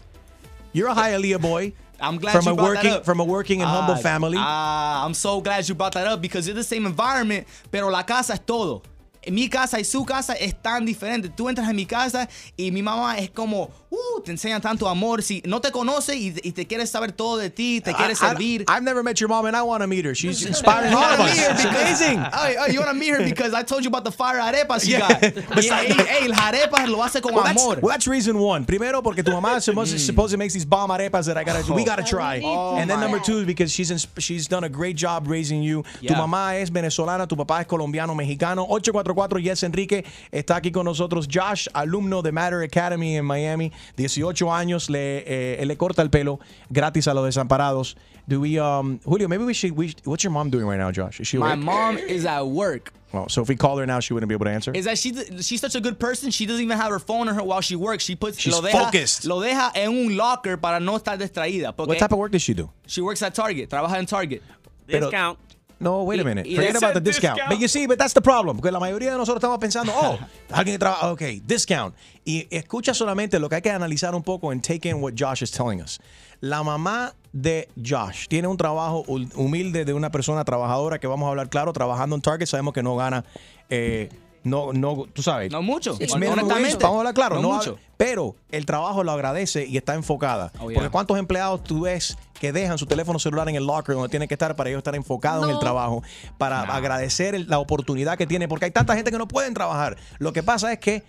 You're 0.72 0.90
a 0.90 0.94
Hialeah 0.94 1.38
boy. 1.38 1.74
I'm 2.00 2.18
glad 2.18 2.32
from 2.32 2.44
you 2.46 2.52
a 2.52 2.54
brought 2.54 2.68
working 2.76 2.90
that 2.90 2.98
up. 2.98 3.04
from 3.04 3.20
a 3.20 3.24
working 3.24 3.60
and 3.62 3.70
humble 3.70 3.94
Ah, 3.94 3.98
family. 3.98 4.36
Ah, 4.38 5.04
I'm 5.04 5.14
so 5.14 5.40
glad 5.40 5.68
you 5.68 5.74
brought 5.74 5.94
that 5.94 6.06
up 6.06 6.20
because 6.20 6.46
it's 6.48 6.56
the 6.56 6.62
same 6.64 6.86
environment, 6.86 7.46
pero 7.70 7.88
la 7.90 8.02
casa 8.04 8.34
es 8.34 8.40
todo. 8.40 8.82
mi 9.28 9.48
casa 9.48 9.78
y 9.78 9.82
su 9.84 10.04
casa 10.06 10.32
es 10.34 10.54
tan 10.62 10.86
diferente. 10.86 11.28
Tú 11.28 11.48
entras 11.48 11.68
en 11.68 11.76
mi 11.76 11.84
casa 11.86 12.28
y 12.56 12.70
mi 12.70 12.82
mamá 12.82 13.18
es 13.18 13.28
como, 13.30 13.70
uh, 14.18 14.22
te 14.22 14.32
enseña 14.32 14.60
tanto 14.60 14.88
amor. 14.88 15.22
Si 15.22 15.42
no 15.46 15.60
te 15.60 15.70
conoce 15.70 16.16
y, 16.16 16.34
y 16.42 16.52
te 16.52 16.66
quiere 16.66 16.86
saber 16.86 17.12
todo 17.12 17.36
de 17.38 17.50
ti, 17.50 17.80
te 17.80 17.92
quiere 17.94 18.12
I- 18.12 18.12
I- 18.12 18.16
servir. 18.16 18.64
I've 18.68 18.82
never 18.82 19.02
met 19.02 19.20
your 19.20 19.28
mom 19.28 19.46
and 19.46 19.56
I 19.56 19.62
want 19.62 19.82
to 19.82 19.86
meet 19.86 20.04
her. 20.04 20.14
She's 20.14 20.44
inspiring 20.46 20.92
all 20.94 21.02
of 21.04 21.20
us. 21.20 21.36
because- 21.36 21.64
amazing. 21.64 22.18
Oh, 22.38 22.54
oh, 22.60 22.66
you 22.70 22.78
want 22.80 22.90
to 22.90 22.94
meet 22.98 23.10
her 23.10 23.22
because 23.24 23.52
I 23.54 23.62
told 23.62 23.82
you 23.84 23.88
about 23.88 24.04
the 24.04 24.12
fire 24.12 24.38
arepas 24.38 24.86
you 24.86 24.98
Yeah. 24.98 25.08
got. 25.08 25.22
Y, 25.56 25.68
ey, 25.68 25.92
ey, 26.20 26.24
el 26.26 26.32
arepas 26.32 26.88
lo 26.88 27.02
hace 27.02 27.20
con 27.20 27.34
Well, 27.34 27.44
that's, 27.44 27.60
amor. 27.62 27.78
well, 27.80 27.90
that's 27.90 28.06
reason 28.06 28.38
one. 28.38 28.64
Primero, 28.64 29.02
porque 29.02 29.22
tu 29.24 29.30
mamá 29.32 29.60
supposed, 29.60 29.98
supposedly 30.00 30.38
makes 30.38 30.52
these 30.54 30.64
bomb 30.66 30.90
arepas 30.90 31.26
that 31.26 31.36
I 31.36 31.44
gotta, 31.44 31.72
we 31.72 31.84
gotta 31.84 32.02
try. 32.04 32.40
Oh, 32.44 32.76
and 32.76 32.88
then 32.88 33.00
number 33.00 33.18
two 33.18 33.38
is 33.40 33.46
because 33.46 33.72
she's 33.72 33.90
ins- 33.90 34.06
she's 34.18 34.46
done 34.46 34.64
a 34.64 34.68
great 34.68 34.96
job 34.96 35.26
raising 35.26 35.62
you. 35.62 35.82
Tu 36.00 36.06
Yeah. 36.06 36.16
mamá 36.18 36.56
es 36.60 36.70
venezolana, 36.70 37.26
tu 37.26 37.36
papá 37.36 37.60
es 37.60 37.66
colombiano, 37.66 38.14
mexicano. 38.14 38.66
844 38.68 39.38
Yes 39.40 39.62
Enrique 39.62 40.04
está 40.32 40.56
aquí 40.56 40.70
con 40.72 40.84
nosotros. 40.84 41.26
Josh, 41.32 41.66
alumno 41.74 42.22
de 42.22 42.32
Matter 42.32 42.62
Academy 42.62 43.16
en 43.16 43.24
Miami, 43.24 43.72
18 44.14 44.52
años, 44.52 44.88
le, 44.90 45.18
eh, 45.26 45.56
él 45.60 45.68
le 45.68 45.76
corta 45.76 46.02
el 46.02 46.10
pelo 46.10 46.38
gratis 46.70 47.06
a 47.08 47.14
los 47.14 47.24
desamparados. 47.26 47.96
Do 48.26 48.40
we, 48.40 48.58
um, 48.58 49.00
Julio, 49.04 49.26
maybe 49.28 49.44
we 49.44 49.54
should, 49.54 49.72
we, 49.76 49.94
what's 50.04 50.22
your 50.22 50.30
mom 50.32 50.50
doing 50.50 50.66
right 50.66 50.78
now, 50.78 50.90
Josh? 50.90 51.18
Is 51.20 51.26
she 51.28 51.38
My 51.38 51.52
awake? 51.54 51.64
mom 51.64 51.98
is 51.98 52.26
at 52.26 52.46
work. 52.46 52.92
Well, 53.10 53.26
so 53.30 53.40
if 53.40 53.48
we 53.48 53.56
call 53.56 53.78
her 53.78 53.86
now, 53.86 54.00
she 54.00 54.12
wouldn't 54.12 54.28
be 54.28 54.34
able 54.34 54.44
to 54.44 54.50
answer. 54.50 54.70
Is 54.74 54.84
that 54.84 54.98
she, 54.98 55.14
she's 55.40 55.62
such 55.62 55.74
a 55.74 55.80
good 55.80 55.98
person. 55.98 56.30
She 56.30 56.44
doesn't 56.44 56.62
even 56.62 56.76
have 56.76 56.90
her 56.90 56.98
phone 56.98 57.26
on 57.28 57.34
her 57.36 57.42
while 57.42 57.62
she 57.62 57.74
works. 57.74 58.04
She 58.04 58.16
puts 58.16 58.38
She's 58.38 58.52
lo 58.52 58.60
deja, 58.60 58.84
focused. 58.84 59.24
Lo 59.24 59.40
deja 59.40 59.70
en 59.74 59.88
un 59.96 60.14
locker 60.16 60.58
para 60.58 60.78
no 60.78 60.96
estar 60.98 61.16
distraída. 61.16 61.74
Porque 61.74 61.88
What 61.88 61.98
type 61.98 62.12
of 62.12 62.18
work 62.18 62.32
does 62.32 62.42
she 62.42 62.52
do? 62.52 62.68
She 62.86 63.00
works 63.00 63.22
at 63.22 63.34
Target. 63.34 63.70
Trabaja 63.70 63.96
en 63.96 64.04
Target. 64.04 64.42
Pero- 64.86 65.06
Discount. 65.10 65.38
No, 65.80 66.02
wait 66.02 66.20
a 66.20 66.24
minute. 66.24 66.48
y 66.48 66.56
Forget 66.56 66.76
about 66.76 66.94
the 66.94 67.00
discount. 67.00 67.38
But 67.48 67.58
you 67.58 67.68
see, 67.68 67.86
but 67.86 67.98
that's 67.98 68.12
the 68.14 68.20
problem. 68.20 68.56
Porque 68.56 68.72
la 68.72 68.80
mayoría 68.80 69.12
de 69.12 69.16
nosotros 69.18 69.36
estamos 69.42 69.58
pensando, 69.58 69.92
oh, 69.94 70.18
alguien 70.50 70.74
que 70.74 70.78
trabaja, 70.78 71.12
ok, 71.12 71.22
discount. 71.46 71.94
Y 72.24 72.46
escucha 72.50 72.94
solamente 72.94 73.38
lo 73.38 73.48
que 73.48 73.56
hay 73.56 73.62
que 73.62 73.70
analizar 73.70 74.14
un 74.14 74.22
poco 74.22 74.52
en 74.52 74.60
take 74.60 74.88
in 74.88 74.96
what 75.02 75.12
Josh 75.16 75.42
is 75.42 75.50
telling 75.50 75.80
us. 75.80 76.00
La 76.40 76.62
mamá 76.62 77.14
de 77.32 77.68
Josh 77.84 78.26
tiene 78.28 78.48
un 78.48 78.56
trabajo 78.56 79.04
hum- 79.06 79.30
humilde 79.36 79.84
de 79.84 79.92
una 79.94 80.10
persona 80.10 80.44
trabajadora 80.44 80.98
que 80.98 81.06
vamos 81.06 81.26
a 81.26 81.30
hablar 81.30 81.48
claro, 81.48 81.72
trabajando 81.72 82.16
en 82.16 82.22
Target, 82.22 82.46
sabemos 82.46 82.74
que 82.74 82.82
no 82.82 82.96
gana, 82.96 83.24
eh, 83.70 84.08
no, 84.48 84.72
no, 84.72 85.06
tú 85.12 85.22
sabes. 85.22 85.50
No 85.52 85.62
mucho. 85.62 85.92
Honestamente. 85.94 86.76
vamos 86.82 86.96
a 86.96 86.98
hablar 87.00 87.14
claro. 87.14 87.36
No 87.36 87.42
no 87.42 87.54
mucho. 87.56 87.78
pero 87.96 88.36
el 88.50 88.66
trabajo 88.66 89.04
lo 89.04 89.12
agradece 89.12 89.66
y 89.66 89.76
está 89.76 89.94
enfocada. 89.94 90.52
Oh, 90.60 90.70
yeah. 90.70 90.74
Porque 90.78 90.90
cuántos 90.90 91.18
empleados 91.18 91.62
tú 91.64 91.82
ves 91.82 92.16
que 92.40 92.52
dejan 92.52 92.78
su 92.78 92.86
teléfono 92.86 93.18
celular 93.18 93.48
en 93.48 93.56
el 93.56 93.66
locker 93.66 93.94
donde 93.94 94.08
tienen 94.08 94.28
que 94.28 94.34
estar 94.34 94.54
para 94.56 94.70
ellos 94.70 94.78
estar 94.78 94.94
enfocados 94.94 95.44
en 95.44 95.50
el 95.50 95.58
trabajo, 95.58 96.02
para 96.38 96.62
agradecer 96.62 97.34
el- 97.34 97.48
la 97.48 97.58
oportunidad 97.58 98.16
que 98.16 98.26
tiene, 98.26 98.46
porque 98.48 98.64
hay 98.66 98.70
tanta 98.70 98.94
gente 98.94 99.10
que 99.10 99.18
no 99.18 99.26
pueden 99.28 99.54
trabajar. 99.54 99.96
Lo 100.18 100.32
que 100.32 100.42
pasa 100.42 100.72
es 100.72 100.78
que, 100.78 101.02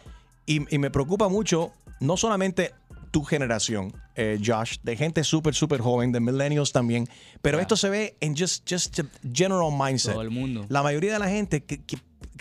y, 0.45 0.73
y 0.73 0.77
me 0.79 0.89
preocupa 0.89 1.27
mucho, 1.29 1.71
no 1.99 2.17
solamente 2.17 2.73
tu 3.11 3.23
generación, 3.23 3.93
eh, 4.15 4.39
Josh, 4.43 4.77
de 4.83 4.95
gente 4.95 5.23
súper, 5.23 5.55
súper 5.55 5.81
joven, 5.81 6.11
de 6.11 6.19
millennials 6.19 6.71
también, 6.71 7.07
pero 7.41 7.59
esto 7.59 7.75
se 7.75 7.89
ve 7.89 8.15
en 8.21 8.35
just, 8.37 8.67
just 8.69 8.99
a 8.99 9.03
general 9.33 9.71
mindset. 9.71 10.13
Todo 10.13 10.21
el 10.21 10.29
mundo. 10.29 10.65
La 10.69 10.83
mayoría 10.83 11.13
de 11.13 11.19
la 11.19 11.27
gente 11.27 11.63
que, 11.63 11.81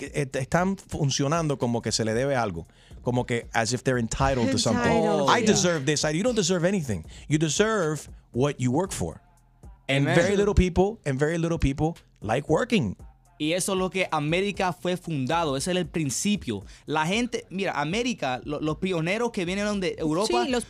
están 0.06 0.76
funcionando 0.76 1.58
como 1.58 1.82
que 1.82 1.92
se 1.92 2.04
le 2.04 2.14
debe 2.14 2.36
algo. 2.36 2.66
Como 3.02 3.24
que 3.26 3.48
as 3.52 3.72
if 3.72 3.82
they're 3.82 4.00
entitled 4.00 4.50
to 4.50 4.58
something. 4.58 4.90
Entitled, 4.90 5.28
I 5.30 5.40
yeah. 5.42 5.50
deserve 5.52 5.84
this. 5.84 6.04
I- 6.04 6.16
You 6.16 6.22
don't 6.22 6.36
deserve 6.36 6.66
anything. 6.66 7.04
You 7.28 7.38
deserve 7.38 8.08
what 8.32 8.56
you 8.58 8.70
work 8.72 8.92
for. 8.92 9.20
And 9.88 10.06
Amen. 10.06 10.14
very 10.16 10.36
little 10.36 10.54
people, 10.54 10.98
and 11.06 11.18
very 11.18 11.38
little 11.38 11.58
people 11.58 11.94
like 12.20 12.48
working. 12.48 12.96
Y 13.40 13.52
eso 13.52 13.72
es 13.74 13.78
lo 13.78 13.88
que 13.88 14.08
América 14.10 14.72
fue 14.72 14.96
fundado. 14.96 15.56
Ese 15.56 15.70
es 15.70 15.76
el 15.76 15.86
principio. 15.86 16.64
La 16.86 17.06
gente, 17.06 17.46
mira, 17.50 17.70
América, 17.80 18.40
lo- 18.44 18.60
los 18.60 18.78
pioneros 18.78 19.30
que 19.30 19.44
vinieron 19.44 19.78
de 19.78 19.94
Europa 19.96 20.44
Sí, 20.44 20.50
los 20.50 20.66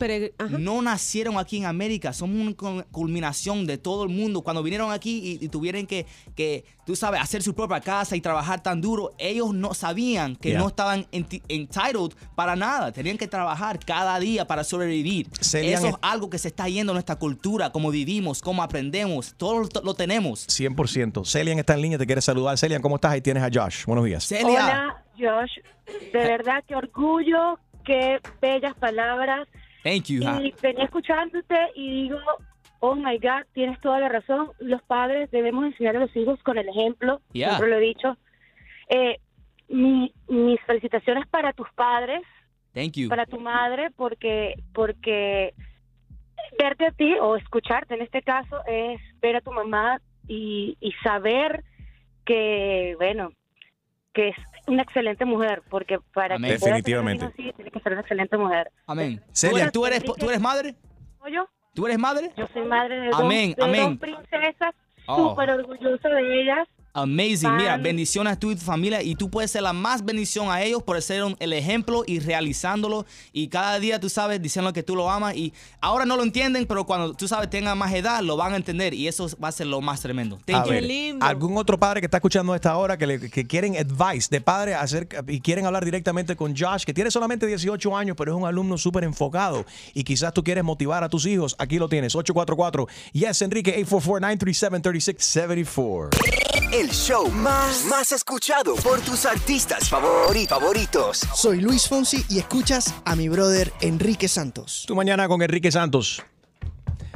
no 0.59 0.79
nacieron 0.83 1.39
aquí 1.39 1.57
en 1.57 1.65
América. 1.65 2.13
Son 2.13 2.29
una 2.39 2.51
cul- 2.51 2.85
culminación 2.91 3.65
de 3.65 3.79
todo 3.79 4.03
el 4.03 4.09
mundo. 4.09 4.43
Cuando 4.43 4.61
vinieron 4.61 4.91
aquí 4.91 5.17
y, 5.41 5.43
y 5.43 5.49
tuvieron 5.49 5.87
que, 5.87 6.05
que, 6.35 6.63
tú 6.89 6.95
sabes, 6.95 7.21
hacer 7.21 7.43
su 7.43 7.53
propia 7.53 7.79
casa 7.81 8.15
y 8.15 8.19
trabajar 8.21 8.63
tan 8.63 8.81
duro, 8.81 9.11
ellos 9.19 9.53
no 9.53 9.75
sabían 9.75 10.35
que 10.35 10.49
Yeah. 10.49 10.59
no 10.59 10.67
estaban 10.69 11.05
enti- 11.11 11.43
entitled 11.47 12.15
para 12.33 12.55
nada. 12.55 12.91
Tenían 12.91 13.15
que 13.15 13.27
trabajar 13.27 13.77
cada 13.85 14.19
día 14.19 14.47
para 14.47 14.63
sobrevivir. 14.63 15.27
Celia, 15.39 15.77
eso 15.77 15.89
es 15.89 15.95
algo 16.01 16.31
que 16.31 16.39
se 16.39 16.47
está 16.47 16.67
yendo 16.67 16.91
en 16.93 16.95
nuestra 16.95 17.17
cultura, 17.17 17.71
cómo 17.71 17.91
vivimos, 17.91 18.41
cómo 18.41 18.63
aprendemos. 18.63 19.35
Todo 19.37 19.69
lo, 19.83 19.93
tenemos. 19.93 20.47
100%. 20.47 21.25
Celian 21.25 21.59
está 21.59 21.75
en 21.75 21.83
línea, 21.83 21.99
te 21.99 22.07
quiere 22.07 22.21
saludar. 22.21 22.57
Celian, 22.57 22.81
¿cómo 22.81 22.95
estás? 22.95 23.11
Ahí 23.11 23.21
tienes 23.21 23.43
a 23.43 23.49
Josh. 23.53 23.85
Buenos 23.85 24.05
días. 24.05 24.27
Hola, 24.43 25.03
Josh. 25.15 25.59
De 26.11 26.17
verdad, 26.17 26.63
qué 26.67 26.75
orgullo, 26.75 27.59
qué 27.85 28.17
bellas 28.41 28.73
palabras. 28.79 29.47
Thank 29.83 30.05
you. 30.05 30.23
Y 30.23 30.55
venía 30.59 30.85
escuchándote 30.85 31.55
y 31.75 32.03
digo, 32.05 32.17
oh 32.79 32.95
my 32.95 33.17
God, 33.17 33.45
tienes 33.53 33.79
toda 33.81 33.99
la 33.99 34.09
razón. 34.09 34.51
Los 34.59 34.81
padres 34.83 35.29
debemos 35.31 35.65
enseñar 35.65 35.95
a 35.97 35.99
los 35.99 36.15
hijos 36.15 36.41
con 36.43 36.57
el 36.57 36.67
ejemplo. 36.69 37.21
Yeah. 37.33 37.49
Siempre 37.49 37.69
lo 37.69 37.75
he 37.77 37.81
dicho. 37.81 38.17
Eh, 38.89 39.17
mi- 39.67 40.13
mis 40.27 40.59
felicitaciones 40.61 41.27
para 41.27 41.53
tus 41.53 41.67
padres, 41.73 42.21
Thank 42.73 42.93
you. 42.93 43.09
para 43.09 43.25
tu 43.25 43.39
madre, 43.39 43.89
porque 43.95 44.55
porque 44.73 45.53
verte 46.57 46.85
a 46.87 46.91
ti 46.91 47.13
o 47.21 47.35
escucharte 47.35 47.93
en 47.95 48.01
este 48.01 48.21
caso 48.21 48.61
es 48.65 48.99
ver 49.21 49.35
a 49.35 49.41
tu 49.41 49.51
mamá 49.51 50.01
y, 50.27 50.77
y 50.79 50.91
saber 51.03 51.63
que, 52.25 52.95
bueno, 52.97 53.31
que 54.13 54.29
es 54.29 54.35
una 54.67 54.83
excelente 54.83 55.25
mujer, 55.25 55.61
porque 55.69 55.99
para 56.13 56.35
Amén. 56.35 56.51
que 56.51 56.57
Definitivamente. 56.57 57.25
así, 57.25 57.51
tiene 57.55 57.71
que 57.71 57.79
ser 57.79 57.91
una 57.93 58.01
excelente 58.01 58.37
mujer. 58.37 58.71
Amén. 58.87 59.21
Celia. 59.33 59.69
¿Tú 59.71 59.85
eres, 59.85 60.03
¿Tú 60.03 60.29
eres 60.29 60.39
madre? 60.41 60.75
¿Soy 61.21 61.33
yo? 61.33 61.47
¿Tú 61.79 61.85
eres 61.85 61.97
madre? 61.97 62.29
Yo 62.35 62.45
soy 62.51 62.63
madre 62.63 62.99
de, 62.99 63.11
Amén, 63.13 63.55
dos, 63.57 63.71
de 63.71 63.79
amén. 63.79 63.97
dos 63.97 63.99
princesas, 63.99 64.75
Oh. 65.07 65.29
súper 65.29 65.49
orgullosa 65.51 66.09
de 66.09 66.41
ellas. 66.41 66.67
Amazing. 66.93 67.55
Mira, 67.55 67.77
bendiciones 67.77 68.33
a 68.33 68.39
tú 68.39 68.51
y 68.51 68.55
tu 68.55 68.61
familia. 68.61 69.01
Y 69.03 69.15
tú 69.15 69.29
puedes 69.29 69.51
ser 69.51 69.61
la 69.61 69.73
más 69.73 70.03
bendición 70.03 70.49
a 70.49 70.61
ellos 70.63 70.81
por 70.83 70.99
ser 71.01 71.23
un- 71.23 71.35
el 71.39 71.53
ejemplo 71.53 72.03
y 72.05 72.19
realizándolo. 72.19 73.05
Y 73.31 73.47
cada 73.47 73.79
día, 73.79 73.99
tú 73.99 74.09
sabes, 74.09 74.41
diciendo 74.41 74.73
que 74.73 74.83
tú 74.83 74.95
lo 74.95 75.09
amas. 75.09 75.35
Y 75.35 75.53
ahora 75.81 76.05
no 76.05 76.17
lo 76.17 76.23
entienden, 76.23 76.65
pero 76.65 76.85
cuando 76.85 77.13
tú 77.13 77.27
sabes 77.27 77.49
tengan 77.49 77.77
más 77.77 77.93
edad, 77.93 78.21
lo 78.21 78.35
van 78.37 78.53
a 78.53 78.55
entender. 78.57 78.93
Y 78.93 79.07
eso 79.07 79.29
va 79.41 79.47
a 79.49 79.51
ser 79.51 79.67
lo 79.67 79.81
más 79.81 80.01
tremendo. 80.01 80.39
Thank 80.45 80.63
A 80.63 80.65
you. 80.65 80.71
ver, 80.71 81.15
¿Algún 81.21 81.57
otro 81.57 81.79
padre 81.79 82.01
que 82.01 82.05
está 82.07 82.17
escuchando 82.17 82.53
a 82.53 82.55
esta 82.55 82.75
hora 82.75 82.97
que, 82.97 83.05
le- 83.07 83.29
que 83.29 83.45
quieren 83.45 83.77
advice 83.77 84.27
de 84.31 84.41
padre 84.41 84.73
acerca, 84.75 85.23
y 85.27 85.39
quieren 85.41 85.65
hablar 85.67 85.85
directamente 85.85 86.35
con 86.35 86.55
Josh, 86.57 86.83
que 86.85 86.93
tiene 86.93 87.11
solamente 87.11 87.45
18 87.45 87.95
años, 87.95 88.15
pero 88.17 88.31
es 88.33 88.37
un 88.41 88.47
alumno 88.47 88.77
súper 88.77 89.03
enfocado 89.03 89.63
y 89.93 90.03
quizás 90.03 90.33
tú 90.33 90.43
quieres 90.43 90.63
motivar 90.63 91.03
a 91.03 91.09
tus 91.09 91.25
hijos? 91.27 91.55
Aquí 91.59 91.77
lo 91.77 91.87
tienes, 91.87 92.15
844. 92.15 92.87
Yes, 93.13 93.41
Enrique, 93.43 93.77
844-937-3674. 93.85 96.09
El 96.79 96.89
show 96.91 97.29
más, 97.31 97.85
más 97.89 98.11
escuchado 98.11 98.75
por 98.75 99.01
tus 99.01 99.25
artistas 99.25 99.91
favori- 99.91 100.47
favoritos. 100.47 101.19
Soy 101.35 101.59
Luis 101.59 101.87
Fonsi 101.87 102.23
y 102.29 102.39
escuchas 102.39 102.93
a 103.05 103.15
mi 103.15 103.27
brother 103.27 103.73
Enrique 103.81 104.27
Santos. 104.27 104.85
Tu 104.87 104.95
mañana 104.95 105.27
con 105.27 105.41
Enrique 105.41 105.71
Santos. 105.71 106.21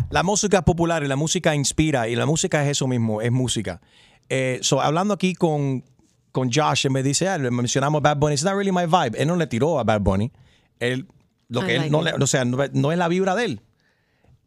La 0.10 0.22
música 0.24 0.58
es 0.58 0.64
popular 0.64 1.04
y 1.04 1.08
la 1.08 1.16
música 1.16 1.56
inspira 1.56 2.10
y 2.10 2.16
la 2.16 2.26
música 2.26 2.62
es 2.64 2.72
eso 2.72 2.88
mismo, 2.88 3.22
es 3.22 3.32
música. 3.32 3.80
Eh, 4.28 4.60
so, 4.62 4.82
hablando 4.82 5.14
aquí 5.14 5.34
con, 5.34 5.84
con 6.32 6.52
Josh, 6.52 6.86
él 6.88 6.92
me 6.92 7.02
dice, 7.04 7.30
ah, 7.30 7.38
mencionamos 7.38 8.02
Bad 8.02 8.18
Bunny, 8.18 8.34
it's 8.34 8.44
not 8.44 8.56
really 8.56 8.72
my 8.72 8.86
vibe. 8.86 9.18
Él 9.18 9.28
no 9.28 9.36
le 9.38 9.48
tiró 9.48 9.80
a 9.80 9.84
Bad 9.84 10.02
Bunny. 10.02 10.32
Él, 10.80 11.08
lo 11.48 11.62
que 11.66 11.76
él 11.78 11.92
no, 11.92 12.02
le- 12.02 12.12
o 12.14 12.28
sea, 12.28 12.44
no, 12.44 12.58
no 12.74 12.92
es 12.92 12.98
la 12.98 13.08
vibra 13.08 13.34
de 13.36 13.46
él. 13.46 13.62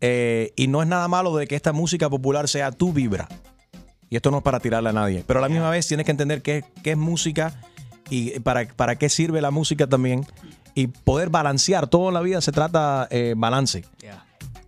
Eh, 0.02 0.52
y 0.56 0.68
no 0.68 0.82
es 0.82 0.88
nada 0.88 1.08
malo 1.08 1.34
de 1.36 1.46
que 1.46 1.54
esta 1.56 1.72
música 1.72 2.10
popular 2.10 2.48
sea 2.48 2.70
tu 2.70 2.92
vibra. 2.92 3.28
Y 4.10 4.16
esto 4.16 4.30
no 4.30 4.38
es 4.38 4.42
para 4.42 4.60
tirarle 4.60 4.90
a 4.90 4.92
nadie. 4.92 5.24
Pero 5.26 5.40
a 5.40 5.42
la 5.42 5.48
misma 5.48 5.70
vez 5.70 5.86
tienes 5.86 6.04
que 6.06 6.12
entender 6.12 6.42
qué, 6.42 6.64
qué 6.82 6.92
es 6.92 6.96
música 6.96 7.52
y 8.08 8.38
para, 8.40 8.66
para 8.68 8.96
qué 8.96 9.08
sirve 9.08 9.40
la 9.40 9.50
música 9.50 9.86
también. 9.86 10.26
Y 10.74 10.88
poder 10.88 11.30
balancear. 11.30 11.86
Todo 11.88 12.08
en 12.08 12.14
la 12.14 12.20
vida 12.20 12.40
se 12.40 12.52
trata 12.52 13.08
eh, 13.10 13.34
balance. 13.36 13.84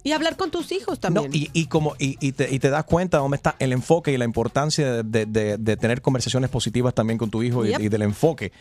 Y 0.05 0.13
hablar 0.13 0.37
con 0.37 0.51
tus 0.51 0.73
hijos 0.73 0.99
No, 1.11 1.23
también. 1.23 1.31
y, 1.35 1.51
y 1.53 1.67
como, 1.67 1.95
y, 1.99 2.17
y 2.27 2.33
te, 2.33 2.53
y 2.55 2.59
te 2.61 2.71
das 2.71 2.85
cuenta 2.85 3.19
dónde 3.19 3.37
está 3.37 3.57
el 3.59 3.73
enfoque 3.73 4.11
y 4.13 4.17
la 4.17 4.25
importancia 4.25 5.03
de, 5.03 5.03
de- 5.03 5.27
de- 5.27 5.59
de 5.59 5.77
tener 5.77 6.01
conversaciones 6.01 6.49
positivas 6.49 6.95
también 6.95 7.19
con 7.19 7.29
tu 7.31 7.43
hijo 7.43 7.67
y- 7.67 7.71
Yep. 7.71 7.81
y, 7.81 7.89
del 7.91 8.03
enfoque 8.03 8.53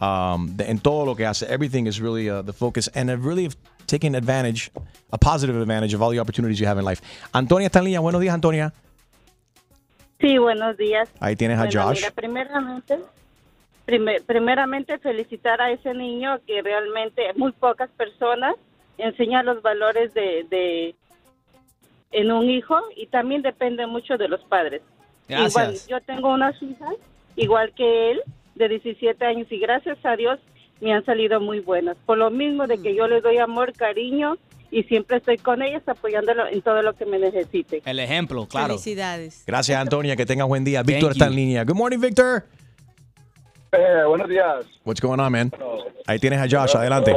um, 0.00 0.54
de- 0.54 0.70
en 0.70 0.78
todo 0.78 1.04
lo 1.04 1.16
que 1.16 1.26
hace. 1.26 1.46
Everything 1.52 1.86
is 1.86 1.98
really 1.98 2.30
uh, 2.30 2.44
the 2.44 2.52
focus 2.52 2.88
and 2.94 3.10
it 3.10 3.18
really 3.20 3.48
taking 3.86 4.14
advantage, 4.14 4.70
a 5.10 5.18
positive 5.18 5.60
advantage 5.60 5.92
of 5.94 6.02
all 6.02 6.12
the 6.12 6.20
opportunities 6.20 6.58
you 6.60 6.68
have 6.68 6.78
in 6.78 6.84
life. 6.86 7.02
Antonia 7.32 7.66
está 7.66 7.80
en 7.80 7.86
línea. 7.86 8.00
Buenos 8.00 8.20
días, 8.20 8.34
Antonia. 8.34 8.72
Sí, 10.22 10.38
buenos 10.38 10.76
días. 10.78 11.12
Ahí 11.20 11.36
tienes 11.36 11.58
a 11.58 11.64
Bueno, 11.64 11.82
Josh. 11.82 11.96
mira, 11.98 12.10
primeramente, 12.12 12.98
primer- 13.84 14.22
primeramente 14.22 14.98
felicitar 14.98 15.60
a 15.60 15.70
ese 15.72 15.92
niño 15.92 16.38
que 16.46 16.62
realmente 16.62 17.22
muy 17.34 17.52
pocas 17.52 17.90
personas 17.90 18.54
enseñan 18.96 19.44
los 19.46 19.60
valores 19.62 20.14
de, 20.14 20.46
de 20.48 20.94
en 22.12 22.30
un 22.32 22.48
hijo 22.48 22.78
y 22.96 23.06
también 23.06 23.42
depende 23.42 23.86
mucho 23.86 24.16
de 24.16 24.28
los 24.28 24.40
padres. 24.44 24.80
Gracias. 25.28 25.50
Igual, 25.50 25.76
yo 25.88 26.00
tengo 26.06 26.28
unas 26.32 26.62
hijas, 26.62 26.94
igual 27.36 27.72
que 27.74 28.12
él, 28.12 28.22
de 28.54 28.68
17 28.68 29.24
años 29.24 29.50
y 29.50 29.58
gracias 29.58 29.98
a 30.04 30.14
Dios 30.16 30.38
me 30.80 30.92
han 30.94 31.04
salido 31.04 31.40
muy 31.40 31.60
buenas. 31.60 31.96
Por 32.06 32.18
lo 32.18 32.30
mismo 32.30 32.66
de 32.66 32.80
que 32.80 32.94
yo 32.94 33.08
les 33.08 33.22
doy 33.22 33.38
amor, 33.38 33.72
cariño 33.72 34.36
y 34.72 34.82
siempre 34.84 35.18
estoy 35.18 35.36
con 35.38 35.62
ellas 35.62 35.82
apoyándolo 35.86 36.48
en 36.48 36.60
todo 36.62 36.82
lo 36.82 36.94
que 36.94 37.04
me 37.06 37.18
necesite. 37.18 37.82
El 37.84 38.00
ejemplo, 38.00 38.46
claro. 38.48 38.68
Felicidades. 38.68 39.44
Gracias, 39.46 39.78
Antonia. 39.78 40.16
Que 40.16 40.26
tengas 40.26 40.48
buen 40.48 40.64
día. 40.64 40.82
Víctor 40.82 41.12
está 41.12 41.26
en 41.26 41.36
línea. 41.36 41.62
Good 41.64 41.76
morning, 41.76 41.98
Victor. 42.00 42.44
Eh, 43.72 44.04
buenos 44.06 44.28
días. 44.28 44.66
What's 44.84 45.00
going 45.00 45.20
on, 45.20 45.30
man? 45.32 45.52
Ahí 46.06 46.18
tienes 46.18 46.38
a 46.40 46.44
Josh. 46.48 46.74
Adelante. 46.76 47.14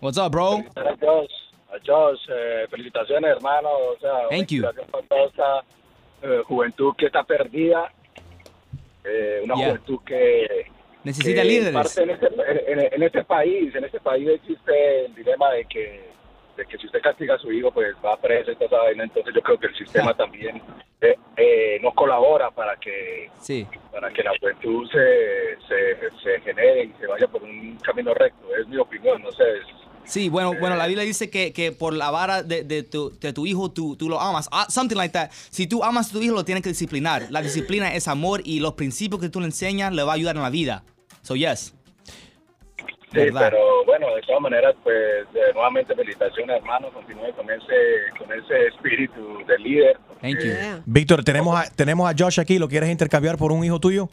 What's 0.00 0.16
up, 0.18 0.30
bro? 0.30 0.54
A 0.76 0.96
Josh, 1.00 1.30
a 1.68 1.78
Josh, 1.86 2.20
eh, 2.28 2.66
felicitaciones, 2.70 3.30
hermano. 3.36 3.68
O 3.68 3.98
sea, 4.00 4.28
Thank 4.30 4.48
you. 4.48 4.62
toda 4.62 5.26
esta 5.26 5.64
eh, 6.22 6.42
juventud 6.46 6.94
que 6.96 7.06
está 7.06 7.22
perdida. 7.24 7.92
Eh, 9.04 9.40
una 9.44 9.54
Yeah. 9.56 9.66
juventud 9.70 9.98
que 10.06 10.66
Necesita 11.04 11.42
que 11.42 11.48
líderes. 11.48 11.98
en, 11.98 12.10
este, 12.10 12.26
en- 12.68 12.94
en 12.94 13.02
este 13.02 13.24
país, 13.24 13.74
en 13.74 13.84
este 13.84 13.98
país 13.98 14.28
existe 14.28 15.06
el 15.06 15.14
dilema 15.16 15.50
de 15.50 15.64
que, 15.64 16.11
de 16.56 16.66
que 16.66 16.78
si 16.78 16.86
usted 16.86 17.00
castiga 17.02 17.34
a 17.34 17.38
su 17.38 17.50
hijo, 17.52 17.70
pues 17.72 17.94
va 18.04 18.16
preso 18.16 18.52
y 18.52 18.56
toda 18.56 18.82
vaina. 18.84 19.04
Entonces 19.04 19.34
yo 19.34 19.40
creo 19.42 19.58
que 19.58 19.66
el 19.68 19.76
sistema 19.76 20.14
también 20.16 20.60
eh, 21.00 21.16
eh, 21.36 21.78
no 21.82 21.92
colabora 21.92 22.50
para 22.50 22.76
que 22.76 23.30
Sí. 23.40 23.66
para 23.90 24.10
que 24.12 24.22
la 24.22 24.32
juventud 24.38 24.88
se, 24.90 25.56
se, 25.68 26.10
se 26.22 26.40
genere 26.42 26.84
y 26.84 26.92
se 27.00 27.06
vaya 27.06 27.26
por 27.26 27.42
un 27.42 27.76
camino 27.82 28.12
recto. 28.14 28.46
Es 28.60 28.66
mi 28.68 28.76
opinión, 28.76 29.22
no 29.22 29.30
sé. 29.32 29.44
Sí, 30.04 30.28
bueno, 30.28 30.52
bueno, 30.58 30.74
la 30.74 30.88
Biblia 30.88 31.04
dice 31.04 31.30
que, 31.30 31.52
que 31.52 31.70
por 31.70 31.94
la 31.94 32.10
vara 32.10 32.42
de, 32.42 32.64
de 32.64 32.82
tu, 32.82 33.16
de 33.20 33.32
tu 33.32 33.46
hijo 33.46 33.70
tú, 33.70 33.94
tú 33.96 34.08
lo 34.08 34.20
amas. 34.20 34.48
Ah, 34.50 34.66
something 34.68 34.96
like 34.96 35.12
that. 35.12 35.30
Si 35.50 35.68
tú 35.68 35.84
amas 35.84 36.10
a 36.10 36.12
tu 36.12 36.20
hijo, 36.20 36.34
lo 36.34 36.44
tienes 36.44 36.62
que 36.62 36.70
disciplinar. 36.70 37.28
La 37.30 37.40
disciplina 37.40 37.94
es 37.94 38.08
amor 38.08 38.40
y 38.44 38.58
los 38.58 38.74
principios 38.74 39.20
que 39.20 39.28
tú 39.28 39.38
le 39.38 39.46
enseñas 39.46 39.92
le 39.92 40.02
va 40.02 40.12
a 40.12 40.14
ayudar 40.16 40.34
en 40.36 40.42
la 40.42 40.50
vida. 40.50 40.82
So, 41.22 41.36
yes. 41.36 41.72
Sí, 43.12 43.18
¿Verdad? 43.18 43.50
pero 43.50 43.84
bueno, 43.84 44.14
de 44.14 44.22
todas 44.22 44.40
maneras, 44.40 44.74
pues 44.82 45.26
eh, 45.34 45.52
nuevamente 45.52 45.94
felicitaciones, 45.94 46.56
hermano. 46.56 46.88
Continúe 46.92 47.32
con 47.36 47.50
ese, 47.50 48.16
con 48.18 48.32
ese 48.32 48.68
espíritu 48.68 49.44
de 49.46 49.58
líder. 49.58 49.98
Thank 50.22 50.40
you. 50.40 50.52
Víctor, 50.86 51.22
tenemos 51.22 51.58
a, 51.58 51.68
tenemos 51.70 52.10
a 52.10 52.14
Josh 52.16 52.40
aquí. 52.40 52.58
¿Lo 52.58 52.68
quieres 52.68 52.88
intercambiar 52.90 53.36
por 53.36 53.52
un 53.52 53.62
hijo 53.64 53.78
tuyo? 53.78 54.08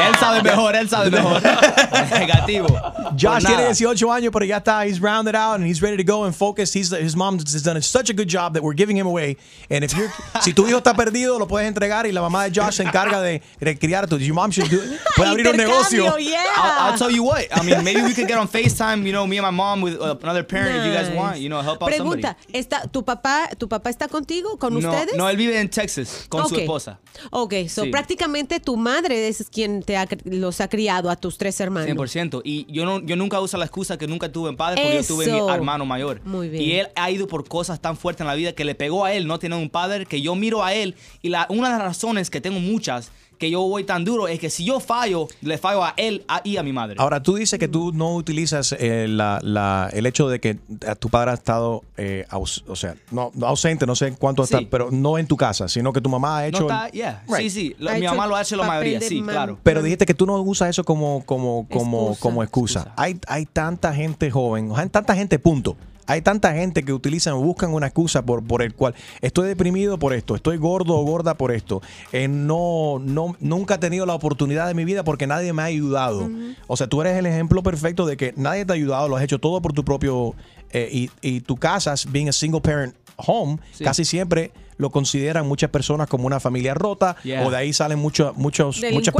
Él 0.00 0.14
sabe 0.18 0.42
mejor, 0.42 0.74
él 0.76 0.88
sabe 0.88 1.10
mejor. 1.10 1.40
Negativo. 2.18 2.68
Josh 3.16 3.22
Por 3.22 3.40
tiene 3.40 3.62
nada. 3.62 3.74
18 3.74 4.12
años, 4.12 4.30
pero 4.32 4.44
ya 4.44 4.58
está. 4.58 4.84
He's 4.86 5.00
rounded 5.00 5.34
out 5.34 5.56
and 5.56 5.66
he's 5.66 5.80
ready 5.82 5.96
to 5.96 6.04
go 6.04 6.24
and 6.24 6.34
focus. 6.34 6.72
He's, 6.72 6.90
his 6.90 7.16
mom 7.16 7.38
has 7.38 7.62
done 7.62 7.80
such 7.82 8.10
a 8.10 8.12
good 8.14 8.28
job 8.28 8.54
that 8.54 8.62
we're 8.62 8.74
giving 8.74 8.96
him 8.96 9.06
away. 9.06 9.36
And 9.70 9.84
if 9.84 9.94
you're, 9.96 10.10
si 10.40 10.52
tu 10.52 10.64
hijo 10.66 10.78
está 10.78 10.94
perdido, 10.94 11.38
lo 11.38 11.46
puedes 11.46 11.66
entregar 11.68 12.06
y 12.06 12.12
la 12.12 12.20
mamá 12.20 12.44
de 12.44 12.50
Josh 12.60 12.74
se 12.76 12.84
encarga 12.84 13.20
de, 13.20 13.42
de 13.60 13.74
criar 13.78 14.04
a 14.04 14.06
tu. 14.06 14.16
Your 14.18 14.34
mom 14.34 14.50
should 14.50 14.70
do, 14.70 14.78
puede 15.16 15.30
abrir 15.30 15.46
un 15.48 15.56
negocio. 15.56 16.04
I'll, 16.06 16.90
I'll 16.92 16.98
tell 16.98 17.10
you 17.10 17.22
what. 17.24 17.46
I 17.52 17.62
mean, 17.64 17.82
maybe 17.84 18.02
we 18.02 18.14
could 18.14 18.28
get 18.28 18.38
on 18.38 18.48
FaceTime, 18.48 19.04
you 19.04 19.12
know, 19.12 19.26
me 19.26 19.38
and 19.38 19.44
my 19.44 19.50
mom 19.50 19.80
with 19.80 20.00
uh, 20.00 20.16
another 20.22 20.42
parent 20.44 20.76
if 20.76 20.84
you 20.86 20.92
guys 20.92 21.08
Nice. 21.08 21.16
want, 21.16 21.38
you 21.38 21.48
know, 21.48 21.60
help 21.62 21.82
out 21.82 21.92
somebody. 21.92 22.22
Pregunta, 22.22 22.36
¿está, 22.52 22.90
tu, 22.92 23.02
papá, 23.02 23.48
¿tu 23.58 23.68
papá 23.68 23.90
está 23.90 24.08
contigo, 24.08 24.58
con 24.58 24.74
No, 24.74 24.80
ustedes? 24.90 25.16
no, 25.16 25.28
él 25.28 25.36
vive 25.36 25.58
en 25.58 25.68
Texas 25.68 26.26
con 26.28 26.48
su 26.48 26.56
esposa. 26.56 27.00
Ok, 27.30 27.54
so 27.68 27.84
Sí. 27.84 27.90
prácticamente 27.90 28.60
tu 28.60 28.76
madre 28.76 29.28
es 29.28 29.48
quien 29.50 29.82
te 29.82 29.96
ha, 29.96 30.06
los 30.24 30.60
ha 30.60 30.68
criado 30.68 31.10
a 31.10 31.16
tus 31.16 31.38
tres 31.38 31.58
hermanos. 31.60 31.88
100%. 31.88 32.42
Y 32.44 32.66
yo, 32.72 32.84
no, 32.84 33.00
yo 33.00 33.16
nunca 33.16 33.40
uso 33.40 33.56
la 33.56 33.64
excusa 33.64 33.96
que 33.98 34.06
nunca 34.06 34.30
tuve 34.30 34.50
en 34.50 34.56
padre 34.56 34.82
porque 34.82 34.96
yo 35.02 35.06
tuve 35.06 35.26
mi 35.30 35.38
hermano 35.50 35.86
mayor. 35.86 36.20
Muy 36.24 36.48
bien. 36.48 36.62
Y 36.62 36.72
él 36.72 36.88
ha 36.96 37.10
ido 37.10 37.26
por 37.26 37.46
cosas 37.48 37.80
tan 37.80 37.96
fuertes 37.96 38.20
en 38.22 38.26
la 38.26 38.34
vida 38.34 38.52
que 38.52 38.64
le 38.64 38.74
pegó 38.74 39.04
a 39.04 39.12
él 39.12 39.26
no 39.26 39.38
tener 39.38 39.58
un 39.58 39.70
padre, 39.70 40.06
que 40.06 40.20
yo 40.20 40.34
miro 40.34 40.62
a 40.64 40.74
él. 40.74 40.94
Y 41.22 41.28
la, 41.30 41.46
una 41.48 41.68
de 41.70 41.74
las 41.78 41.82
razones 41.82 42.30
que 42.30 42.40
tengo 42.40 42.60
muchas 42.60 43.10
que 43.38 43.50
yo 43.50 43.60
voy 43.62 43.84
tan 43.84 44.04
duro 44.04 44.26
es 44.28 44.38
que 44.40 44.50
si 44.50 44.64
yo 44.64 44.80
fallo, 44.80 45.28
le 45.42 45.58
fallo 45.58 45.84
a 45.84 45.94
él 45.96 46.24
a- 46.28 46.40
y 46.44 46.56
a 46.56 46.62
mi 46.62 46.72
madre. 46.72 46.96
Ahora, 46.98 47.22
tú 47.22 47.36
dices 47.36 47.58
que 47.58 47.68
tú 47.68 47.92
no 47.92 48.14
utilizas 48.14 48.72
eh, 48.78 49.06
la- 49.08 49.38
la- 49.42 49.88
el 49.92 50.06
hecho 50.06 50.28
de 50.28 50.40
que 50.40 50.58
tu 50.98 51.08
padre 51.08 51.30
ha 51.30 51.34
estado, 51.34 51.82
eh, 51.96 52.26
aus- 52.30 52.64
o 52.68 52.76
sea, 52.76 52.96
no, 53.10 53.30
no 53.34 53.46
ausente, 53.46 53.86
no 53.86 53.94
sé 53.94 54.08
en 54.08 54.14
cuánto 54.16 54.44
Sí. 54.44 54.54
está, 54.54 54.68
pero 54.70 54.90
no 54.90 55.18
en 55.18 55.26
tu 55.26 55.36
casa, 55.36 55.68
sino 55.68 55.92
que 55.92 56.00
tu 56.00 56.08
mamá 56.08 56.38
ha 56.38 56.46
hecho. 56.48 56.60
no 56.60 56.66
está, 56.66 56.88
yeah. 56.90 57.22
Right. 57.28 57.42
Sí, 57.42 57.50
sí. 57.50 57.76
Lo- 57.78 57.92
mi 57.94 58.02
mamá 58.02 58.26
lo 58.26 58.36
ha 58.36 58.42
hecho 58.42 58.56
la 58.56 58.66
mayoría, 58.66 59.00
sí, 59.00 59.22
claro. 59.22 59.58
Pero 59.62 59.82
dijiste 59.82 60.04
que 60.06 60.14
tú 60.14 60.26
no 60.26 60.40
usas 60.42 60.70
eso 60.70 60.84
como, 60.84 61.22
como, 61.24 61.66
como, 61.70 62.00
Excusa. 62.10 62.20
como 62.20 62.42
excusa. 62.42 62.92
Hay, 62.96 63.18
hay 63.28 63.46
tanta 63.46 63.94
gente 63.94 64.30
joven, 64.30 64.72
hay 64.74 64.88
tanta 64.88 65.14
gente, 65.14 65.38
punto. 65.38 65.76
Hay 66.08 66.22
tanta 66.22 66.52
gente 66.54 66.82
que 66.82 66.92
utilizan 66.92 67.34
o 67.34 67.40
buscan 67.40 67.72
una 67.72 67.86
excusa 67.86 68.22
por, 68.24 68.42
por 68.42 68.62
el 68.62 68.74
cual 68.74 68.94
estoy 69.20 69.46
deprimido 69.46 69.98
por 69.98 70.12
esto, 70.12 70.34
estoy 70.34 70.56
gordo 70.56 70.96
o 70.96 71.04
gorda 71.04 71.34
por 71.34 71.52
esto. 71.52 71.80
Eh, 72.12 72.26
no, 72.26 72.98
no, 73.00 73.36
nunca 73.40 73.74
he 73.74 73.78
tenido 73.78 74.06
la 74.06 74.14
oportunidad 74.14 74.66
de 74.66 74.74
mi 74.74 74.84
vida 74.84 75.04
porque 75.04 75.26
nadie 75.26 75.52
me 75.52 75.62
ha 75.62 75.66
ayudado. 75.66 76.28
O 76.66 76.76
sea, 76.76 76.86
tú 76.88 77.00
eres 77.02 77.16
el 77.16 77.26
ejemplo 77.26 77.62
perfecto 77.62 78.06
de 78.06 78.16
que 78.16 78.32
nadie 78.36 78.64
te 78.64 78.72
ha 78.72 78.74
ayudado, 78.76 79.08
lo 79.08 79.16
has 79.16 79.22
hecho 79.22 79.38
todo 79.38 79.60
por 79.62 79.72
tu 79.72 79.84
propio. 79.84 80.34
eh, 80.72 80.88
y, 80.92 81.10
y 81.22 81.40
tu 81.40 81.56
casa, 81.56 81.94
being 82.10 82.28
a 82.28 82.32
single 82.32 82.60
parent 82.60 82.94
home, 83.16 83.58
Sí. 83.72 83.84
casi 83.84 84.04
siempre 84.04 84.50
lo 84.78 84.90
consideran 84.90 85.46
muchas 85.46 85.70
personas 85.70 86.08
como 86.08 86.26
una 86.26 86.40
familia 86.40 86.72
rota 86.74 87.16
Yeah. 87.22 87.46
o 87.46 87.50
de 87.50 87.56
ahí 87.56 87.72
salen 87.72 87.98
muchos, 87.98 88.36
muchos, 88.36 88.80
muchas 88.92 89.14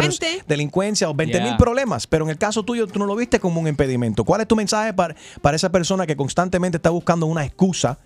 delincuencia 0.47 1.09
o 1.11 1.15
20 1.15 1.41
mil 1.41 1.57
problemas, 1.57 2.07
pero 2.07 2.25
en 2.25 2.31
el 2.31 2.39
caso 2.39 2.63
tuyo 2.63 2.87
tú 2.87 2.99
no 2.99 3.07
lo 3.07 3.15
viste 3.17 3.39
como 3.41 3.61
un 3.61 3.69
impedimento. 3.69 4.25
¿Cuál 4.25 4.41
es 4.41 4.49
tu 4.49 4.57
mensaje 4.57 4.95
para, 4.95 5.15
para 5.43 5.57
esa 5.57 5.71
persona 5.71 6.07
que 6.07 6.17
constantemente 6.17 6.77
está 6.79 6.91
buscando 6.91 7.27
una 7.27 7.45
excusa 7.45 7.99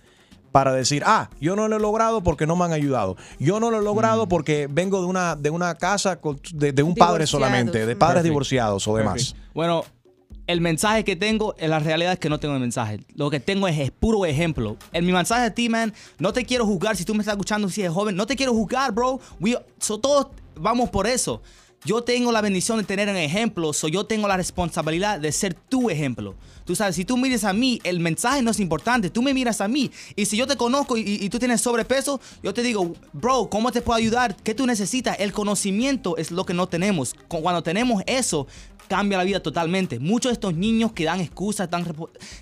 para 0.50 0.72
decir, 0.72 1.02
ah, 1.06 1.30
yo 1.40 1.56
no 1.56 1.66
lo 1.68 1.76
he 1.76 1.80
logrado 1.80 2.22
porque 2.22 2.46
no 2.46 2.56
me 2.56 2.64
han 2.64 2.72
ayudado? 2.72 3.16
Yo 3.38 3.58
no 3.60 3.70
lo 3.70 3.78
he 3.78 3.80
Mm. 3.80 3.84
logrado 3.84 4.28
porque 4.28 4.68
vengo 4.70 5.00
de 5.00 5.06
una, 5.06 5.36
de 5.36 5.50
una 5.50 5.74
casa 5.76 6.20
con- 6.20 6.40
de, 6.52 6.72
de 6.72 6.82
un 6.82 6.94
padre 6.94 7.26
solamente, 7.26 7.86
de 7.86 7.96
padres 7.96 8.16
Perfect. 8.16 8.24
divorciados 8.24 8.86
o 8.88 8.96
demás. 8.96 9.32
Perfect. 9.32 9.54
Bueno, 9.54 9.84
el 10.46 10.60
mensaje 10.60 11.04
que 11.04 11.16
tengo, 11.16 11.54
en 11.58 11.70
la 11.70 11.78
realidad 11.78 12.14
es 12.14 12.18
que 12.18 12.28
no 12.28 12.38
tengo 12.40 12.54
el 12.54 12.60
mensaje. 12.60 13.00
Lo 13.14 13.30
que 13.30 13.40
tengo 13.40 13.68
es, 13.68 13.78
es 13.78 13.90
puro 13.90 14.26
ejemplo. 14.26 14.76
En 14.92 15.06
mi 15.06 15.12
mensaje 15.12 15.44
a 15.46 15.54
ti, 15.54 15.68
man, 15.68 15.92
no 16.18 16.32
te 16.32 16.44
quiero 16.44 16.66
juzgar 16.66 16.96
si 16.96 17.04
tú 17.04 17.14
me 17.14 17.20
estás 17.20 17.34
escuchando 17.34 17.68
si 17.68 17.80
eres 17.82 17.92
joven. 17.92 18.16
No 18.16 18.26
te 18.26 18.36
quiero 18.36 18.52
juzgar, 18.52 18.92
bro. 18.92 19.20
We, 19.40 19.56
so, 19.78 19.98
todos 19.98 20.28
vamos 20.56 20.90
por 20.90 21.06
eso. 21.06 21.40
Yo 21.84 22.02
tengo 22.04 22.30
la 22.30 22.40
bendición 22.40 22.78
de 22.78 22.84
tener 22.84 23.08
un 23.08 23.16
ejemplo, 23.16 23.72
so 23.72 23.88
yo 23.88 24.04
tengo 24.06 24.28
la 24.28 24.36
responsabilidad 24.36 25.18
de 25.18 25.32
ser 25.32 25.54
tu 25.54 25.90
ejemplo. 25.90 26.36
Tú 26.64 26.76
sabes, 26.76 26.94
si 26.94 27.04
tú 27.04 27.16
miras 27.16 27.42
a 27.42 27.52
mí, 27.52 27.80
el 27.82 27.98
mensaje 27.98 28.40
no 28.40 28.52
es 28.52 28.60
importante. 28.60 29.10
Tú 29.10 29.20
me 29.20 29.34
miras 29.34 29.60
a 29.60 29.66
mí. 29.66 29.90
Y 30.14 30.26
si 30.26 30.36
yo 30.36 30.46
te 30.46 30.54
conozco 30.56 30.96
y, 30.96 31.02
y 31.02 31.28
tú 31.28 31.40
tienes 31.40 31.60
sobrepeso, 31.60 32.20
yo 32.40 32.54
te 32.54 32.62
digo, 32.62 32.92
bro, 33.12 33.48
¿cómo 33.50 33.72
te 33.72 33.82
puedo 33.82 33.96
ayudar? 33.96 34.36
¿Qué 34.36 34.54
tú 34.54 34.64
necesitas? 34.64 35.16
El 35.18 35.32
conocimiento 35.32 36.16
es 36.18 36.30
lo 36.30 36.46
que 36.46 36.54
no 36.54 36.68
tenemos. 36.68 37.14
Cu- 37.26 37.42
Cuando 37.42 37.64
tenemos 37.64 38.04
eso, 38.06 38.46
cambia 38.92 39.16
la 39.16 39.24
vida 39.24 39.40
totalmente. 39.40 39.98
Muchos 39.98 40.28
de 40.30 40.34
estos 40.34 40.54
niños 40.54 40.92
que 40.92 41.04
dan 41.04 41.18
excusas, 41.20 41.70
dan, 41.70 41.82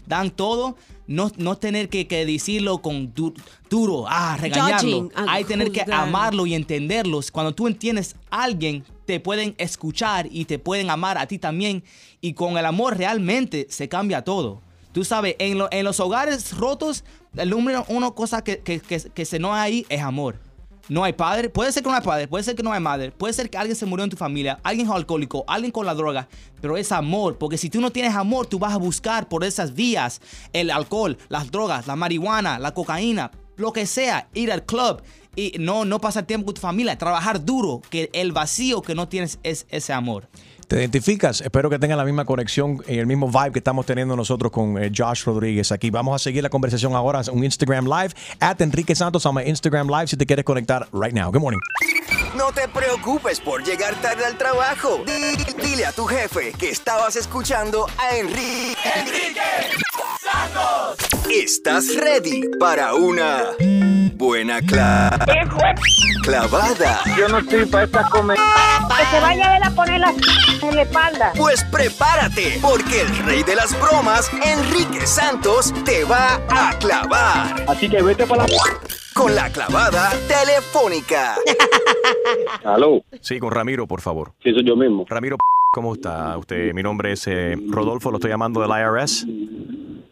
dan 0.07 0.31
todo, 0.31 0.77
no, 1.07 1.31
no 1.37 1.57
tener 1.57 1.89
que, 1.89 2.09
que 2.09 2.27
decirlo 2.27 2.83
con 2.83 3.15
du- 3.15 3.35
duro, 3.69 4.05
ah, 4.09 4.37
regañarlo. 4.37 4.79
Judging, 4.91 5.13
ah, 5.15 5.27
Hay 5.29 5.45
tener 5.45 5.71
que 5.71 5.83
amarlo 6.09 6.47
y 6.47 6.55
entenderlos. 6.55 7.31
Cuando 7.31 7.55
tú 7.55 7.69
entiendes 7.69 8.17
a 8.31 8.43
alguien, 8.43 8.83
te 9.07 9.21
pueden 9.21 9.55
escuchar 9.59 10.27
y 10.31 10.45
te 10.45 10.59
pueden 10.59 10.91
amar 10.91 11.19
a 11.19 11.27
ti 11.27 11.39
también. 11.39 11.85
Y 12.21 12.33
con 12.33 12.59
el 12.59 12.67
amor 12.67 12.97
realmente 12.99 13.67
se 13.71 13.89
cambia 13.89 14.23
todo. 14.23 14.61
Tú 14.93 15.05
sabes, 15.05 15.37
en, 15.39 15.57
lo- 15.57 15.69
en 15.71 15.85
los 15.85 16.01
hogares 16.01 16.57
rotos, 16.57 17.05
el 17.37 17.49
número 17.51 17.85
uno 17.89 18.15
cosa 18.17 18.43
que, 18.43 18.59
que, 18.59 18.81
que, 18.81 18.99
que 19.01 19.25
se 19.25 19.39
no 19.39 19.55
hay 19.55 19.61
ahí 19.61 19.87
es 19.89 20.01
amor. 20.03 20.41
No 20.89 21.05
hay 21.05 21.13
padre, 21.13 21.49
puede 21.49 21.73
ser 21.73 21.83
que 21.83 21.89
no 21.89 21.95
hay 21.95 22.03
padre, 22.03 22.29
puede 22.29 22.45
ser 22.45 22.55
que 22.57 22.63
no 22.63 22.73
hay 22.73 22.81
madre, 22.81 23.11
puede 23.13 23.33
ser 23.33 23.49
que 23.49 23.59
alguien 23.59 23.77
se 23.77 23.87
murió 23.87 24.05
en 24.05 24.11
tu 24.11 24.17
familia, 24.17 24.59
alguien 24.63 24.89
es 24.89 24.93
alcohólico, 24.93 25.45
alguien 25.47 25.71
con 25.71 25.87
la 25.87 25.95
droga, 25.95 26.29
pero 26.61 26.77
es 26.77 26.91
amor, 26.93 27.39
porque 27.39 27.59
si 27.59 27.71
tú 27.71 27.81
no 27.81 27.91
tienes 27.91 28.15
amor, 28.15 28.47
tú 28.47 28.59
vas 28.59 28.75
a 28.75 28.79
buscar 28.79 29.29
por 29.29 29.45
esas 29.45 29.75
vías 29.75 30.21
el 30.53 30.71
alcohol, 30.71 31.17
las 31.29 31.51
drogas, 31.51 31.87
la 31.87 31.97
marihuana, 31.97 32.59
la 32.59 32.75
cocaína, 32.75 33.31
lo 33.57 33.73
que 33.73 33.87
sea, 33.87 34.29
ir 34.35 34.51
al 34.51 34.65
club 34.65 35.03
y 35.37 35.53
no, 35.59 35.85
no 35.85 36.01
pasar 36.01 36.25
tiempo 36.27 36.47
con 36.47 36.55
tu 36.55 36.61
familia, 36.61 36.99
trabajar 36.99 37.45
duro, 37.45 37.83
que 37.91 38.11
el 38.13 38.33
vacío 38.33 38.83
que 38.83 38.95
no 38.95 39.09
tienes 39.09 39.39
es 39.43 39.67
ese 39.71 39.93
amor. 39.93 40.29
¿Te 40.71 40.77
identificas? 40.77 41.41
Espero 41.41 41.69
que 41.69 41.81
tengan 41.81 41.99
la 41.99 42.05
misma 42.05 42.25
conexión 42.25 42.81
y 42.87 42.99
el 42.99 43.07
mismo 43.09 43.29
vibe 43.29 43.51
que 43.51 43.59
estamos 43.59 43.85
teniendo 43.87 44.15
nosotros 44.15 44.53
con 44.53 44.81
eh, 44.81 44.93
Josh 44.97 45.25
Rodríguez 45.25 45.73
aquí. 45.73 45.91
Vamos 45.91 46.15
a 46.15 46.23
seguir 46.23 46.45
la 46.45 46.49
conversación 46.49 46.95
ahora 46.95 47.23
en 47.27 47.37
un 47.37 47.43
Instagram 47.43 47.87
Live. 47.87 48.11
At 48.39 48.61
Enrique 48.61 48.95
Santos 48.95 49.27
on 49.27 49.35
my 49.35 49.43
Instagram 49.43 49.89
Live 49.89 50.07
si 50.07 50.17
te 50.17 50.25
quieres 50.25 50.45
conectar 50.45 50.87
right 50.93 51.13
now. 51.13 51.33
Good 51.33 51.41
morning. 51.41 51.59
No 52.37 52.53
te 52.53 52.69
preocupes 52.69 53.41
por 53.41 53.65
llegar 53.65 53.97
tarde 53.97 54.25
al 54.25 54.39
trabajo. 54.39 55.03
Di- 55.05 55.45
dile 55.61 55.87
a 55.87 55.91
tu 55.93 56.05
jefe 56.07 56.53
que 56.57 56.71
estabas 56.71 57.17
escuchando 57.17 57.87
a 57.99 58.17
Enrique. 58.17 58.77
¡Enrique 58.95 59.41
Santos! 60.23 60.99
¿Estás 61.29 61.97
ready 61.97 62.43
para 62.61 62.95
una 62.95 63.47
buena 64.15 64.61
cla- 64.61 65.19
clavada? 66.23 67.01
Yo 67.19 67.29
no 67.29 67.39
estoy 67.39 67.65
para 67.67 67.85
esta 67.85 68.09
comedia. 68.09 68.43
Que 68.97 69.17
se 69.17 69.21
vaya 69.21 69.49
a 69.49 69.53
ver 69.53 69.65
a 69.67 69.71
poner 69.71 70.01
la 70.01 70.15
en 70.63 70.77
la 70.77 70.83
espalda. 70.83 71.33
Pues 71.37 71.65
prepárate, 71.65 72.59
porque 72.61 73.03
el 73.03 73.17
rey 73.25 73.43
de 73.43 73.55
las 73.55 73.79
bromas, 73.81 74.31
Enrique 74.45 75.07
Santos, 75.07 75.73
te 75.85 76.05
va 76.05 76.41
a 76.49 76.79
clavar. 76.79 77.65
Así 77.69 77.89
que 77.89 78.03
vete 78.03 78.27
para 78.27 78.47
la... 78.47 78.49
con 79.15 79.35
la 79.35 79.51
clavada 79.51 80.11
telefónica. 80.29 81.37
Aló. 82.65 83.03
Sí, 83.21 83.39
con 83.39 83.51
Ramiro, 83.51 83.87
por 83.87 84.01
favor. 84.01 84.33
Sí, 84.43 84.53
soy 84.53 84.65
yo 84.65 84.77
mismo. 84.77 85.07
Ramiro, 85.09 85.37
¿cómo 85.73 85.95
está 85.95 86.37
usted? 86.37 86.73
Mi 86.75 86.83
nombre 86.83 87.13
es 87.13 87.27
eh, 87.27 87.57
Rodolfo, 87.69 88.11
lo 88.11 88.19
estoy 88.19 88.31
llamando 88.31 88.61
del 88.61 88.71
IRS. 88.71 89.27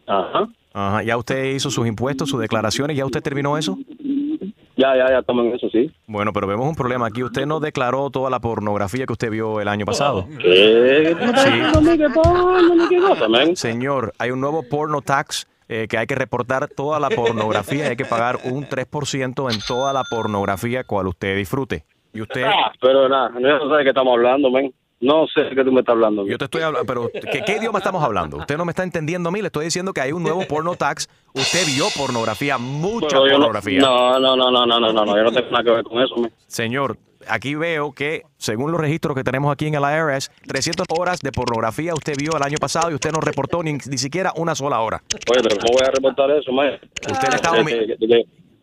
Ajá. 0.06 0.48
Ajá. 0.72 1.02
¿Ya 1.02 1.16
usted 1.16 1.44
hizo 1.54 1.70
sus 1.70 1.86
impuestos, 1.86 2.30
sus 2.30 2.40
declaraciones? 2.40 2.96
¿Ya 2.96 3.04
usted 3.04 3.22
terminó 3.22 3.59
eso? 3.59 3.78
Ya, 4.79 4.97
ya, 4.97 5.11
ya 5.11 5.18
estamos 5.18 5.45
en 5.45 5.55
eso, 5.55 5.68
sí. 5.70 5.91
Bueno, 6.07 6.33
pero 6.33 6.47
vemos 6.47 6.68
un 6.68 6.76
problema 6.76 7.09
aquí. 7.09 7.24
Usted 7.24 7.47
no 7.47 7.59
declaró 7.59 8.11
toda 8.11 8.31
la 8.31 8.39
pornografía 8.39 9.07
que 9.07 9.12
usted 9.12 9.29
vio 9.29 9.61
el 9.61 9.66
año 9.66 9.85
pasado. 9.85 10.24
¿Qué? 10.41 11.16
¿Tú 11.18 11.24
me 11.24 11.31
estás 11.33 11.45
diciendo 11.47 11.79
a 11.79 11.83
mí 11.83 11.99
que 11.99 12.09
porno, 12.11 12.74
ni 12.76 12.89
qué 12.89 12.99
cosa, 12.99 13.29
man? 13.29 13.57
Señor, 13.57 14.12
hay 14.20 14.31
un 14.31 14.41
nuevo 14.41 14.62
porno 14.62 15.03
tax 15.03 15.49
eh, 15.68 15.89
que 15.91 15.99
hay 15.99 16.07
que 16.07 16.14
reportar 16.14 16.68
toda 16.68 17.01
la 17.01 17.11
pornografía 17.11 17.87
y 17.87 17.89
hay 17.89 17.97
que 17.97 18.05
pagar 18.05 18.39
un 18.45 18.68
3% 18.68 19.53
en 19.53 19.61
toda 19.66 19.93
la 19.93 20.05
pornografía 20.09 20.85
cual 20.85 21.09
usted 21.09 21.35
disfrute. 21.37 21.85
Y 22.14 22.20
usted... 22.20 22.45
Ah, 22.45 22.70
pero 22.81 23.09
nada, 23.09 23.31
no 23.31 23.70
sé 23.70 23.76
de 23.79 23.83
qué 23.83 23.89
estamos 23.89 24.12
hablando, 24.12 24.49
man. 24.49 24.72
No 25.01 25.26
sé 25.32 25.42
de 25.42 25.55
qué 25.55 25.64
tú 25.64 25.70
me 25.70 25.80
estás 25.80 25.92
hablando. 25.92 26.26
Yo 26.26 26.38
te 26.38 26.46
estoy 26.46 26.62
hablando, 26.62 26.86
pero 26.86 27.11
¿qué, 27.12 27.42
qué 27.46 27.57
idioma 27.57 27.78
estamos 27.78 28.03
hablando? 28.03 28.38
Usted 28.38 28.57
no 28.57 28.64
me 28.64 28.72
está 28.72 28.82
entendiendo 28.82 29.28
a 29.28 29.32
mí, 29.32 29.40
le 29.40 29.46
estoy 29.46 29.66
diciendo 29.66 29.92
que 29.92 30.01
hay 30.01 30.12
un 30.12 30.22
nuevo 30.22 30.44
porno 30.49 30.74
tax. 30.74 31.09
Usted 31.34 31.66
vio 31.66 31.86
pornografía, 31.96 32.59
mucha 32.59 33.07
Pero 33.09 33.22
pornografía. 33.30 33.80
No, 33.80 34.18
no, 34.18 34.34
no, 34.36 34.51
no, 34.51 34.66
no, 34.66 34.80
no, 34.80 34.92
no, 34.92 35.05
no, 35.05 35.16
yo 35.16 35.22
no 35.22 35.32
tengo 35.32 35.51
nada 35.51 35.62
que 35.62 35.70
ver 35.70 35.84
con 35.84 36.03
eso, 36.03 36.16
man. 36.16 36.32
Señor, 36.49 36.99
aquí 37.28 37.55
veo 37.55 37.92
que, 37.92 38.22
según 38.38 38.72
los 38.72 38.80
registros 38.80 39.16
que 39.16 39.22
tenemos 39.22 39.53
aquí 39.53 39.66
en 39.66 39.74
el 39.74 39.82
IRS, 39.82 40.30
300 40.46 40.86
horas 40.99 41.20
de 41.20 41.30
pornografía 41.30 41.94
usted 41.94 42.14
vio 42.18 42.36
el 42.36 42.42
año 42.42 42.57
pasado 42.61 42.90
y 42.90 42.94
usted 42.94 43.12
no 43.12 43.20
reportó 43.20 43.62
ni, 43.62 43.74
ni 43.74 43.99
siquiera 43.99 44.32
una 44.36 44.57
sola 44.57 44.80
hora. 44.80 45.03
Oye, 45.30 45.40
pero 45.42 45.57
¿cómo 45.61 45.78
voy 45.78 45.86
a 45.86 45.90
reportar 45.90 46.30
eso, 46.32 46.51
man? 46.53 46.72
Usted 47.09 47.28
le 47.28 47.36
está 47.36 47.53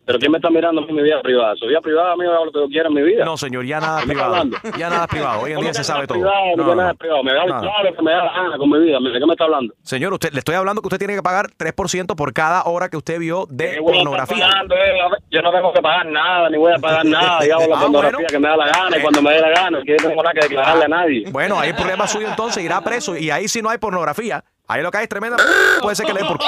¿Qué- 0.06 0.12
qué- 0.12 0.12
qué- 0.12 0.12
qué- 0.12 0.12
Pero 0.12 0.18
¿quién 0.20 0.30
me 0.32 0.38
está 0.38 0.50
mirando 0.50 0.80
a 0.80 0.86
mí 0.86 0.92
mi 0.92 1.02
vida 1.02 1.20
privada? 1.20 1.54
Su 1.56 1.66
vida 1.66 1.80
privada, 1.80 2.12
amigo, 2.12 2.32
hago 2.32 2.44
lo 2.46 2.52
que 2.52 2.60
yo 2.60 2.68
quiera 2.68 2.88
en 2.88 2.94
mi 2.94 3.02
vida. 3.02 3.24
No, 3.24 3.36
señor, 3.36 3.64
ya 3.66 3.80
nada 3.80 3.98
es 4.00 4.02
¿Qué 4.02 4.06
me 4.08 4.12
está 4.14 4.24
privado. 4.28 4.34
hablando? 4.62 4.78
Ya 4.78 4.88
nada 4.90 5.02
es 5.04 5.08
privado. 5.08 5.40
Hoy 5.42 5.50
en 5.50 5.56
¿Cómo 5.56 5.64
día 5.66 5.74
se 5.74 5.84
sabe 5.84 6.06
todo. 6.06 6.18
privado? 6.18 6.36
No, 6.56 6.62
No, 6.62 6.68
no, 6.68 6.74
nada 6.76 6.88
no. 6.88 6.92
es 6.92 6.98
privado. 6.98 7.22
Me 7.24 7.32
Nada. 7.32 7.60
claro 7.60 7.96
que 7.96 8.02
me 8.02 8.10
da 8.12 8.24
la 8.24 8.32
gana 8.32 8.56
con 8.58 8.70
mi 8.70 8.78
vida. 8.80 8.98
¿De 9.00 9.18
qué 9.18 9.26
me 9.26 9.32
está 9.32 9.44
hablando? 9.44 9.74
Señor, 9.82 10.12
usted 10.12 10.32
le 10.32 10.38
estoy 10.38 10.54
hablando 10.54 10.80
que 10.80 10.86
usted 10.86 10.98
tiene 10.98 11.14
que 11.16 11.22
pagar 11.22 11.50
3% 11.56 12.14
por 12.16 12.32
cada 12.32 12.62
hora 12.64 12.88
que 12.88 12.96
usted 12.96 13.18
vio 13.18 13.46
de 13.50 13.72
¿Qué 13.72 13.80
voy 13.80 13.92
a 13.94 13.96
pornografía. 13.96 14.48
pagando, 14.48 14.74
eh? 14.76 15.00
A 15.00 15.08
Yo 15.30 15.42
no 15.42 15.50
tengo 15.52 15.72
que 15.72 15.82
pagar 15.82 16.06
nada, 16.06 16.50
ni 16.50 16.56
voy 16.58 16.72
a 16.72 16.78
pagar 16.78 17.04
nada. 17.04 17.44
Yo 17.46 17.54
hago 17.58 17.66
la 17.68 17.76
Ah, 17.76 17.80
pornografía 17.80 18.12
bueno. 18.16 18.28
que 18.30 18.38
me 18.38 18.48
da 18.48 18.56
la 18.56 18.66
gana 18.68 18.96
y 18.98 19.02
cuando 19.02 19.22
me 19.22 19.30
dé 19.32 19.40
la 19.40 19.48
gana. 19.50 19.78
Que 19.84 19.90
yo 19.90 19.96
no 20.02 20.08
tengo 20.08 20.22
nada 20.22 20.34
que 20.34 20.40
declararle 20.40 20.84
a 20.84 20.88
nadie. 20.88 21.24
Bueno, 21.30 21.58
ahí 21.58 21.70
el 21.70 21.74
problema 21.76 22.06
suyo 22.06 22.28
entonces, 22.28 22.62
irá 22.64 22.80
preso 22.80 23.16
y 23.16 23.30
ahí 23.30 23.48
si 23.48 23.60
no 23.60 23.70
hay 23.70 23.78
pornografía. 23.78 24.44
Ahí 24.68 24.82
lo 24.82 24.90
que 24.90 24.98
hay 24.98 25.02
es 25.04 25.08
tremenda. 25.08 25.36
Puede 25.80 25.94
ser 25.96 26.06
que 26.06 26.12
le 26.12 26.20
den 26.20 26.28
por. 26.28 26.38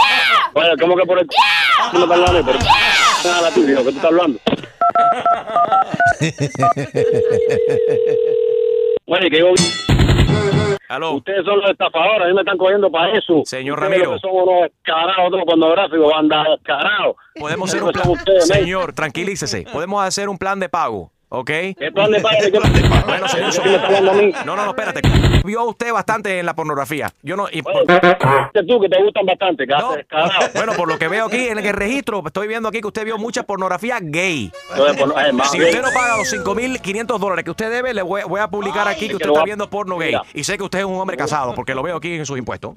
Oye, 0.55 0.71
¿cómo 0.81 0.97
que 0.97 1.05
por 1.05 1.19
el... 1.21 1.29
¿Tú 1.93 1.99
me 2.07 2.17
estás 3.19 3.25
hablando? 3.25 3.25
Pero... 3.25 3.35
Nada, 3.35 3.51
tú, 3.55 3.61
hijo, 3.69 3.79
¿qué 3.79 3.85
tú 3.85 3.91
estás 3.91 4.05
hablando? 4.05 4.39
Oye, 9.07 9.31
que 9.31 9.39
yo... 9.39 9.53
Ustedes 11.14 11.45
son 11.45 11.61
los 11.61 11.71
estafadores, 11.71 12.23
a 12.23 12.27
mí 12.29 12.35
me 12.35 12.41
están 12.41 12.57
cogiendo 12.57 12.91
para 12.91 13.12
eso. 13.12 13.43
Señor 13.45 13.79
Ustedes 13.79 14.01
Ramiro. 14.01 14.14
que 14.14 14.19
son 14.21 14.31
unos 14.33 14.62
descarados, 14.62 15.27
otros 15.27 15.43
pornográficos, 15.45 16.11
banda 16.11 16.45
descarados. 16.51 17.16
Podemos 17.39 17.69
hacer 17.69 17.83
un 17.83 17.93
plan. 17.93 18.09
ustedes. 18.09 18.47
Señor, 18.47 18.95
tranquilícese. 18.95 19.66
Podemos 19.71 20.03
hacer 20.03 20.31
un 20.31 20.39
plan 20.39 20.59
de 20.59 20.71
pago. 20.71 21.12
¿Ok? 21.31 21.47
¿Qué 21.47 21.93
plan 21.93 22.11
de 22.11 22.20
pago? 22.20 22.37
¿Qué 22.41 22.51
Bueno, 23.07 23.29
señor. 23.29 23.53
No, 24.47 24.57
no, 24.57 24.64
no, 24.64 24.70
espérate. 24.70 25.03
Vio 25.45 25.64
usted 25.64 25.93
bastante 25.93 26.39
en 26.39 26.47
la 26.47 26.55
pornografía. 26.55 27.12
Yo 27.22 27.37
no. 27.37 27.49
y 27.51 27.61
por- 27.61 27.85
tú 27.85 28.81
que 28.81 28.89
te 28.89 29.03
gustan 29.03 29.26
bastante, 29.26 29.66
No. 29.66 29.97
Bueno, 30.55 30.72
por 30.74 30.89
lo 30.89 30.99
que 30.99 31.09
veo 31.09 31.26
aquí 31.26 31.49
en 31.49 31.59
el 31.59 31.72
registro, 31.74 32.22
estoy 32.26 32.49
viendo 32.49 32.68
aquí 32.68 32.81
que 32.81 32.87
usted 32.87 33.05
vio 33.05 33.18
mucha 33.18 33.43
pornografía 33.43 33.99
gay. 34.01 34.51
Si 35.51 35.59
gay. 35.59 35.68
usted 35.68 35.83
no 35.83 35.89
paga 35.93 36.16
los 36.16 36.33
5.500 36.33 37.18
dólares 37.18 37.45
que 37.45 37.51
usted 37.51 37.70
debe, 37.70 37.93
le 37.93 38.03
voy, 38.03 38.22
voy 38.26 38.41
a 38.41 38.49
publicar 38.49 38.89
aquí 38.89 39.03
que 39.03 39.09
que 39.09 39.16
usted 39.16 39.29
está 39.29 39.45
viendo 39.45 39.68
porno 39.68 39.99
gay. 39.99 40.09
Mira. 40.09 40.22
Y 40.33 40.45
sé 40.45 40.57
que 40.57 40.64
usted 40.64 40.81
es 40.81 40.85
un 40.85 40.97
hombre 40.97 41.16
casado, 41.16 41.55
porque 41.55 41.74
lo 41.74 41.83
veo 41.83 41.97
aquí 41.97 42.14
en 42.14 42.24
sus 42.26 42.39
impuestos. 42.39 42.72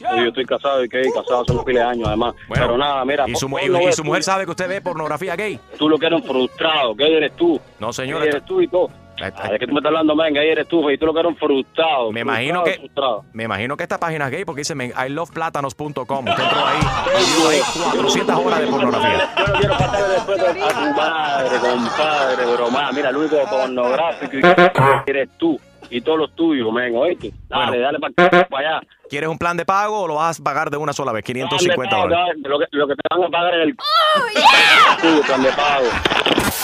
Yo 0.00 0.28
estoy 0.28 0.44
casado 0.44 0.84
y 0.84 0.88
que 0.88 1.02
casado 1.12 1.42
hace 1.42 1.52
unos 1.52 1.64
piles 1.64 1.82
de 1.82 1.88
años, 1.88 2.08
además. 2.08 2.34
Bueno, 2.48 2.66
Pero 2.66 2.78
nada, 2.78 3.04
mira. 3.04 3.24
Y 3.28 3.34
su, 3.34 3.48
mujer 3.48 4.22
sabe 4.22 4.44
que 4.44 4.50
usted 4.50 4.68
ve 4.68 4.80
pornografía 4.80 5.34
gay. 5.36 5.58
Tú 5.78 5.88
lo 5.88 5.98
que 5.98 6.06
eres 6.06 6.20
un 6.20 6.26
frustrado, 6.26 6.94
que 6.94 7.16
eres 7.16 7.34
tú. 7.36 7.60
No, 7.78 7.92
señor. 7.92 8.22
Que 8.22 8.28
eres 8.28 8.44
tú 8.44 8.60
y 8.60 8.68
todo. 8.68 8.88
Ah, 9.18 9.48
¿De 9.48 9.58
qué 9.58 9.66
tú 9.66 9.72
me 9.72 9.78
estás 9.78 9.88
hablando, 9.90 10.14
man? 10.14 10.34
Que 10.34 10.52
eres 10.52 10.68
tú, 10.68 10.90
y 10.90 10.98
tú 10.98 11.06
lo 11.06 11.14
que 11.14 11.20
eres 11.20 11.30
un 11.32 11.36
frustrado. 11.38 12.12
Me 12.12 12.20
imagino 12.20 12.60
frustrado, 12.60 12.64
que 12.64 12.78
frustrado. 12.80 13.24
me 13.32 13.44
imagino 13.44 13.76
que 13.76 13.82
esta 13.82 13.98
página 13.98 14.26
es 14.26 14.30
gay 14.30 14.44
porque 14.44 14.60
dice 14.60 14.74
men, 14.74 14.92
iloveplátanos.com. 15.06 15.96
Usted 16.28 16.42
entró 16.44 16.66
ahí 16.66 16.78
y 17.50 17.54
ahí 17.54 17.60
400 17.94 18.36
horas 18.36 18.60
de 18.60 18.66
pornografía. 18.66 19.30
Yo 19.38 19.46
no 19.46 19.58
quiero 19.58 19.74
faltarle 19.74 20.08
después 20.14 20.40
a 20.40 20.52
tu 20.52 20.94
madre, 20.94 21.58
compadre, 21.58 22.70
más, 22.70 22.92
mira, 22.94 23.08
el 23.08 23.16
único 23.16 23.36
pornográfico 23.48 24.36
y- 24.36 24.42
eres 25.10 25.28
tú 25.38 25.58
y 25.88 26.00
todos 26.02 26.18
los 26.18 26.34
tuyos, 26.34 26.70
men, 26.72 26.94
oíste. 26.96 27.32
Dale, 27.48 27.78
dale 27.78 27.98
para 27.98 28.46
allá. 28.58 28.86
¿Quieres 29.08 29.30
un 29.30 29.38
plan 29.38 29.56
de 29.56 29.64
pago 29.64 30.00
o 30.00 30.08
lo 30.08 30.16
vas 30.16 30.40
a 30.40 30.44
pagar 30.44 30.68
de 30.68 30.76
una 30.76 30.92
sola 30.92 31.12
vez? 31.12 31.24
550 31.24 31.88
Plan 31.88 32.08
de 32.10 32.16
dólares. 32.16 32.42
Lo 32.42 32.58
que, 32.58 32.66
lo 32.72 32.86
que 32.88 32.94
te 32.96 33.00
van 33.08 33.22
a 33.24 33.28
pagar 33.30 33.54
es 33.54 33.62
el 33.68 33.76
tuyo, 33.76 35.22
plan 35.26 35.42
de 35.42 35.52
pago. 35.52 35.86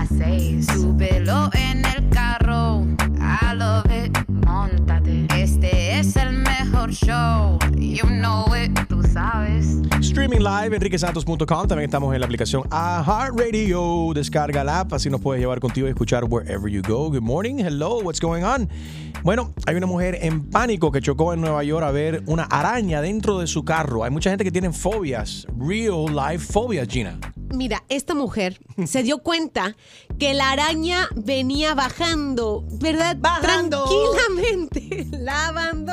Las 0.00 0.64
súbelo 0.64 1.50
en 1.52 1.84
el 1.84 2.08
carro, 2.08 2.86
I 3.20 3.54
love 3.54 3.84
it. 3.92 4.16
Móntate, 4.46 5.26
este 5.36 5.98
es 5.98 6.16
el 6.16 6.32
mejor 6.80 6.94
show, 6.94 7.58
you 7.76 8.06
know 8.06 8.46
it, 8.54 8.70
tú 8.88 9.02
sabes. 9.02 9.80
Streaming 10.00 10.40
live, 10.40 10.74
enriquesantos.com. 10.74 11.68
También 11.68 11.84
estamos 11.84 12.14
en 12.14 12.20
la 12.20 12.26
aplicación 12.26 12.62
iHeartRadio. 12.70 14.12
Descarga 14.14 14.64
la 14.64 14.80
app, 14.80 14.94
así 14.94 15.10
nos 15.10 15.20
puedes 15.20 15.40
llevar 15.40 15.60
contigo 15.60 15.86
y 15.86 15.90
escuchar 15.90 16.24
wherever 16.24 16.70
you 16.70 16.80
go. 16.82 17.10
Good 17.10 17.22
morning, 17.22 17.56
hello, 17.58 18.00
what's 18.00 18.20
going 18.20 18.44
on? 18.44 18.68
Bueno, 19.22 19.52
hay 19.66 19.76
una 19.76 19.86
mujer 19.86 20.18
en 20.22 20.48
pánico 20.48 20.90
que 20.90 21.02
chocó 21.02 21.34
en 21.34 21.42
Nueva 21.42 21.62
York 21.64 21.84
a 21.84 21.90
ver 21.90 22.22
una 22.26 22.44
araña 22.44 23.02
dentro 23.02 23.38
de 23.38 23.46
su 23.46 23.64
carro. 23.64 24.04
Hay 24.04 24.10
mucha 24.10 24.30
gente 24.30 24.44
que 24.44 24.52
tiene 24.52 24.72
fobias, 24.72 25.46
real 25.58 26.06
life 26.06 26.50
fobias, 26.50 26.88
Gina. 26.88 27.18
Mira, 27.52 27.82
esta 27.88 28.14
mujer 28.14 28.60
se 28.86 29.02
dio 29.02 29.18
cuenta 29.18 29.76
que 30.18 30.34
la 30.34 30.52
araña 30.52 31.08
venía 31.16 31.74
bajando, 31.74 32.64
¿verdad? 32.80 33.16
Bajando. 33.18 33.84
Tranquilamente. 33.84 35.06
Lavando. 35.18 35.92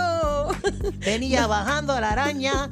Venía 1.05 1.47
bajando 1.47 1.99
la 1.99 2.11
araña. 2.11 2.69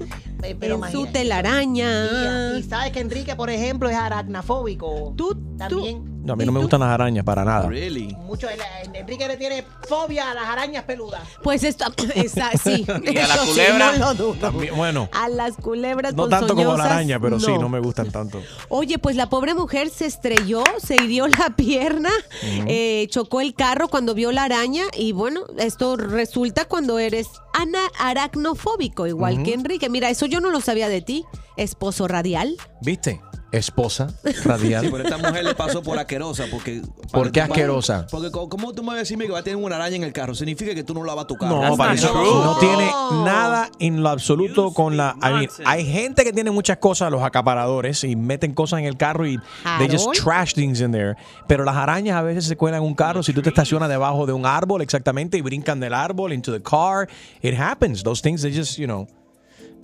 Pero 0.60 0.86
En 0.86 0.92
su 0.92 1.08
telaraña. 1.08 2.54
Y, 2.56 2.60
y 2.60 2.64
sabes 2.64 2.92
que 2.92 3.00
Enrique, 3.00 3.36
por 3.36 3.50
ejemplo, 3.50 3.90
es 3.90 3.96
aracnafóbico. 3.96 5.14
Tú 5.18 5.36
también. 5.58 6.15
No, 6.26 6.34
a 6.34 6.36
mí 6.36 6.44
no 6.46 6.52
me 6.52 6.60
gustan 6.60 6.80
las 6.80 6.90
arañas 6.90 7.24
para 7.24 7.46
nada. 7.46 7.70
Mucho, 7.70 8.50
el- 8.50 8.60
el- 8.84 8.96
Enrique 8.96 9.28
le 9.28 9.38
tiene 9.38 9.64
fobia 9.88 10.32
a 10.32 10.34
las 10.34 10.46
arañas 10.46 10.84
peludas. 10.86 11.22
Pues 11.44 11.64
esto, 11.64 11.86
esa, 12.16 12.50
sí. 12.58 12.86
Y 13.04 13.18
a 13.18 13.28
la 13.28 13.36
eso 13.36 13.46
sí, 13.54 13.62
no 14.00 14.14
dudo. 14.16 14.34
También, 14.34 14.76
bueno, 14.76 15.08
A 15.14 15.30
las 15.30 15.56
culebras 15.58 16.14
no 16.16 16.28
tanto 16.28 16.56
como 16.56 16.76
la 16.76 16.86
araña, 16.86 17.20
pero 17.20 17.40
sí, 17.40 17.52
no. 17.52 17.60
no 17.62 17.70
me 17.70 17.80
gustan 17.80 18.12
tanto. 18.12 18.42
Oye, 18.70 18.98
pues 18.98 19.16
la 19.16 19.30
pobre 19.30 19.54
mujer 19.54 19.90
se 19.90 20.06
estrelló, 20.08 20.64
se 20.82 20.96
hirió 20.96 21.28
la 21.28 21.50
pierna, 21.56 22.10
eh, 22.42 23.08
chocó 23.12 23.42
el 23.42 23.54
carro 23.54 23.88
cuando 23.88 24.14
vio 24.16 24.32
la 24.32 24.44
araña 24.46 24.86
y 24.98 25.12
bueno, 25.12 25.42
esto 25.60 25.96
resulta 25.96 26.66
cuando 26.66 26.98
eres 26.98 27.28
ana- 27.54 27.92
aracnofóbico, 28.00 29.06
igual 29.08 29.44
que 29.44 29.54
Enrique. 29.54 29.90
Mira, 29.90 30.10
eso 30.10 30.26
yo 30.26 30.40
no 30.42 30.50
lo 30.50 30.62
sabía 30.62 30.90
de 30.90 31.02
ti, 31.02 31.26
esposo 31.58 32.08
radial. 32.08 32.58
¿Viste? 32.82 33.22
Esposa 33.58 34.08
radial. 34.44 34.86
Sí, 34.86 34.92
pero 34.92 35.04
esta 35.04 35.18
mujer 35.18 35.44
le 35.44 35.56
pasó 35.56 35.82
por 35.82 35.98
asquerosa 35.98 36.46
porque... 36.52 36.82
¿Por 37.12 37.32
qué 37.32 37.42
asquerosa? 37.42 38.08
Porque 38.12 38.32
¿cómo 38.32 38.74
tú 38.74 38.82
me 38.82 38.90
vas 38.90 38.96
a 38.96 39.00
decirme 39.00 39.26
que 39.26 39.32
va 39.32 39.40
a 39.40 39.44
tener 39.44 39.58
una 39.58 39.76
araña 39.76 39.96
en 39.96 40.04
el 40.04 40.14
carro? 40.14 40.36
Significa 40.36 40.74
que 40.76 40.84
tú 40.84 40.94
no 40.94 41.04
lavas 41.04 41.28
tu 41.28 41.36
carro. 41.36 41.62
No, 41.62 41.78
para 41.78 41.94
eso 41.94 42.14
no 42.14 42.58
tiene 42.58 42.86
nada 43.24 43.70
en 43.80 44.04
lo 44.04 44.10
absoluto 44.10 44.74
con 44.74 44.98
la. 44.98 45.16
I 45.22 45.30
mean, 45.34 45.48
hay 45.66 45.86
gente 45.86 46.24
que 46.24 46.34
tiene 46.34 46.52
muchas 46.52 46.78
cosas, 46.78 47.12
los 47.12 47.24
acaparadores, 47.24 48.04
y 48.04 48.16
meten 48.16 48.54
cosas 48.54 48.80
en 48.80 48.86
el 48.86 48.98
carro 48.98 49.26
y 49.28 49.40
they 49.78 49.90
just 49.90 50.12
trash 50.14 50.54
things 50.54 50.82
in 50.82 50.92
there. 50.92 51.16
Pero 51.48 51.64
las 51.64 51.76
arañas 51.76 52.18
a 52.18 52.22
veces 52.22 52.46
se 52.46 52.56
cuelan 52.56 52.82
en 52.82 52.88
un 52.88 52.96
carro 52.96 53.24
si 53.24 53.34
tú 53.34 53.42
te 53.42 53.50
estacionas 53.50 53.90
debajo 53.90 54.26
de 54.26 54.34
un 54.34 54.46
árbol 54.46 54.82
exactamente 54.82 55.38
y 55.38 55.42
brincan 55.42 55.80
del 55.80 55.94
árbol 55.94 56.34
into 56.34 56.52
the 56.52 56.62
car. 56.62 57.08
It 57.42 57.58
happens. 57.58 58.04
Those 58.04 58.22
things, 58.22 58.42
they 58.42 58.56
just, 58.56 58.78
you 58.78 58.86
know. 58.86 59.08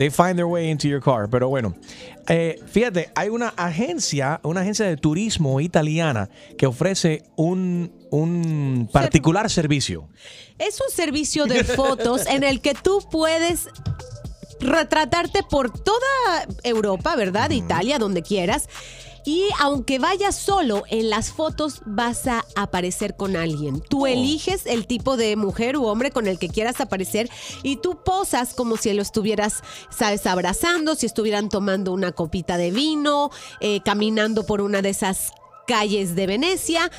They 0.02 0.10
find 0.10 0.36
their 0.36 0.48
way 0.48 0.72
into 0.72 0.88
your 0.88 1.00
car. 1.00 1.30
Pero 1.30 1.48
bueno, 1.48 1.76
eh, 2.28 2.60
fíjate, 2.66 3.12
hay 3.14 3.30
una 3.30 3.50
agencia, 3.50 4.40
una 4.42 4.62
agencia 4.62 4.88
de 4.88 4.98
turismo 4.98 5.62
italiana 5.62 6.28
que 6.58 6.66
ofrece 6.66 7.22
un, 7.36 7.94
un 8.10 8.90
particular 8.92 9.48
servicio. 9.52 10.10
Es 10.58 10.82
un 10.82 10.90
servicio 10.92 11.46
de 11.46 11.64
fotos 11.64 12.26
en 12.26 12.44
el 12.44 12.62
que 12.62 12.74
tú 12.74 13.08
puedes 13.12 13.70
retratarte 14.60 15.44
por 15.44 15.70
toda 15.72 16.48
Europa, 16.64 17.16
¿verdad? 17.16 17.52
Italia, 17.52 18.00
donde 18.00 18.24
quieras. 18.24 18.70
Y 19.26 19.46
aunque 19.60 20.00
vayas 20.00 20.36
solo, 20.36 20.84
en 20.90 21.10
las 21.10 21.32
fotos 21.32 21.82
vas 21.86 22.28
a 22.28 22.44
aparecer 22.56 23.16
con 23.16 23.36
alguien. 23.36 23.82
Tú 23.82 24.08
eliges 24.08 24.66
el 24.66 24.88
tipo 24.88 25.18
de 25.18 25.36
mujer 25.36 25.78
u 25.78 25.86
hombre 25.86 26.12
con 26.12 26.28
el 26.28 26.40
que 26.40 26.50
quieras 26.50 26.82
aparecer 26.82 27.30
y 27.64 27.78
tú 27.78 28.00
posas 28.04 28.54
como 28.54 28.78
si 28.78 28.92
lo 28.94 29.02
estuvieras, 29.02 29.62
sabes, 29.90 30.26
abrazando, 30.26 30.96
si 30.96 31.06
estuvieran 31.06 31.50
tomando 31.50 31.92
una 31.94 32.12
copita 32.12 32.58
de 32.58 32.72
vino, 32.72 33.30
eh, 33.60 33.82
caminando 33.84 34.46
por 34.46 34.62
una 34.62 34.82
de 34.82 34.90
esas 34.90 35.32
calles 35.68 36.16
de 36.16 36.28
Venecia. 36.28 36.92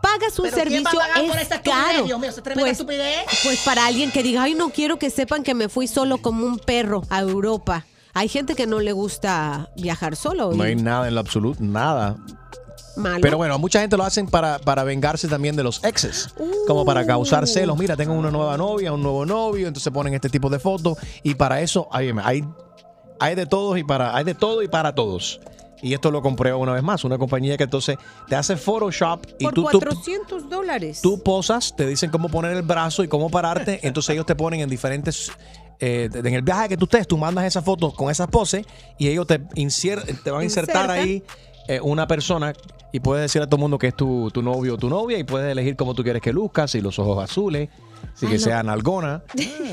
Pagas 0.00 0.38
un 0.38 0.44
¿Pero 0.44 0.56
quién 0.56 0.84
servicio, 0.84 0.98
va 0.98 1.04
a 1.04 1.08
pagar 1.08 1.26
por 1.28 1.36
es 1.36 1.42
esta 1.42 1.62
caro. 1.62 2.04
Dios 2.04 2.20
mío, 2.20 2.30
Pues, 2.54 2.84
pues 3.42 3.58
para 3.64 3.86
alguien 3.86 4.12
que 4.12 4.22
diga, 4.22 4.42
ay, 4.42 4.54
no 4.54 4.70
quiero 4.70 4.98
que 4.98 5.10
sepan 5.10 5.42
que 5.42 5.54
me 5.54 5.68
fui 5.68 5.88
solo 5.88 6.18
como 6.18 6.44
un 6.44 6.58
perro 6.58 7.02
a 7.08 7.20
Europa. 7.20 7.86
Hay 8.14 8.28
gente 8.28 8.54
que 8.54 8.66
no 8.66 8.80
le 8.80 8.92
gusta 8.92 9.70
viajar 9.76 10.14
solo. 10.16 10.52
No 10.52 10.62
hay 10.62 10.76
nada 10.76 11.08
en 11.08 11.14
lo 11.14 11.20
absoluto, 11.20 11.58
nada. 11.62 12.16
malo. 12.96 13.18
Pero 13.20 13.36
bueno, 13.36 13.58
mucha 13.58 13.80
gente 13.80 13.96
lo 13.96 14.04
hacen 14.04 14.26
para, 14.28 14.60
para 14.60 14.84
vengarse 14.84 15.26
también 15.26 15.56
de 15.56 15.64
los 15.64 15.82
exes. 15.82 16.32
Como 16.68 16.84
para 16.84 17.04
causar 17.04 17.46
celos. 17.48 17.76
Mira, 17.76 17.96
tengo 17.96 18.14
una 18.14 18.30
nueva 18.30 18.56
novia, 18.56 18.92
un 18.92 19.02
nuevo 19.02 19.26
novio, 19.26 19.66
entonces 19.66 19.92
ponen 19.92 20.14
este 20.14 20.28
tipo 20.28 20.48
de 20.48 20.60
fotos. 20.60 20.96
Y 21.24 21.34
para 21.34 21.60
eso, 21.60 21.88
hay, 21.90 22.12
hay, 22.22 22.44
hay 23.18 23.34
de 23.34 23.46
todos 23.46 23.78
y 23.78 23.84
para, 23.84 24.14
hay 24.16 24.24
de 24.24 24.34
todo 24.34 24.62
y 24.62 24.68
para 24.68 24.94
todos. 24.94 25.40
Y 25.82 25.92
esto 25.92 26.10
lo 26.10 26.22
comprueba 26.22 26.56
una 26.56 26.72
vez 26.72 26.82
más. 26.82 27.04
Una 27.04 27.18
compañía 27.18 27.56
que 27.56 27.64
entonces 27.64 27.98
te 28.28 28.36
hace 28.36 28.56
Photoshop 28.56 29.26
y 29.38 29.44
Por 29.44 29.54
tú, 29.54 29.64
tú, 29.64 29.80
400 29.80 30.48
dólares. 30.48 31.00
tú 31.02 31.20
posas, 31.22 31.74
te 31.76 31.86
dicen 31.86 32.10
cómo 32.10 32.28
poner 32.28 32.52
el 32.52 32.62
brazo 32.62 33.02
y 33.02 33.08
cómo 33.08 33.28
pararte. 33.28 33.80
entonces 33.82 34.10
ellos 34.14 34.24
te 34.24 34.36
ponen 34.36 34.60
en 34.60 34.70
diferentes. 34.70 35.32
Eh, 35.80 36.08
en 36.12 36.34
el 36.34 36.42
viaje 36.42 36.68
que 36.70 36.76
tú 36.76 36.84
estés, 36.84 37.06
tú 37.06 37.16
mandas 37.18 37.44
esas 37.44 37.64
fotos 37.64 37.94
con 37.94 38.10
esas 38.10 38.28
poses 38.28 38.64
y 38.98 39.08
ellos 39.08 39.26
te, 39.26 39.40
insier- 39.56 40.04
te 40.22 40.30
van 40.30 40.40
a 40.42 40.44
insertar 40.44 40.90
ahí 40.90 41.22
eh, 41.68 41.80
una 41.82 42.06
persona 42.06 42.52
y 42.92 43.00
puedes 43.00 43.22
decir 43.22 43.42
a 43.42 43.46
todo 43.46 43.56
el 43.56 43.60
mundo 43.62 43.78
que 43.78 43.88
es 43.88 43.96
tu, 43.96 44.30
tu 44.30 44.40
novio 44.42 44.74
o 44.74 44.78
tu 44.78 44.88
novia 44.88 45.18
y 45.18 45.24
puedes 45.24 45.50
elegir 45.50 45.76
cómo 45.76 45.94
tú 45.94 46.02
quieres 46.04 46.22
que 46.22 46.32
luzca, 46.32 46.68
si 46.68 46.80
los 46.80 46.98
ojos 46.98 47.22
azules, 47.24 47.68
si 48.14 48.26
que 48.26 48.32
Ay, 48.34 48.38
no. 48.38 48.44
sea 48.44 48.62
nalgona, 48.62 49.22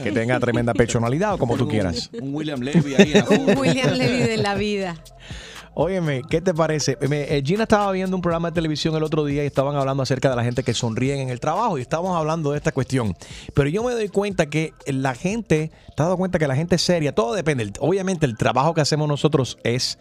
que 0.04 0.12
tenga 0.12 0.39
tremenda 0.39 0.74
personalidad 0.74 1.34
o 1.34 1.38
como 1.38 1.56
tú 1.58 1.68
quieras. 1.68 2.10
Un 2.20 2.34
William 2.34 2.62
Levy 2.62 2.95
ahí. 2.95 3.14
Un 3.30 3.58
William 3.58 3.91
Levy 3.93 4.20
de 4.22 4.38
la 4.38 4.56
vida. 4.56 4.95
Óyeme, 5.74 6.22
¿qué 6.30 6.41
te 6.41 6.53
parece? 6.53 6.97
Me- 7.07 7.34
eh, 7.38 7.41
Gina 7.45 7.63
estaba 7.63 7.89
viendo 7.93 8.15
un 8.15 8.22
programa 8.22 8.49
de 8.51 8.55
televisión 8.55 8.93
el 8.95 9.03
otro 9.03 9.24
día 9.24 9.43
y 9.43 9.47
estaban 9.47 9.76
hablando 9.78 10.03
acerca 10.03 10.30
de 10.30 10.36
la 10.36 10.43
gente 10.43 10.63
que 10.63 10.74
sonríen 10.74 11.19
en 11.19 11.30
el 11.30 11.39
trabajo 11.39 11.78
y 11.78 11.82
estábamos 11.82 12.15
hablando 12.17 12.51
de 12.51 12.57
esta 12.57 12.74
cuestión. 12.74 13.15
Pero 13.53 13.69
yo 13.69 13.82
me 13.84 13.93
doy 13.93 14.09
cuenta 14.09 14.47
que 14.47 14.74
la 14.86 15.15
gente, 15.15 15.69
te 15.69 15.91
has 16.03 16.07
dado 16.07 16.17
cuenta 16.17 16.39
que 16.39 16.47
la 16.47 16.57
gente 16.57 16.76
es 16.76 16.82
seria, 16.82 17.15
todo 17.15 17.34
depende. 17.34 17.72
Obviamente 17.80 18.26
el 18.26 18.36
trabajo 18.36 18.74
que 18.74 18.82
hacemos 18.82 19.07
nosotros 19.07 19.57
es, 19.63 19.97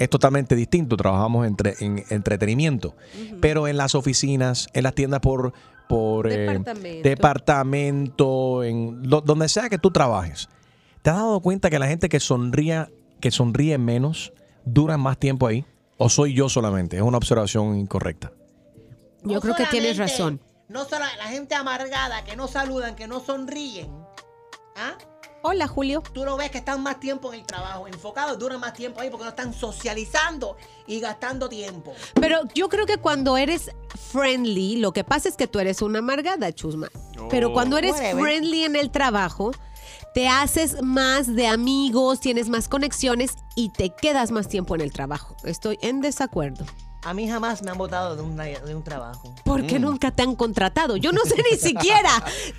es 0.00 0.10
totalmente 0.10 0.56
distinto, 0.56 0.96
trabajamos 0.96 1.46
entre, 1.46 1.74
en 1.78 2.02
entretenimiento. 2.10 2.96
Pero 3.40 3.68
en 3.68 3.76
las 3.76 3.94
oficinas, 3.94 4.66
en 4.72 4.82
las 4.82 4.96
tiendas 4.96 5.20
por, 5.20 5.52
por 5.88 6.26
eh, 6.26 6.38
Departamento. 6.38 7.08
departamento, 7.08 8.64
en 8.64 9.08
lo- 9.08 9.20
donde 9.20 9.48
sea 9.48 9.68
que 9.68 9.78
tú 9.78 9.92
trabajes, 9.92 10.48
¿te 11.02 11.10
has 11.10 11.16
dado 11.16 11.38
cuenta 11.38 11.70
que 11.70 11.78
la 11.78 11.86
gente 11.86 12.08
que 12.08 12.18
sonría, 12.18 12.90
que 13.20 13.30
sonríe 13.30 13.78
menos, 13.78 14.32
duran 14.64 15.00
más 15.00 15.18
tiempo 15.18 15.46
ahí? 15.46 15.64
¿O 15.96 16.08
soy 16.08 16.34
yo 16.34 16.48
solamente? 16.48 16.96
Es 16.96 17.02
una 17.02 17.18
observación 17.18 17.78
incorrecta. 17.78 18.32
Yo 19.22 19.40
creo 19.40 19.54
que 19.54 19.66
tienes 19.66 19.96
razón. 19.96 20.40
No 20.68 20.84
solo 20.84 21.04
la 21.18 21.24
gente 21.24 21.54
amargada, 21.54 22.24
que 22.24 22.36
no 22.36 22.48
saludan, 22.48 22.96
que 22.96 23.06
no 23.06 23.20
sonríen. 23.20 23.90
¿Ah? 24.76 24.94
Hola, 25.42 25.68
Julio. 25.68 26.02
Tú 26.14 26.24
lo 26.24 26.38
ves 26.38 26.50
que 26.50 26.58
están 26.58 26.82
más 26.82 26.98
tiempo 27.00 27.32
en 27.32 27.40
el 27.40 27.46
trabajo, 27.46 27.86
enfocados, 27.86 28.38
duran 28.38 28.58
más 28.60 28.72
tiempo 28.72 29.00
ahí 29.00 29.10
porque 29.10 29.24
no 29.24 29.30
están 29.30 29.52
socializando 29.52 30.56
y 30.86 31.00
gastando 31.00 31.50
tiempo. 31.50 31.92
Pero 32.14 32.40
yo 32.54 32.70
creo 32.70 32.86
que 32.86 32.96
cuando 32.96 33.36
eres 33.36 33.70
friendly, 34.10 34.76
lo 34.76 34.92
que 34.92 35.04
pasa 35.04 35.28
es 35.28 35.36
que 35.36 35.46
tú 35.46 35.58
eres 35.58 35.82
una 35.82 35.98
amargada, 35.98 36.50
chusma. 36.52 36.88
Pero 37.28 37.52
cuando 37.52 37.76
eres 37.76 37.92
Whatever. 37.92 38.22
friendly 38.22 38.64
en 38.64 38.74
el 38.76 38.90
trabajo, 38.90 39.52
te 40.14 40.28
haces 40.28 40.80
más 40.82 41.34
de 41.34 41.46
amigos, 41.48 42.20
tienes 42.20 42.48
más 42.48 42.68
conexiones 42.68 43.32
y 43.56 43.70
te 43.70 43.90
quedas 43.90 44.30
más 44.30 44.48
tiempo 44.48 44.74
en 44.74 44.80
el 44.80 44.92
trabajo. 44.92 45.36
Estoy 45.44 45.78
en 45.82 46.00
desacuerdo. 46.00 46.64
A 47.02 47.12
mí 47.12 47.28
jamás 47.28 47.62
me 47.62 47.70
han 47.70 47.76
votado 47.76 48.16
de, 48.16 48.22
una- 48.22 48.44
de 48.44 48.74
un 48.74 48.82
trabajo. 48.82 49.34
Porque 49.44 49.78
nunca 49.78 50.10
te 50.10 50.22
han 50.22 50.34
contratado. 50.36 50.96
Yo 50.96 51.12
no 51.12 51.20
sé 51.24 51.34
ni 51.50 51.58
siquiera 51.58 52.10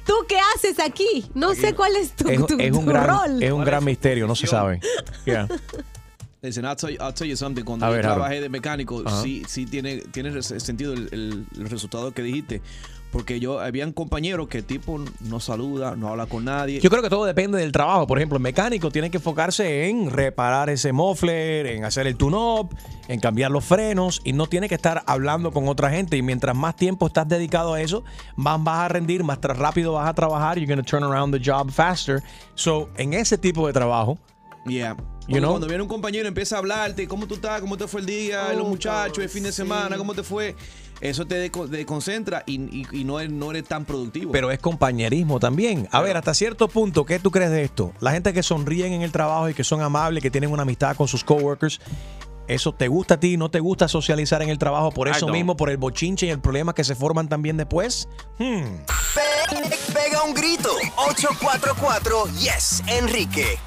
tú 0.06 0.14
qué 0.28 0.38
haces 0.56 0.80
aquí. 0.80 1.26
No 1.34 1.56
sé 1.56 1.74
cuál 1.74 1.96
es 1.96 2.12
tu, 2.16 2.28
Es, 2.30 2.46
tu- 2.46 2.58
es 2.60 2.72
un 2.72 2.86
tu 2.86 2.92
gran, 2.92 3.08
rol. 3.08 3.42
es 3.42 3.52
un 3.52 3.64
gran 3.64 3.84
misterio, 3.84 4.28
no 4.28 4.36
se 4.36 4.46
sabe. 4.48 4.80
Yeah. 5.26 5.48
Listen, 6.44 6.64
I'll 6.66 6.76
tell 6.76 6.92
you, 6.92 6.98
I'll 7.02 7.12
tell 7.14 7.28
you 7.28 7.36
something. 7.36 7.64
Cuando 7.64 7.88
A 7.88 7.90
yo 7.90 7.96
ver, 7.96 8.02
trabajé 8.04 8.40
de 8.42 8.50
mecánico, 8.50 9.02
Ajá. 9.04 9.20
sí, 9.24 9.44
sí 9.48 9.66
tiene, 9.66 9.98
tiene 10.12 10.44
sentido 10.44 10.94
el, 10.94 11.10
el- 11.12 11.48
el 11.58 11.70
resultado 11.70 12.12
que 12.12 12.22
dijiste. 12.22 12.62
Porque 13.16 13.40
yo, 13.40 13.62
habían 13.62 13.94
compañeros 13.94 14.50
que 14.50 14.62
tipo 14.62 15.00
no 15.22 15.40
saluda, 15.40 15.96
no 15.96 16.10
habla 16.10 16.26
con 16.26 16.44
nadie. 16.44 16.82
Yo 16.82 16.90
creo 16.90 17.02
que 17.02 17.10
todo 17.10 17.24
depende 17.24 17.58
del 17.58 17.72
trabajo. 17.72 18.06
Por 18.08 18.18
ejemplo, 18.18 18.36
el 18.36 18.44
mecánico 18.44 18.92
tiene 18.92 19.10
que 19.10 19.20
enfocarse 19.20 19.88
en 19.88 20.12
reparar 20.12 20.70
ese 20.70 20.92
muffler, 20.92 21.66
en 21.66 21.86
hacer 21.86 22.08
el 22.08 22.18
tune-up, 22.18 22.76
en 23.08 23.22
cambiar 23.22 23.52
los 23.52 23.64
frenos 23.64 24.20
y 24.26 24.34
no 24.34 24.48
tiene 24.48 24.68
que 24.68 24.76
estar 24.76 25.02
hablando 25.08 25.54
con 25.54 25.70
otra 25.70 25.90
gente. 25.92 26.18
Y 26.18 26.24
mientras 26.24 26.58
más 26.58 26.76
tiempo 26.76 27.08
estás 27.08 27.26
dedicado 27.26 27.76
a 27.76 27.82
eso, 27.82 28.04
más 28.36 28.62
vas 28.62 28.80
a 28.80 28.88
rendir, 28.90 29.24
más 29.24 29.40
rápido 29.42 29.94
vas 29.94 30.10
a 30.10 30.14
trabajar. 30.14 30.58
You're 30.60 30.68
going 30.68 30.84
to 30.84 30.92
turn 30.92 31.06
around 31.06 31.34
the 31.34 31.40
job 31.42 31.72
faster. 31.72 32.22
So, 32.56 32.90
en 32.98 33.14
ese 33.14 33.38
tipo 33.38 33.66
de 33.66 33.72
trabajo, 33.72 34.18
Yeah. 34.66 34.98
You 35.28 35.40
know? 35.40 35.52
Cuando 35.52 35.68
viene 35.68 35.84
un 35.84 35.90
compañero 35.90 36.26
y 36.26 36.28
empieza 36.28 36.56
a 36.56 36.60
hablarte, 36.60 37.08
¿cómo 37.08 37.28
tú 37.28 37.36
estás? 37.36 37.62
¿Cómo 37.62 37.78
te 37.78 37.88
fue 37.88 38.02
el 38.02 38.08
día? 38.08 38.52
los 38.54 38.68
muchachos, 38.68 39.20
el 39.20 39.30
fin 39.30 39.44
de 39.44 39.52
semana, 39.52 39.96
¿cómo 39.98 40.14
te 40.14 40.24
fue? 40.24 40.56
Eso 41.02 41.26
te 41.28 41.50
desconcentra 41.70 42.44
y, 42.46 42.56
y- 42.62 42.88
y 42.92 43.04
no, 43.04 43.20
eres, 43.20 43.32
no 43.32 43.52
eres 43.52 43.66
tan 43.66 43.86
productivo. 43.86 44.32
pero 44.32 44.50
es 44.52 44.60
compañerismo 44.60 45.40
también. 45.40 45.88
A 45.92 46.02
ver, 46.02 46.16
hasta 46.18 46.34
cierto 46.34 46.68
punto, 46.68 47.06
¿qué 47.06 47.20
tú 47.20 47.32
crees 47.32 47.52
de 47.52 47.64
esto? 47.64 47.92
La 48.00 48.12
gente 48.12 48.32
que 48.34 48.42
sonríen 48.44 48.94
en 48.94 49.02
el 49.02 49.12
trabajo 49.12 49.50
y 49.50 49.54
que 49.54 49.64
son 49.64 49.82
amables, 49.82 50.24
que 50.24 50.32
tienen 50.32 50.52
una 50.52 50.62
amistad 50.64 50.96
con 50.96 51.08
sus 51.08 51.24
coworkers, 51.24 51.80
¿eso 52.48 52.72
te 52.74 52.88
gusta 52.88 53.16
a 53.16 53.20
ti? 53.20 53.36
¿No 53.38 53.50
te 53.52 53.60
gusta 53.60 53.88
socializar 53.88 54.42
en 54.42 54.50
el 54.50 54.58
trabajo 54.58 54.92
por 54.92 55.08
eso 55.08 55.28
mismo, 55.28 55.58
por 55.58 55.70
el 55.70 55.78
bochinche 55.78 56.28
y 56.28 56.30
el 56.30 56.40
problema 56.40 56.74
que 56.74 56.84
se 56.84 56.96
forman 56.96 57.28
también 57.28 57.58
después? 57.58 58.08
Hmm. 58.40 58.64
Pe- 59.14 59.94
pega 59.94 60.24
un 60.24 60.34
grito. 60.34 60.70
844 60.98 62.26
Yes, 62.40 62.84
Enrique. 62.88 63.60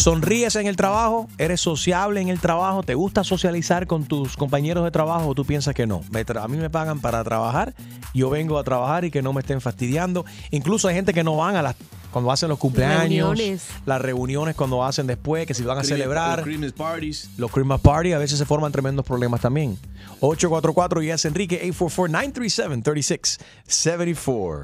¿Sonríes 0.00 0.56
en 0.56 0.66
el 0.66 0.76
trabajo? 0.76 1.28
¿Eres 1.36 1.60
sociable 1.60 2.22
en 2.22 2.30
el 2.30 2.40
trabajo? 2.40 2.82
¿Te 2.82 2.94
gusta 2.94 3.22
socializar 3.22 3.86
con 3.86 4.06
tus 4.06 4.34
compañeros 4.34 4.82
de 4.82 4.90
trabajo 4.90 5.28
o 5.28 5.34
tú 5.34 5.44
piensas 5.44 5.74
que 5.74 5.86
no? 5.86 6.00
A 6.40 6.48
mí 6.48 6.56
me 6.56 6.70
pagan 6.70 7.00
para 7.00 7.22
trabajar, 7.22 7.74
yo 8.14 8.30
vengo 8.30 8.58
a 8.58 8.64
trabajar 8.64 9.04
y 9.04 9.10
que 9.10 9.20
no 9.20 9.34
me 9.34 9.42
estén 9.42 9.60
fastidiando. 9.60 10.24
Incluso 10.52 10.88
hay 10.88 10.94
gente 10.94 11.12
que 11.12 11.22
no 11.22 11.36
van 11.36 11.56
a 11.56 11.60
las 11.60 11.76
cuando 12.10 12.30
hacen 12.32 12.48
los 12.48 12.58
cumpleaños, 12.58 13.36
Reuniones. 13.36 13.62
las 13.86 14.00
reuniones 14.00 14.56
cuando 14.56 14.84
hacen 14.84 15.06
después, 15.06 15.46
que 15.46 15.54
si 15.54 15.62
van 15.62 15.78
a 15.78 15.84
celebrar. 15.84 16.38
los 16.38 16.46
Christmas 16.46 16.72
parties. 16.72 17.28
Los 17.36 17.50
Christmas 17.50 17.80
Party 17.80 18.12
a 18.12 18.18
veces 18.18 18.38
se 18.38 18.46
forman 18.46 18.72
tremendos 18.72 19.04
problemas 19.04 19.40
también. 19.40 19.78
844 20.20 21.02
Yes 21.02 21.24
Enrique 21.24 21.60
844-937-3674. 21.72 24.62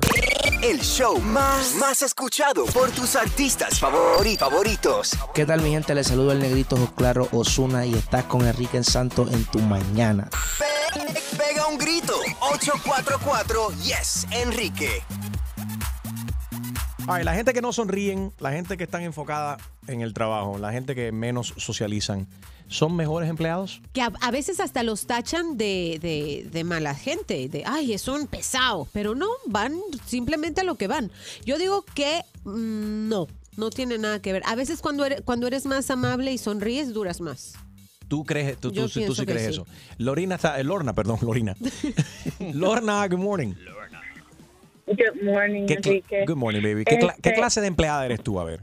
El 0.63 0.81
show 0.81 1.19
más, 1.21 1.75
más 1.77 2.03
escuchado 2.03 2.65
por 2.67 2.91
tus 2.91 3.15
artistas 3.17 3.81
favori- 3.81 4.37
favoritos. 4.39 5.13
¿Qué 5.35 5.45
tal 5.47 5.61
mi 5.63 5.71
gente? 5.71 5.95
Les 5.95 6.07
saludo 6.09 6.33
el 6.33 6.39
negrito 6.41 6.77
Claro 6.97 7.29
Osuna 7.33 7.87
y 7.87 7.95
estás 7.95 8.25
con 8.25 8.47
Enrique 8.47 8.83
Santo 8.83 9.27
en 9.31 9.45
tu 9.45 9.59
mañana. 9.61 10.29
Pe- 10.59 10.67
pega 11.37 11.67
un 11.67 11.79
grito. 11.79 12.15
844 12.41 13.69
Yes, 13.83 14.27
Enrique. 14.31 15.03
Ay, 17.09 17.25
la 17.25 17.35
gente 17.35 17.53
que 17.53 17.61
no 17.63 17.73
sonríen, 17.73 18.33
la 18.41 18.53
gente 18.53 18.77
que 18.77 18.85
están 18.85 19.03
enfocada 19.03 19.59
en 19.87 20.01
el 20.01 20.13
trabajo, 20.15 20.59
la 20.59 20.73
gente 20.73 20.95
que 20.95 21.13
menos 21.13 21.55
socializan, 21.57 22.27
¿son 22.69 22.97
mejores 22.97 23.29
empleados? 23.31 23.81
Que 23.93 24.03
a, 24.03 24.13
a 24.21 24.31
veces 24.31 24.59
hasta 24.61 24.83
los 24.83 25.07
tachan 25.07 25.57
de, 25.57 25.99
de- 26.01 26.49
de 26.51 26.65
mala 26.65 26.95
gente, 26.95 27.49
de, 27.49 27.63
ay, 27.67 27.93
es 27.93 28.09
un 28.09 28.27
pesado, 28.27 28.89
pero 28.93 29.15
no, 29.15 29.29
van 29.47 29.79
simplemente 30.07 30.63
a 30.63 30.65
lo 30.65 30.75
que 30.77 30.89
van. 30.89 31.11
Yo 31.45 31.59
digo 31.59 31.85
que 31.95 32.23
mm, 32.45 33.09
no, 33.09 33.27
no 33.57 33.71
tiene 33.71 33.99
nada 33.99 34.21
que 34.21 34.33
ver. 34.33 34.43
A 34.47 34.55
veces 34.57 34.81
cuando 34.81 35.05
eres, 35.05 35.21
cuando 35.23 35.47
eres 35.47 35.65
más 35.67 35.91
amable 35.91 36.33
y 36.33 36.39
sonríes, 36.39 36.93
duras 36.93 37.21
más. 37.21 37.55
¿Tú 38.09 38.25
crees, 38.25 38.57
tú, 38.59 38.71
tú, 38.71 38.89
tú 38.89 39.15
sí 39.17 39.27
crees 39.27 39.43
sí. 39.43 39.51
eso? 39.51 39.67
Lorina 39.99 40.37
está, 40.37 40.61
eh, 40.61 40.65
Lorna, 40.65 40.93
perdón, 40.95 41.19
Lorina. 41.23 41.57
Lorna, 42.55 43.07
good 43.09 43.19
morning. 43.19 43.55
Good 44.87 45.23
morning, 45.23 45.67
¿Qué 45.67 45.79
cla- 45.79 45.87
Enrique. 45.89 46.25
good 46.27 46.37
morning, 46.37 46.63
baby. 46.63 46.85
¿Qué, 46.85 46.95
Este, 46.95 47.35
clase 47.35 47.61
de 47.61 47.67
empleada 47.67 48.05
eres 48.05 48.23
tú? 48.23 48.39
A 48.39 48.45
ver. 48.45 48.61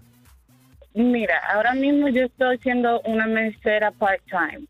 mira, 0.95 1.39
ahora 1.51 1.74
mismo 1.74 2.07
yo 2.09 2.24
estoy 2.26 2.57
siendo 2.59 3.01
una 3.01 3.26
mesera 3.28 3.91
part-time, 3.91 4.65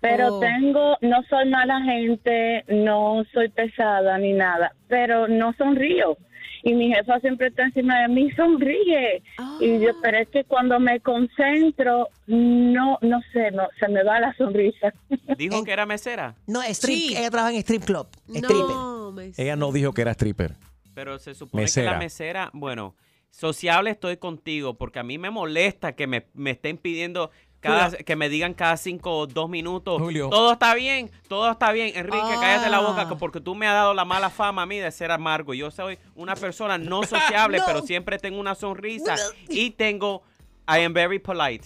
pero 0.00 0.34
Oh. 0.34 0.40
tengo, 0.40 0.96
no 1.00 1.22
soy 1.30 1.48
mala 1.48 1.80
gente, 1.82 2.64
no 2.68 3.24
soy 3.32 3.48
pesada 3.48 4.18
ni 4.18 4.32
nada, 4.32 4.72
pero 4.88 5.28
no 5.28 5.52
sonrío. 5.54 6.18
Y 6.64 6.74
mi 6.74 6.92
jefa 6.92 7.20
siempre 7.20 7.46
está 7.46 7.62
encima 7.62 8.00
de 8.02 8.08
mí, 8.08 8.30
sonríe. 8.32 9.22
Y 9.60 9.78
yo, 9.78 9.90
pero 10.02 10.18
es 10.18 10.28
que 10.28 10.42
cuando 10.44 10.80
me 10.80 10.98
concentro, 11.00 12.08
no, 12.26 12.98
no 13.00 13.20
sé, 13.32 13.52
no, 13.52 13.68
se 13.78 13.86
me 13.88 14.02
va 14.02 14.18
la 14.20 14.34
sonrisa. 14.34 14.92
¿Dijo 15.38 15.62
que 15.64 15.72
era 15.72 15.86
mesera? 15.86 16.34
No, 16.48 16.60
strip, 16.64 17.12
ella 17.16 17.30
trabaja 17.30 17.52
en 17.54 17.58
strip 17.60 17.84
club. 17.84 18.08
No, 18.26 19.12
me- 19.12 19.30
Ella 19.38 19.54
no 19.56 19.70
dijo 19.72 19.92
que 19.94 20.02
era 20.02 20.10
stripper. 20.12 20.54
Pero 20.98 21.18
se 21.20 21.32
supone 21.32 21.64
que 21.72 21.82
la 21.84 21.96
mesera, 21.96 22.50
bueno, 22.52 22.96
sociable 23.30 23.90
estoy 23.90 24.16
contigo, 24.16 24.74
porque 24.76 24.98
a 24.98 25.04
mí 25.04 25.16
me 25.16 25.30
molesta 25.30 25.94
que 25.94 26.08
me, 26.08 26.26
me 26.34 26.50
estén 26.50 26.76
pidiendo 26.76 27.30
cada, 27.60 27.90
que 27.98 28.16
me 28.16 28.28
digan 28.28 28.52
cada 28.52 28.76
cinco 28.76 29.16
o 29.16 29.26
dos 29.28 29.48
minutos. 29.48 30.02
Julio. 30.02 30.28
Todo 30.28 30.52
está 30.54 30.74
bien, 30.74 31.08
todo 31.28 31.48
está 31.52 31.70
bien. 31.70 31.92
Enrique, 31.96 32.18
cállate 32.40 32.68
la 32.68 32.80
boca, 32.80 33.02
Ah. 33.02 33.08
que 33.08 33.14
porque 33.14 33.40
tú 33.40 33.54
me 33.54 33.68
has 33.68 33.74
dado 33.74 33.94
la 33.94 34.04
mala 34.04 34.28
fama 34.28 34.62
a 34.62 34.66
mí 34.66 34.78
de 34.78 34.90
ser 34.90 35.12
amargo. 35.12 35.54
Yo 35.54 35.70
soy 35.70 35.98
una 36.16 36.34
persona 36.34 36.78
no 36.78 37.02
sociable, 37.04 37.58
No. 37.58 37.64
pero 37.66 37.82
siempre 37.82 38.18
tengo 38.18 38.40
una 38.40 38.56
sonrisa 38.56 39.14
y 39.48 39.70
tengo, 39.70 40.24
I 40.66 40.82
am 40.82 40.92
very 40.92 41.20
polite. 41.20 41.64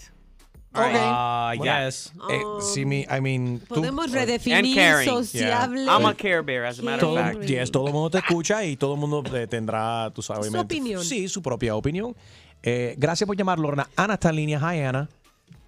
Ah, 0.75 1.53
Bueno, 1.55 1.85
yes. 1.85 2.11
eh, 2.31 3.05
I 3.09 3.21
mean, 3.21 3.59
tú- 3.67 3.75
Podemos 3.75 4.05
And 4.05 4.13
redefinir 4.15 4.75
caring. 4.75 5.07
sociable. 5.09 5.85
I'm 5.87 6.05
a 6.05 6.15
care 6.15 6.41
bear, 6.41 6.65
as 6.65 6.79
a 6.79 6.81
matter 6.81 7.03
of 7.05 7.13
todo, 7.13 7.15
fact. 7.23 7.41
yes, 7.45 7.69
todo 7.71 7.87
el 7.87 7.93
mundo 7.93 8.09
te 8.09 8.17
escucha 8.17 8.63
y 8.65 8.75
todo 8.75 8.95
el 8.95 8.99
mundo 8.99 9.23
eh, 9.35 9.45
tendrá, 9.47 10.09
tú 10.15 10.21
sabes, 10.23 10.45
Su 10.47 10.51
obviamente, 10.51 10.75
opinión. 10.75 11.03
Sí, 11.03 11.27
su 11.27 11.41
propia 11.43 11.75
opinión. 11.75 12.15
Eh, 12.63 12.95
gracias 12.97 13.27
por 13.27 13.35
llamar, 13.37 13.59
Lorna. 13.59 13.87
Ana 13.95 14.15
está 14.15 14.29
en 14.29 14.35
línea. 14.37 14.59
Hi, 14.59 14.79
Ana. 14.81 15.09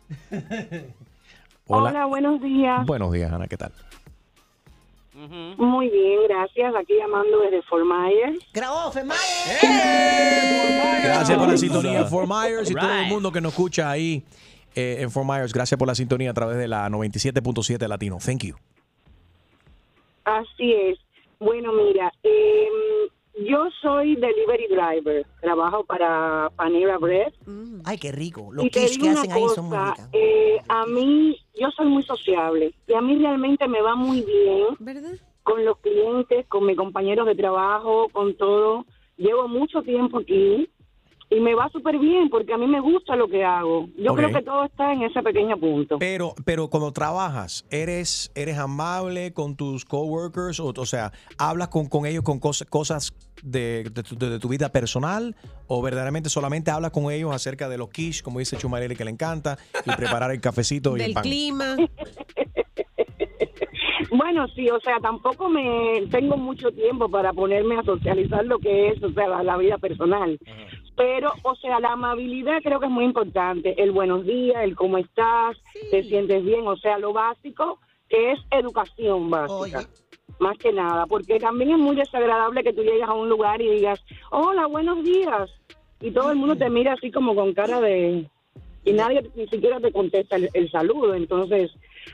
Hola. 1.68 2.06
buenos 2.06 2.42
días. 2.42 2.86
Buenos 2.86 3.12
días, 3.12 3.32
Ana. 3.32 3.48
¿Qué 3.48 3.58
tal? 3.58 3.72
Muy 5.58 5.90
bien, 5.90 6.20
gracias. 6.28 6.74
Aquí 6.76 6.94
llamando 6.98 7.40
desde 7.40 7.62
Fort 7.64 7.86
Myers. 7.86 8.40
Grabó. 8.54 8.92
Gracias 11.04 11.38
por 11.38 11.48
la 11.48 11.58
sintonía. 11.58 12.06
Fort 12.06 12.28
Myers 12.28 12.70
y 12.70 12.74
todo 12.76 12.90
el 12.92 13.00
Right. 13.02 13.10
mundo 13.10 13.32
que 13.32 13.42
nos 13.42 13.54
escucha 13.54 13.90
ahí 13.90 14.24
eh, 14.76 14.98
en 15.00 15.12
Fort 15.12 15.28
Myers. 15.28 15.54
Gracias 15.54 15.78
por 15.78 15.88
la 15.88 15.96
sintonía 15.96 16.32
a 16.32 16.34
través 16.34 16.58
de 16.58 16.68
la 16.68 16.88
97.7 16.90 17.88
Latino. 17.88 18.18
Thank 18.24 18.44
you. 18.44 18.56
Así 20.24 20.74
es. 20.74 21.00
Bueno, 21.40 21.72
mira, 21.74 22.12
em, 22.24 23.46
yo 23.48 23.68
soy 23.82 24.16
delivery 24.16 24.68
driver. 24.70 25.26
Trabajo 25.42 25.84
para 25.84 26.50
Panera 26.56 26.98
Bread. 26.98 27.34
Ay, 27.84 27.98
qué 27.98 28.12
rico. 28.12 28.50
Los 28.52 28.66
y 28.66 28.70
te 28.70 28.80
quiche 28.82 28.92
digo 28.94 29.04
que 29.04 29.10
una 29.12 29.20
hacen 29.22 29.32
ahí 29.34 29.44
son 29.54 29.66
muy 29.66 29.78
ricas. 29.78 30.10
eh, 30.14 30.58
a 30.68 30.86
mí, 30.88 31.38
yo 31.60 31.70
soy 31.72 31.88
muy 31.88 32.04
sociable 32.04 32.74
y 32.88 32.94
a 32.94 33.02
mí 33.02 33.18
realmente 33.18 33.68
me 33.68 33.82
va 33.82 33.96
muy 33.96 34.22
bien 34.22 34.66
con 35.44 35.64
los 35.64 35.78
clientes, 35.80 36.48
con 36.48 36.66
mis 36.66 36.76
compañeros 36.78 37.28
de 37.28 37.36
trabajo, 37.36 38.08
con 38.12 38.36
todo. 38.36 38.86
Llevo 39.18 39.48
mucho 39.48 39.82
tiempo 39.84 40.20
aquí 40.20 40.68
y 41.30 41.40
me 41.40 41.56
va 41.56 41.70
súper 41.70 41.98
bien 41.98 42.30
porque 42.30 42.54
a 42.54 42.58
mí 42.58 42.68
me 42.68 42.80
gusta 42.80 43.16
lo 43.16 43.28
que 43.28 43.44
hago. 43.44 43.90
Yo 43.98 44.14
creo 44.14 44.32
que 44.32 44.42
todo 44.42 44.64
está 44.64 44.94
en 44.94 45.04
ese 45.04 45.22
pequeño 45.24 45.58
punto. 45.58 45.98
Pero, 46.00 46.34
pero 46.46 46.70
cuando 46.70 46.92
trabajas, 46.92 47.66
¿eres, 47.72 48.32
eres 48.36 48.58
amable 48.58 49.34
con 49.34 49.56
tus 49.56 49.86
coworkers? 49.86 50.60
O, 50.60 50.74
o 50.76 50.86
sea, 50.86 51.12
¿hablas 51.38 51.70
con, 51.70 51.88
con 51.88 52.06
ellos 52.06 52.24
con 52.24 52.40
cosas, 52.40 52.68
cosas 52.70 53.14
de, 53.44 53.90
de 53.92 54.04
tu, 54.04 54.16
de 54.16 54.40
tu 54.40 54.48
vida 54.50 54.70
personal? 54.70 55.36
¿O 55.68 55.82
verdaderamente 55.82 56.30
solamente 56.30 56.70
hablas 56.70 56.92
con 56.92 57.12
ellos 57.12 57.34
acerca 57.34 57.70
de 57.70 57.78
los 57.78 57.90
quiche, 57.90 58.24
como 58.24 58.40
dice 58.40 58.58
Chumarelli, 58.58 58.96
que 58.96 59.06
le 59.06 59.12
encanta, 59.12 59.58
y 59.84 59.92
preparar 59.96 60.32
el 60.32 60.40
cafecito 60.42 60.92
y 60.96 61.00
el 61.02 61.06
Del 61.08 61.14
pan? 61.14 61.24
clima. 61.24 61.76
Bueno, 64.12 64.48
sí, 64.50 64.70
o 64.70 64.80
sea, 64.80 65.00
tampoco 65.02 65.50
me 65.50 66.04
tengo 66.12 66.38
mucho 66.38 66.72
tiempo 66.72 67.10
para 67.10 67.34
ponerme 67.34 67.78
a 67.78 67.84
socializar 67.84 68.46
lo 68.46 68.60
que 68.60 68.90
es, 68.90 69.04
o 69.04 69.12
sea, 69.12 69.28
la, 69.28 69.44
la 69.44 69.58
vida 69.58 69.78
personal. 69.78 70.38
Pero, 70.96 71.32
o 71.44 71.56
sea, 71.56 71.80
la 71.80 71.94
amabilidad 71.94 72.62
creo 72.64 72.80
que 72.80 72.86
es 72.86 72.92
muy 72.92 73.06
importante. 73.06 73.82
El 73.82 73.92
buenos 73.92 74.26
días, 74.26 74.64
el 74.64 74.76
cómo 74.76 74.98
estás, 74.98 75.58
te 75.92 76.04
sientes 76.04 76.44
bien, 76.44 76.66
o 76.68 76.78
sea, 76.78 76.98
lo 76.98 77.12
básico 77.12 77.80
que 78.10 78.32
es 78.32 78.40
educación 78.52 79.30
básica. 79.30 79.88
Más 80.40 80.58
que 80.58 80.72
nada, 80.74 81.06
porque 81.06 81.40
también 81.40 81.72
es 81.72 81.78
muy 81.78 81.96
desagradable 81.96 82.64
que 82.64 82.74
tú 82.74 82.82
llegas 82.82 83.10
a 83.10 83.14
un 83.14 83.30
lugar 83.30 83.62
y 83.62 83.70
digas, 83.70 84.04
hola, 84.32 84.68
buenos 84.68 85.04
días. 85.04 85.50
Y 86.02 86.12
todo 86.12 86.32
el 86.32 86.38
mundo 86.38 86.56
te 86.56 86.70
mira 86.70 86.94
así 86.94 87.12
como 87.12 87.36
con 87.36 87.54
cara 87.54 87.80
de... 87.82 88.30
Y 88.84 88.94
nadie 88.94 89.30
ni 89.36 89.48
siquiera 89.48 89.80
te 89.80 89.92
contesta 89.92 90.36
el, 90.36 90.50
el 90.54 90.70
saludo. 90.70 91.16
Entonces, 91.16 91.72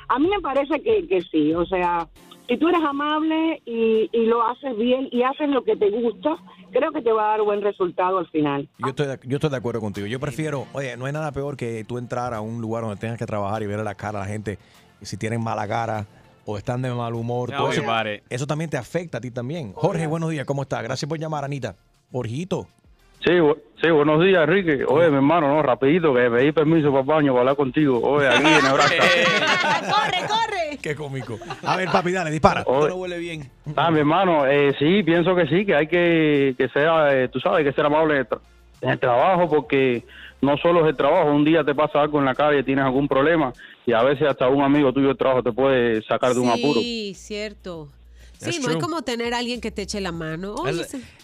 a 0.07 0.19
mí 0.19 0.27
me 0.27 0.41
parece 0.41 0.81
que, 0.81 1.07
que 1.07 1.21
sí. 1.21 1.53
O 1.53 1.65
sea, 1.65 2.07
si 2.47 2.57
tú 2.57 2.67
eres 2.67 2.81
amable 2.83 3.61
y, 3.65 4.09
y 4.11 4.25
lo 4.25 4.45
haces 4.45 4.75
bien 4.77 5.07
y 5.11 5.23
haces 5.23 5.49
lo 5.49 5.63
que 5.63 5.75
te 5.75 5.89
gusta, 5.89 6.35
creo 6.71 6.91
que 6.91 7.01
te 7.01 7.11
va 7.11 7.25
a 7.25 7.37
dar 7.37 7.41
buen 7.43 7.61
resultado 7.61 8.17
al 8.17 8.27
final. 8.27 8.67
Yo 8.79 8.89
estoy, 8.89 9.07
de, 9.07 9.19
yo 9.23 9.37
estoy 9.37 9.49
de 9.49 9.57
acuerdo 9.57 9.79
contigo. 9.79 10.07
Yo 10.07 10.19
prefiero, 10.19 10.67
oye, 10.73 10.97
no 10.97 11.05
hay 11.05 11.13
nada 11.13 11.31
peor 11.31 11.55
que 11.55 11.83
tú 11.85 11.97
entrar 11.97 12.33
a 12.33 12.41
un 12.41 12.59
lugar 12.61 12.83
donde 12.83 12.97
tengas 12.97 13.17
que 13.17 13.25
trabajar 13.25 13.63
y 13.63 13.67
ver 13.67 13.79
a 13.79 13.83
la 13.83 13.95
cara 13.95 14.19
a 14.19 14.23
la 14.23 14.27
gente 14.27 14.57
y 15.01 15.05
si 15.05 15.17
tienen 15.17 15.41
mala 15.41 15.67
cara 15.67 16.05
o 16.45 16.57
están 16.57 16.81
de 16.81 16.93
mal 16.93 17.13
humor. 17.13 17.51
Todo 17.51 17.71
eso, 17.71 17.83
eso 18.29 18.47
también 18.47 18.69
te 18.69 18.77
afecta 18.77 19.19
a 19.19 19.21
ti 19.21 19.31
también. 19.31 19.73
Jorge, 19.73 20.07
buenos 20.07 20.29
días, 20.29 20.45
¿cómo 20.45 20.63
estás? 20.63 20.83
Gracias 20.83 21.07
por 21.07 21.19
llamar, 21.19 21.45
Anita. 21.45 21.75
Jorgito. 22.11 22.67
Sí, 23.23 23.33
sí, 23.81 23.89
buenos 23.91 24.23
días, 24.23 24.43
Enrique. 24.43 24.83
Oye, 24.87 25.09
mi 25.09 25.17
hermano, 25.17 25.47
no, 25.47 25.61
rapidito, 25.61 26.13
que 26.13 26.29
pedí 26.29 26.51
permiso 26.51 26.91
para 26.91 27.03
baño 27.03 27.31
para 27.33 27.41
hablar 27.41 27.55
contigo. 27.55 27.99
Oye, 28.01 28.27
aquí 28.27 28.37
en 28.47 28.63
Nebraska. 28.63 29.03
¡Corre, 29.81 30.27
corre! 30.27 30.77
Qué 30.81 30.95
cómico. 30.95 31.37
A 31.63 31.77
ver, 31.77 31.89
papi, 31.91 32.11
dale, 32.11 32.31
dispara. 32.31 32.63
Oye, 32.65 32.91
huele 32.91 33.19
bien. 33.19 33.49
Ah, 33.75 33.91
mi 33.91 33.99
hermano, 33.99 34.47
eh, 34.47 34.73
sí, 34.79 35.03
pienso 35.03 35.35
que 35.35 35.45
sí, 35.47 35.65
que 35.65 35.75
hay 35.75 35.87
que, 35.87 36.55
que 36.57 36.67
sea, 36.69 37.13
eh, 37.15 37.27
tú 37.27 37.39
sabes, 37.39 37.59
hay 37.59 37.65
que 37.65 37.73
ser 37.73 37.85
amable 37.85 38.15
en 38.15 38.19
el, 38.21 38.27
tra- 38.27 38.39
en 38.81 38.89
el 38.89 38.99
trabajo 38.99 39.47
porque 39.47 40.03
no 40.41 40.57
solo 40.57 40.81
es 40.81 40.87
el 40.87 40.97
trabajo, 40.97 41.29
un 41.31 41.45
día 41.45 41.63
te 41.63 41.75
pasa 41.75 42.01
algo 42.01 42.17
en 42.17 42.25
la 42.25 42.33
calle, 42.33 42.63
tienes 42.63 42.83
algún 42.85 43.07
problema 43.07 43.53
y 43.85 43.93
a 43.93 44.01
veces 44.01 44.27
hasta 44.27 44.47
un 44.47 44.63
amigo 44.63 44.91
tuyo 44.91 45.09
de 45.09 45.15
trabajo 45.15 45.43
te 45.43 45.51
puede 45.51 46.01
sacar 46.01 46.33
de 46.33 46.39
un 46.39 46.49
apuro. 46.49 46.79
Sí, 46.81 47.13
cierto. 47.15 47.89
Sí, 48.41 48.59
no 48.59 48.71
es 48.71 48.77
como 48.77 49.01
tener 49.03 49.33
a 49.33 49.37
alguien 49.37 49.61
que 49.61 49.71
te 49.71 49.83
eche 49.83 50.01
la 50.01 50.11
mano. 50.11 50.55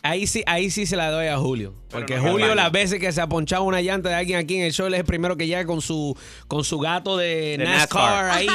Ahí 0.01 0.27
sí, 0.27 0.43
ahí 0.45 0.69
sí 0.69 0.85
se 0.85 0.95
la 0.95 1.09
doy 1.11 1.27
a 1.27 1.37
Julio. 1.37 1.73
Porque 1.89 2.17
no 2.17 2.31
Julio, 2.31 2.53
las 2.53 2.71
veces 2.71 2.99
que 2.99 3.11
se 3.11 3.21
ha 3.21 3.27
ponchado 3.27 3.63
una 3.63 3.81
llanta 3.81 4.09
de 4.09 4.15
alguien 4.15 4.39
aquí 4.39 4.57
en 4.57 4.63
el 4.63 4.73
show, 4.73 4.87
él 4.87 4.93
es 4.93 4.99
el 4.99 5.05
primero 5.05 5.37
que 5.37 5.47
llega 5.47 5.65
con 5.65 5.81
su, 5.81 6.17
con 6.47 6.63
su 6.63 6.79
gato 6.79 7.17
de, 7.17 7.57
De 7.57 7.63
NASCAR, 7.65 8.25
NASCAR. 8.25 8.31
ahí. 8.31 8.47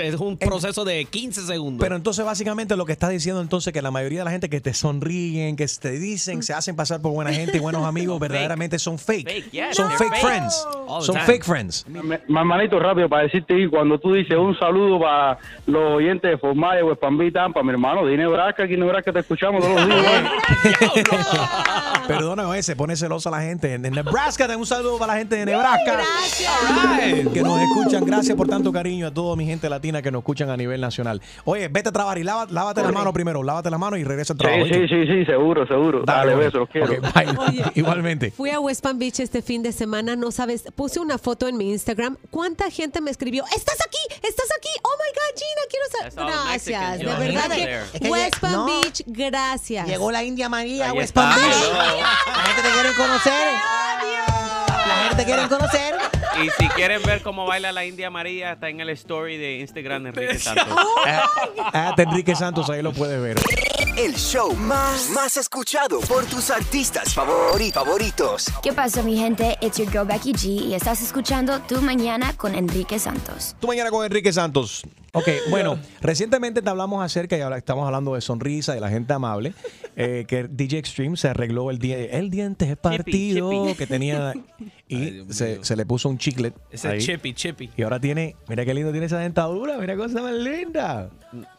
es 0.02 0.14
un 0.16 0.36
proceso 0.36 0.84
de 0.84 1.04
15 1.06 1.46
segundos. 1.46 1.82
Pero 1.82 1.96
entonces 1.96 2.24
básicamente 2.24 2.76
lo 2.76 2.84
que 2.84 2.92
estás 2.92 3.10
diciendo 3.10 3.40
entonces 3.40 3.72
que 3.72 3.80
la 3.80 3.90
mayoría 3.90 4.20
de 4.20 4.24
la 4.26 4.30
gente 4.30 4.50
que 4.50 4.60
te 4.60 4.74
sonríen, 4.74 5.56
que 5.56 5.66
te 5.66 5.92
dicen, 5.92 6.42
se 6.42 6.52
hacen 6.52 6.76
pasar 6.76 7.00
por 7.00 7.12
buena 7.12 7.32
gente 7.32 7.56
y 7.56 7.60
buenos 7.60 7.84
amigos, 7.84 8.20
verdaderamente 8.20 8.78
son 8.78 8.98
fake. 8.98 9.50
Son 9.72 9.90
fake, 9.92 10.16
friends. 10.16 10.66
Son 11.00 11.14
time. 11.14 11.26
fake 11.26 11.44
friends. 11.44 11.86
Mi 11.88 12.38
hermanito, 12.38 12.78
rápido, 12.78 13.08
para 13.08 13.22
decirte, 13.24 13.58
y 13.58 13.66
cuando 13.68 13.98
tú 13.98 14.12
dices 14.12 14.36
un 14.36 14.58
saludo 14.58 15.00
para 15.00 15.38
los 15.66 15.96
oyentes 15.96 16.30
de 16.30 16.38
Palm 17.00 17.16
Beach, 17.18 17.32
Tampa, 17.32 17.62
mi 17.62 17.70
hermano, 17.70 18.04
de 18.06 18.16
Nebraska, 18.16 18.64
aquí 18.64 18.74
en 18.74 18.80
Nebraska 18.80 19.12
te 19.12 19.20
escuchamos 19.20 19.62
todos 19.62 19.76
los 19.80 19.86
días. 19.86 20.30
Perdóname, 22.06 22.48
oye, 22.48 22.62
se 22.62 22.74
pone 22.76 22.96
celosa 22.96 23.30
la 23.30 23.40
gente. 23.40 23.74
En 23.74 23.82
Nebraska, 23.82 24.46
ten 24.48 24.58
un 24.58 24.66
saludo 24.66 24.98
para 24.98 25.12
la 25.14 25.18
gente 25.20 25.36
de 25.36 25.46
Nebraska. 25.46 26.00
Que 27.32 27.42
nos 27.42 27.60
escuchan. 27.60 28.04
Gracias 28.04 28.36
por 28.36 28.48
tanto 28.48 28.72
cariño 28.72 29.06
a 29.06 29.10
toda 29.14 29.36
mi 29.36 29.46
gente 29.46 29.68
latina 29.68 30.02
que 30.02 30.10
nos 30.10 30.20
escuchan 30.20 30.50
a 30.50 30.56
nivel 30.56 30.80
nacional. 30.80 31.20
Oye, 31.44 31.68
vete 31.68 31.88
a 31.90 31.92
trabajar 31.92 32.18
y 32.18 32.24
lava- 32.24 32.46
lávate 32.50 32.82
las 32.82 32.92
manos 32.92 33.12
primero. 33.12 33.42
Lávate 33.42 33.70
las 33.70 33.78
manos 33.78 33.98
y 34.00 34.04
regresa 34.04 34.32
al 34.32 34.38
trabajo. 34.38 34.64
Sí, 34.64 34.74
sí, 34.74 34.88
sí, 34.88 35.06
sí, 35.06 35.24
seguro, 35.24 35.66
seguro. 35.66 36.02
Dale, 36.04 36.34
oye. 36.34 36.44
besos, 36.46 36.60
los 36.60 36.68
quiero. 36.68 36.92
Igualmente. 37.74 38.30
Fui 38.32 38.50
a 38.50 38.58
West 38.60 38.82
Palm 38.82 38.98
Beach 38.98 39.20
este 39.20 39.42
fin 39.42 39.62
de 39.62 39.72
semana, 39.72 40.16
no 40.16 40.30
sabes, 40.32 40.64
puse 40.74 40.98
una 41.00 41.18
foto 41.18 41.46
en 41.48 41.56
mi 41.56 41.70
Instagram. 41.70 42.16
¿Cuánta 42.30 42.70
gente 42.70 43.00
me 43.00 43.10
escribió? 43.10 43.44
¿Estás 43.54 43.78
aquí? 43.86 43.98
¿Estás 44.26 44.48
aquí? 44.58 44.68
Oh 44.82 44.96
my 44.98 45.10
God, 45.14 45.38
Gina, 45.38 45.62
quiero 45.70 45.86
saber. 45.90 46.49
Gracias, 46.50 46.98
de 46.98 47.04
verdad 47.04 47.50
que 47.50 48.08
West 48.08 48.38
Palm 48.40 48.52
no. 48.52 48.66
Beach, 48.66 49.02
gracias. 49.06 49.86
Llegó 49.86 50.10
la 50.10 50.22
India 50.22 50.48
María 50.48 50.86
a 50.86 50.90
Ahí 50.90 50.98
West 50.98 51.14
Palm. 51.14 51.34
Beach. 51.34 51.56
La 51.72 52.42
gente 52.42 52.62
te 52.62 52.70
quiere 52.70 52.92
conocer. 52.94 53.54
La 54.86 54.94
gente 55.08 55.16
te 55.16 55.24
quiere 55.24 55.48
conocer. 55.48 55.94
Y 56.42 56.48
si 56.58 56.68
quieren 56.70 57.02
ver 57.02 57.22
cómo 57.22 57.46
baila 57.46 57.72
la 57.72 57.84
India 57.84 58.10
María, 58.10 58.52
está 58.52 58.68
en 58.68 58.80
el 58.80 58.88
story 58.90 59.36
de 59.36 59.58
Instagram 59.60 60.04
de 60.04 60.08
Enrique 60.10 60.38
Santos. 60.38 60.66
Ah, 61.06 61.92
de 61.96 62.02
Enrique 62.04 62.34
Santos, 62.34 62.70
ahí 62.70 62.82
lo 62.82 62.92
puedes 62.92 63.20
ver. 63.20 63.36
El 63.96 64.14
show 64.14 64.54
más, 64.54 65.10
más 65.10 65.36
escuchado 65.36 66.00
por 66.00 66.24
tus 66.24 66.50
artistas 66.50 67.14
favori- 67.14 67.72
favoritos. 67.72 68.46
¿Qué 68.62 68.72
pasa, 68.72 69.02
mi 69.02 69.16
gente? 69.18 69.58
It's 69.60 69.76
your 69.78 69.90
girl 69.90 70.06
Becky 70.06 70.32
G 70.32 70.44
y 70.68 70.74
estás 70.74 71.02
escuchando 71.02 71.60
Tu 71.62 71.82
Mañana 71.82 72.32
con 72.36 72.54
Enrique 72.54 72.98
Santos. 72.98 73.56
Tu 73.60 73.66
mañana 73.66 73.90
con 73.90 74.04
Enrique 74.04 74.32
Santos. 74.32 74.84
Ok, 75.12 75.28
bueno, 75.50 75.76
recientemente 76.00 76.62
te 76.62 76.70
hablamos 76.70 77.04
acerca, 77.04 77.36
y 77.36 77.40
ahora 77.40 77.58
estamos 77.58 77.84
hablando 77.84 78.14
de 78.14 78.20
sonrisa, 78.20 78.74
de 78.74 78.80
la 78.80 78.88
gente 78.90 79.12
amable, 79.12 79.54
eh, 79.96 80.24
que 80.28 80.44
DJ 80.48 80.78
Extreme 80.78 81.16
se 81.16 81.26
arregló 81.28 81.70
el, 81.72 81.78
die- 81.80 82.10
el 82.16 82.30
diente 82.30 82.76
partido 82.76 83.50
chippy. 83.64 83.74
que 83.74 83.86
tenía 83.88 84.32
y 84.88 85.22
se, 85.32 85.62
se 85.64 85.76
le 85.76 85.86
puso 85.86 86.08
un 86.08 86.18
chiclet. 86.18 86.52
Ese 86.70 86.88
ahí. 86.88 86.98
chippy, 87.00 87.32
chippy. 87.32 87.70
Y 87.76 87.82
ahora 87.82 88.00
tiene, 88.00 88.34
mira 88.48 88.64
qué 88.64 88.74
lindo 88.74 88.90
tiene 88.90 89.06
esa 89.06 89.18
dentadura, 89.18 89.78
mira 89.78 89.94
qué 89.94 90.00
cosa 90.00 90.20
más 90.22 90.32
linda. 90.34 91.10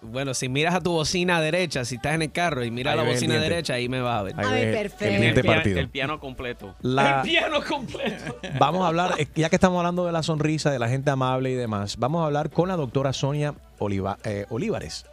Bueno, 0.02 0.34
si 0.34 0.50
miras 0.50 0.76
a 0.76 0.82
tu 0.82 0.92
bocina 0.92 1.40
derecha, 1.40 1.86
si 1.86 1.96
estás 1.96 2.14
en 2.16 2.24
el 2.24 2.32
carro 2.34 2.64
y 2.66 2.72
miras 2.72 2.92
Ahí 2.92 2.98
la 2.98 3.04
el 3.08 3.14
bocina 3.14 3.36
derecha, 3.40 3.76
ahí 3.76 3.88
me 3.88 4.02
vas 4.02 4.20
a 4.20 4.24
ver. 4.24 4.34
Ahí 4.38 4.46
Ay, 4.50 4.62
el 4.64 4.72
perfecto. 4.76 5.06
diente 5.22 5.40
El 5.40 5.46
pia- 5.46 5.56
partido. 5.56 5.80
El 5.80 5.90
piano 5.90 6.20
completo. 6.20 6.76
La- 6.82 7.22
El 7.22 7.30
piano 7.30 7.58
completo. 7.64 8.38
Vamos 8.60 8.84
a 8.84 8.88
hablar, 8.88 9.14
ya 9.36 9.50
que 9.50 9.56
estamos 9.56 9.78
hablando 9.78 10.06
de 10.06 10.12
la 10.12 10.24
sonrisa, 10.24 10.70
de 10.72 10.80
la 10.80 10.90
gente 10.90 11.10
amable 11.10 11.52
y 11.52 11.56
demás, 11.56 11.96
vamos 11.98 12.22
a 12.22 12.26
hablar 12.26 12.50
con 12.50 12.68
la 12.68 12.76
doctora 12.76 13.14
Sonia 13.14 13.56
Oliva- 13.80 14.18
eh, 14.26 14.46
Olivares. 14.50 15.06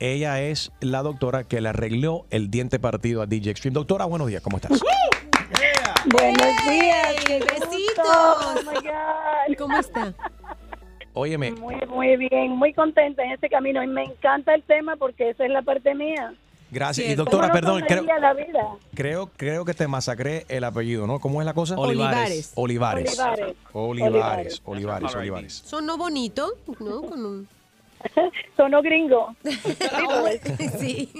Ella 0.00 0.40
es 0.40 0.70
la 0.80 1.02
doctora 1.02 1.44
que 1.44 1.60
le 1.60 1.68
arregló 1.68 2.24
el 2.30 2.50
diente 2.50 2.78
partido 2.78 3.20
a 3.20 3.26
DJ 3.26 3.50
Extreme. 3.50 3.74
Doctora, 3.74 4.04
buenos 4.06 4.28
días, 4.28 4.40
¿cómo 4.40 4.56
estás? 4.56 4.80
Buenos 6.06 6.56
días. 6.68 7.14
besitos. 7.28 8.06
Oh. 8.06 8.54
¿Cómo 9.58 9.78
está? 9.78 10.14
Óyeme, 11.14 11.50
Muy, 11.52 11.74
muy 11.88 12.16
bien, 12.16 12.50
muy 12.52 12.72
contenta 12.72 13.24
en 13.24 13.32
este 13.32 13.48
camino 13.48 13.82
y 13.82 13.86
me 13.88 14.04
encanta 14.04 14.54
el 14.54 14.62
tema 14.62 14.94
porque 14.96 15.30
esa 15.30 15.44
es 15.44 15.50
la 15.50 15.62
parte 15.62 15.94
mía. 15.94 16.32
gracias. 16.70 17.08
Y 17.08 17.10
¿Cómo 17.16 17.24
doctora, 17.24 17.48
no 17.48 17.52
perdón, 17.54 17.82
creo, 17.88 17.98
sonreía 17.98 18.18
la 18.20 18.34
vida? 18.34 18.68
creo, 18.94 19.30
creo 19.36 19.64
que 19.64 19.74
te 19.74 19.88
masacré 19.88 20.44
el 20.48 20.62
apellido, 20.62 21.06
¿no? 21.08 21.18
¿Cómo 21.18 21.40
es 21.42 21.46
la 21.46 21.54
cosa? 21.54 21.76
Olivares. 21.76 22.52
Olivares. 22.54 23.18
Olivares. 23.18 23.56
Olivares. 23.72 24.62
Olivares. 24.64 25.14
Olivares. 25.16 25.54
Sonó 25.54 25.96
bonito, 25.96 26.52
¿no? 26.78 27.02
Con 27.02 27.24
un... 27.26 27.48
Sonó 28.56 28.82
gringo. 28.82 29.34
sí. 30.78 31.12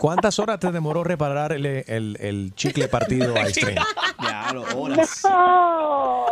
¿Cuántas 0.00 0.38
horas 0.38 0.58
te 0.60 0.70
demoró 0.72 1.04
reparar 1.04 1.52
el, 1.52 1.66
el- 1.66 2.16
el 2.20 2.54
chicle 2.54 2.88
partido 2.88 3.34
a 3.36 3.40
Extreme? 3.48 3.80
No, 5.24 6.26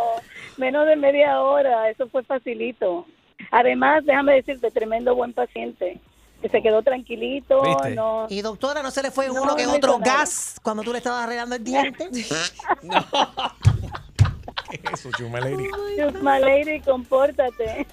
menos 0.57 0.85
de 0.87 0.95
media 0.95 1.41
hora, 1.41 1.89
eso 1.89 2.07
fue 2.09 2.23
facilito. 2.23 3.05
Además, 3.51 4.03
déjame 4.05 4.33
decirte, 4.35 4.71
tremendo 4.71 5.15
buen 5.15 5.33
paciente, 5.33 5.99
que 6.41 6.49
se 6.49 6.61
quedó 6.61 6.81
tranquilito, 6.81 7.61
no... 7.95 8.27
Y 8.29 8.41
doctora, 8.41 8.81
¿no 8.81 8.91
se 8.91 9.01
le 9.03 9.11
fue 9.11 9.27
No, 9.27 9.41
uno 9.43 9.55
que 9.55 9.65
no 9.65 9.73
otro 9.73 9.99
gas 9.99 10.59
cuando 10.63 10.83
tú 10.83 10.91
le 10.91 10.97
estabas 10.99 11.23
arreglando 11.25 11.55
el 11.55 11.63
diente? 11.63 12.09
Eso, 14.91 15.09
Chuma 15.17 15.39
Lady. 16.39 16.79
Compórtate. 16.81 17.85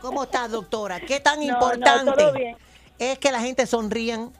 ¿Cómo 0.00 0.24
estás, 0.24 0.50
doctora? 0.50 1.00
¿Qué 1.00 1.20
tan 1.20 1.38
No, 1.40 1.46
no, 1.46 1.52
importante 1.52 2.12
todo 2.12 2.32
bien. 2.32 2.56
es 2.98 3.18
que 3.18 3.30
la 3.32 3.40
gente 3.40 3.66
sonrían? 3.66 4.30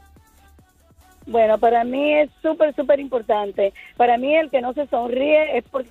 Bueno, 1.25 1.57
para 1.57 1.83
mí 1.83 2.13
es 2.15 2.29
súper, 2.41 2.75
súper 2.75 2.99
importante. 2.99 3.73
Para 3.95 4.17
mí 4.17 4.35
el 4.35 4.49
que 4.49 4.61
no 4.61 4.73
se 4.73 4.87
sonríe 4.87 5.57
es 5.57 5.63
por 5.65 5.85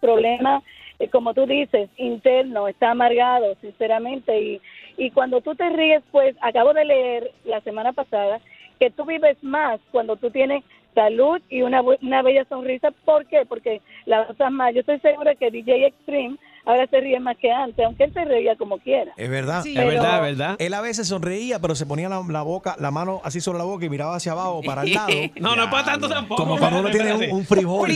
problema, 0.00 0.62
eh, 0.98 1.08
como 1.10 1.34
tú 1.34 1.44
dices, 1.46 1.90
interno, 1.96 2.68
está 2.68 2.92
amargado, 2.92 3.54
sinceramente. 3.60 4.40
Y, 4.40 4.60
y 4.96 5.10
cuando 5.10 5.40
tú 5.40 5.54
te 5.54 5.68
ríes, 5.68 6.02
pues 6.10 6.36
acabo 6.40 6.72
de 6.72 6.84
leer 6.84 7.32
la 7.44 7.60
semana 7.60 7.92
pasada 7.92 8.40
que 8.78 8.90
tú 8.90 9.04
vives 9.04 9.36
más 9.42 9.80
cuando 9.90 10.16
tú 10.16 10.30
tienes 10.30 10.64
salud 10.94 11.40
y 11.48 11.62
una, 11.62 11.82
bu- 11.82 11.98
una 12.02 12.22
bella 12.22 12.44
sonrisa. 12.48 12.88
¿Por 13.04 13.26
qué? 13.26 13.44
Porque 13.48 13.80
la 14.06 14.26
usas 14.30 14.50
más. 14.50 14.74
Yo 14.74 14.80
estoy 14.80 14.98
segura 15.00 15.34
que 15.34 15.50
DJ 15.50 15.86
Extreme 15.86 16.36
ahora 16.64 16.86
se 16.88 17.00
ríe 17.00 17.18
más 17.18 17.36
que 17.38 17.50
antes, 17.50 17.82
aunque 17.86 18.04
él 18.04 18.12
se 18.12 18.24
reía 18.26 18.54
como 18.56 18.78
quiera. 18.78 19.12
Es 19.16 19.30
verdad. 19.30 19.62
Sí, 19.62 19.70
Es 19.70 19.76
pero- 19.76 19.88
verdad, 19.88 20.14
es 20.16 20.36
verdad. 20.36 20.56
Él 20.58 20.74
a 20.74 20.80
veces 20.82 21.08
sonreía, 21.08 21.58
pero 21.60 21.74
se 21.74 21.86
ponía 21.86 22.08
la, 22.10 22.22
la 22.28 22.42
boca, 22.42 22.76
la 22.78 22.90
mano 22.90 23.20
así 23.24 23.40
sobre 23.40 23.58
la 23.58 23.64
boca 23.64 23.84
y 23.86 23.88
miraba 23.88 24.16
hacia 24.16 24.32
abajo 24.32 24.60
para 24.64 24.82
el 24.82 24.92
lado. 24.92 25.08
No, 25.40 25.56
no 25.56 25.64
es 25.64 25.70
para 25.70 25.84
tanto 25.84 26.08
tampoco. 26.08 26.42
Como 26.42 26.58
cuando 26.58 26.80
uno 26.80 26.90
tiene 26.90 27.14
un, 27.14 27.30
un 27.38 27.44
frijol. 27.46 27.90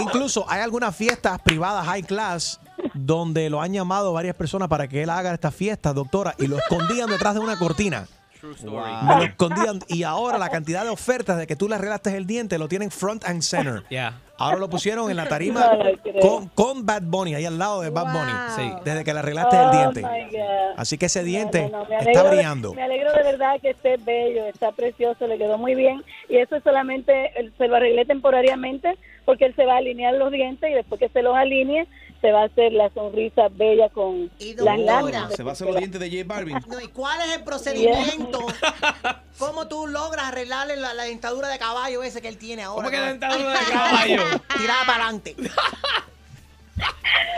Incluso 0.00 0.44
hay 0.48 0.62
algunas 0.62 0.94
fiestas 0.96 1.40
privadas 1.42 1.86
high 1.86 2.02
class 2.02 2.60
donde 2.94 3.50
lo 3.50 3.60
han 3.60 3.72
llamado 3.72 4.12
varias 4.12 4.34
personas 4.34 4.68
para 4.68 4.88
que 4.88 5.02
él 5.02 5.10
haga 5.10 5.32
estas 5.34 5.54
fiestas, 5.54 5.94
doctora, 5.94 6.34
y 6.38 6.46
lo 6.46 6.56
escondían 6.58 7.08
detrás 7.10 7.34
de 7.34 7.40
una 7.40 7.58
cortina. 7.58 8.06
Me 8.42 9.16
lo 9.16 9.22
escondían 9.22 9.78
y 9.88 10.02
ahora 10.02 10.38
la 10.38 10.48
cantidad 10.48 10.82
de 10.84 10.90
ofertas 10.90 11.38
de 11.38 11.46
que 11.46 11.56
tú 11.56 11.68
le 11.68 11.74
arreglaste 11.74 12.16
el 12.16 12.26
diente 12.26 12.58
lo 12.58 12.68
tienen 12.68 12.90
front 12.90 13.24
and 13.24 13.42
center. 13.42 13.82
Yeah. 13.90 14.20
Ahora 14.38 14.56
lo 14.56 14.70
pusieron 14.70 15.10
en 15.10 15.16
la 15.18 15.28
tarima 15.28 15.70
No 16.14 16.20
con, 16.20 16.48
con 16.48 16.86
Bad 16.86 17.02
Bunny, 17.02 17.34
ahí 17.34 17.44
al 17.44 17.58
lado 17.58 17.82
de 17.82 17.90
Bad 17.90 18.12
Bunny. 18.12 18.32
Sí. 18.56 18.72
Desde 18.84 19.04
que 19.04 19.12
le 19.12 19.18
arreglaste 19.18 19.56
el 19.56 19.66
Oh, 19.66 19.70
diente. 19.70 20.00
my 20.02 20.24
God. 20.30 20.74
Así 20.78 20.96
que 20.96 21.06
ese 21.06 21.22
diente 21.24 21.68
No, 21.70 21.78
no, 21.78 21.82
está 21.84 21.98
alegro 21.98 22.22
de- 22.22 22.28
brillando. 22.30 22.72
me 22.74 22.82
alegro 22.82 23.12
de 23.12 23.22
verdad 23.22 23.60
que 23.60 23.70
esté 23.70 23.96
bello, 23.98 24.46
está 24.46 24.72
precioso, 24.72 25.26
le 25.26 25.36
quedó 25.36 25.58
muy 25.58 25.74
bien. 25.74 26.02
Y 26.30 26.36
eso 26.38 26.56
es 26.56 26.62
solamente, 26.62 27.30
se 27.58 27.68
lo 27.68 27.76
arreglé 27.76 28.06
temporariamente 28.06 28.96
porque 29.26 29.44
él 29.44 29.54
se 29.54 29.66
va 29.66 29.74
a 29.74 29.78
alinear 29.78 30.14
los 30.14 30.32
dientes 30.32 30.70
y 30.70 30.74
después 30.74 30.98
que 30.98 31.08
se 31.10 31.20
los 31.22 31.36
alinee, 31.36 31.86
se 32.20 32.32
va 32.32 32.42
a 32.42 32.44
hacer 32.44 32.72
la 32.72 32.90
sonrisa 32.90 33.48
bella 33.50 33.88
con 33.88 34.30
las 34.38 34.78
lágrimas. 34.78 35.34
Se 35.34 35.42
va 35.42 35.50
a 35.50 35.52
hacer 35.52 35.66
los 35.66 35.76
dientes 35.76 36.00
de 36.00 36.10
J 36.10 36.24
Balvin. 36.26 36.58
No, 36.68 36.80
¿Y 36.80 36.88
cuál 36.88 37.20
es 37.22 37.36
el 37.36 37.44
procedimiento? 37.44 38.40
¿Cómo 39.38 39.68
tú 39.68 39.86
logras 39.86 40.26
arreglarle 40.26 40.76
la, 40.76 40.92
la 40.94 41.04
dentadura 41.04 41.48
de 41.48 41.58
caballo 41.58 42.02
ese 42.02 42.20
que 42.20 42.28
él 42.28 42.38
tiene 42.38 42.62
ahora? 42.62 42.88
¿Cómo 42.88 42.90
que 42.90 43.00
dentadura 43.00 43.52
de 43.52 43.72
caballo? 43.72 44.22
Tirada 44.58 44.84
para 44.86 45.04
adelante. 45.04 45.36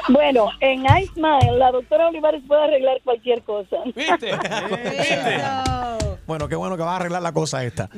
Bueno, 0.09 0.50
en 0.60 0.84
Iceman, 0.84 1.59
la 1.59 1.70
doctora 1.70 2.09
Olivares 2.09 2.42
puede 2.46 2.64
arreglar 2.64 3.00
cualquier 3.04 3.42
cosa. 3.42 3.76
¿Viste? 3.94 4.32
Bueno, 6.27 6.49
qué 6.49 6.57
bueno 6.57 6.77
que 6.77 6.82
va 6.82 6.93
a 6.93 6.97
arreglar 6.97 7.23
la 7.23 7.32
cosa 7.32 7.65
esta. 7.65 7.89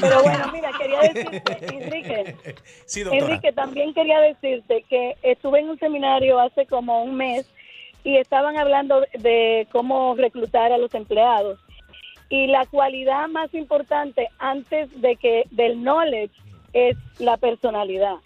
Pero 0.00 0.22
bueno, 0.22 0.50
mira, 0.52 0.70
quería 0.78 1.00
decirte, 1.00 1.66
Enrique, 1.76 2.36
Sí, 2.84 3.02
doctora. 3.02 3.26
Enrique, 3.26 3.52
también 3.52 3.94
quería 3.94 4.20
decirte 4.20 4.84
que 4.88 5.16
estuve 5.22 5.60
en 5.60 5.70
un 5.70 5.78
seminario 5.78 6.40
hace 6.40 6.66
como 6.66 7.02
un 7.02 7.14
mes 7.14 7.46
y 8.04 8.16
estaban 8.16 8.58
hablando 8.58 9.02
de 9.18 9.66
cómo 9.70 10.14
reclutar 10.16 10.72
a 10.72 10.78
los 10.78 10.94
empleados. 10.94 11.58
Y 12.28 12.46
la 12.46 12.66
cualidad 12.66 13.28
más 13.28 13.52
importante 13.54 14.28
antes 14.38 14.88
de 15.00 15.16
que 15.16 15.44
del 15.50 15.82
knowledge 15.82 16.34
es 16.72 16.96
la 17.18 17.36
personalidad. 17.36 18.16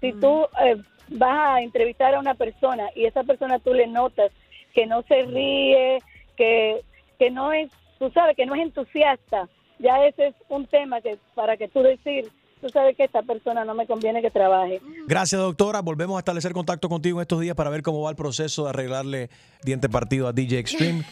Si 0.00 0.12
tú 0.12 0.46
eh, 0.64 0.76
vas 1.08 1.56
a 1.56 1.62
entrevistar 1.62 2.14
a 2.14 2.20
una 2.20 2.34
persona 2.34 2.88
y 2.94 3.04
esa 3.04 3.24
persona 3.24 3.58
tú 3.58 3.74
le 3.74 3.86
notas 3.86 4.30
que 4.72 4.86
no 4.86 5.02
se 5.02 5.22
ríe, 5.22 5.98
que, 6.36 6.82
que 7.18 7.30
no 7.30 7.52
es, 7.52 7.70
tú 7.98 8.10
sabes, 8.10 8.36
que 8.36 8.46
no 8.46 8.54
es 8.54 8.62
entusiasta, 8.62 9.48
ya 9.78 10.04
ese 10.06 10.28
es 10.28 10.34
un 10.48 10.66
tema 10.66 11.00
que 11.00 11.18
para 11.34 11.56
que 11.56 11.68
tú 11.68 11.82
decir, 11.82 12.30
tú 12.60 12.68
sabes 12.68 12.96
que 12.96 13.04
esta 13.04 13.22
persona 13.22 13.64
no 13.64 13.74
me 13.74 13.86
conviene 13.86 14.22
que 14.22 14.30
trabaje. 14.30 14.80
Gracias, 15.06 15.40
doctora. 15.40 15.82
Volvemos 15.82 16.16
a 16.16 16.20
establecer 16.20 16.52
contacto 16.52 16.88
contigo 16.88 17.18
en 17.18 17.22
estos 17.22 17.40
días 17.40 17.56
para 17.56 17.70
ver 17.70 17.82
cómo 17.82 18.02
va 18.02 18.10
el 18.10 18.16
proceso 18.16 18.64
de 18.64 18.70
arreglarle 18.70 19.30
diente 19.62 19.88
partido 19.88 20.28
a 20.28 20.32
DJ 20.32 20.58
Extreme. 20.58 21.04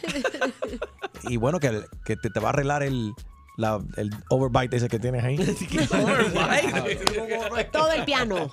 y 1.29 1.37
bueno, 1.37 1.59
que, 1.59 1.81
que 2.05 2.15
te, 2.15 2.29
te 2.29 2.39
va 2.39 2.47
a 2.47 2.49
arreglar 2.49 2.83
el, 2.83 3.13
la- 3.57 3.81
el 3.97 4.11
overbite 4.29 4.75
ese 4.75 4.87
que 4.87 4.99
tienes 4.99 5.23
ahí. 5.23 5.37
Todo 7.71 7.91
el 7.91 8.03
piano. 8.05 8.51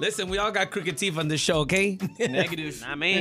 Listen, 0.00 0.28
we 0.30 0.38
all 0.38 0.52
got 0.52 0.70
crooked 0.70 0.96
teeth 0.96 1.18
on 1.18 1.28
this 1.28 1.40
show, 1.40 1.60
okay? 1.60 1.98
Negative. 2.18 2.80
Not 2.88 2.98
me. 2.98 3.18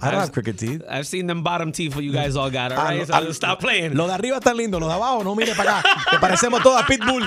I 0.00 0.10
don't 0.10 0.20
have 0.20 0.32
crooked 0.32 0.58
teeth. 0.58 0.82
I've 0.88 1.06
seen 1.06 1.26
them 1.26 1.42
bottom 1.42 1.72
teeth 1.72 1.96
you 1.96 2.12
guys 2.12 2.36
all 2.36 2.50
got, 2.50 2.72
all 2.72 2.78
Ah, 2.78 2.84
right? 2.88 3.06
So 3.06 3.14
ah, 3.14 3.32
stop 3.32 3.60
playing. 3.60 3.94
Lo 3.94 4.06
de 4.06 4.14
arriba 4.14 4.38
está 4.38 4.54
lindo, 4.54 4.80
lo 4.80 4.88
de 4.88 4.94
abajo 4.94 5.22
no 5.22 5.34
mire 5.34 5.54
para 5.54 5.80
acá. 5.80 6.04
Que 6.10 6.18
parecemos 6.18 6.62
todas 6.62 6.84
Pitbull. 6.86 7.24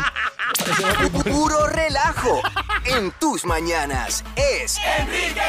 Puro 1.23 1.67
relajo 1.67 2.41
en 2.85 3.11
tus 3.19 3.45
mañanas. 3.45 4.23
Es 4.35 4.77
Enrique 4.99 5.41